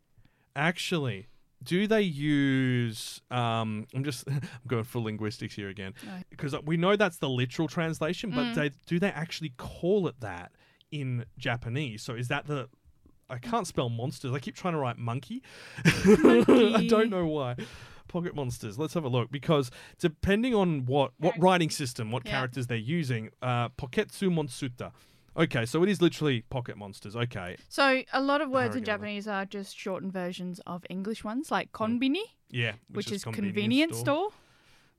actually, 0.57 1.29
do 1.63 1.87
they 1.87 2.03
use? 2.03 3.21
Um, 3.31 3.87
I'm 3.95 4.05
just 4.05 4.25
I'm 4.29 4.41
going 4.67 4.85
for 4.85 5.01
linguistics 5.01 5.55
here 5.55 5.69
again 5.69 5.95
because 6.31 6.55
we 6.65 6.77
know 6.77 6.97
that's 6.97 7.19
the 7.19 7.29
literal 7.29 7.69
translation, 7.69 8.31
but 8.31 8.45
Mm. 8.47 8.55
they 8.55 8.71
do 8.87 8.99
they 8.99 9.11
actually 9.11 9.53
call 9.57 10.07
it 10.09 10.21
that 10.21 10.53
in 10.91 11.25
Japanese? 11.39 12.03
So 12.03 12.15
is 12.15 12.29
that 12.29 12.47
the? 12.47 12.69
I 13.31 13.39
can't 13.39 13.67
spell 13.67 13.89
monsters. 13.89 14.33
I 14.33 14.39
keep 14.39 14.55
trying 14.55 14.75
to 14.75 14.79
write 14.79 14.99
monkey. 14.99 15.43
I 15.85 16.87
don't 16.89 17.09
know 17.11 17.27
why. 17.27 17.57
Pocket 18.07 18.35
Monsters. 18.37 18.79
Let's 18.79 18.93
have 18.95 19.05
a 19.05 19.09
look 19.09 19.31
because 19.31 19.71
depending 19.99 20.55
on 20.55 20.85
what 20.87 21.13
what 21.19 21.35
writing 21.39 21.71
system, 21.71 22.11
what 22.13 22.25
Yeah. 22.27 22.33
characters 22.33 22.67
they're 22.67 22.77
using, 22.77 23.31
uh, 23.43 23.71
Poketsu 23.71 24.29
Monsuta. 24.31 24.93
Okay, 25.37 25.65
so 25.67 25.83
it 25.83 25.89
is 25.89 26.01
literally 26.01 26.43
Pocket 26.43 26.77
Monsters. 26.77 27.17
Okay, 27.17 27.57
So 27.69 28.03
a 28.13 28.21
lot 28.21 28.41
of 28.41 28.51
words 28.51 28.77
in. 28.77 28.85
Japanese 28.85 29.27
are 29.27 29.45
just 29.45 29.77
shortened 29.77 30.13
versions 30.13 30.61
of 30.67 30.85
English 30.89 31.25
ones, 31.25 31.51
like 31.51 31.73
konbini, 31.73 32.23
yeah, 32.51 32.75
which, 32.89 33.11
is, 33.11 33.25
convenience 33.25 33.55
convenience 33.55 33.99
store. 33.99 34.29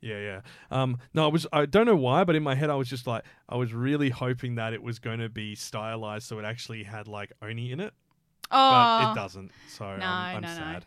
Yeah, 0.02 0.20
yeah. 0.20 0.42
Um, 0.72 0.98
no, 1.14 1.24
I 1.26 1.28
was. 1.28 1.48
I 1.54 1.66
don't 1.66 1.86
know 1.86 1.96
why, 1.96 2.26
but 2.26 2.36
in 2.36 2.44
my 2.44 2.54
head, 2.54 2.70
I 2.70 2.76
was 2.76 2.90
just 2.90 3.08
like, 3.08 3.24
I 3.48 3.56
was 3.56 3.74
really 3.74 4.10
hoping 4.10 4.56
that 4.56 4.74
it 4.74 4.84
was 4.84 5.00
going 5.00 5.20
to 5.20 5.30
be 5.30 5.56
stylized 5.56 6.28
so 6.28 6.38
it 6.38 6.46
actually 6.46 6.84
had 6.84 7.08
like 7.08 7.32
oni 7.42 7.72
in 7.72 7.80
it. 7.80 7.94
but 8.52 9.08
Oh, 9.08 9.12
it 9.12 9.16
doesn't. 9.16 9.52
So 9.70 9.86
No, 9.96 10.06
I'm, 10.06 10.36
I'm 10.38 10.42
no, 10.44 10.48
no. 10.50 10.56
sad. 10.56 10.86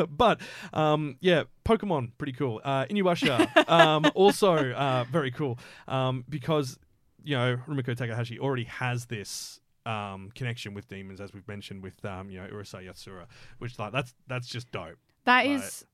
Um, 0.00 0.06
but 0.16 0.40
um, 0.74 1.16
yeah, 1.20 1.44
Pokemon 1.64 2.10
pretty 2.18 2.32
cool. 2.32 2.60
Uh, 2.62 2.84
Inuyasha 2.86 3.68
um, 3.70 4.04
also 4.14 4.72
uh, 4.72 5.04
very 5.10 5.30
cool 5.30 5.58
um, 5.88 6.24
because 6.28 6.78
you 7.24 7.36
know 7.36 7.58
Rumiko 7.68 7.96
Takahashi 7.96 8.38
already 8.38 8.64
has 8.64 9.06
this. 9.06 9.58
Um, 9.84 10.30
connection 10.36 10.74
with 10.74 10.86
demons, 10.86 11.20
as 11.20 11.34
we've 11.34 11.48
mentioned 11.48 11.82
with 11.82 12.04
um, 12.04 12.30
you 12.30 12.38
know 12.38 12.46
Urusei 12.46 12.86
Yatsura, 12.88 13.26
which 13.58 13.80
like 13.80 13.90
that's 13.92 14.14
that's 14.28 14.46
just 14.46 14.70
dope. 14.70 14.96
that 15.24 15.38
Right. 15.38 15.50
is 15.50 15.84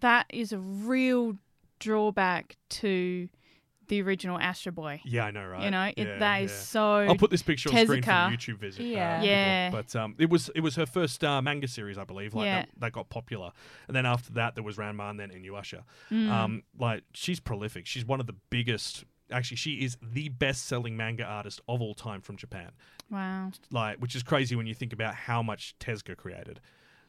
that 0.00 0.26
is 0.30 0.52
a 0.52 0.58
real 0.60 1.36
drawback 1.80 2.56
to 2.68 3.28
the 3.88 4.00
original 4.02 4.38
Astro 4.38 4.70
Boy. 4.70 5.00
Yeah, 5.04 5.24
I 5.24 5.30
know, 5.32 5.44
right? 5.44 5.64
You 5.64 5.70
know, 5.72 5.82
it, 5.96 5.98
Yeah, 5.98 6.18
that 6.18 6.42
is 6.42 6.50
yeah. 6.52 6.56
so. 6.56 6.84
I'll 7.00 7.16
put 7.16 7.30
this 7.32 7.42
picture 7.42 7.68
on 7.70 7.74
screen 7.84 8.02
for 8.02 8.06
the 8.06 8.12
YouTube 8.36 8.58
visit. 8.58 8.86
Yeah. 8.86 9.14
uh, 9.16 9.16
people. 9.16 9.28
Yeah. 9.28 9.70
But 9.72 9.96
um, 9.96 10.14
it 10.20 10.30
was 10.30 10.48
it 10.54 10.60
was 10.60 10.76
her 10.76 10.86
first 10.86 11.24
uh, 11.24 11.42
manga 11.42 11.66
series, 11.66 11.98
I 11.98 12.04
believe. 12.04 12.34
Like 12.34 12.44
Yeah. 12.46 12.60
that, 12.60 12.68
that 12.78 12.92
got 12.92 13.08
popular, 13.10 13.50
and 13.88 13.96
then 13.96 14.06
after 14.06 14.32
that 14.34 14.54
there 14.54 14.62
was 14.62 14.76
Ranma, 14.76 15.10
and 15.10 15.18
then 15.18 15.30
Inuyasha. 15.30 15.82
Mm. 16.12 16.30
Um, 16.30 16.62
like 16.78 17.02
she's 17.14 17.40
prolific. 17.40 17.86
She's 17.86 18.04
one 18.04 18.20
of 18.20 18.26
the 18.28 18.36
biggest. 18.48 19.04
Actually, 19.32 19.56
she 19.56 19.74
is 19.84 19.96
the 20.02 20.28
best-selling 20.28 20.96
manga 20.96 21.24
artist 21.24 21.60
of 21.68 21.80
all 21.80 21.94
time 21.94 22.20
from 22.20 22.36
Japan. 22.36 22.70
wow. 23.10 23.50
Like, 23.70 23.98
which 23.98 24.14
is 24.14 24.22
crazy 24.22 24.54
when 24.56 24.66
you 24.66 24.74
think 24.74 24.92
about 24.92 25.14
how 25.14 25.42
much 25.42 25.74
Tezuka 25.80 26.16
created. 26.16 26.60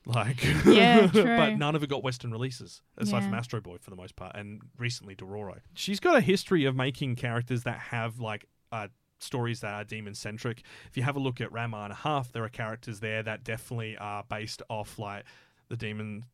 Like, 0.06 0.44
Yeah, 0.66 1.08
true. 1.12 1.24
but 1.24 1.58
none 1.58 1.76
of 1.76 1.84
it 1.84 1.90
got 1.90 2.04
Western 2.04 2.32
releases, 2.32 2.82
aside 2.98 3.24
from 3.24 3.34
Astro 3.34 3.62
Boy 3.62 3.78
for 3.80 3.90
the 3.90 3.96
most 3.96 4.16
part, 4.16 4.36
and 4.36 4.62
recently 4.78 5.16
Dororo. 5.16 5.60
She's 5.76 6.00
got 6.02 6.16
a 6.18 6.22
history 6.22 6.66
of 6.66 6.76
making 6.76 7.16
characters 7.16 7.64
that 7.64 7.80
have 7.80 8.20
like 8.20 8.46
uh, 8.72 8.90
stories 9.20 9.62
that 9.62 9.74
are 9.74 9.84
demon 9.86 10.14
centric. 10.14 10.64
If 10.90 10.98
you 10.98 11.04
have 11.04 11.16
a 11.16 11.20
look 11.20 11.40
at 11.40 11.52
Ranma 11.52 11.86
and 11.86 11.94
a 11.94 11.96
Half, 11.96 12.34
there 12.34 12.44
are 12.44 12.50
characters 12.50 13.00
there 13.00 13.24
that 13.24 13.46
definitely 13.46 13.96
are 13.98 14.24
based 14.28 14.62
off 14.70 15.00
like 15.00 15.24
the 15.70 15.78
demon 15.78 16.26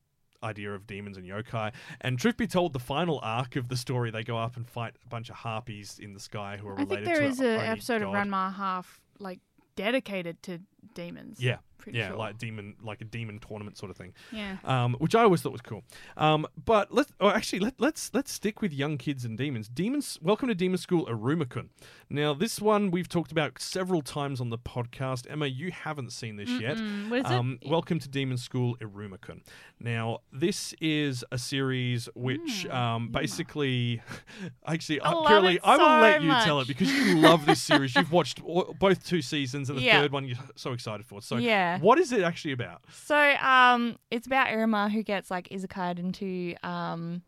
idea 0.44 0.74
of 0.74 0.88
demons 0.88 1.18
and 1.18 1.26
yokai. 1.26 1.74
And 2.02 2.20
truth 2.20 2.38
be 2.38 2.48
told, 2.48 2.74
the 2.74 2.80
final 2.80 3.20
arc 3.22 3.56
of 3.56 3.68
the 3.68 3.78
story, 3.78 4.12
they 4.12 4.24
go 4.24 4.38
up 4.38 4.56
and 4.58 4.68
fight 4.68 4.96
a 5.04 5.10
bunch 5.10 5.30
of 5.30 5.36
harpies 5.36 6.00
in 6.00 6.14
the 6.14 6.20
sky 6.20 6.58
who 6.58 6.68
are 6.68 6.78
I 6.78 6.84
related 6.84 7.06
think 7.06 7.06
there 7.06 7.20
to 7.22 7.28
is 7.28 7.40
an 7.40 7.60
episode 7.60 8.02
of 8.02 8.12
god. 8.12 8.28
Ranma 8.28 8.54
half 8.54 9.02
like 9.20 9.40
dedicated 9.76 10.42
to 10.44 10.60
demons. 10.94 11.42
Yeah, 11.42 11.58
Pretty 11.80 11.97
yeah, 11.97 12.09
sure. 12.09 12.17
like 12.17 12.38
demon, 12.38 12.75
like 12.84 13.01
a 13.01 13.05
demon 13.05 13.39
tournament 13.39 13.77
sort 13.77 13.89
of 13.89 13.97
thing. 13.97 14.13
Yeah. 14.32 14.57
Um, 14.65 14.95
which 14.99 15.15
I 15.15 15.23
always 15.23 15.41
thought 15.41 15.53
was 15.53 15.61
cool. 15.61 15.84
Um, 16.17 16.45
but 16.65 16.93
let's, 16.93 17.11
oh, 17.21 17.30
actually, 17.30 17.59
let, 17.59 17.75
let's 17.80 18.11
let's 18.13 18.32
stick 18.32 18.61
with 18.61 18.73
young 18.73 18.97
kids 18.97 19.23
and 19.25 19.38
demons. 19.38 19.69
Demons, 19.69 20.19
welcome 20.21 20.49
to 20.49 20.55
Demon 20.55 20.77
School, 20.77 21.05
Arumikun. 21.07 21.69
Now, 22.09 22.34
this 22.34 22.59
one 22.59 22.91
we've 22.91 23.07
talked 23.07 23.32
about 23.32 23.61
several 23.61 24.01
times 24.01 24.41
on 24.41 24.49
the 24.49 24.57
podcast. 24.57 25.25
Emma, 25.32 25.47
you 25.47 25.71
haven't 25.71 26.11
seen 26.11 26.36
this 26.36 26.49
yet. 26.49 26.77
Mm-mm. 26.77 27.09
What 27.09 27.19
is 27.19 27.25
it? 27.25 27.32
um, 27.32 27.59
Welcome 27.65 27.99
to 27.99 28.09
Demon 28.09 28.38
School, 28.38 28.75
Iruma-kun. 28.77 29.41
Now, 29.80 30.19
this 30.34 30.73
is 30.82 31.23
a 31.32 31.38
series 31.38 32.09
which 32.13 32.65
Hmm. 32.65 32.71
um, 32.71 33.07
basically, 33.09 34.01
actually, 34.67 35.01
I 35.01 35.13
Carolee, 35.13 35.55
it 35.55 35.61
I 35.63 35.77
will 35.77 35.86
so 35.86 35.99
let 36.01 36.21
you 36.23 36.30
tell 36.43 36.59
it 36.59 36.67
because 36.67 36.91
you 36.91 37.15
love 37.19 37.45
this 37.45 37.61
series. 37.61 37.95
You've 37.99 38.11
watched 38.11 38.41
all, 38.43 38.75
both 38.80 39.05
two 39.05 39.21
seasons, 39.21 39.69
and 39.69 39.77
the 39.80 39.84
Yeah. 39.84 40.01
third 40.01 40.11
one 40.11 40.25
you're 40.25 40.38
so 40.55 40.73
excited 40.73 41.05
for. 41.05 41.21
So, 41.21 41.38
Yeah. 41.38 41.68
What 41.78 41.99
is 41.99 42.11
it 42.11 42.24
actually 42.24 42.53
about? 42.53 42.82
So, 42.91 43.15
um, 43.36 43.97
it's 44.09 44.26
about 44.28 44.47
Iruma 44.47 44.91
who 44.91 45.03
gets 45.03 45.30
like 45.30 45.47
isekai'd 45.49 45.99
into, 45.99 46.55
um, 46.63 47.22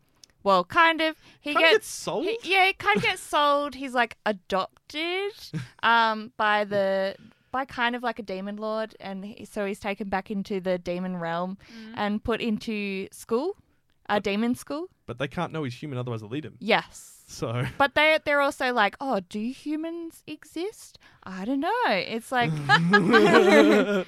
well, 0.44 0.64
kind 0.66 1.02
of. 1.02 1.16
He 1.40 1.52
Kinda 1.54 1.62
gets, 1.68 1.74
gets 1.78 1.88
sold? 1.88 2.26
he- 2.26 2.40
yeah, 2.44 2.66
he 2.66 2.74
kind 2.74 2.98
of 2.98 3.04
gets 3.04 3.22
sold. 3.22 3.76
He's 3.76 3.94
like 3.94 4.18
adopted, 4.26 5.32
um, 5.84 6.32
by 6.38 6.64
the 6.64 7.16
by 7.52 7.66
kind 7.66 7.96
of 7.98 8.02
like 8.04 8.18
a 8.18 8.24
demon 8.24 8.56
lord, 8.56 8.96
and 9.02 9.26
he, 9.26 9.44
so 9.46 9.66
he's 9.66 9.80
taken 9.80 10.08
back 10.08 10.32
into 10.32 10.62
the 10.62 10.78
demon 10.78 11.18
realm 11.18 11.58
and 11.96 12.24
put 12.24 12.40
into 12.40 13.08
school, 13.12 13.58
a 14.08 14.22
demon 14.22 14.56
school. 14.56 14.88
But 15.06 15.20
they 15.20 15.28
can't 15.28 15.52
know 15.52 15.64
he's 15.66 15.74
human, 15.76 15.98
otherwise 15.98 16.22
they'll 16.22 16.34
eat 16.34 16.46
him. 16.46 16.56
Yes. 16.60 17.21
So, 17.32 17.66
But 17.78 17.96
they 17.96 18.20
they're 18.26 18.42
also 18.42 18.74
like, 18.74 18.96
oh, 19.00 19.22
do 19.30 19.40
humans 19.40 20.22
exist? 20.28 21.00
I 21.24 21.46
don't 21.46 21.60
know. 21.62 21.72
It's 21.88 22.32
like 22.32 22.52
Oh, 22.70 24.04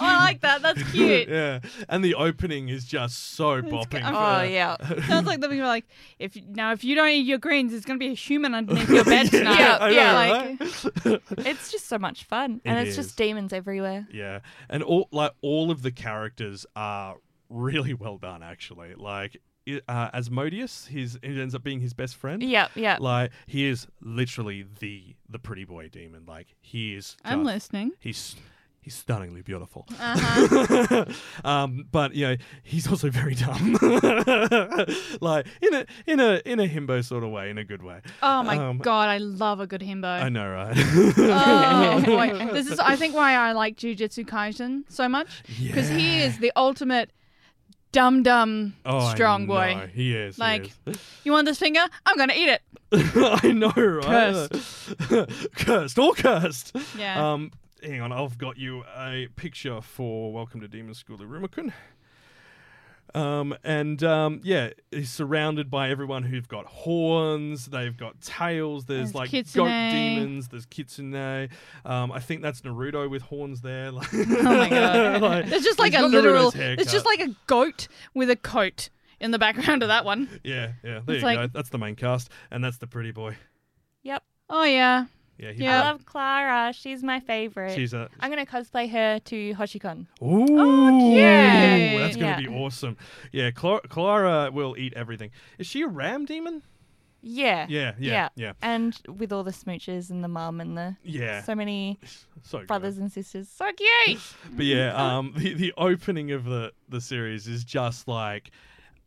I 0.00 0.16
like 0.24 0.40
that. 0.42 0.62
That's 0.62 0.82
cute. 0.92 1.28
yeah, 1.28 1.60
and 1.88 2.04
the 2.04 2.14
opening 2.14 2.68
is 2.68 2.84
just 2.84 3.34
so 3.34 3.60
bopping. 3.62 4.02
Oh 4.04 4.12
for- 4.12 4.40
oh, 4.40 4.42
yeah. 4.42 4.76
Sounds 5.06 5.26
like 5.26 5.40
they're 5.40 5.64
like, 5.64 5.84
if 6.18 6.36
now 6.48 6.72
if 6.72 6.84
you 6.84 6.94
don't 6.94 7.08
eat 7.08 7.26
your 7.26 7.38
greens, 7.38 7.72
there's 7.72 7.84
gonna 7.84 7.98
be 7.98 8.08
a 8.08 8.14
human 8.14 8.54
underneath 8.54 8.88
your 8.88 9.04
bed 9.04 9.32
Yeah, 9.32 9.38
tonight. 9.38 9.58
Yeah, 9.58 9.78
I 9.80 9.88
know, 9.90 9.94
yeah, 9.96 10.14
right? 10.14 10.58
It's 11.46 11.70
just 11.72 11.86
so 11.86 11.98
much 11.98 12.24
fun. 12.24 12.60
It 12.64 12.68
and 12.70 12.78
it's 12.80 12.90
is. 12.96 13.06
just 13.06 13.16
demons 13.16 13.52
everywhere. 13.52 14.06
Yeah, 14.12 14.40
and 14.68 14.82
all 14.82 15.08
like 15.10 15.32
all 15.42 15.70
of 15.70 15.82
the 15.82 15.90
characters 15.92 16.66
are 16.76 17.16
really 17.48 17.94
well 17.94 18.18
done. 18.18 18.42
Actually, 18.42 18.94
like 18.94 19.36
i- 19.36 19.38
uh, 19.88 20.10
Asmodeus, 20.12 20.86
his 20.86 21.16
it 21.16 21.38
ends 21.38 21.54
up 21.54 21.62
being 21.62 21.80
his 21.80 21.94
best 21.94 22.16
friend. 22.16 22.42
Yeah, 22.42 22.68
yeah. 22.74 22.98
Like 23.00 23.30
he 23.46 23.66
is 23.66 23.86
literally 24.00 24.64
the 24.80 25.14
the 25.28 25.38
pretty 25.38 25.64
boy 25.64 25.88
demon. 25.88 26.24
Like 26.26 26.48
he 26.60 26.94
is. 26.94 27.16
I'm 27.24 27.44
listening. 27.44 27.92
He's 28.00 28.36
he's 28.80 28.94
stunningly 28.94 29.40
beautiful. 29.40 29.86
Uh-huh. 29.98 31.04
um, 31.48 31.86
but 31.90 32.14
you 32.14 32.26
know 32.28 32.36
he's 32.62 32.86
also 32.88 33.08
very 33.10 33.34
dumb. 33.34 33.78
like 35.20 35.46
in 35.62 35.74
a 35.74 35.86
in 36.06 36.20
a 36.20 36.42
in 36.44 36.60
a 36.60 36.68
himbo 36.68 37.02
sort 37.04 37.24
of 37.24 37.30
way, 37.30 37.50
in 37.50 37.58
a 37.58 37.64
good 37.64 37.82
way. 37.82 38.00
Oh 38.22 38.42
my 38.42 38.58
Um, 38.58 38.78
god, 38.78 39.08
I 39.08 39.18
love 39.18 39.60
a 39.60 39.66
good 39.66 39.80
himbo. 39.80 40.04
I 40.22 40.28
know, 40.28 40.48
right? 40.50 40.76
Oh 40.76 42.02
boy, 42.04 42.48
this 42.52 42.66
is 42.70 42.78
I 42.78 42.96
think 42.96 43.14
why 43.14 43.32
I 43.34 43.52
like 43.52 43.76
Jujutsu 43.76 44.26
Kaisen 44.26 44.84
so 44.88 45.08
much 45.08 45.42
because 45.62 45.88
he 45.88 46.20
is 46.20 46.38
the 46.38 46.52
ultimate 46.56 47.10
dumb 47.94 48.22
dumb 48.22 48.74
Oh, 48.84 49.08
strong 49.10 49.46
boy. 49.46 49.88
He 49.94 50.14
is. 50.14 50.36
he 50.36 50.40
Like, 50.42 50.72
is. 50.86 50.98
you 51.24 51.32
want 51.32 51.46
this 51.46 51.58
finger? 51.58 51.80
I'm 52.04 52.16
gonna 52.16 52.34
eat 52.36 52.48
it. 52.48 52.62
I 53.44 53.52
know, 53.52 53.70
right? 53.70 54.48
cursed, 54.50 55.54
cursed, 55.56 55.98
all 55.98 56.14
cursed. 56.14 56.76
Yeah. 56.98 57.32
Um, 57.32 57.52
hang 57.82 58.00
on, 58.00 58.12
I've 58.12 58.36
got 58.36 58.58
you 58.58 58.84
a 58.96 59.28
picture 59.36 59.80
for 59.80 60.32
Welcome 60.32 60.60
to 60.60 60.68
Demon 60.68 60.94
School 60.94 61.18
Iruma-kun. 61.18 61.72
Um, 63.14 63.54
and 63.62 64.02
um, 64.02 64.40
yeah, 64.42 64.70
he's 64.90 65.10
surrounded 65.10 65.70
by 65.70 65.90
everyone 65.90 66.24
who've 66.24 66.48
got 66.48 66.66
horns. 66.66 67.66
They've 67.66 67.96
got 67.96 68.20
tails. 68.20 68.86
There's, 68.86 69.12
There's 69.12 69.14
like 69.14 69.30
kitsune. 69.30 69.64
goat 69.64 69.90
demons. 69.92 70.48
There's 70.48 70.66
kitsune. 70.66 71.48
Um, 71.84 72.10
I 72.12 72.18
think 72.20 72.42
that's 72.42 72.60
Naruto 72.62 73.08
with 73.08 73.22
horns 73.22 73.60
there. 73.60 73.90
Like, 73.92 74.08
Oh 74.14 74.42
my 74.42 74.68
god. 74.68 75.22
like, 75.22 75.46
There's 75.46 75.62
just 75.64 75.78
like 75.78 75.94
a 75.94 76.02
literal. 76.02 76.52
It's 76.54 76.90
just 76.92 77.06
like 77.06 77.20
a 77.20 77.34
goat 77.46 77.86
with 78.14 78.30
a 78.30 78.36
coat 78.36 78.88
in 79.20 79.30
the 79.30 79.38
background 79.38 79.82
of 79.82 79.88
that 79.88 80.04
one. 80.04 80.28
yeah, 80.42 80.72
yeah. 80.82 81.00
There 81.04 81.14
It's 81.16 81.22
you 81.22 81.26
like- 81.28 81.38
go. 81.38 81.46
That's 81.46 81.68
the 81.70 81.78
main 81.78 81.94
cast, 81.96 82.30
and 82.50 82.64
that's 82.64 82.78
the 82.78 82.86
pretty 82.86 83.12
boy. 83.12 83.36
Yep. 84.02 84.22
Oh 84.50 84.64
yeah. 84.64 85.06
Yeah, 85.38 85.50
Yeah. 85.56 85.82
I 85.82 85.84
love 85.90 86.06
Clara. 86.06 86.72
She's 86.72 87.02
my 87.02 87.20
favorite. 87.20 87.74
She's 87.74 87.92
a 87.92 88.08
I'm 88.20 88.30
gonna 88.30 88.46
cosplay 88.46 88.88
her 88.90 89.18
to 89.18 89.54
Hoshikon. 89.54 90.06
Ooh, 90.22 90.46
cute. 90.46 92.00
that's 92.00 92.16
gonna 92.16 92.28
Yeah. 92.28 92.36
be 92.40 92.48
awesome. 92.48 92.96
Yeah, 93.32 93.50
Cla- 93.50 93.80
Clara 93.88 94.50
will 94.52 94.76
eat 94.78 94.92
everything. 94.94 95.30
Is 95.58 95.66
she 95.66 95.82
a 95.82 95.88
ram 95.88 96.24
demon? 96.24 96.62
Yeah. 97.26 97.66
Yeah, 97.70 97.94
yeah, 97.98 98.28
yeah. 98.36 98.52
And 98.60 99.00
with 99.08 99.32
all 99.32 99.42
the 99.44 99.50
smooches 99.50 100.10
and 100.10 100.22
the 100.22 100.28
mum 100.28 100.60
and 100.60 100.76
the 100.76 100.96
Yeah. 101.02 101.42
so 101.42 101.54
many 101.54 101.98
So 102.42 102.58
good. 102.58 102.66
brothers 102.68 102.98
and 102.98 103.10
sisters. 103.10 103.48
So 103.48 103.70
cute. 103.72 104.20
But 104.52 104.66
yeah, 104.66 104.94
um, 104.94 105.32
the 105.36 105.54
the 105.54 105.72
opening 105.78 106.32
of 106.32 106.44
the 106.44 106.72
the 106.88 107.00
series 107.00 107.48
is 107.48 107.64
just 107.64 108.06
like, 108.08 108.50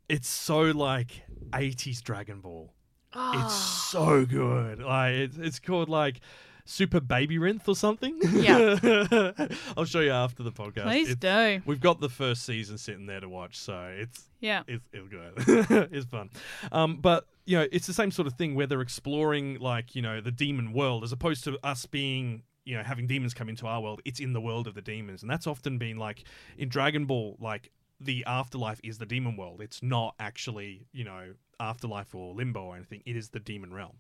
it's 0.10 0.28
so 0.28 0.62
like 0.62 1.22
'80s 1.52 2.02
Dragon 2.02 2.42
Ball. 2.42 2.74
It's 3.16 3.54
so 3.54 4.26
good. 4.26 4.80
Like 4.80 5.14
it's 5.14 5.38
it's 5.38 5.60
called 5.60 5.90
like. 5.90 6.20
Super 6.70 7.00
Babyrinth 7.00 7.66
or 7.70 7.78
something. 7.78 8.20
Yeah. 8.34 9.32
I'll 9.78 9.86
show 9.86 10.02
you 10.02 10.12
after 10.12 10.44
the 10.44 10.52
podcast. 10.52 10.84
Please 10.84 11.12
It's- 11.12 11.56
do. 11.56 11.62
We've 11.66 11.80
got 11.80 12.02
the 12.02 12.10
first 12.10 12.44
season 12.46 12.78
sitting 12.78 13.06
there 13.06 13.22
to 13.22 13.30
watch, 13.30 13.58
so 13.58 13.90
it's 13.98 14.28
Yeah. 14.42 14.64
it's, 14.68 14.84
it's 14.92 15.08
good. 15.08 15.34
it's 15.94 16.06
fun. 16.08 16.30
Um, 16.74 16.98
but 16.98 17.26
you 17.46 17.58
know, 17.58 17.66
it's 17.72 17.88
the 17.88 17.94
same 17.94 18.12
sort 18.12 18.28
of 18.28 18.34
thing 18.34 18.54
where 18.54 18.68
they're 18.68 18.82
exploring 18.82 19.60
like 19.62 19.96
you 19.96 20.02
know 20.02 20.20
the 20.20 20.30
demon 20.30 20.74
world 20.74 21.06
as 21.06 21.14
opposed 21.14 21.46
to 21.46 21.58
us 21.64 21.86
being 21.86 22.44
you 22.66 22.76
know 22.76 22.84
having 22.84 23.08
demons 23.08 23.34
come 23.34 23.48
into 23.48 23.66
our 23.66 23.80
world. 23.80 24.02
It's 24.04 24.20
in 24.20 24.34
the 24.34 24.42
world 24.42 24.68
of 24.68 24.74
the 24.76 24.82
demons, 24.82 25.22
and 25.22 25.32
that's 25.32 25.48
often 25.48 25.78
been 25.78 25.96
like 25.96 26.26
in 26.58 26.68
Dragon 26.68 27.06
Ball, 27.06 27.38
like 27.40 27.72
the 28.00 28.24
afterlife 28.26 28.80
is 28.84 28.98
the 28.98 29.06
demon 29.06 29.38
world. 29.38 29.62
It's 29.62 29.82
not 29.82 30.16
actually, 30.20 30.88
you 30.92 31.04
know, 31.04 31.34
afterlife 31.60 32.14
or 32.14 32.34
limbo 32.34 32.66
or 32.66 32.76
anything. 32.76 33.02
It 33.06 33.16
is 33.16 33.30
the 33.30 33.40
demon 33.40 33.74
realm. 33.74 33.98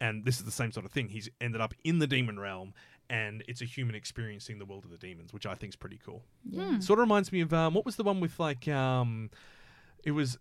And 0.00 0.24
this 0.24 0.38
is 0.38 0.44
the 0.44 0.50
same 0.50 0.72
sort 0.72 0.84
of 0.84 0.92
thing. 0.92 1.08
He's 1.08 1.28
ended 1.40 1.60
up 1.60 1.72
in 1.84 1.98
the 2.00 2.06
demon 2.06 2.38
realm 2.38 2.74
and 3.08 3.44
it's 3.48 3.62
a 3.62 3.64
human 3.64 3.94
experiencing 3.94 4.58
the 4.58 4.64
world 4.64 4.84
of 4.84 4.90
the 4.90 4.98
demons, 4.98 5.32
which 5.32 5.46
I 5.46 5.54
think 5.54 5.72
is 5.72 5.76
pretty 5.76 6.00
cool. 6.04 6.22
Yeah. 6.44 6.80
Sort 6.80 6.98
of 6.98 7.04
reminds 7.04 7.32
me 7.32 7.40
of 7.40 7.52
um, 7.52 7.74
what 7.74 7.86
was 7.86 7.96
the 7.96 8.02
one 8.02 8.20
with 8.20 8.38
like 8.38 8.68
um, 8.68 9.30
it 10.04 10.10
was 10.10 10.38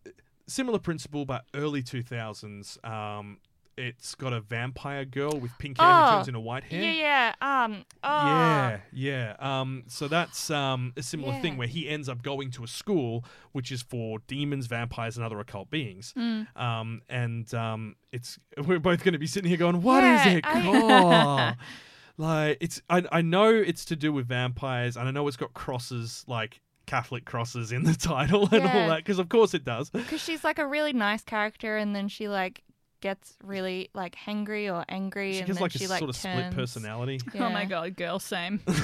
similar 0.47 0.79
principle, 0.79 1.25
but 1.25 1.45
early 1.53 1.83
two 1.83 2.01
thousands. 2.01 2.77
Um, 2.83 3.37
it's 3.77 4.15
got 4.15 4.31
a 4.33 4.39
vampire 4.41 5.03
girl 5.05 5.37
with 5.39 5.51
pink 5.59 5.77
hair 5.79 5.85
who 5.87 5.93
Oh, 6.07 6.11
turns 6.15 6.27
into 6.27 6.39
white 6.39 6.63
hair. 6.63 6.81
Yeah, 6.81 7.33
yeah. 7.41 7.63
Um. 7.65 7.85
Oh. 8.03 8.27
Yeah, 8.27 8.79
yeah. 8.93 9.35
Um, 9.39 9.83
so 9.87 10.07
that's 10.07 10.49
um, 10.49 10.93
a 10.95 11.03
similar 11.03 11.39
thing 11.41 11.57
where 11.57 11.67
he 11.67 11.89
ends 11.89 12.07
up 12.07 12.21
going 12.21 12.51
to 12.51 12.63
a 12.63 12.67
school 12.67 13.25
which 13.51 13.71
is 13.71 13.81
for 13.81 14.19
demons, 14.27 14.67
vampires, 14.67 15.17
and 15.17 15.25
other 15.25 15.39
occult 15.39 15.69
beings. 15.69 16.13
Mm. 16.17 16.47
Um, 16.59 17.01
and 17.09 17.53
um, 17.53 17.95
it's 18.11 18.39
we're 18.65 18.79
both 18.79 19.03
going 19.03 19.13
to 19.13 19.19
be 19.19 19.27
sitting 19.27 19.49
here 19.49 19.57
going, 19.57 19.81
"What 19.81 20.03
is 20.03 20.25
Yeah, 20.25 20.31
it 20.33 20.45
I- 20.45 20.61
called?" 20.61 21.55
like 22.17 22.57
it's 22.61 22.81
I 22.89 23.03
I 23.11 23.21
know 23.21 23.49
it's 23.49 23.85
to 23.85 23.95
do 23.95 24.13
with 24.13 24.27
vampires, 24.27 24.95
and 24.97 25.07
I 25.07 25.11
know 25.11 25.27
it's 25.27 25.37
got 25.37 25.53
crosses 25.53 26.23
like 26.27 26.61
Catholic 26.85 27.25
crosses 27.25 27.71
in 27.71 27.83
the 27.83 27.93
title 27.99 28.47
and 28.51 28.63
all 28.63 28.87
that 28.89 28.97
because 28.97 29.19
of 29.19 29.27
course 29.29 29.53
it 29.53 29.65
does. 29.65 29.89
Because 29.89 30.21
she's 30.21 30.43
like 30.43 30.59
a 30.59 30.67
really 30.67 30.93
nice 30.93 31.23
character, 31.23 31.77
and 31.77 31.95
then 31.95 32.07
she 32.07 32.27
like 32.27 32.61
gets 33.05 33.37
really 33.43 33.91
like 33.93 34.15
hangry 34.15 34.73
or 34.73 34.83
angry, 34.89 35.33
She 35.33 35.37
and 35.39 35.45
gets 35.47 35.59
then 35.59 35.63
like 35.63 35.71
she 35.73 35.85
a 35.85 35.89
like 35.89 35.99
sort 35.99 36.09
of 36.09 36.15
split 36.15 36.35
turns- 36.35 36.55
personality. 36.55 37.19
Oh 37.39 37.49
my 37.49 37.65
god, 37.65 37.95
girl, 37.95 38.17
same. 38.17 38.59
like 38.67 38.79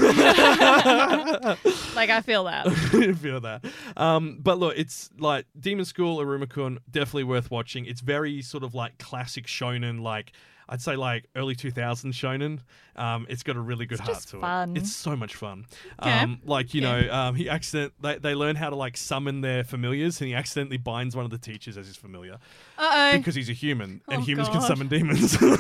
I 2.10 2.22
feel 2.24 2.44
that. 2.44 2.68
I 2.68 3.14
feel 3.20 3.42
that. 3.42 3.66
Um, 3.98 4.38
but 4.40 4.60
look, 4.60 4.76
it's 4.78 5.10
like 5.18 5.46
Demon 5.60 5.86
School, 5.86 6.20
Arumakun, 6.20 6.78
definitely 6.90 7.24
worth 7.24 7.50
watching. 7.50 7.86
It's 7.86 8.02
very 8.02 8.42
sort 8.44 8.64
of 8.64 8.76
like 8.76 9.00
classic 9.00 9.48
shonen, 9.48 10.02
like 10.02 10.34
I'd 10.72 10.82
say 10.82 10.96
like 10.96 11.26
early 11.36 11.54
2000s 11.56 12.14
shonen. 12.14 12.60
Um, 12.96 13.26
it's 13.30 13.44
got 13.44 13.58
a 13.58 13.60
really 13.60 13.86
good 13.86 14.00
It's 14.00 14.08
heart 14.08 14.22
to 14.28 14.40
fun. 14.40 14.76
it. 14.76 14.80
It's 14.80 14.96
so 14.96 15.16
much 15.18 15.36
fun. 15.36 15.66
Um, 16.00 16.40
like 16.46 16.74
you 16.74 16.82
Yeah. 16.82 17.02
know, 17.02 17.14
um, 17.14 17.36
he 17.36 17.50
accident 17.50 17.94
they, 18.02 18.18
they 18.20 18.36
learn 18.36 18.56
how 18.56 18.70
to 18.70 18.76
like 18.78 18.96
summon 18.96 19.42
their 19.42 19.66
familiars, 19.66 20.22
and 20.22 20.30
he 20.30 20.34
accidentally 20.34 20.78
binds 20.78 21.14
one 21.16 21.26
of 21.26 21.32
the 21.32 21.38
teachers 21.38 21.78
as 21.78 21.88
his 21.88 21.98
familiar 21.98 22.38
Uh 22.78 23.12
oh. 23.14 23.18
because 23.18 23.36
he's 23.36 23.50
a 23.50 23.54
human, 23.54 24.02
and 24.08 24.22
Oh, 24.22 24.26
humans 24.26 24.48
can 24.50 24.62
summon 24.62 24.88
demons. 24.88 25.38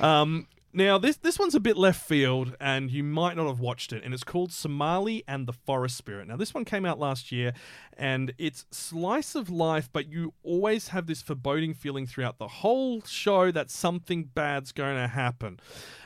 um, 0.00 0.46
now 0.72 0.98
this 0.98 1.16
this 1.16 1.38
one's 1.38 1.54
a 1.54 1.60
bit 1.60 1.76
left 1.76 2.06
field, 2.06 2.56
and 2.60 2.90
you 2.90 3.02
might 3.02 3.36
not 3.36 3.46
have 3.46 3.60
watched 3.60 3.92
it, 3.92 4.02
and 4.04 4.14
it's 4.14 4.24
called 4.24 4.52
Somali 4.52 5.24
and 5.26 5.46
the 5.46 5.52
Forest 5.52 5.96
Spirit. 5.96 6.28
Now 6.28 6.36
this 6.36 6.54
one 6.54 6.64
came 6.64 6.84
out 6.84 6.98
last 6.98 7.32
year, 7.32 7.52
and 7.96 8.32
it's 8.38 8.66
slice 8.70 9.34
of 9.34 9.50
life, 9.50 9.88
but 9.92 10.10
you 10.10 10.34
always 10.42 10.88
have 10.88 11.06
this 11.06 11.22
foreboding 11.22 11.74
feeling 11.74 12.06
throughout 12.06 12.38
the 12.38 12.48
whole 12.48 13.02
show 13.02 13.50
that 13.50 13.70
something 13.70 14.24
bad's 14.24 14.72
going 14.72 14.96
to 14.96 15.08
happen, 15.08 15.60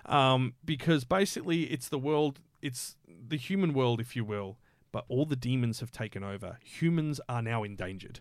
um, 0.07 0.55
because 0.65 1.05
basically 1.05 1.65
it's 1.65 1.89
the 1.89 1.99
world, 1.99 2.41
it's 2.63 2.97
the 3.07 3.37
human 3.37 3.75
world, 3.75 4.01
if 4.01 4.17
you 4.17 4.25
will 4.25 4.59
but 4.95 5.05
all 5.09 5.27
the 5.27 5.35
demons 5.35 5.81
have 5.81 5.91
taken 5.91 6.23
over. 6.23 6.57
Humans 6.63 7.21
are 7.29 7.43
now 7.43 7.65
endangered. 7.65 8.21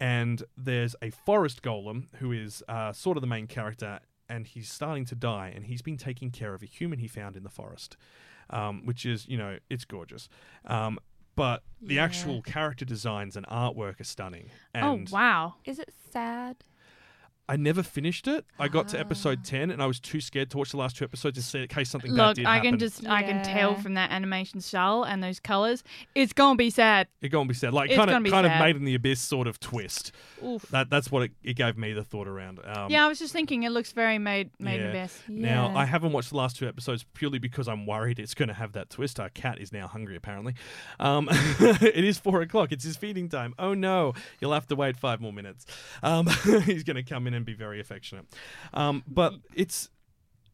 And 0.00 0.42
there's 0.56 0.96
a 1.02 1.10
forest 1.10 1.60
golem 1.60 2.06
who 2.14 2.32
is 2.32 2.64
uh, 2.66 2.94
sort 2.94 3.18
of 3.18 3.20
the 3.20 3.26
main 3.26 3.46
character, 3.46 4.00
and 4.28 4.46
he's 4.46 4.70
starting 4.70 5.04
to 5.06 5.14
die, 5.14 5.52
and 5.54 5.64
he's 5.66 5.82
been 5.82 5.96
taking 5.96 6.30
care 6.30 6.54
of 6.54 6.62
a 6.62 6.66
human 6.66 6.98
he 6.98 7.08
found 7.08 7.36
in 7.36 7.42
the 7.42 7.50
forest, 7.50 7.96
um, 8.50 8.84
which 8.84 9.04
is, 9.06 9.26
you 9.28 9.36
know, 9.36 9.58
it's 9.70 9.84
gorgeous. 9.84 10.28
Um, 10.64 10.98
but 11.36 11.62
the 11.80 11.94
Yeah. 11.94 12.04
actual 12.04 12.42
character 12.42 12.84
designs 12.84 13.36
and 13.36 13.46
artwork 13.46 14.00
are 14.00 14.04
stunning. 14.04 14.50
Oh 14.74 14.92
And 14.94 15.10
wow. 15.10 15.54
Is 15.64 15.78
it 15.78 15.92
sad? 16.12 16.56
I 17.48 17.56
never 17.56 17.82
finished 17.82 18.26
it. 18.26 18.46
I 18.58 18.68
got 18.68 18.88
to 18.88 18.98
episode 18.98 19.44
10, 19.44 19.70
and 19.70 19.82
I 19.82 19.86
was 19.86 20.00
too 20.00 20.20
scared 20.20 20.50
to 20.52 20.58
watch 20.58 20.70
the 20.70 20.78
last 20.78 20.96
two 20.96 21.04
episodes 21.04 21.36
in 21.36 21.42
see- 21.42 21.62
in 21.62 21.68
case 21.68 21.90
something 21.90 22.14
bad 22.16 22.26
Look, 22.28 22.36
did 22.36 22.46
I 22.46 22.54
happen. 22.56 22.70
can 22.72 22.78
just 22.78 23.06
I 23.06 23.22
can 23.22 23.44
tell 23.44 23.74
from 23.74 23.94
that 23.94 24.10
animation 24.10 24.60
style 24.62 25.04
and 25.04 25.22
those 25.22 25.40
colors. 25.40 25.84
It's 26.14 26.32
gonna 26.32 26.56
be 26.56 26.70
sad. 26.70 27.08
It 27.20 27.28
gonna 27.28 27.46
be 27.48 27.54
sad. 27.54 27.74
Like 27.74 27.90
It's 27.90 27.98
kind 27.98 28.08
of 28.08 28.14
gonna 28.14 28.24
be 28.24 28.30
kind 28.30 28.46
of 28.46 28.58
made 28.58 28.76
in 28.76 28.84
the 28.84 28.94
abyss 28.94 29.20
sort 29.20 29.46
of 29.46 29.60
twist. 29.60 30.12
Oof. 30.42 30.62
That 30.70 30.88
that's 30.88 31.10
what 31.12 31.24
it, 31.24 31.32
it 31.42 31.54
gave 31.54 31.76
me 31.76 31.92
the 31.92 32.02
thought 32.02 32.28
around. 32.28 32.60
Um, 32.64 32.90
yeah, 32.90 33.04
I 33.04 33.08
was 33.08 33.18
just 33.18 33.32
thinking 33.34 33.64
it 33.64 33.70
looks 33.70 33.92
very 33.92 34.18
made 34.18 34.50
made 34.58 34.80
in 34.80 34.84
the 34.84 34.88
abyss. 34.90 35.20
Now 35.28 35.68
Yeah. 35.68 35.76
I 35.76 35.84
haven't 35.84 36.12
watched 36.12 36.30
the 36.30 36.36
last 36.36 36.56
two 36.56 36.66
episodes 36.66 37.04
purely 37.12 37.38
because 37.38 37.68
I'm 37.68 37.84
worried 37.84 38.18
it's 38.18 38.34
going 38.34 38.48
to 38.48 38.54
have 38.54 38.72
that 38.72 38.88
twist. 38.88 39.20
Our 39.20 39.28
cat 39.28 39.58
is 39.60 39.70
now 39.70 39.86
hungry 39.86 40.16
apparently. 40.16 40.54
Um, 40.98 41.28
it 41.60 42.04
is 42.04 42.16
four 42.18 42.40
o'clock. 42.40 42.72
It's 42.72 42.84
his 42.84 42.96
feeding 42.96 43.28
time. 43.28 43.54
Oh 43.58 43.74
no! 43.74 44.14
You'll 44.40 44.52
have 44.54 44.66
to 44.68 44.76
wait 44.76 44.96
five 44.96 45.20
more 45.20 45.32
minutes. 45.32 45.66
Um, 46.02 46.26
he's 46.64 46.84
going 46.84 46.96
to 46.96 47.02
come 47.02 47.26
in 47.26 47.33
and 47.34 47.44
be 47.44 47.54
very 47.54 47.80
affectionate. 47.80 48.26
Um, 48.72 49.02
but 49.06 49.34
it's 49.54 49.90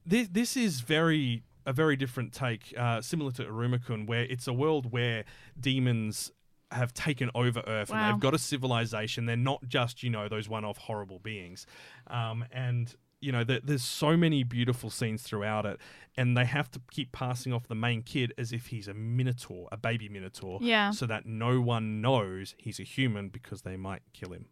this. 0.07 0.29
This 0.29 0.57
is 0.57 0.81
very 0.81 1.43
a 1.67 1.73
very 1.73 1.95
different 1.97 2.33
take, 2.33 2.73
uh, 2.77 3.01
similar 3.03 3.31
to 3.33 3.45
Arumakun, 3.45 4.07
where 4.07 4.23
it's 4.25 4.47
a 4.49 4.53
world 4.53 4.91
where 4.93 5.25
demons 5.59 6.33
have 6.73 6.95
taken 6.95 7.31
over 7.35 7.63
Earth 7.67 7.91
and 7.91 7.99
they've 8.15 8.21
got 8.21 8.33
a 8.33 8.39
civilization. 8.39 9.27
They're 9.27 9.37
not 9.37 9.67
just 9.69 10.03
you 10.03 10.11
know 10.11 10.29
those 10.29 10.49
one-off 10.49 10.79
horrible 10.79 11.19
beings, 11.19 11.67
um, 12.07 12.45
and 12.53 12.95
you 13.21 13.33
know 13.33 13.45
there, 13.45 13.61
there's 13.63 13.83
so 13.83 14.17
many 14.17 14.45
beautiful 14.45 14.89
scenes 14.89 15.23
throughout 15.23 15.67
it, 15.67 15.79
and 16.17 16.37
they 16.37 16.45
have 16.47 16.71
to 16.71 16.81
keep 16.91 17.11
passing 17.13 17.53
off 17.53 17.67
the 17.69 17.75
main 17.75 18.03
kid 18.03 18.33
as 18.39 18.53
if 18.53 18.69
he's 18.69 18.89
a 18.89 18.95
minotaur, 18.95 19.69
a 19.73 19.77
baby 19.77 20.09
minotaur, 20.09 20.59
Yeah. 20.63 20.93
so 20.93 21.07
that 21.07 21.27
no 21.27 21.61
one 21.61 22.01
knows 22.01 22.55
he's 22.57 22.81
a 22.81 22.85
human 22.85 23.29
because 23.29 23.63
they 23.63 23.77
might 23.77 24.03
kill 24.15 24.33
him. 24.33 24.47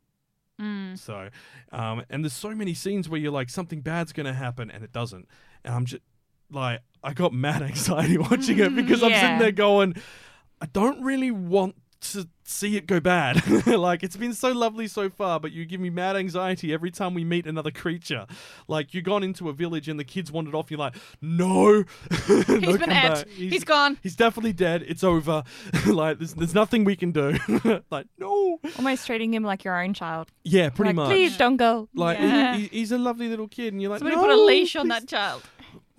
Mm. 0.60 0.98
So, 0.98 1.28
um, 1.72 2.02
and 2.10 2.24
there's 2.24 2.32
so 2.32 2.54
many 2.54 2.74
scenes 2.74 3.08
where 3.08 3.20
you're 3.20 3.32
like, 3.32 3.50
something 3.50 3.80
bad's 3.80 4.12
going 4.12 4.26
to 4.26 4.34
happen, 4.34 4.70
and 4.70 4.82
it 4.82 4.92
doesn't. 4.92 5.28
And 5.64 5.74
I'm 5.74 5.84
just 5.84 6.02
like, 6.50 6.80
I 7.02 7.12
got 7.12 7.32
mad 7.32 7.62
anxiety 7.72 8.18
watching 8.18 8.58
it 8.58 8.74
because 8.74 9.02
I'm 9.02 9.12
sitting 9.12 9.38
there 9.38 9.52
going, 9.52 9.94
I 10.60 10.66
don't 10.66 11.02
really 11.02 11.30
want 11.30 11.76
to 12.00 12.28
see 12.44 12.76
it 12.76 12.86
go 12.86 13.00
bad. 13.00 13.66
like, 13.66 14.02
it's 14.02 14.16
been 14.16 14.32
so 14.32 14.52
lovely 14.52 14.86
so 14.88 15.10
far, 15.10 15.38
but 15.40 15.52
you 15.52 15.64
give 15.64 15.80
me 15.80 15.90
mad 15.90 16.16
anxiety 16.16 16.72
every 16.72 16.90
time 16.90 17.12
we 17.14 17.24
meet 17.24 17.46
another 17.46 17.70
creature. 17.70 18.26
Like, 18.68 18.94
you 18.94 19.02
gone 19.02 19.22
into 19.22 19.48
a 19.48 19.52
village 19.52 19.88
and 19.88 19.98
the 19.98 20.04
kids 20.04 20.30
wandered 20.32 20.54
off, 20.54 20.70
you're 20.70 20.78
like, 20.78 20.94
no. 21.20 21.84
He's 22.26 22.46
He's 22.46 22.78
been 22.78 22.92
ate. 22.92 23.26
He's 23.28 23.64
gone. 23.64 23.98
He's 24.02 24.16
definitely 24.16 24.52
dead. 24.52 24.84
It's 24.86 25.04
over. 25.04 25.42
like, 25.86 26.18
there's, 26.18 26.34
there's 26.34 26.54
nothing 26.54 26.84
we 26.84 26.96
can 26.96 27.12
do. 27.12 27.36
like, 27.90 28.06
no. 28.18 28.58
Almost 28.78 29.06
treating 29.06 29.34
him 29.34 29.42
like 29.42 29.64
your 29.64 29.80
own 29.82 29.92
child. 29.94 30.28
Yeah, 30.44 30.70
pretty 30.70 30.90
Like, 30.90 30.96
much. 30.96 31.08
Please 31.08 31.36
don't 31.36 31.56
go. 31.56 31.88
Like 31.94 32.18
Yeah. 32.18 32.56
he, 32.56 32.68
he's 32.68 32.92
a 32.92 32.98
lovely 32.98 33.28
little 33.28 33.48
kid, 33.48 33.72
and 33.72 33.82
you're 33.82 33.90
like, 33.90 33.98
Somebody 34.00 34.16
no, 34.16 34.22
put 34.22 34.30
a 34.30 34.42
leash 34.44 34.76
on 34.76 34.86
please, 34.86 35.00
that 35.00 35.08
child. 35.08 35.42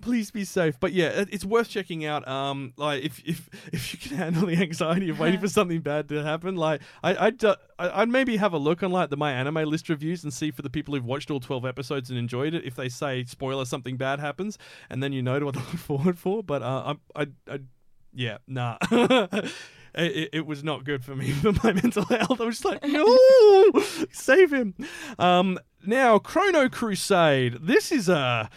Please 0.02 0.30
be 0.30 0.44
safe. 0.44 0.78
But 0.80 0.92
yeah, 0.92 1.24
it's 1.30 1.44
worth 1.44 1.68
checking 1.68 2.04
out. 2.04 2.26
Um, 2.26 2.72
like 2.76 3.02
if 3.04 3.20
if 3.26 3.48
if 3.72 3.92
you 3.92 3.98
can 3.98 4.16
handle 4.16 4.46
the 4.46 4.56
anxiety 4.56 5.10
of 5.10 5.18
waiting 5.20 5.40
for 5.46 5.48
something 5.48 5.80
bad 5.80 6.08
to 6.08 6.22
happen, 6.24 6.56
like 6.56 6.80
I 7.02 7.26
I'd, 7.26 7.44
uh, 7.44 7.56
I- 7.78 8.02
I'd 8.02 8.08
maybe 8.08 8.36
have 8.38 8.52
a 8.52 8.58
look 8.58 8.82
on 8.82 8.90
like 8.92 9.10
the 9.10 9.16
my 9.16 9.32
anime 9.32 9.56
list 9.68 9.88
reviews 9.88 10.24
and 10.24 10.32
see 10.32 10.50
for 10.50 10.62
the 10.62 10.70
people 10.70 10.94
who've 10.94 11.04
watched 11.04 11.30
all 11.30 11.40
twelve 11.40 11.64
episodes 11.66 12.08
and 12.10 12.18
enjoyed 12.18 12.54
it 12.54 12.64
if 12.64 12.76
they 12.76 12.88
say 12.88 13.24
spoiler 13.24 13.64
something 13.64 13.96
bad 13.96 14.20
happens, 14.20 14.56
and 14.88 15.02
then 15.02 15.12
you 15.12 15.22
know 15.22 15.38
what 15.40 15.54
to 15.54 15.60
look 15.60 15.68
forward 15.78 16.18
for. 16.18 16.42
But 16.42 16.62
uh, 16.62 16.94
I 17.16 17.22
I, 17.22 17.26
I 17.50 17.60
yeah, 18.14 18.38
nah. 18.46 18.76
It, 19.92 20.28
it- 20.32 20.46
was 20.46 20.62
not 20.62 20.84
good 20.84 21.04
for 21.04 21.16
me 21.16 21.32
for 21.32 21.52
my 21.64 21.72
mental 21.72 22.04
health. 22.04 22.40
I 22.40 22.44
was 22.44 22.60
just 22.60 22.64
like, 22.64 22.84
no, 22.84 23.72
save 24.12 24.52
him. 24.52 24.74
Um, 25.18 25.58
now, 25.84 26.18
Chrono 26.20 26.68
Crusade. 26.68 27.58
This 27.60 27.90
is 27.90 28.08
a, 28.08 28.48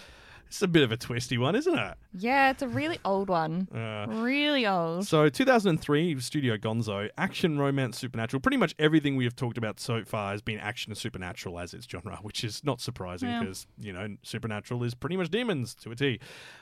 it's 0.53 0.61
a 0.61 0.67
bit 0.67 0.84
of 0.84 0.91
a 0.91 0.97
twisty 0.97 1.35
one, 1.38 1.55
isn't 1.55 1.77
it? 1.77 1.95
Yeah, 2.13 2.51
it's 2.51 2.61
a 2.61 2.67
really 2.67 2.99
old 3.03 3.27
one. 3.27 3.67
Uh, 3.75 4.05
Really 4.07 4.67
old. 4.67 5.07
so 5.07 5.27
2003, 5.30 6.19
Studio 6.19 6.57
Gonzo, 6.57 7.09
action, 7.17 7.57
romance, 7.57 7.97
supernatural. 7.97 8.39
Pretty 8.39 8.57
much 8.57 8.75
everything 8.77 9.15
we 9.15 9.23
have 9.23 9.35
talked 9.35 9.57
about 9.57 9.80
so 9.80 10.03
far 10.03 10.31
has 10.31 10.41
been 10.43 10.59
action 10.59 10.91
and 10.91 10.97
supernatural 10.97 11.59
as 11.59 11.73
its 11.73 11.88
genre, 11.89 12.17
which 12.21 12.43
is 12.43 12.63
not 12.63 12.81
surprising 12.81 13.30
Yeah. 13.30 13.39
because 13.39 13.65
you 13.80 13.91
know 13.93 14.15
supernatural 14.21 14.84
is 14.84 14.93
pretty 14.93 15.17
much 15.17 15.30
demons 15.31 15.73
to 15.75 15.91
a 15.91 15.95
T. 15.95 16.19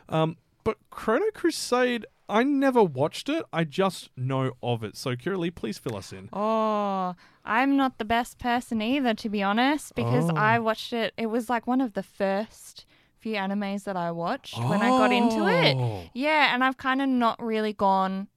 Um, 0.07 0.38
but 0.63 0.77
Chrono 0.89 1.26
Crusade, 1.34 2.05
I 2.30 2.43
never 2.43 2.84
watched 2.84 3.27
it. 3.30 3.43
I 3.51 3.63
just 3.65 4.09
know 4.15 4.51
of 4.63 4.84
it. 4.84 4.95
So 4.95 5.15
Kiralee, 5.18 5.53
please 5.53 5.77
fill 5.80 5.97
us 5.97 6.13
in. 6.13 6.30
Oh, 6.31 7.15
I'm 7.43 7.76
not 7.76 7.97
the 7.97 8.05
best 8.05 8.38
person 8.39 8.81
either, 8.81 9.13
to 9.15 9.27
be 9.30 9.41
honest, 9.43 9.95
because 9.95 10.30
Oh. 10.30 10.35
I 10.35 10.59
watched 10.59 10.93
it. 10.93 11.13
It 11.18 11.26
was 11.27 11.49
like 11.49 11.65
one 11.68 11.81
of 11.81 11.93
the 11.93 12.03
first 12.03 12.85
few 13.22 13.35
animes 13.35 13.84
that 13.85 13.95
I 13.95 14.11
watched 14.11 14.57
when 14.57 14.81
I 14.81 14.89
got 14.89 15.11
into 15.11 15.48
it. 15.48 15.76
Oh. 15.77 16.03
Yeah, 16.14 16.53
and 16.53 16.64
I've 16.64 16.77
kind 16.77 17.02
of 17.02 17.07
not 17.07 17.41
really 17.41 17.73
gone 17.73 18.27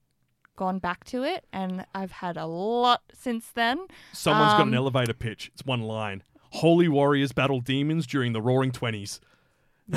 gone 0.55 0.79
back 0.79 1.03
to 1.05 1.23
it, 1.23 1.43
and 1.51 1.85
I've 1.93 2.11
had 2.11 2.37
a 2.37 2.45
lot 2.45 3.01
since 3.13 3.47
then. 3.53 3.87
Someone's 4.13 4.53
got 4.53 4.61
an 4.61 4.67
Um, 4.69 4.73
elevator 4.75 5.13
pitch. 5.13 5.51
It's 5.53 5.65
one 5.65 5.81
line. 5.81 6.23
Holy 6.51 6.87
warriors 6.87 7.33
battle 7.33 7.59
demons 7.59 8.07
during 8.07 8.31
the 8.31 8.41
Roaring 8.41 8.71
Twenties. 8.71 9.19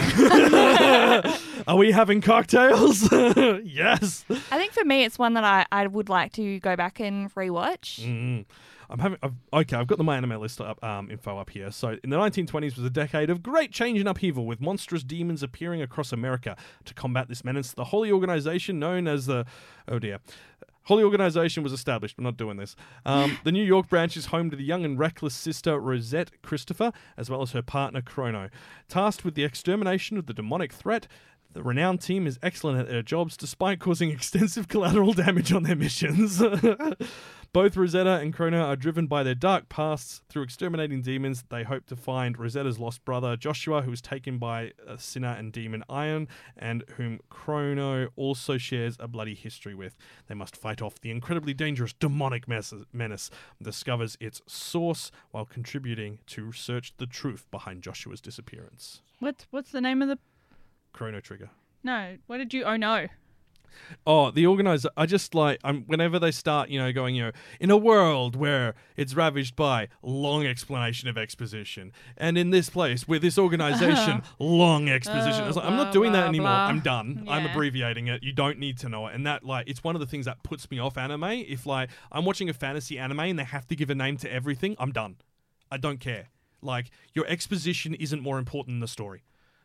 Are 1.67 1.77
we 1.77 1.93
having 1.93 2.21
cocktails? 2.21 3.11
yes. 3.65 4.25
I 4.31 4.59
think 4.59 4.73
for 4.73 4.85
me, 4.85 5.05
it's 5.05 5.19
one 5.19 5.35
that 5.35 5.45
I, 5.45 5.67
I 5.71 5.87
would 5.87 6.09
like 6.09 6.33
to 6.35 6.59
go 6.61 6.77
back 6.77 7.01
and 7.01 7.33
rewatch. 7.35 8.01
Mm. 8.01 8.45
I'm 8.91 8.99
having 8.99 9.19
I've, 9.23 9.35
okay. 9.53 9.77
I've 9.77 9.87
got 9.87 9.99
the 9.99 10.05
my 10.05 10.17
anime 10.17 10.41
list 10.41 10.61
up, 10.61 10.83
um, 10.83 11.11
info 11.11 11.39
up 11.39 11.51
here. 11.51 11.71
So, 11.71 11.97
in 12.03 12.11
the 12.11 12.17
1920s 12.17 12.77
was 12.77 12.85
a 12.85 12.91
decade 12.91 13.31
of 13.31 13.43
great 13.43 13.73
change 13.73 13.99
and 13.99 14.09
upheaval, 14.09 14.47
with 14.47 14.61
monstrous 14.61 15.03
demons 15.03 15.43
appearing 15.43 15.83
across 15.83 16.13
America. 16.13 16.57
To 16.85 16.95
combat 16.95 17.29
this 17.29 17.45
menace, 17.45 17.73
the 17.73 17.85
holy 17.85 18.11
organization 18.11 18.79
known 18.79 19.07
as 19.07 19.27
the 19.27 19.45
oh 19.87 19.99
dear. 19.99 20.21
Holy 20.85 21.05
Organization 21.05 21.63
was 21.63 21.75
established. 21.75 22.17
We're 22.17 22.25
not 22.25 22.39
doing 22.39 22.57
this. 22.57 22.75
Um, 23.05 23.37
the 23.45 23.53
New 23.53 23.63
York 23.63 23.91
branch 23.91 24.17
is 24.17 24.27
home 24.27 24.49
to 24.49 24.57
the 24.57 24.65
young 24.65 24.87
and 24.87 24.99
reckless 24.99 25.35
sister 25.35 25.79
Rosette 25.79 26.41
Christopher, 26.41 26.93
as 27.19 27.29
well 27.29 27.43
as 27.43 27.53
her 27.53 27.61
partner 27.61 28.01
Chrono. 28.01 28.49
Tasked 28.89 29.23
with 29.23 29.35
the 29.35 29.45
extermination 29.45 30.17
of 30.17 30.25
the 30.25 30.33
demonic 30.33 30.73
threat, 30.73 31.07
the 31.53 31.63
renowned 31.63 32.01
team 32.01 32.27
is 32.27 32.39
excellent 32.43 32.79
at 32.79 32.89
their 32.89 33.03
jobs 33.03 33.37
despite 33.37 33.81
causing 33.81 34.11
extensive 34.13 34.69
collateral 34.69 35.13
damage 35.13 35.53
on 35.53 35.65
their 35.65 35.77
missions. 35.77 36.43
Both 37.55 37.79
Rosette 37.79 38.07
and 38.07 38.35
Chrono 38.35 38.61
are 38.61 38.77
driven 38.77 39.07
by 39.07 39.23
their 39.23 39.35
dark 39.35 39.71
pasts. 39.71 40.21
Through 40.29 40.43
exterminating 40.43 41.01
demons, 41.01 41.45
they 41.49 41.65
hope 41.65 41.87
to 41.87 41.97
find 41.97 42.39
Rosette's 42.39 42.79
lost 42.79 43.05
brother, 43.07 43.37
Joshua, 43.37 43.81
who 43.81 43.91
was 43.91 44.03
taken 44.03 44.37
by 44.37 44.73
a 44.87 44.99
sinner 44.99 45.29
and 45.29 45.51
demon 45.51 45.83
Aion, 45.89 46.29
and 46.59 46.85
whom 46.97 47.21
Chrono 47.31 48.09
also 48.17 48.59
shares 48.59 48.97
a 49.01 49.09
bloody 49.09 49.35
history 49.35 49.75
with. 49.75 49.97
They 50.27 50.35
must 50.35 50.57
fight 50.57 50.83
off 50.83 51.01
the 51.01 51.11
incredibly 51.11 51.55
dangerous 51.55 51.95
demonic 51.95 52.45
menace, 52.47 53.31
discovers 53.63 54.19
its 54.21 54.43
source, 54.47 55.11
while 55.31 55.47
contributing 55.47 56.19
to 56.27 56.53
search 56.53 56.93
the 56.99 57.07
truth 57.07 57.47
behind 57.51 57.83
Joshua's 57.83 58.21
disappearance. 58.21 59.01
What's 59.21 59.47
what's 59.51 59.73
the 59.73 59.81
name 59.81 60.03
of 60.03 60.09
the? 60.09 60.19
Chrono 60.93 61.21
Trigger. 61.21 61.49
No, 61.83 62.19
what 62.27 62.37
did 62.37 62.53
you? 62.53 62.65
Oh 62.65 62.77
no. 62.77 63.07
Oh, 64.07 64.31
the 64.31 64.47
organizer. 64.47 64.91
I 64.97 65.07
just 65.07 65.35
like 65.35 65.59
I'm 65.65 65.83
whenever 65.85 66.19
they 66.19 66.31
start, 66.31 66.69
you 66.69 66.79
know, 66.79 66.93
going, 66.93 67.15
you 67.15 67.25
know, 67.27 67.33
in 67.61 67.71
a 67.71 67.77
world 67.77 68.37
where 68.37 68.75
it's 68.97 69.15
ravaged 69.15 69.57
by 69.57 69.89
long 70.03 70.47
explanation 70.47 71.09
of 71.09 71.17
exposition, 71.19 71.93
and 72.17 72.37
in 72.39 72.51
this 72.51 72.71
place 72.71 73.07
with 73.09 73.23
this 73.23 73.39
organization, 73.39 74.23
long 74.39 74.89
exposition. 74.89 75.45
I 75.45 75.47
was 75.47 75.57
like, 75.57 75.65
I'm 75.67 75.77
not 75.77 75.93
doing 75.93 76.13
that 76.13 76.27
anymore. 76.27 76.49
I'm 76.51 76.81
done. 76.81 77.25
I'm 77.29 77.45
Yeah. 77.45 77.51
abbreviating 77.53 78.09
it. 78.09 78.23
You 78.23 78.33
don't 78.33 78.59
need 78.59 78.79
to 78.79 78.89
know 78.89 79.07
it. 79.07 79.15
And 79.15 79.27
that 79.27 79.45
like 79.45 79.69
it's 79.69 79.83
one 79.85 79.95
of 79.97 80.01
the 80.01 80.07
things 80.07 80.27
that 80.27 80.43
puts 80.43 80.71
me 80.71 80.79
off 80.79 80.97
anime. 80.99 81.25
If 81.25 81.67
like 81.67 81.91
I'm 82.13 82.25
watching 82.25 82.49
a 82.49 82.55
fantasy 82.55 82.99
anime 82.99 83.21
and 83.21 83.39
they 83.39 83.45
have 83.45 83.67
to 83.69 83.77
give 83.77 83.91
a 83.91 83.95
name 83.95 84.17
to 84.19 84.33
everything, 84.33 84.77
I'm 84.79 84.93
done. 84.93 85.17
I 85.71 85.77
don't 85.77 86.01
care. 86.01 86.29
Like 86.63 86.91
your 87.15 87.27
exposition 87.27 87.95
isn't 87.95 88.21
more 88.23 88.39
important 88.39 88.75
than 88.75 88.81
the 88.81 88.89
story. 88.89 89.23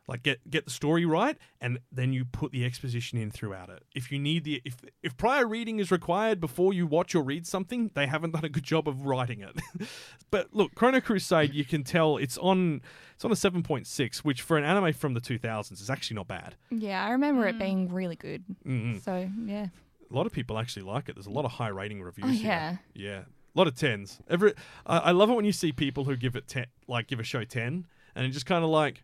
Like 0.07 0.23
get 0.23 0.49
get 0.49 0.65
the 0.65 0.71
story 0.71 1.05
right, 1.05 1.37
and 1.61 1.79
then 1.89 2.11
you 2.11 2.25
put 2.25 2.51
the 2.51 2.65
exposition 2.65 3.17
in 3.17 3.31
throughout 3.31 3.69
it. 3.69 3.83
If 3.95 4.11
you 4.11 4.19
need 4.19 4.43
the 4.43 4.61
if 4.65 4.75
if 5.01 5.15
prior 5.15 5.47
reading 5.47 5.79
is 5.79 5.91
required 5.91 6.41
before 6.41 6.73
you 6.73 6.85
watch 6.85 7.15
or 7.15 7.23
read 7.23 7.47
something, 7.47 7.89
they 7.93 8.07
haven't 8.07 8.31
done 8.31 8.43
a 8.43 8.49
good 8.49 8.63
job 8.63 8.89
of 8.89 9.05
writing 9.05 9.39
it. 9.39 9.87
but 10.31 10.53
look, 10.53 10.75
Chrono 10.75 10.99
Crusade, 10.99 11.53
you 11.53 11.63
can 11.63 11.83
tell 11.85 12.17
it's 12.17 12.37
on 12.37 12.81
it's 13.15 13.23
on 13.23 13.31
a 13.31 13.35
seven 13.37 13.63
point 13.63 13.87
six, 13.87 14.25
which 14.25 14.41
for 14.41 14.57
an 14.57 14.65
anime 14.65 14.91
from 14.91 15.13
the 15.13 15.21
two 15.21 15.37
thousands 15.37 15.79
is 15.79 15.89
actually 15.89 16.15
not 16.15 16.27
bad. 16.27 16.55
Yeah, 16.69 17.05
I 17.05 17.11
remember 17.11 17.47
it 17.47 17.55
mm. 17.55 17.59
being 17.59 17.93
really 17.93 18.17
good. 18.17 18.43
Mm-mm. 18.65 19.01
So, 19.01 19.29
yeah. 19.45 19.67
A 20.11 20.13
lot 20.13 20.25
of 20.25 20.33
people 20.33 20.59
actually 20.59 20.83
like 20.83 21.07
it. 21.07 21.15
There's 21.15 21.27
a 21.27 21.31
lot 21.31 21.45
of 21.45 21.51
high 21.51 21.69
rating 21.69 22.01
reviews. 22.03 22.27
Oh, 22.27 22.33
here. 22.33 22.49
yeah. 22.49 22.75
yeah, 22.93 23.19
a 23.19 23.57
lot 23.57 23.67
of 23.67 23.75
tens. 23.75 24.19
Every 24.29 24.53
I 24.85 24.97
I 24.97 25.11
love 25.11 25.29
it 25.29 25.33
when 25.33 25.45
you 25.45 25.53
see 25.53 25.71
people 25.71 26.03
who 26.03 26.17
give 26.17 26.35
it 26.35 26.49
ten, 26.49 26.65
like 26.89 27.07
give 27.07 27.21
a 27.21 27.23
show 27.23 27.45
ten, 27.45 27.87
and 28.15 28.25
it's 28.25 28.33
just 28.33 28.45
kind 28.45 28.65
of 28.65 28.69
like. 28.69 29.03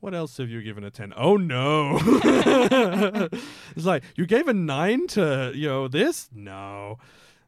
What 0.00 0.14
else 0.14 0.38
have 0.38 0.48
you 0.48 0.62
given 0.62 0.82
a 0.82 0.90
10? 0.90 1.12
Oh 1.16 1.36
no. 1.36 1.98
it's 3.76 3.84
like, 3.84 4.02
you 4.16 4.26
gave 4.26 4.48
a 4.48 4.54
9 4.54 5.06
to, 5.08 5.52
you 5.54 5.68
know, 5.68 5.88
this? 5.88 6.30
No. 6.34 6.98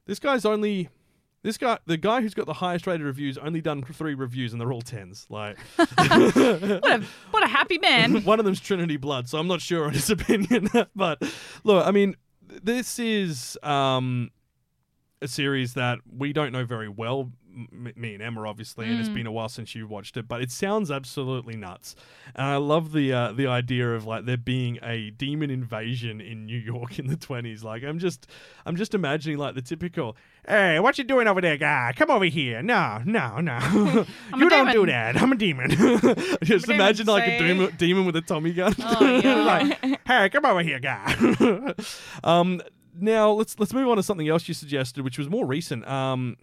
This 0.05 0.19
guy's 0.19 0.45
only 0.45 0.91
this 1.43 1.59
guy 1.59 1.79
the 1.87 1.97
guy 1.97 2.21
who's 2.21 2.35
got 2.35 2.47
the 2.47 2.53
highest 2.53 2.87
rated 2.87 3.05
reviews 3.05 3.37
only 3.37 3.61
done 3.61 3.83
3 3.83 4.15
reviews 4.15 4.53
and 4.53 4.61
they're 4.61 4.73
all 4.73 4.83
10s. 4.83 5.27
Like 5.31 5.59
What 5.77 5.91
a 5.99 7.05
what 7.31 7.43
a 7.43 7.49
happy 7.49 7.79
man. 7.79 8.23
one 8.25 8.39
of 8.39 8.45
them's 8.45 8.61
Trinity 8.61 8.99
Blood, 8.99 9.29
so 9.29 9.39
I'm 9.39 9.49
not 9.49 9.61
sure 9.61 9.87
on 9.87 9.93
his 9.93 10.11
opinion. 10.11 10.69
but 10.95 11.23
look, 11.65 11.87
I 11.87 11.91
mean, 11.91 12.17
this 12.63 12.99
is 12.99 13.59
um, 13.63 14.31
a 15.23 15.29
series 15.29 15.75
that 15.75 16.01
we 16.15 16.33
don't 16.33 16.53
know 16.53 16.65
very 16.65 16.89
well. 16.89 17.31
M- 17.55 17.93
me 17.97 18.15
and 18.15 18.23
Emma, 18.23 18.49
obviously, 18.49 18.87
and 18.87 18.99
it's 18.99 19.09
been 19.09 19.27
a 19.27 19.33
while 19.33 19.49
since 19.49 19.75
you 19.75 19.87
watched 19.87 20.17
it, 20.17 20.27
but 20.29 20.41
it 20.43 20.51
sounds 20.51 20.91
absolutely 20.91 21.57
nuts. 21.57 21.95
And 22.35 22.47
I 22.47 22.57
love 22.57 22.93
the 22.93 23.13
uh, 23.13 23.33
the 23.33 23.47
idea 23.47 23.95
of 23.95 24.07
like 24.07 24.25
there 24.25 24.37
being 24.37 24.79
a 24.83 25.11
demon 25.11 25.51
invasion 25.51 26.21
in 26.21 26.47
New 26.47 26.59
York 26.59 26.99
in 26.99 27.07
the 27.07 27.17
twenties. 27.17 27.63
Like 27.63 27.83
I'm 27.83 27.99
just 27.99 28.27
I'm 28.67 28.77
just 28.77 28.95
imagining 28.95 29.39
like 29.39 29.55
the 29.55 29.63
typical, 29.63 30.17
hey, 30.49 30.81
what 30.81 30.99
you 30.99 31.05
doing 31.05 31.27
over 31.27 31.41
there, 31.41 31.57
guy? 31.57 31.93
Come 31.97 32.11
over 32.11 32.25
here. 32.25 32.63
No, 32.63 33.03
no, 33.05 33.39
no. 33.41 33.59
you 34.37 34.49
don't 34.49 34.73
do 34.73 34.87
that. 34.87 35.21
I'm 35.21 35.33
a 35.33 35.37
demon. 35.37 35.71
just 36.43 36.67
demon, 36.67 36.81
imagine 36.81 37.07
like 37.07 37.29
a 37.29 37.39
demon, 37.39 37.75
demon 37.77 38.07
with 38.07 38.17
a 38.17 38.23
Tommy 38.23 38.53
gun. 38.53 38.75
Oh, 38.79 39.21
yeah. 39.23 39.35
like, 39.45 40.01
hey, 40.07 40.29
come 40.31 40.45
over 40.45 40.63
here, 40.63 40.81
guy. 40.81 41.75
um, 42.25 42.61
now 42.99 43.31
let's 43.31 43.59
let's 43.59 43.73
move 43.73 43.89
on 43.89 43.97
to 43.97 44.03
something 44.03 44.29
else 44.29 44.49
you 44.49 44.55
suggested, 44.55 45.05
which 45.05 45.19
was 45.19 45.29
more 45.29 45.47
recent. 45.47 45.87
Um, 45.89 46.37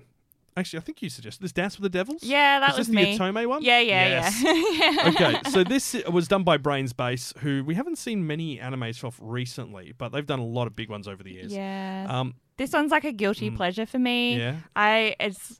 actually, 0.59 0.79
I 0.79 0.81
think 0.83 1.01
you 1.01 1.09
suggested 1.09 1.41
this 1.43 1.51
Dance 1.51 1.77
with 1.79 1.83
the 1.91 1.97
Devils. 1.97 2.23
Yeah, 2.23 2.59
that 2.59 2.71
Is 2.73 2.77
was 2.77 2.87
this 2.87 2.95
me. 2.95 3.17
the 3.17 3.23
Otome 3.23 3.47
one? 3.47 3.61
Yeah, 3.63 3.79
yeah, 3.79 4.07
Yes. 4.07 4.43
yeah. 4.43 5.09
okay, 5.39 5.49
so 5.49 5.63
this 5.63 5.95
was 6.11 6.27
done 6.27 6.43
by 6.43 6.57
Brains 6.57 6.93
Base, 6.93 7.33
who 7.39 7.63
we 7.63 7.75
haven't 7.75 7.97
seen 7.97 8.27
many 8.27 8.57
animes 8.59 9.03
of 9.03 9.17
recently, 9.21 9.93
but 9.97 10.09
they've 10.11 10.25
done 10.25 10.39
a 10.39 10.45
lot 10.45 10.67
of 10.67 10.75
big 10.75 10.89
ones 10.89 11.07
over 11.07 11.23
the 11.23 11.31
years. 11.31 11.53
Yeah. 11.53 12.05
Um, 12.09 12.35
This 12.57 12.73
one's 12.73 12.91
like 12.91 13.05
a 13.05 13.11
guilty 13.13 13.49
Mm. 13.49 13.55
pleasure 13.55 13.85
for 13.85 13.99
me. 13.99 14.37
Yeah. 14.37 14.55
I 14.75 15.15
it's 15.19 15.59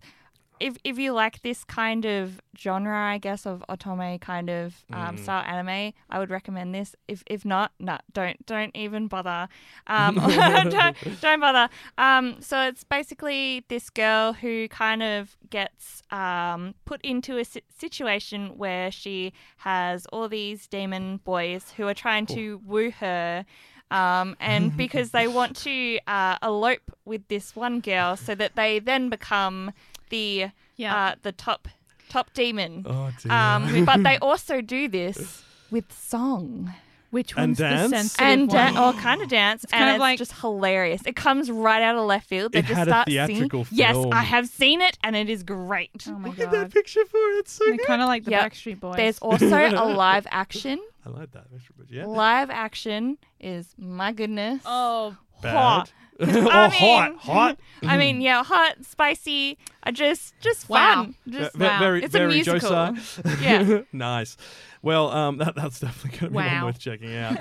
if 0.60 0.78
if 0.84 0.98
you 1.00 1.14
like 1.14 1.42
this 1.42 1.64
kind 1.64 2.06
of 2.06 2.42
genre, 2.58 2.96
I 2.98 3.18
guess 3.18 3.46
of 3.46 3.64
otome 3.70 4.20
kind 4.22 4.50
of 4.50 4.84
um, 4.92 5.16
Mm. 5.16 5.20
style 5.20 5.44
anime, 5.46 5.94
I 6.10 6.20
would 6.20 6.30
recommend 6.30 6.74
this. 6.76 6.96
If 7.08 7.24
if 7.28 7.46
not, 7.46 7.72
no, 7.80 7.98
don't 8.14 8.46
don't 8.46 8.76
even 8.76 9.08
bother. 9.08 9.48
Um, 9.88 10.16
don't 10.70 10.96
don't 11.22 11.40
bother. 11.40 11.70
Um, 11.98 12.42
so 12.42 12.62
it's 12.68 12.84
basically 12.84 13.66
this 13.70 13.90
girl 13.90 14.34
who 14.34 14.68
kind 14.68 15.02
of 15.04 15.38
gets 15.50 16.04
um, 16.12 16.76
put 16.86 17.02
into 17.02 17.38
a 17.38 17.46
si- 17.46 17.64
situation 17.78 18.58
where 18.58 18.92
she 18.92 19.34
has 19.58 20.06
all 20.08 20.28
these 20.30 20.68
demon 20.68 21.18
boys 21.24 21.74
who 21.78 21.88
are 21.88 21.94
trying 21.94 22.26
to 22.28 22.62
woo 22.66 22.92
her. 22.92 23.46
Um, 23.92 24.38
and 24.40 24.78
because 24.78 25.10
they 25.12 25.28
want 25.28 25.56
to 25.64 26.00
uh, 26.06 26.38
elope 26.44 26.92
with 27.06 27.28
this 27.28 27.56
one 27.56 27.80
girl, 27.80 28.16
so 28.16 28.36
that 28.36 28.56
they 28.56 28.78
then 28.78 29.10
become 29.10 29.72
the 30.10 30.48
Yeah. 30.76 30.96
uh, 30.96 31.16
the 31.22 31.32
top 31.32 31.68
top 32.10 32.34
demon. 32.34 32.86
Oh, 32.88 33.12
dear. 33.22 33.32
Um, 33.32 33.86
but 33.90 34.04
they 34.04 34.18
also 34.18 34.62
do 34.62 34.88
this 34.88 35.44
with 35.72 35.92
song 35.94 36.74
Which 37.12 37.32
And 37.32 37.50
one's 37.50 37.58
the 37.58 37.64
dance? 37.64 37.90
sensitive 37.92 38.26
and 38.28 38.48
one? 38.52 38.74
da- 38.76 38.88
or 38.90 38.94
kind 38.94 39.22
of 39.24 39.30
dance, 39.30 39.64
and 39.64 39.72
kind 39.72 39.90
of 39.90 39.96
it's 39.96 40.00
like- 40.00 40.18
just 40.20 40.34
hilarious. 40.42 41.02
It 41.08 41.16
comes 41.16 41.50
right 41.50 41.82
out 41.82 41.96
of 41.96 42.06
left 42.06 42.28
field. 42.30 42.52
They 42.52 42.60
It 42.60 42.66
just 42.66 42.78
had 42.78 42.88
a 42.88 42.92
start 42.92 43.08
theatrical 43.08 43.66
singing. 43.66 43.80
Yes. 43.80 43.98
I 44.12 44.22
have 44.22 44.48
seen 44.48 44.80
it, 44.82 44.96
and 45.04 45.16
it 45.16 45.28
is 45.28 45.42
great. 45.42 46.06
Oh 46.08 46.20
my 46.20 46.30
Look 46.30 46.40
at 46.40 46.52
that 46.52 46.72
picture 46.72 47.04
for 47.06 47.18
it. 47.18 47.40
It's 47.40 47.52
so 47.52 47.66
They're 47.66 47.78
good. 47.78 47.88
kind 47.88 48.02
of 48.04 48.08
like 48.08 48.26
the 48.26 48.32
Yep. 48.32 48.52
Backstreet 48.54 48.80
Boys. 48.80 48.96
There's 48.98 49.18
also 49.20 49.48
a 49.48 49.86
live 50.06 50.28
action. 50.30 50.80
I 51.06 51.10
like 51.10 51.32
that. 51.32 51.52
picture, 51.52 51.74
but 51.78 51.90
Yeah. 51.90 52.06
Live 52.06 52.52
action 52.52 53.18
is 53.40 53.74
my 53.78 54.12
goodness. 54.12 54.62
oh 54.66 55.18
Bad. 55.42 55.90
oh, 56.28 56.50
I 56.50 56.68
hot, 56.70 57.10
mean- 57.12 57.20
hot. 57.20 57.60
I 57.84 57.98
mean, 57.98 58.20
yeah, 58.22 58.44
hot, 58.44 58.76
spicy. 58.84 59.58
I 59.84 59.92
just, 59.92 60.34
just 60.42 60.68
Wow. 60.70 61.04
fun. 61.06 61.16
Just 61.30 61.56
Ve- 61.56 61.66
Very, 61.80 62.04
It's 62.04 62.12
very 62.12 62.26
a 62.26 62.36
musical. 62.36 62.96
Yeah. 63.42 63.82
nice. 63.94 64.36
Well, 64.82 65.12
um, 65.12 65.38
that, 65.38 65.56
that's 65.56 65.80
definitely 65.80 66.20
going 66.20 66.34
to 66.34 66.40
be 66.40 66.46
one 66.56 66.66
worth 66.66 66.80
checking 66.80 67.16
out. 67.16 67.38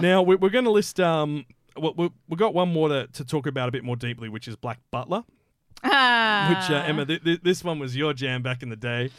now 0.00 0.22
we, 0.22 0.36
we're 0.36 0.50
going 0.50 0.64
to 0.64 0.70
list. 0.70 1.00
Um, 1.00 1.44
we, 1.80 1.90
we, 1.96 2.10
we've 2.28 2.38
got 2.38 2.54
one 2.54 2.68
more 2.72 2.88
to, 2.88 3.06
to 3.08 3.24
talk 3.24 3.46
about 3.46 3.68
a 3.68 3.72
bit 3.72 3.84
more 3.84 3.96
deeply, 3.96 4.28
which 4.28 4.48
is 4.48 4.56
Black 4.56 4.78
Butler. 4.90 5.24
Ah. 5.84 6.46
Which 6.50 6.70
uh, 6.70 6.82
Emma, 6.84 7.04
th- 7.06 7.24
th- 7.24 7.40
this 7.42 7.64
one 7.64 7.78
was 7.78 7.96
your 7.96 8.12
jam 8.12 8.42
back 8.42 8.62
in 8.62 8.68
the 8.68 8.76
day. 8.76 9.10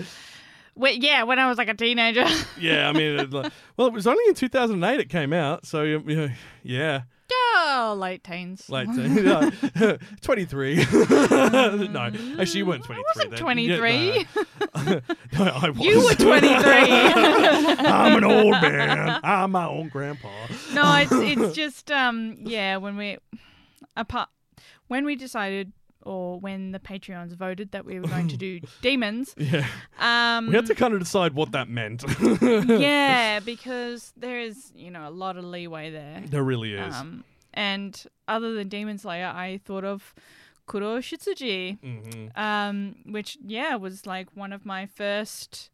Wait, 0.75 1.03
yeah, 1.03 1.23
when 1.23 1.37
I 1.39 1.47
was 1.47 1.57
like 1.57 1.67
a 1.67 1.73
teenager. 1.73 2.25
Yeah, 2.59 2.87
I 2.89 2.93
mean, 2.93 3.19
it, 3.19 3.31
like, 3.31 3.51
well, 3.77 3.87
it 3.87 3.93
was 3.93 4.07
only 4.07 4.23
in 4.27 4.33
2008 4.33 4.99
it 4.99 5.09
came 5.09 5.33
out, 5.33 5.65
so 5.65 5.83
you 5.83 5.99
know, 5.99 6.29
yeah, 6.63 7.01
oh, 7.65 7.95
late 7.97 8.23
teens. 8.23 8.69
like 8.69 8.87
uh, 8.89 9.51
23. 10.21 10.75
no, 10.85 12.11
actually, 12.39 12.57
you 12.59 12.65
weren't 12.65 12.83
23. 12.83 12.95
I 12.95 13.03
wasn't 13.15 13.31
then. 13.31 13.39
23. 13.39 14.11
Yeah, 14.11 14.23
no. 14.85 15.01
No, 15.33 15.45
I 15.45 15.69
was. 15.69 15.79
You 15.79 16.03
were 16.03 16.13
23. 16.13 16.57
I'm 17.85 18.17
an 18.17 18.23
old 18.23 18.51
man. 18.51 19.19
I'm 19.23 19.51
my 19.51 19.65
own 19.65 19.89
grandpa. 19.89 20.29
no, 20.73 20.95
it's 20.97 21.11
it's 21.11 21.55
just 21.55 21.91
um 21.91 22.37
yeah 22.41 22.77
when 22.77 22.97
we 22.97 23.17
apart 23.95 24.29
when 24.87 25.05
we 25.05 25.15
decided 25.15 25.71
or 26.05 26.39
when 26.39 26.71
the 26.71 26.79
Patreons 26.79 27.33
voted 27.33 27.71
that 27.71 27.85
we 27.85 27.99
were 27.99 28.07
going 28.07 28.27
to 28.27 28.37
do 28.37 28.59
demons. 28.81 29.33
Yeah. 29.37 29.65
Um, 29.99 30.47
We 30.47 30.55
had 30.55 30.65
to 30.67 30.75
kind 30.75 30.93
of 30.93 30.99
decide 30.99 31.33
what 31.33 31.53
that 31.53 31.69
meant. 31.69 32.03
yeah, 32.67 33.39
because 33.39 34.11
there 34.17 34.39
is, 34.41 34.71
you 34.75 34.91
know, 34.91 35.07
a 35.07 35.11
lot 35.11 35.37
of 35.37 35.45
leeway 35.45 35.91
there. 35.91 36.21
There 36.27 36.43
really 36.43 36.73
is. 36.73 36.93
Um, 36.93 37.23
and 37.53 38.05
other 38.27 38.53
than 38.53 38.69
Demon 38.69 38.97
Slayer, 38.97 39.27
I 39.35 39.59
thought 39.63 39.83
of 39.83 40.13
Kuro 40.65 40.99
Shitsuji, 40.99 41.79
Mhm. 41.79 42.37
um, 42.37 42.95
which, 43.05 43.37
yeah, 43.45 43.75
was 43.75 44.05
like 44.05 44.27
one 44.35 44.53
of 44.53 44.65
my 44.65 44.85
first 44.85 45.69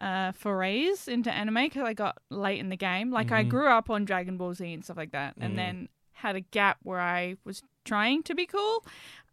uh, 0.00 0.32
forays 0.32 1.06
into 1.08 1.30
anime 1.30 1.54
because 1.64 1.82
I 1.82 1.92
got 1.92 2.16
late 2.30 2.58
in 2.58 2.70
the 2.70 2.76
game. 2.76 3.10
Like, 3.10 3.30
I 3.30 3.44
Mhm. 3.44 3.48
grew 3.50 3.68
up 3.68 3.90
on 3.90 4.06
Dragon 4.06 4.38
Ball 4.38 4.54
Z 4.54 4.72
and 4.72 4.82
stuff 4.82 4.96
like 4.96 5.12
that, 5.12 5.34
and 5.38 5.52
Mhm. 5.52 5.56
then 5.56 5.88
had 6.14 6.36
a 6.36 6.40
gap 6.40 6.78
where 6.82 7.00
I 7.00 7.36
was 7.44 7.62
trying 7.84 8.22
to 8.24 8.34
be 8.34 8.46
cool. 8.46 8.82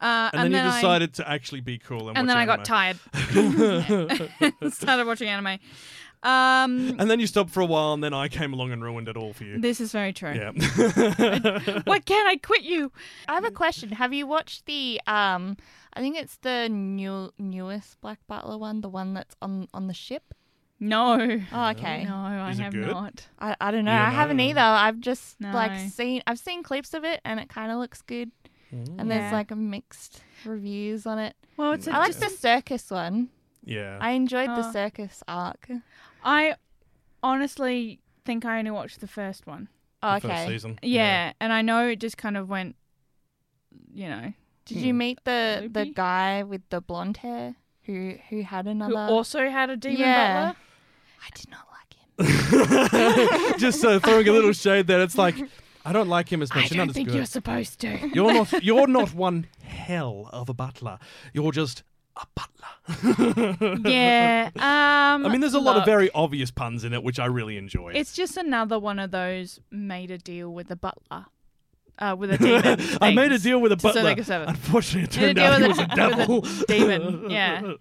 Uh, 0.00 0.28
and, 0.34 0.52
then, 0.52 0.64
you 0.66 0.70
I- 0.70 0.76
decided 0.80 1.14
to 1.14 1.28
actually 1.28 1.60
be 1.62 1.78
cool 1.78 2.08
and, 2.10 2.18
and 2.18 2.28
then 2.28 2.36
I 2.36 2.44
got 2.44 2.64
tired. 2.66 2.98
Started 4.72 5.06
watching 5.06 5.28
anime. 5.28 5.58
Um, 6.22 6.96
and 6.98 7.10
then 7.10 7.20
you 7.20 7.26
stopped 7.26 7.50
for 7.50 7.60
a 7.60 7.66
while, 7.66 7.92
and 7.92 8.02
then 8.02 8.12
I 8.12 8.28
came 8.28 8.52
along 8.52 8.72
and 8.72 8.82
ruined 8.82 9.08
it 9.08 9.16
all 9.16 9.32
for 9.32 9.44
you. 9.44 9.60
this 9.60 9.80
is 9.80 9.92
very 9.92 10.12
true. 10.12 10.32
Yeah. 10.34 10.50
Why 11.84 11.98
can't 12.00 12.28
I 12.28 12.36
quit 12.42 12.62
you? 12.62 12.92
I 13.28 13.34
have 13.34 13.44
a 13.44 13.50
question. 13.50 13.90
Have 13.90 14.12
you 14.12 14.26
watched 14.26 14.66
the 14.66 15.00
um 15.06 15.56
I 15.94 16.00
think 16.00 16.16
it's 16.16 16.36
the 16.38 16.68
new 16.68 17.32
newest 17.38 18.00
Black 18.00 18.18
Butler 18.26 18.58
one, 18.58 18.80
the 18.80 18.88
one 18.88 19.14
that's 19.14 19.34
on 19.42 19.68
on 19.72 19.86
the 19.86 19.94
ship? 19.94 20.34
No. 20.80 21.40
Oh, 21.52 21.68
okay. 21.70 22.04
No, 22.04 22.14
I 22.14 22.50
Is 22.50 22.60
it 22.60 22.62
have 22.62 22.72
good? 22.72 22.86
not. 22.86 23.26
I, 23.40 23.56
I 23.60 23.70
don't 23.72 23.84
know. 23.84 23.92
You 23.92 23.98
I 23.98 24.04
don't 24.06 24.14
haven't 24.14 24.36
know? 24.36 24.44
either. 24.44 24.60
I've 24.60 25.00
just 25.00 25.40
No. 25.40 25.50
like 25.52 25.90
seen 25.90 26.22
I've 26.26 26.38
seen 26.38 26.62
clips 26.62 26.94
of 26.94 27.04
it 27.04 27.20
and 27.24 27.40
it 27.40 27.48
kind 27.48 27.72
of 27.72 27.78
looks 27.78 28.02
good. 28.02 28.30
And 28.70 28.96
Yeah. 28.98 29.04
there's 29.04 29.32
like 29.32 29.50
a 29.50 29.56
mixed 29.56 30.22
reviews 30.44 31.04
on 31.06 31.18
it. 31.18 31.34
Well, 31.56 31.72
it's 31.72 31.86
a 31.88 31.92
I 31.94 31.98
like 31.98 32.14
the 32.14 32.28
circus 32.28 32.90
one. 32.90 33.30
yeah. 33.64 33.98
I 34.00 34.10
enjoyed 34.12 34.50
the 34.50 34.68
Oh. 34.68 34.72
circus 34.72 35.22
arc. 35.26 35.68
I 36.22 36.54
honestly 37.22 38.00
think 38.24 38.44
I 38.44 38.58
only 38.58 38.70
watched 38.70 39.00
the 39.00 39.06
first 39.08 39.46
one. 39.46 39.68
Oh, 40.02 40.14
The 40.14 40.20
first 40.20 40.32
okay. 40.32 40.46
season. 40.48 40.78
Yeah, 40.82 41.32
and 41.40 41.52
I 41.52 41.62
know 41.62 41.88
it 41.88 41.96
just 42.00 42.16
kind 42.16 42.36
of 42.36 42.48
went, 42.48 42.76
you 43.92 44.08
know, 44.08 44.32
Did 44.66 44.78
you 44.78 44.92
Hmm. 44.92 44.98
meet 44.98 45.18
the 45.24 45.68
the 45.72 45.80
Loopy? 45.80 45.92
guy 45.94 46.42
with 46.42 46.62
the 46.68 46.80
blonde 46.80 47.16
hair 47.18 47.56
who 47.84 48.16
who 48.28 48.42
had 48.42 48.66
another? 48.66 48.92
who 49.06 49.12
also 49.12 49.48
had 49.48 49.70
a 49.70 49.76
demon 49.76 50.00
Yeah. 50.00 50.52
butler. 50.52 50.56
I 51.24 51.28
did 51.34 51.50
not 51.50 51.66
like 51.72 51.94
him. 53.50 53.58
Just 53.58 53.84
uh, 53.84 53.98
throwing 54.00 54.28
a 54.28 54.32
little 54.32 54.52
shade 54.52 54.86
there. 54.86 55.00
It's 55.02 55.16
like 55.16 55.36
I 55.84 55.92
don't 55.92 56.08
like 56.08 56.30
him 56.30 56.42
as 56.42 56.54
much. 56.54 56.64
I 56.64 56.74
You're 56.74 56.76
not 56.76 56.82
don't 56.84 56.88
as 56.90 56.94
think 56.96 57.08
good. 57.08 57.16
you're 57.16 57.24
supposed 57.24 57.80
to. 57.80 58.10
You're 58.14 58.32
not. 58.34 58.62
You're 58.62 58.86
not 58.86 59.14
one 59.14 59.46
hell 59.62 60.28
of 60.32 60.48
a 60.50 60.54
butler. 60.54 60.98
You're 61.32 61.50
just 61.52 61.82
a 62.18 62.26
butler. 62.34 63.80
yeah. 63.90 64.50
Um. 64.56 65.26
I 65.26 65.28
mean, 65.30 65.40
there's 65.40 65.54
a 65.54 65.60
lot 65.60 65.76
of 65.76 65.84
very 65.84 66.10
obvious 66.12 66.50
puns 66.50 66.84
in 66.84 66.92
it, 66.92 67.02
which 67.02 67.18
I 67.18 67.26
really 67.26 67.56
enjoy. 67.56 67.92
It's 67.94 68.12
just 68.12 68.36
another 68.36 68.78
one 68.78 68.98
of 68.98 69.10
those 69.10 69.60
made 69.70 70.10
a 70.10 70.18
deal 70.18 70.52
with 70.52 70.70
a 70.70 70.76
butler. 70.76 71.26
Uh, 72.00 72.14
with 72.16 72.30
a 72.30 72.38
demon. 72.38 72.78
I 73.00 73.12
made 73.12 73.32
a 73.32 73.38
deal 73.40 73.60
with 73.60 73.72
a 73.72 73.78
so 73.80 73.88
butler. 73.88 74.02
they 74.04 74.14
could 74.14 74.26
serve 74.26 74.42
it. 74.42 74.50
Unfortunately, 74.50 75.02
it 75.02 75.10
turned 75.10 75.38
out 75.38 75.60
he 75.60 75.66
was 75.68 75.78
a 75.80 75.82
a- 75.82 75.96
devil. 75.96 76.40
with 76.42 76.62
a 76.62 76.66
demon, 76.66 77.26
yeah. 77.30 77.72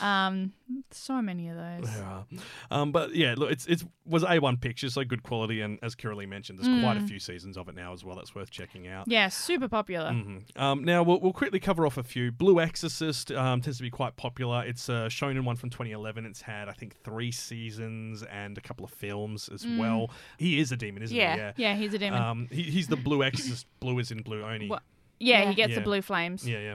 Um, 0.00 0.52
so 0.90 1.20
many 1.22 1.48
of 1.48 1.56
those. 1.56 1.90
Yeah. 1.96 2.22
Um, 2.70 2.92
but 2.92 3.14
yeah, 3.14 3.34
look, 3.36 3.50
it's 3.50 3.66
it's 3.66 3.84
was 4.04 4.22
A1 4.24 4.60
pictures, 4.60 4.94
so 4.94 5.04
good 5.04 5.22
quality, 5.22 5.60
and 5.60 5.78
as 5.82 5.94
Kiralee 5.94 6.28
mentioned, 6.28 6.58
there's 6.58 6.82
quite 6.82 6.96
a 6.96 7.00
Mm. 7.00 7.08
few 7.08 7.18
seasons 7.18 7.56
of 7.56 7.68
it 7.68 7.74
now 7.74 7.92
as 7.92 8.04
well. 8.04 8.16
That's 8.16 8.34
worth 8.34 8.50
checking 8.50 8.86
out. 8.88 9.06
Yeah, 9.08 9.28
super 9.28 9.68
popular. 9.68 10.10
Mhm. 10.10 10.58
Um, 10.60 10.84
now 10.84 11.02
we'll, 11.02 11.20
we'll 11.20 11.32
quickly 11.32 11.58
cover 11.60 11.86
off 11.86 11.96
a 11.96 12.02
few. 12.02 12.30
Blue 12.32 12.60
Exorcist 12.60 13.32
um, 13.32 13.60
tends 13.60 13.78
to 13.78 13.82
be 13.82 13.90
quite 13.90 14.16
popular. 14.16 14.64
It's 14.64 14.88
a 14.88 15.08
shonen 15.08 15.44
one 15.44 15.56
from 15.56 15.70
2011. 15.70 16.24
It's 16.26 16.42
had 16.42 16.68
I 16.68 16.72
think 16.72 16.96
three 17.02 17.32
seasons 17.32 18.22
and 18.24 18.56
a 18.56 18.60
couple 18.60 18.84
of 18.84 18.90
films 18.92 19.48
as 19.48 19.64
Mm. 19.64 19.78
well. 19.78 20.10
He 20.38 20.58
is 20.60 20.72
a 20.72 20.76
demon, 20.76 21.02
isn't 21.02 21.16
Yeah. 21.16 21.34
he? 21.34 21.38
Yeah. 21.40 21.52
Yeah, 21.56 21.74
he's 21.74 21.94
a 21.94 21.98
demon. 21.98 22.22
Um, 22.22 22.48
he, 22.50 22.62
he's 22.64 22.88
the 22.88 22.96
Blue 22.96 23.22
Exorcist. 23.22 23.66
blue 23.80 23.98
is 23.98 24.10
in 24.10 24.22
blue 24.22 24.42
only. 24.44 24.68
What? 24.68 24.82
Yeah, 25.18 25.42
Yeah. 25.42 25.48
he 25.50 25.54
gets 25.54 25.70
Yeah. 25.70 25.76
the 25.76 25.80
blue 25.84 26.02
flames. 26.02 26.46
Yeah, 26.48 26.58
yeah. 26.60 26.74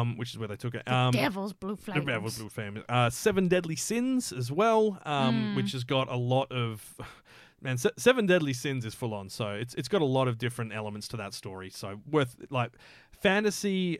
Um, 0.00 0.16
which 0.16 0.30
is 0.30 0.38
where 0.38 0.48
they 0.48 0.56
took 0.56 0.74
it. 0.74 0.86
Um, 0.88 1.10
Devil's 1.12 1.52
blue 1.52 1.76
the 1.76 1.82
flames. 1.82 2.06
Devil's 2.06 2.38
Blue 2.38 2.48
Flames. 2.48 2.80
Uh, 2.88 3.10
Seven 3.10 3.48
Deadly 3.48 3.76
Sins 3.76 4.32
as 4.32 4.52
well, 4.52 5.00
um, 5.04 5.34
Mm. 5.52 5.56
which 5.56 5.72
has 5.72 5.84
got 5.84 6.08
a 6.08 6.16
lot 6.16 6.52
of. 6.52 6.94
Man, 7.62 7.78
Se- 7.78 7.90
Seven 7.96 8.26
Deadly 8.26 8.52
Sins 8.52 8.84
is 8.84 8.94
full 8.94 9.14
on, 9.14 9.28
so 9.28 9.50
it's 9.50 9.74
it's 9.74 9.88
got 9.88 10.02
a 10.02 10.04
lot 10.06 10.26
of 10.28 10.36
different 10.38 10.72
elements 10.72 11.06
to 11.08 11.16
that 11.18 11.32
story. 11.32 11.70
So 11.70 12.00
worth 12.10 12.36
like 12.50 12.72
fantasy, 13.10 13.98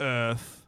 Earth, 0.00 0.66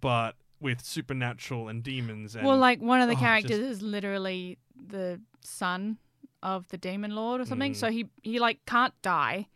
but 0.00 0.36
with 0.60 0.80
supernatural 0.84 1.68
and 1.68 1.82
demons. 1.82 2.36
And 2.36 2.46
Well, 2.46 2.56
like 2.58 2.80
one 2.80 3.00
of 3.00 3.08
the 3.08 3.16
oh, 3.16 3.18
characters 3.18 3.58
just- 3.58 3.60
is 3.70 3.82
literally 3.82 4.58
the 4.76 5.20
son 5.40 5.98
of 6.42 6.66
the 6.68 6.78
demon 6.78 7.14
lord 7.14 7.40
or 7.40 7.44
something. 7.44 7.72
Mm. 7.72 7.76
So 7.76 7.90
he 7.90 8.06
he 8.22 8.38
like 8.38 8.64
can't 8.66 8.94
die, 9.02 9.48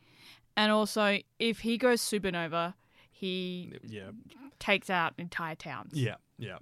and 0.57 0.73
also 0.73 1.19
if 1.39 1.61
he 1.61 1.79
goes 1.79 2.01
supernova, 2.01 2.75
he 3.11 3.73
yeah, 3.87 4.11
takes 4.59 4.91
out 4.91 5.15
entire 5.19 5.55
towns. 5.55 5.93
yeah, 5.95 6.17
yeah. 6.39 6.59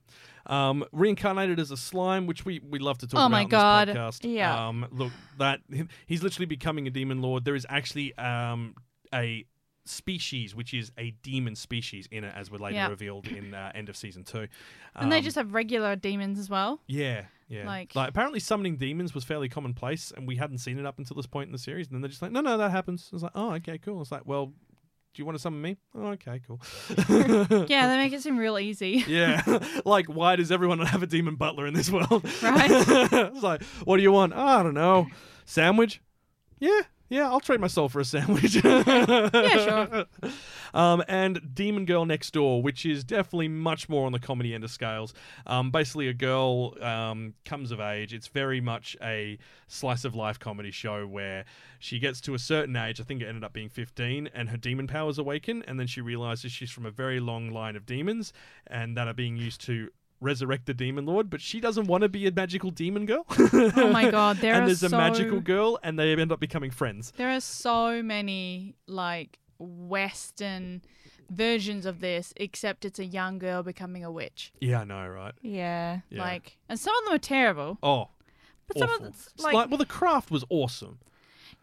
Um, 0.47 0.85
reincarnated 0.93 1.59
as 1.59 1.71
a 1.71 1.77
slime, 1.77 2.27
which 2.27 2.45
we 2.45 2.61
we 2.61 2.79
love 2.79 2.99
to 2.99 3.07
talk 3.07 3.19
Oh 3.19 3.27
about 3.27 3.31
my 3.31 3.43
on 3.45 3.49
God. 3.49 3.89
this 3.89 3.97
podcast. 3.97 4.31
Yeah. 4.35 4.69
Um, 4.69 4.87
look, 4.91 5.13
that 5.39 5.61
he's 6.07 6.23
literally 6.23 6.47
becoming 6.47 6.87
a 6.87 6.91
demon 6.91 7.23
lord. 7.23 7.45
There 7.45 7.55
is 7.57 7.67
actually 7.69 8.17
um 8.19 8.75
a 9.15 9.47
species 9.87 10.55
which 10.55 10.73
is 10.73 10.91
a 10.97 11.11
demon 11.23 11.55
species 11.55 12.09
in 12.11 12.25
it, 12.25 12.33
as 12.35 12.51
we're 12.51 12.59
later 12.59 12.77
Yeah. 12.77 12.89
revealed 12.89 13.27
in 13.29 13.53
uh, 13.53 13.71
end 13.75 13.89
of 13.91 13.97
season 13.97 14.25
two. 14.25 14.49
and 14.97 15.13
they 15.13 15.19
Um, 15.19 15.23
just 15.25 15.37
have 15.37 15.53
regular 15.53 15.95
demons 15.95 16.39
as 16.39 16.49
well. 16.49 16.81
yeah, 16.87 17.27
yeah. 17.49 17.67
like- 17.67 17.95
like 17.95 18.09
apparently 18.11 18.41
summoning 18.41 18.77
demons 18.77 19.15
was 19.15 19.25
fairly 19.25 19.49
commonplace, 19.49 20.13
and 20.17 20.27
we 20.27 20.37
hadn't 20.37 20.59
seen 20.59 20.79
it 20.79 20.87
up 20.87 20.99
until 20.99 21.17
this 21.17 21.27
point 21.27 21.49
in 21.49 21.53
the 21.53 21.59
series. 21.59 21.87
And 21.89 21.95
then 21.95 22.03
they're 22.03 22.09
just 22.11 22.23
like, 22.23 22.33
no, 22.33 22.41
no, 22.41 22.57
that 22.59 22.71
happens. 22.71 23.09
I 23.13 23.17
was 23.17 23.23
like, 23.23 23.33
oh, 23.35 23.53
okay, 23.55 23.79
cool. 23.79 24.01
It's 24.03 24.13
like, 24.13 24.27
well, 24.27 24.47
do 24.47 25.21
you 25.23 25.25
want 25.27 25.37
to 25.37 25.43
summon 25.43 25.63
me? 25.63 25.77
Oh, 25.95 26.09
okay, 26.09 26.41
cool. 26.47 26.61
Yeah, 27.69 27.87
they 27.87 27.97
make 27.99 28.13
it 28.13 28.23
seem 28.23 28.37
real 28.37 28.59
easy. 28.59 29.05
Yeah, 29.09 29.43
like 29.85 30.07
why 30.07 30.37
does 30.37 30.51
everyone 30.51 30.81
have 30.81 31.03
a 31.03 31.07
demon 31.07 31.37
butler 31.37 31.67
in 31.67 31.75
this 31.75 31.89
world? 31.91 32.25
Right. 32.43 32.71
it's 32.71 33.43
like, 33.43 33.63
what 33.85 33.97
do 33.99 34.03
you 34.03 34.11
want? 34.13 34.33
Oh, 34.35 34.41
I 34.41 34.63
don't 34.65 34.75
know. 34.75 35.07
Sandwich? 35.45 36.01
Yeah, 36.59 36.81
yeah, 37.15 37.31
I'll 37.31 37.39
trade 37.39 37.61
my 37.61 37.69
soul 37.69 37.89
for 37.89 38.01
a 38.01 38.05
sandwich. 38.05 38.63
yeah, 38.65 39.85
sure. 39.93 40.05
Um, 40.75 41.05
and 41.07 41.55
Demon 41.55 41.85
Girl 41.85 42.05
Next 42.05 42.33
Door, 42.33 42.63
which 42.63 42.85
is 42.85 43.05
definitely 43.05 43.47
much 43.47 43.89
more 43.89 44.07
on 44.07 44.13
the 44.13 44.19
comedy 44.19 44.53
end 44.55 44.65
of 44.65 44.73
scales. 44.73 45.15
Um, 45.47 45.71
basically, 45.71 46.09
a 46.09 46.13
girl 46.13 46.75
um, 46.83 47.35
comes 47.45 47.71
of 47.71 47.79
age. 47.79 48.13
It's 48.13 48.27
very 48.27 48.61
much 48.61 48.97
a 49.01 49.39
slice 49.69 50.05
of 50.05 50.17
life 50.17 50.41
comedy 50.41 50.73
show 50.73 51.07
where 51.07 51.45
she 51.79 52.01
gets 52.01 52.21
to 52.23 52.35
a 52.35 52.41
certain 52.41 52.75
age. 52.75 53.01
I 53.01 53.05
think 53.05 53.23
it 53.23 53.27
ended 53.27 53.45
up 53.45 53.53
being 53.53 53.69
15, 53.69 54.29
and 54.35 54.49
her 54.49 54.57
demon 54.57 54.89
powers 54.89 55.17
awaken. 55.17 55.63
And 55.69 55.79
then 55.79 55.87
she 55.87 56.01
realizes 56.01 56.51
she's 56.51 56.73
from 56.73 56.87
a 56.87 56.91
very 56.91 57.21
long 57.21 57.53
line 57.53 57.77
of 57.77 57.87
demons 57.87 58.33
and 58.67 58.97
that 58.97 59.07
are 59.07 59.15
being 59.15 59.37
used 59.37 59.61
to 59.67 59.91
resurrect 60.25 60.67
the 60.67 60.75
demon 60.75 61.07
lord, 61.07 61.31
but 61.31 61.41
she 61.41 61.61
doesn't 61.61 61.87
want 61.87 62.03
to 62.03 62.09
be 62.09 62.27
a 62.27 62.33
magical 62.33 62.71
demon 62.71 63.07
girl. 63.07 63.25
Oh 63.77 63.91
my 63.93 64.11
God, 64.11 64.37
there 64.41 64.55
and 64.55 64.65
are 64.65 64.67
there's 64.67 64.83
a 64.83 64.89
magical 64.89 65.41
girl, 65.41 65.79
and 65.83 65.99
they 65.99 66.13
end 66.13 66.33
up 66.33 66.41
becoming 66.41 66.71
friends. 66.71 67.13
There 67.17 67.31
are 67.31 67.41
so 67.41 68.03
many 68.03 68.75
like 68.87 69.39
Western 69.59 70.83
versions 71.31 71.87
of 71.87 72.01
this, 72.01 72.33
except 72.37 72.85
it's 72.85 72.99
a 72.99 73.05
young 73.05 73.39
girl 73.39 73.63
becoming 73.63 74.05
a 74.05 74.11
witch. 74.11 74.53
Yeah, 74.61 74.81
I 74.81 74.85
know, 74.85 75.07
right? 75.07 75.35
Yeah. 75.43 76.01
Yeah. 76.11 76.21
Like, 76.23 76.59
and 76.69 76.79
some 76.79 76.95
of 76.99 77.05
them 77.05 77.15
are 77.15 77.19
terrible. 77.19 77.79
Oh, 77.83 78.09
But 78.67 78.79
some 78.79 78.89
of 78.91 78.95
awful. 78.97 79.07
it's 79.09 79.29
It's 79.35 79.43
like- 79.45 79.55
well, 79.71 79.79
the 79.79 79.87
craft 79.87 80.31
was 80.31 80.45
awesome. 80.51 80.99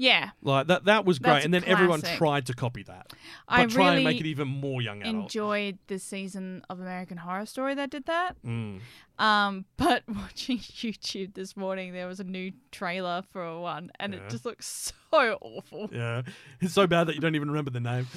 Yeah, 0.02 0.32
Like 0.42 0.66
that, 0.66 0.86
that 0.86 1.06
was 1.06 1.20
great, 1.20 1.34
That's 1.34 1.46
and 1.46 1.54
then 1.54 1.64
everyone 1.66 2.02
tried 2.02 2.48
to 2.48 2.54
copy 2.56 2.82
that, 2.84 3.10
but 3.10 3.18
I 3.48 3.66
try 3.68 3.94
and 3.94 4.04
make 4.04 4.20
it 4.20 4.26
even 4.26 4.48
more 4.48 4.82
young 4.82 5.02
adult. 5.02 5.16
enjoyed 5.16 5.78
the 5.86 6.00
season 6.00 6.64
of 6.72 6.80
American 6.80 7.18
Horror 7.18 7.46
Story 7.46 7.76
that 7.76 7.92
did 7.92 8.06
that. 8.08 8.36
Mm. 8.44 8.80
Um, 9.20 9.66
but 9.78 10.02
watching 10.08 10.58
YouTube 10.58 11.36
this 11.36 11.56
morning, 11.56 11.94
there 11.94 12.08
was 12.08 12.20
a 12.20 12.24
new 12.24 12.52
trailer 12.72 13.22
for 13.32 13.60
one, 13.62 13.92
and 14.00 14.14
Yeah. 14.16 14.22
it 14.22 14.30
just 14.32 14.44
looks 14.44 14.66
so 15.12 15.38
awful. 15.40 15.88
Yeah, 15.94 16.24
it's 16.62 16.74
so 16.74 16.88
bad 16.88 17.06
that 17.06 17.14
you 17.14 17.22
don't 17.22 17.36
even 17.36 17.50
remember 17.50 17.70
the 17.70 17.80
name. 17.80 18.08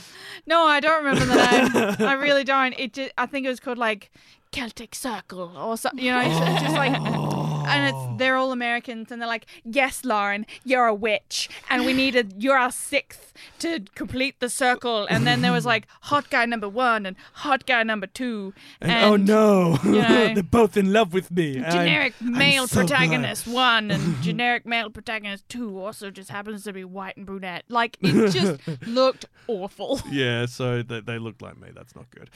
No, 0.46 0.64
I 0.64 0.80
don't 0.80 1.04
remember 1.04 1.26
the 1.26 1.34
name. 1.34 2.08
I 2.08 2.12
really 2.26 2.44
don't. 2.44 2.72
It 2.78 2.94
just, 2.94 3.12
I 3.18 3.26
think 3.26 3.44
it 3.44 3.50
was 3.50 3.60
called 3.60 3.76
like 3.76 4.10
Celtic 4.52 4.94
Circle 4.94 5.52
or 5.54 5.76
something. 5.76 6.02
You 6.02 6.12
know, 6.12 6.20
it's 6.20 6.38
it's 6.48 6.62
just 6.62 6.76
like 6.76 6.92
and 7.66 7.88
it's 7.94 8.18
they're 8.18 8.36
all 8.36 8.52
Americans, 8.52 9.10
and 9.12 9.20
they're 9.20 9.28
like, 9.28 9.46
"Yes, 9.64 10.04
Lauren, 10.04 10.46
you're 10.64 10.86
a 10.86 10.94
witch, 10.94 11.48
and 11.70 11.84
we 11.84 11.92
needed 11.92 12.34
you're 12.42 12.58
our 12.58 12.70
sixth 12.72 13.32
to 13.60 13.80
complete 13.94 14.40
the 14.40 14.48
circle." 14.48 15.06
And 15.06 15.26
then 15.26 15.40
there 15.42 15.52
was 15.52 15.64
like 15.66 15.86
hot 16.02 16.30
guy 16.30 16.44
number 16.46 16.68
one 16.68 17.06
and 17.06 17.16
hot 17.34 17.66
guy 17.66 17.82
number 17.82 18.06
two, 18.06 18.52
And, 18.80 18.92
oh 19.04 19.16
no, 19.16 19.78
you 19.84 19.92
know, 20.02 20.34
they're 20.34 20.42
both 20.42 20.76
in 20.76 20.92
love 20.92 21.12
with 21.12 21.30
me. 21.30 21.60
I'm- 21.60 21.70
generic 21.72 22.14
I'm 22.20 22.32
male 22.32 22.66
so 22.66 22.76
glad. 22.80 22.88
protagonist 22.88 23.46
one 23.46 23.90
and 23.90 24.22
generic 24.22 24.64
male 24.66 24.90
protagonist 24.90 25.48
two 25.48 25.78
also 25.78 26.10
just 26.10 26.30
happens 26.30 26.64
to 26.64 26.72
be 26.72 26.84
white 26.84 27.16
and 27.16 27.26
brunette. 27.26 27.64
Like 27.68 27.96
it 28.00 28.30
just 28.30 28.60
looked 28.86 29.26
awful. 29.48 30.00
Yeah, 30.10 30.46
so 30.46 30.82
they, 30.82 31.00
they 31.00 31.18
look 31.18 31.40
like 31.42 31.58
me. 31.60 31.68
That's 31.74 31.94
not 31.96 32.06
good. 32.10 32.30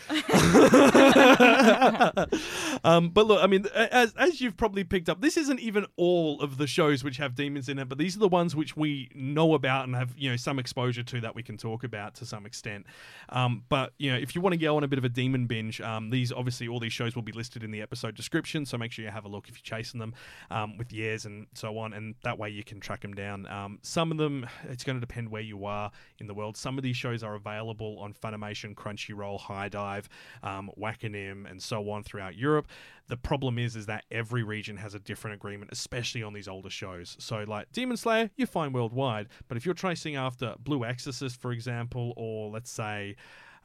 um, 2.84 3.10
but 3.10 3.26
look, 3.26 3.42
I 3.42 3.46
mean, 3.46 3.66
as, 3.74 4.14
as 4.16 4.40
you've 4.40 4.56
probably 4.56 4.84
picked 4.84 5.08
up, 5.08 5.17
this 5.20 5.36
isn't 5.36 5.60
even 5.60 5.86
all 5.96 6.40
of 6.40 6.58
the 6.58 6.66
shows 6.66 7.04
which 7.04 7.16
have 7.16 7.34
demons 7.34 7.68
in 7.68 7.78
it, 7.78 7.88
but 7.88 7.98
these 7.98 8.16
are 8.16 8.20
the 8.20 8.28
ones 8.28 8.54
which 8.54 8.76
we 8.76 9.10
know 9.14 9.54
about 9.54 9.86
and 9.86 9.94
have 9.94 10.14
you 10.16 10.30
know 10.30 10.36
some 10.36 10.58
exposure 10.58 11.02
to 11.02 11.20
that 11.20 11.34
we 11.34 11.42
can 11.42 11.56
talk 11.56 11.84
about 11.84 12.14
to 12.16 12.26
some 12.26 12.46
extent. 12.46 12.86
Um, 13.28 13.64
but 13.68 13.92
you 13.98 14.10
know, 14.10 14.18
if 14.18 14.34
you 14.34 14.40
want 14.40 14.54
to 14.54 14.58
go 14.58 14.76
on 14.76 14.84
a 14.84 14.88
bit 14.88 14.98
of 14.98 15.04
a 15.04 15.08
demon 15.08 15.46
binge, 15.46 15.80
um, 15.80 16.10
these 16.10 16.32
obviously 16.32 16.68
all 16.68 16.80
these 16.80 16.92
shows 16.92 17.14
will 17.14 17.22
be 17.22 17.32
listed 17.32 17.62
in 17.62 17.70
the 17.70 17.82
episode 17.82 18.14
description, 18.14 18.64
so 18.64 18.78
make 18.78 18.92
sure 18.92 19.04
you 19.04 19.10
have 19.10 19.24
a 19.24 19.28
look 19.28 19.48
if 19.48 19.56
you're 19.56 19.78
chasing 19.78 20.00
them 20.00 20.14
um, 20.50 20.76
with 20.76 20.92
years 20.92 21.24
and 21.24 21.46
so 21.54 21.78
on, 21.78 21.92
and 21.92 22.14
that 22.22 22.38
way 22.38 22.48
you 22.48 22.64
can 22.64 22.80
track 22.80 23.02
them 23.02 23.14
down. 23.14 23.46
Um, 23.48 23.78
some 23.82 24.10
of 24.10 24.18
them, 24.18 24.46
it's 24.68 24.84
going 24.84 24.96
to 24.96 25.00
depend 25.00 25.30
where 25.30 25.42
you 25.42 25.64
are 25.64 25.90
in 26.18 26.26
the 26.26 26.34
world. 26.34 26.56
Some 26.56 26.78
of 26.78 26.84
these 26.84 26.96
shows 26.96 27.22
are 27.22 27.34
available 27.34 27.98
on 28.00 28.12
Funimation, 28.12 28.74
Crunchyroll, 28.74 29.40
HIDIVE, 29.40 30.08
um, 30.42 30.70
Wakanim, 30.78 31.50
and 31.50 31.62
so 31.62 31.90
on 31.90 32.02
throughout 32.02 32.36
Europe. 32.36 32.68
The 33.08 33.16
problem 33.16 33.58
is, 33.58 33.74
is 33.74 33.86
that 33.86 34.04
every 34.10 34.42
region 34.42 34.76
has 34.76 34.94
a 34.94 34.98
different 34.98 35.34
agreement, 35.34 35.70
especially 35.72 36.22
on 36.22 36.34
these 36.34 36.46
older 36.48 36.70
shows. 36.70 37.16
So, 37.18 37.44
like 37.48 37.72
Demon 37.72 37.96
Slayer, 37.96 38.30
you 38.36 38.44
find 38.46 38.74
worldwide, 38.74 39.28
but 39.48 39.56
if 39.56 39.64
you're 39.64 39.74
tracing 39.74 40.16
after 40.16 40.54
Blue 40.58 40.84
Exorcist, 40.84 41.40
for 41.40 41.52
example, 41.52 42.12
or 42.16 42.50
let's 42.50 42.70
say 42.70 43.16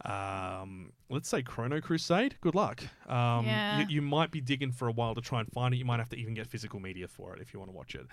um, 0.06 0.92
let's 1.10 1.30
say 1.30 1.42
Chrono 1.44 1.80
Crusade, 1.80 2.36
good 2.42 2.56
luck. 2.56 2.84
Um, 3.08 3.46
Yeah. 3.46 3.80
you, 3.80 3.86
you 3.90 4.02
might 4.02 4.32
be 4.32 4.42
digging 4.42 4.72
for 4.72 4.88
a 4.88 4.92
while 4.92 5.14
to 5.16 5.22
try 5.22 5.40
and 5.40 5.50
find 5.52 5.74
it. 5.74 5.78
You 5.78 5.86
might 5.86 6.00
have 6.00 6.10
to 6.10 6.18
even 6.18 6.34
get 6.34 6.48
physical 6.48 6.80
media 6.80 7.08
for 7.08 7.36
it 7.36 7.42
if 7.42 7.54
you 7.54 7.60
want 7.60 7.72
to 7.72 7.76
watch 7.78 7.96
it. 7.96 8.08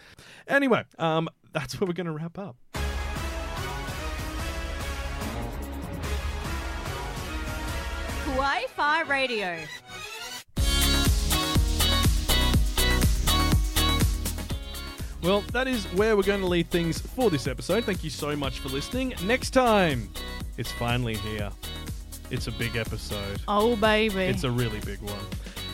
Anyway, 0.46 0.84
um, 0.98 1.28
that's 1.52 1.80
where 1.80 1.86
we're 1.88 1.94
going 1.94 2.06
to 2.06 2.12
wrap 2.12 2.38
up. 2.38 2.56
Wi-Fi 8.26 9.02
Radio. 9.02 9.56
Well, 15.22 15.42
that 15.52 15.68
is 15.68 15.84
where 15.94 16.16
we're 16.16 16.22
going 16.22 16.40
to 16.40 16.46
leave 16.46 16.68
things 16.68 16.98
for 16.98 17.28
this 17.28 17.46
episode. 17.46 17.84
Thank 17.84 18.02
you 18.02 18.10
so 18.10 18.34
much 18.34 18.60
for 18.60 18.70
listening. 18.70 19.14
Next 19.24 19.50
time, 19.50 20.08
it's 20.56 20.72
finally 20.72 21.16
here. 21.16 21.50
It's 22.30 22.46
a 22.46 22.52
big 22.52 22.76
episode. 22.76 23.40
Oh 23.48 23.76
baby. 23.76 24.22
It's 24.22 24.44
a 24.44 24.50
really 24.50 24.80
big 24.80 25.00
one. 25.02 25.24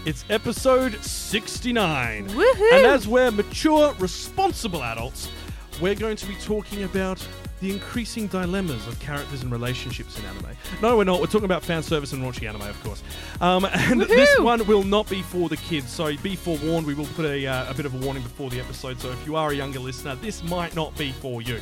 It's 0.05 0.25
episode 0.31 0.95
69. 0.95 2.29
Woohoo! 2.29 2.73
And 2.73 2.87
as 2.87 3.07
we're 3.07 3.31
mature, 3.31 3.93
responsible 3.99 4.83
adults, 4.83 5.29
we're 5.81 5.95
going 5.95 6.17
to 6.17 6.27
be 6.27 6.35
talking 6.37 6.85
about 6.85 7.27
the 7.61 7.73
increasing 7.73 8.27
dilemmas 8.27 8.87
of 8.87 8.99
characters 9.01 9.43
and 9.43 9.51
relationships 9.51 10.19
in 10.19 10.25
anime. 10.27 10.49
No, 10.83 10.97
we're 10.97 11.05
not. 11.05 11.21
We're 11.21 11.27
talking 11.27 11.47
about 11.47 11.63
fan 11.63 11.83
service 11.83 12.13
and 12.13 12.23
raunchy 12.23 12.47
anime, 12.49 12.63
of 12.63 12.83
course. 12.85 13.03
Um, 13.41 13.65
and 13.73 14.01
this 14.03 14.39
one 14.41 14.67
will 14.67 14.83
not 14.85 15.09
be 15.09 15.23
for 15.23 15.49
the 15.49 15.57
kids, 15.57 15.91
so 15.91 16.15
be 16.19 16.37
forewarned. 16.37 16.87
We 16.87 16.95
will 16.95 17.07
put 17.07 17.25
a, 17.25 17.47
uh, 17.47 17.71
a 17.71 17.75
bit 17.75 17.87
of 17.87 17.95
a 17.95 17.99
warning 17.99 18.23
before 18.23 18.51
the 18.51 18.61
episode. 18.61 19.01
So 19.01 19.11
if 19.11 19.27
you 19.27 19.37
are 19.37 19.51
a 19.51 19.55
younger 19.55 19.79
listener, 19.81 20.15
this 20.17 20.43
might 20.43 20.75
not 20.77 20.97
be 20.99 21.13
for 21.13 21.41
you. 21.43 21.61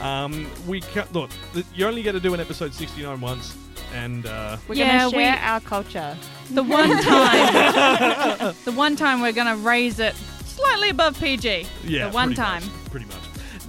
Um, 0.00 0.50
we 0.66 0.80
ca- 0.80 1.06
look. 1.12 1.30
th- 1.52 1.66
You 1.74 1.86
only 1.86 2.02
get 2.02 2.12
to 2.12 2.20
do 2.20 2.32
an 2.34 2.40
episode 2.40 2.72
69 2.74 3.20
once, 3.20 3.56
and 3.94 4.26
uh, 4.26 4.56
We're 4.66 4.76
Yeah, 4.76 4.98
gonna 4.98 5.10
share 5.10 5.18
we- 5.36 5.38
our 5.40 5.60
culture. 5.60 6.16
the 6.50 6.62
one 6.62 6.88
time 7.02 8.54
the 8.64 8.72
one 8.72 8.96
time 8.96 9.20
we're 9.20 9.32
gonna 9.32 9.56
raise 9.56 9.98
it 10.00 10.14
slightly 10.46 10.88
above 10.90 11.18
PG. 11.20 11.66
Yeah, 11.84 12.08
The 12.08 12.14
one 12.14 12.28
pretty 12.28 12.40
time. 12.40 12.62
much, 12.62 12.90
pretty 12.90 13.06
much. 13.06 13.18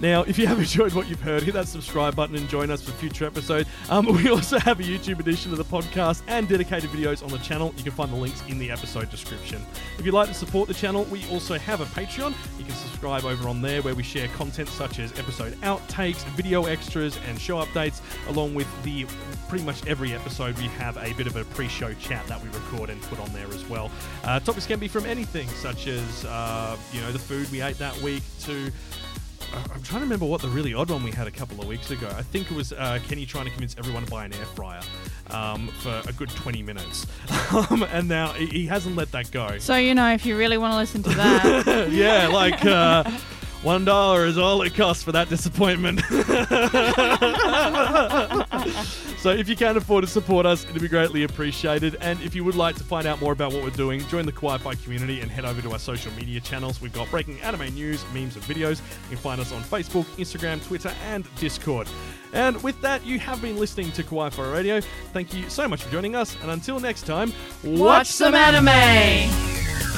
Now, 0.01 0.23
if 0.23 0.37
you 0.37 0.45
have 0.47 0.59
enjoyed 0.59 0.93
what 0.93 1.07
you've 1.07 1.21
heard, 1.21 1.43
hit 1.43 1.53
that 1.53 1.67
subscribe 1.67 2.15
button 2.15 2.35
and 2.35 2.49
join 2.49 2.69
us 2.69 2.81
for 2.81 2.91
future 2.91 3.25
episodes. 3.25 3.69
Um, 3.89 4.05
we 4.23 4.29
also 4.29 4.59
have 4.59 4.79
a 4.79 4.83
YouTube 4.83 5.19
edition 5.19 5.51
of 5.51 5.57
the 5.57 5.63
podcast 5.63 6.21
and 6.27 6.47
dedicated 6.47 6.89
videos 6.89 7.23
on 7.23 7.29
the 7.29 7.37
channel. 7.37 7.73
You 7.77 7.83
can 7.83 7.93
find 7.93 8.11
the 8.11 8.17
links 8.17 8.43
in 8.47 8.57
the 8.57 8.71
episode 8.71 9.09
description. 9.09 9.65
If 9.97 10.05
you'd 10.05 10.13
like 10.13 10.27
to 10.27 10.33
support 10.33 10.67
the 10.67 10.73
channel, 10.73 11.05
we 11.05 11.25
also 11.29 11.57
have 11.57 11.81
a 11.81 11.85
Patreon. 11.85 12.33
You 12.57 12.65
can 12.65 12.75
subscribe 12.75 13.23
over 13.23 13.47
on 13.47 13.61
there 13.61 13.81
where 13.81 13.95
we 13.95 14.03
share 14.03 14.27
content 14.29 14.67
such 14.69 14.99
as 14.99 15.17
episode 15.17 15.53
outtakes, 15.61 16.23
video 16.35 16.65
extras, 16.65 17.17
and 17.27 17.39
show 17.39 17.63
updates, 17.63 18.01
along 18.27 18.53
with 18.53 18.67
the 18.83 19.05
pretty 19.47 19.63
much 19.63 19.85
every 19.87 20.13
episode 20.13 20.57
we 20.57 20.65
have 20.65 20.97
a 20.97 21.13
bit 21.13 21.27
of 21.27 21.35
a 21.35 21.45
pre-show 21.45 21.93
chat 21.93 22.25
that 22.27 22.41
we 22.41 22.49
record 22.49 22.89
and 22.89 23.01
put 23.03 23.19
on 23.19 23.31
there 23.31 23.47
as 23.47 23.63
well. 23.69 23.89
Uh, 24.23 24.39
topics 24.39 24.65
can 24.65 24.79
be 24.79 24.87
from 24.87 25.05
anything 25.05 25.47
such 25.49 25.87
as 25.87 26.25
uh, 26.25 26.75
you 26.91 26.99
know 27.01 27.11
the 27.11 27.19
food 27.19 27.49
we 27.51 27.61
ate 27.61 27.77
that 27.77 27.95
week 28.01 28.23
to 28.41 28.71
I'm 29.53 29.83
trying 29.83 29.99
to 29.99 30.05
remember 30.05 30.25
what 30.25 30.41
the 30.41 30.47
really 30.47 30.73
odd 30.73 30.89
one 30.89 31.03
we 31.03 31.11
had 31.11 31.27
a 31.27 31.31
couple 31.31 31.59
of 31.61 31.67
weeks 31.67 31.91
ago. 31.91 32.07
I 32.15 32.21
think 32.21 32.51
it 32.51 32.55
was 32.55 32.73
uh, 32.73 32.99
Kenny 33.07 33.25
trying 33.25 33.45
to 33.45 33.51
convince 33.51 33.75
everyone 33.77 34.05
to 34.05 34.11
buy 34.11 34.25
an 34.25 34.33
air 34.33 34.45
fryer 34.45 34.81
um, 35.29 35.67
for 35.79 36.01
a 36.07 36.13
good 36.13 36.29
20 36.29 36.63
minutes. 36.63 37.07
um, 37.69 37.83
and 37.91 38.07
now 38.07 38.33
he, 38.33 38.45
he 38.47 38.65
hasn't 38.65 38.95
let 38.95 39.11
that 39.11 39.31
go. 39.31 39.57
So 39.59 39.75
you 39.75 39.95
know, 39.95 40.11
if 40.11 40.25
you 40.25 40.37
really 40.37 40.57
want 40.57 40.73
to 40.73 40.77
listen 40.77 41.03
to 41.03 41.09
that, 41.09 41.89
yeah, 41.91 42.27
like 42.27 42.65
uh, 42.65 43.03
one 43.65 43.83
dollar 43.83 44.25
is 44.25 44.37
all 44.37 44.61
it 44.61 44.75
costs 44.75 45.03
for 45.03 45.11
that 45.11 45.27
disappointment. 45.27 45.99
so 49.17 49.31
if 49.31 49.49
you 49.49 49.55
can 49.55 49.75
afford 49.75 50.03
to 50.03 50.09
support 50.09 50.45
us, 50.45 50.65
it'd 50.65 50.79
be 50.79 50.87
greatly 50.87 51.23
appreciated. 51.23 51.97
And 51.99 52.21
if 52.21 52.35
you 52.35 52.43
would 52.43 52.53
like 52.53 52.75
to 52.75 52.83
find 52.83 53.07
out 53.07 53.19
more 53.19 53.33
about 53.33 53.53
what 53.53 53.63
we're 53.63 53.71
doing, 53.71 54.01
join 54.01 54.27
the 54.27 54.31
Wi-Fi 54.31 54.75
community 54.75 55.21
and 55.21 55.31
head 55.31 55.45
over 55.45 55.63
to 55.63 55.71
our 55.71 55.79
social 55.79 56.13
media 56.13 56.39
channels. 56.39 56.79
We've 56.79 56.93
got 56.93 57.09
breaking 57.09 57.41
anime 57.41 57.73
news, 57.73 58.05
memes, 58.13 58.35
and 58.35 58.45
videos. 58.45 58.81
You 59.09 59.09
can 59.09 59.17
find 59.17 59.41
us 59.41 59.51
on 59.51 59.63
Facebook, 59.63 60.05
Instagram, 60.17 60.63
Twitter, 60.63 60.93
and 61.07 61.25
Discord. 61.37 61.87
And 62.33 62.61
with 62.61 62.79
that, 62.81 63.03
you 63.03 63.17
have 63.17 63.41
been 63.41 63.57
listening 63.57 63.91
to 63.93 64.03
Kawaii 64.03 64.31
Fi 64.31 64.47
Radio. 64.47 64.79
Thank 65.11 65.33
you 65.33 65.49
so 65.49 65.67
much 65.67 65.81
for 65.81 65.91
joining 65.91 66.15
us, 66.15 66.37
and 66.43 66.51
until 66.51 66.79
next 66.79 67.07
time, 67.07 67.33
watch 67.63 68.05
some 68.05 68.35
anime. 68.35 69.94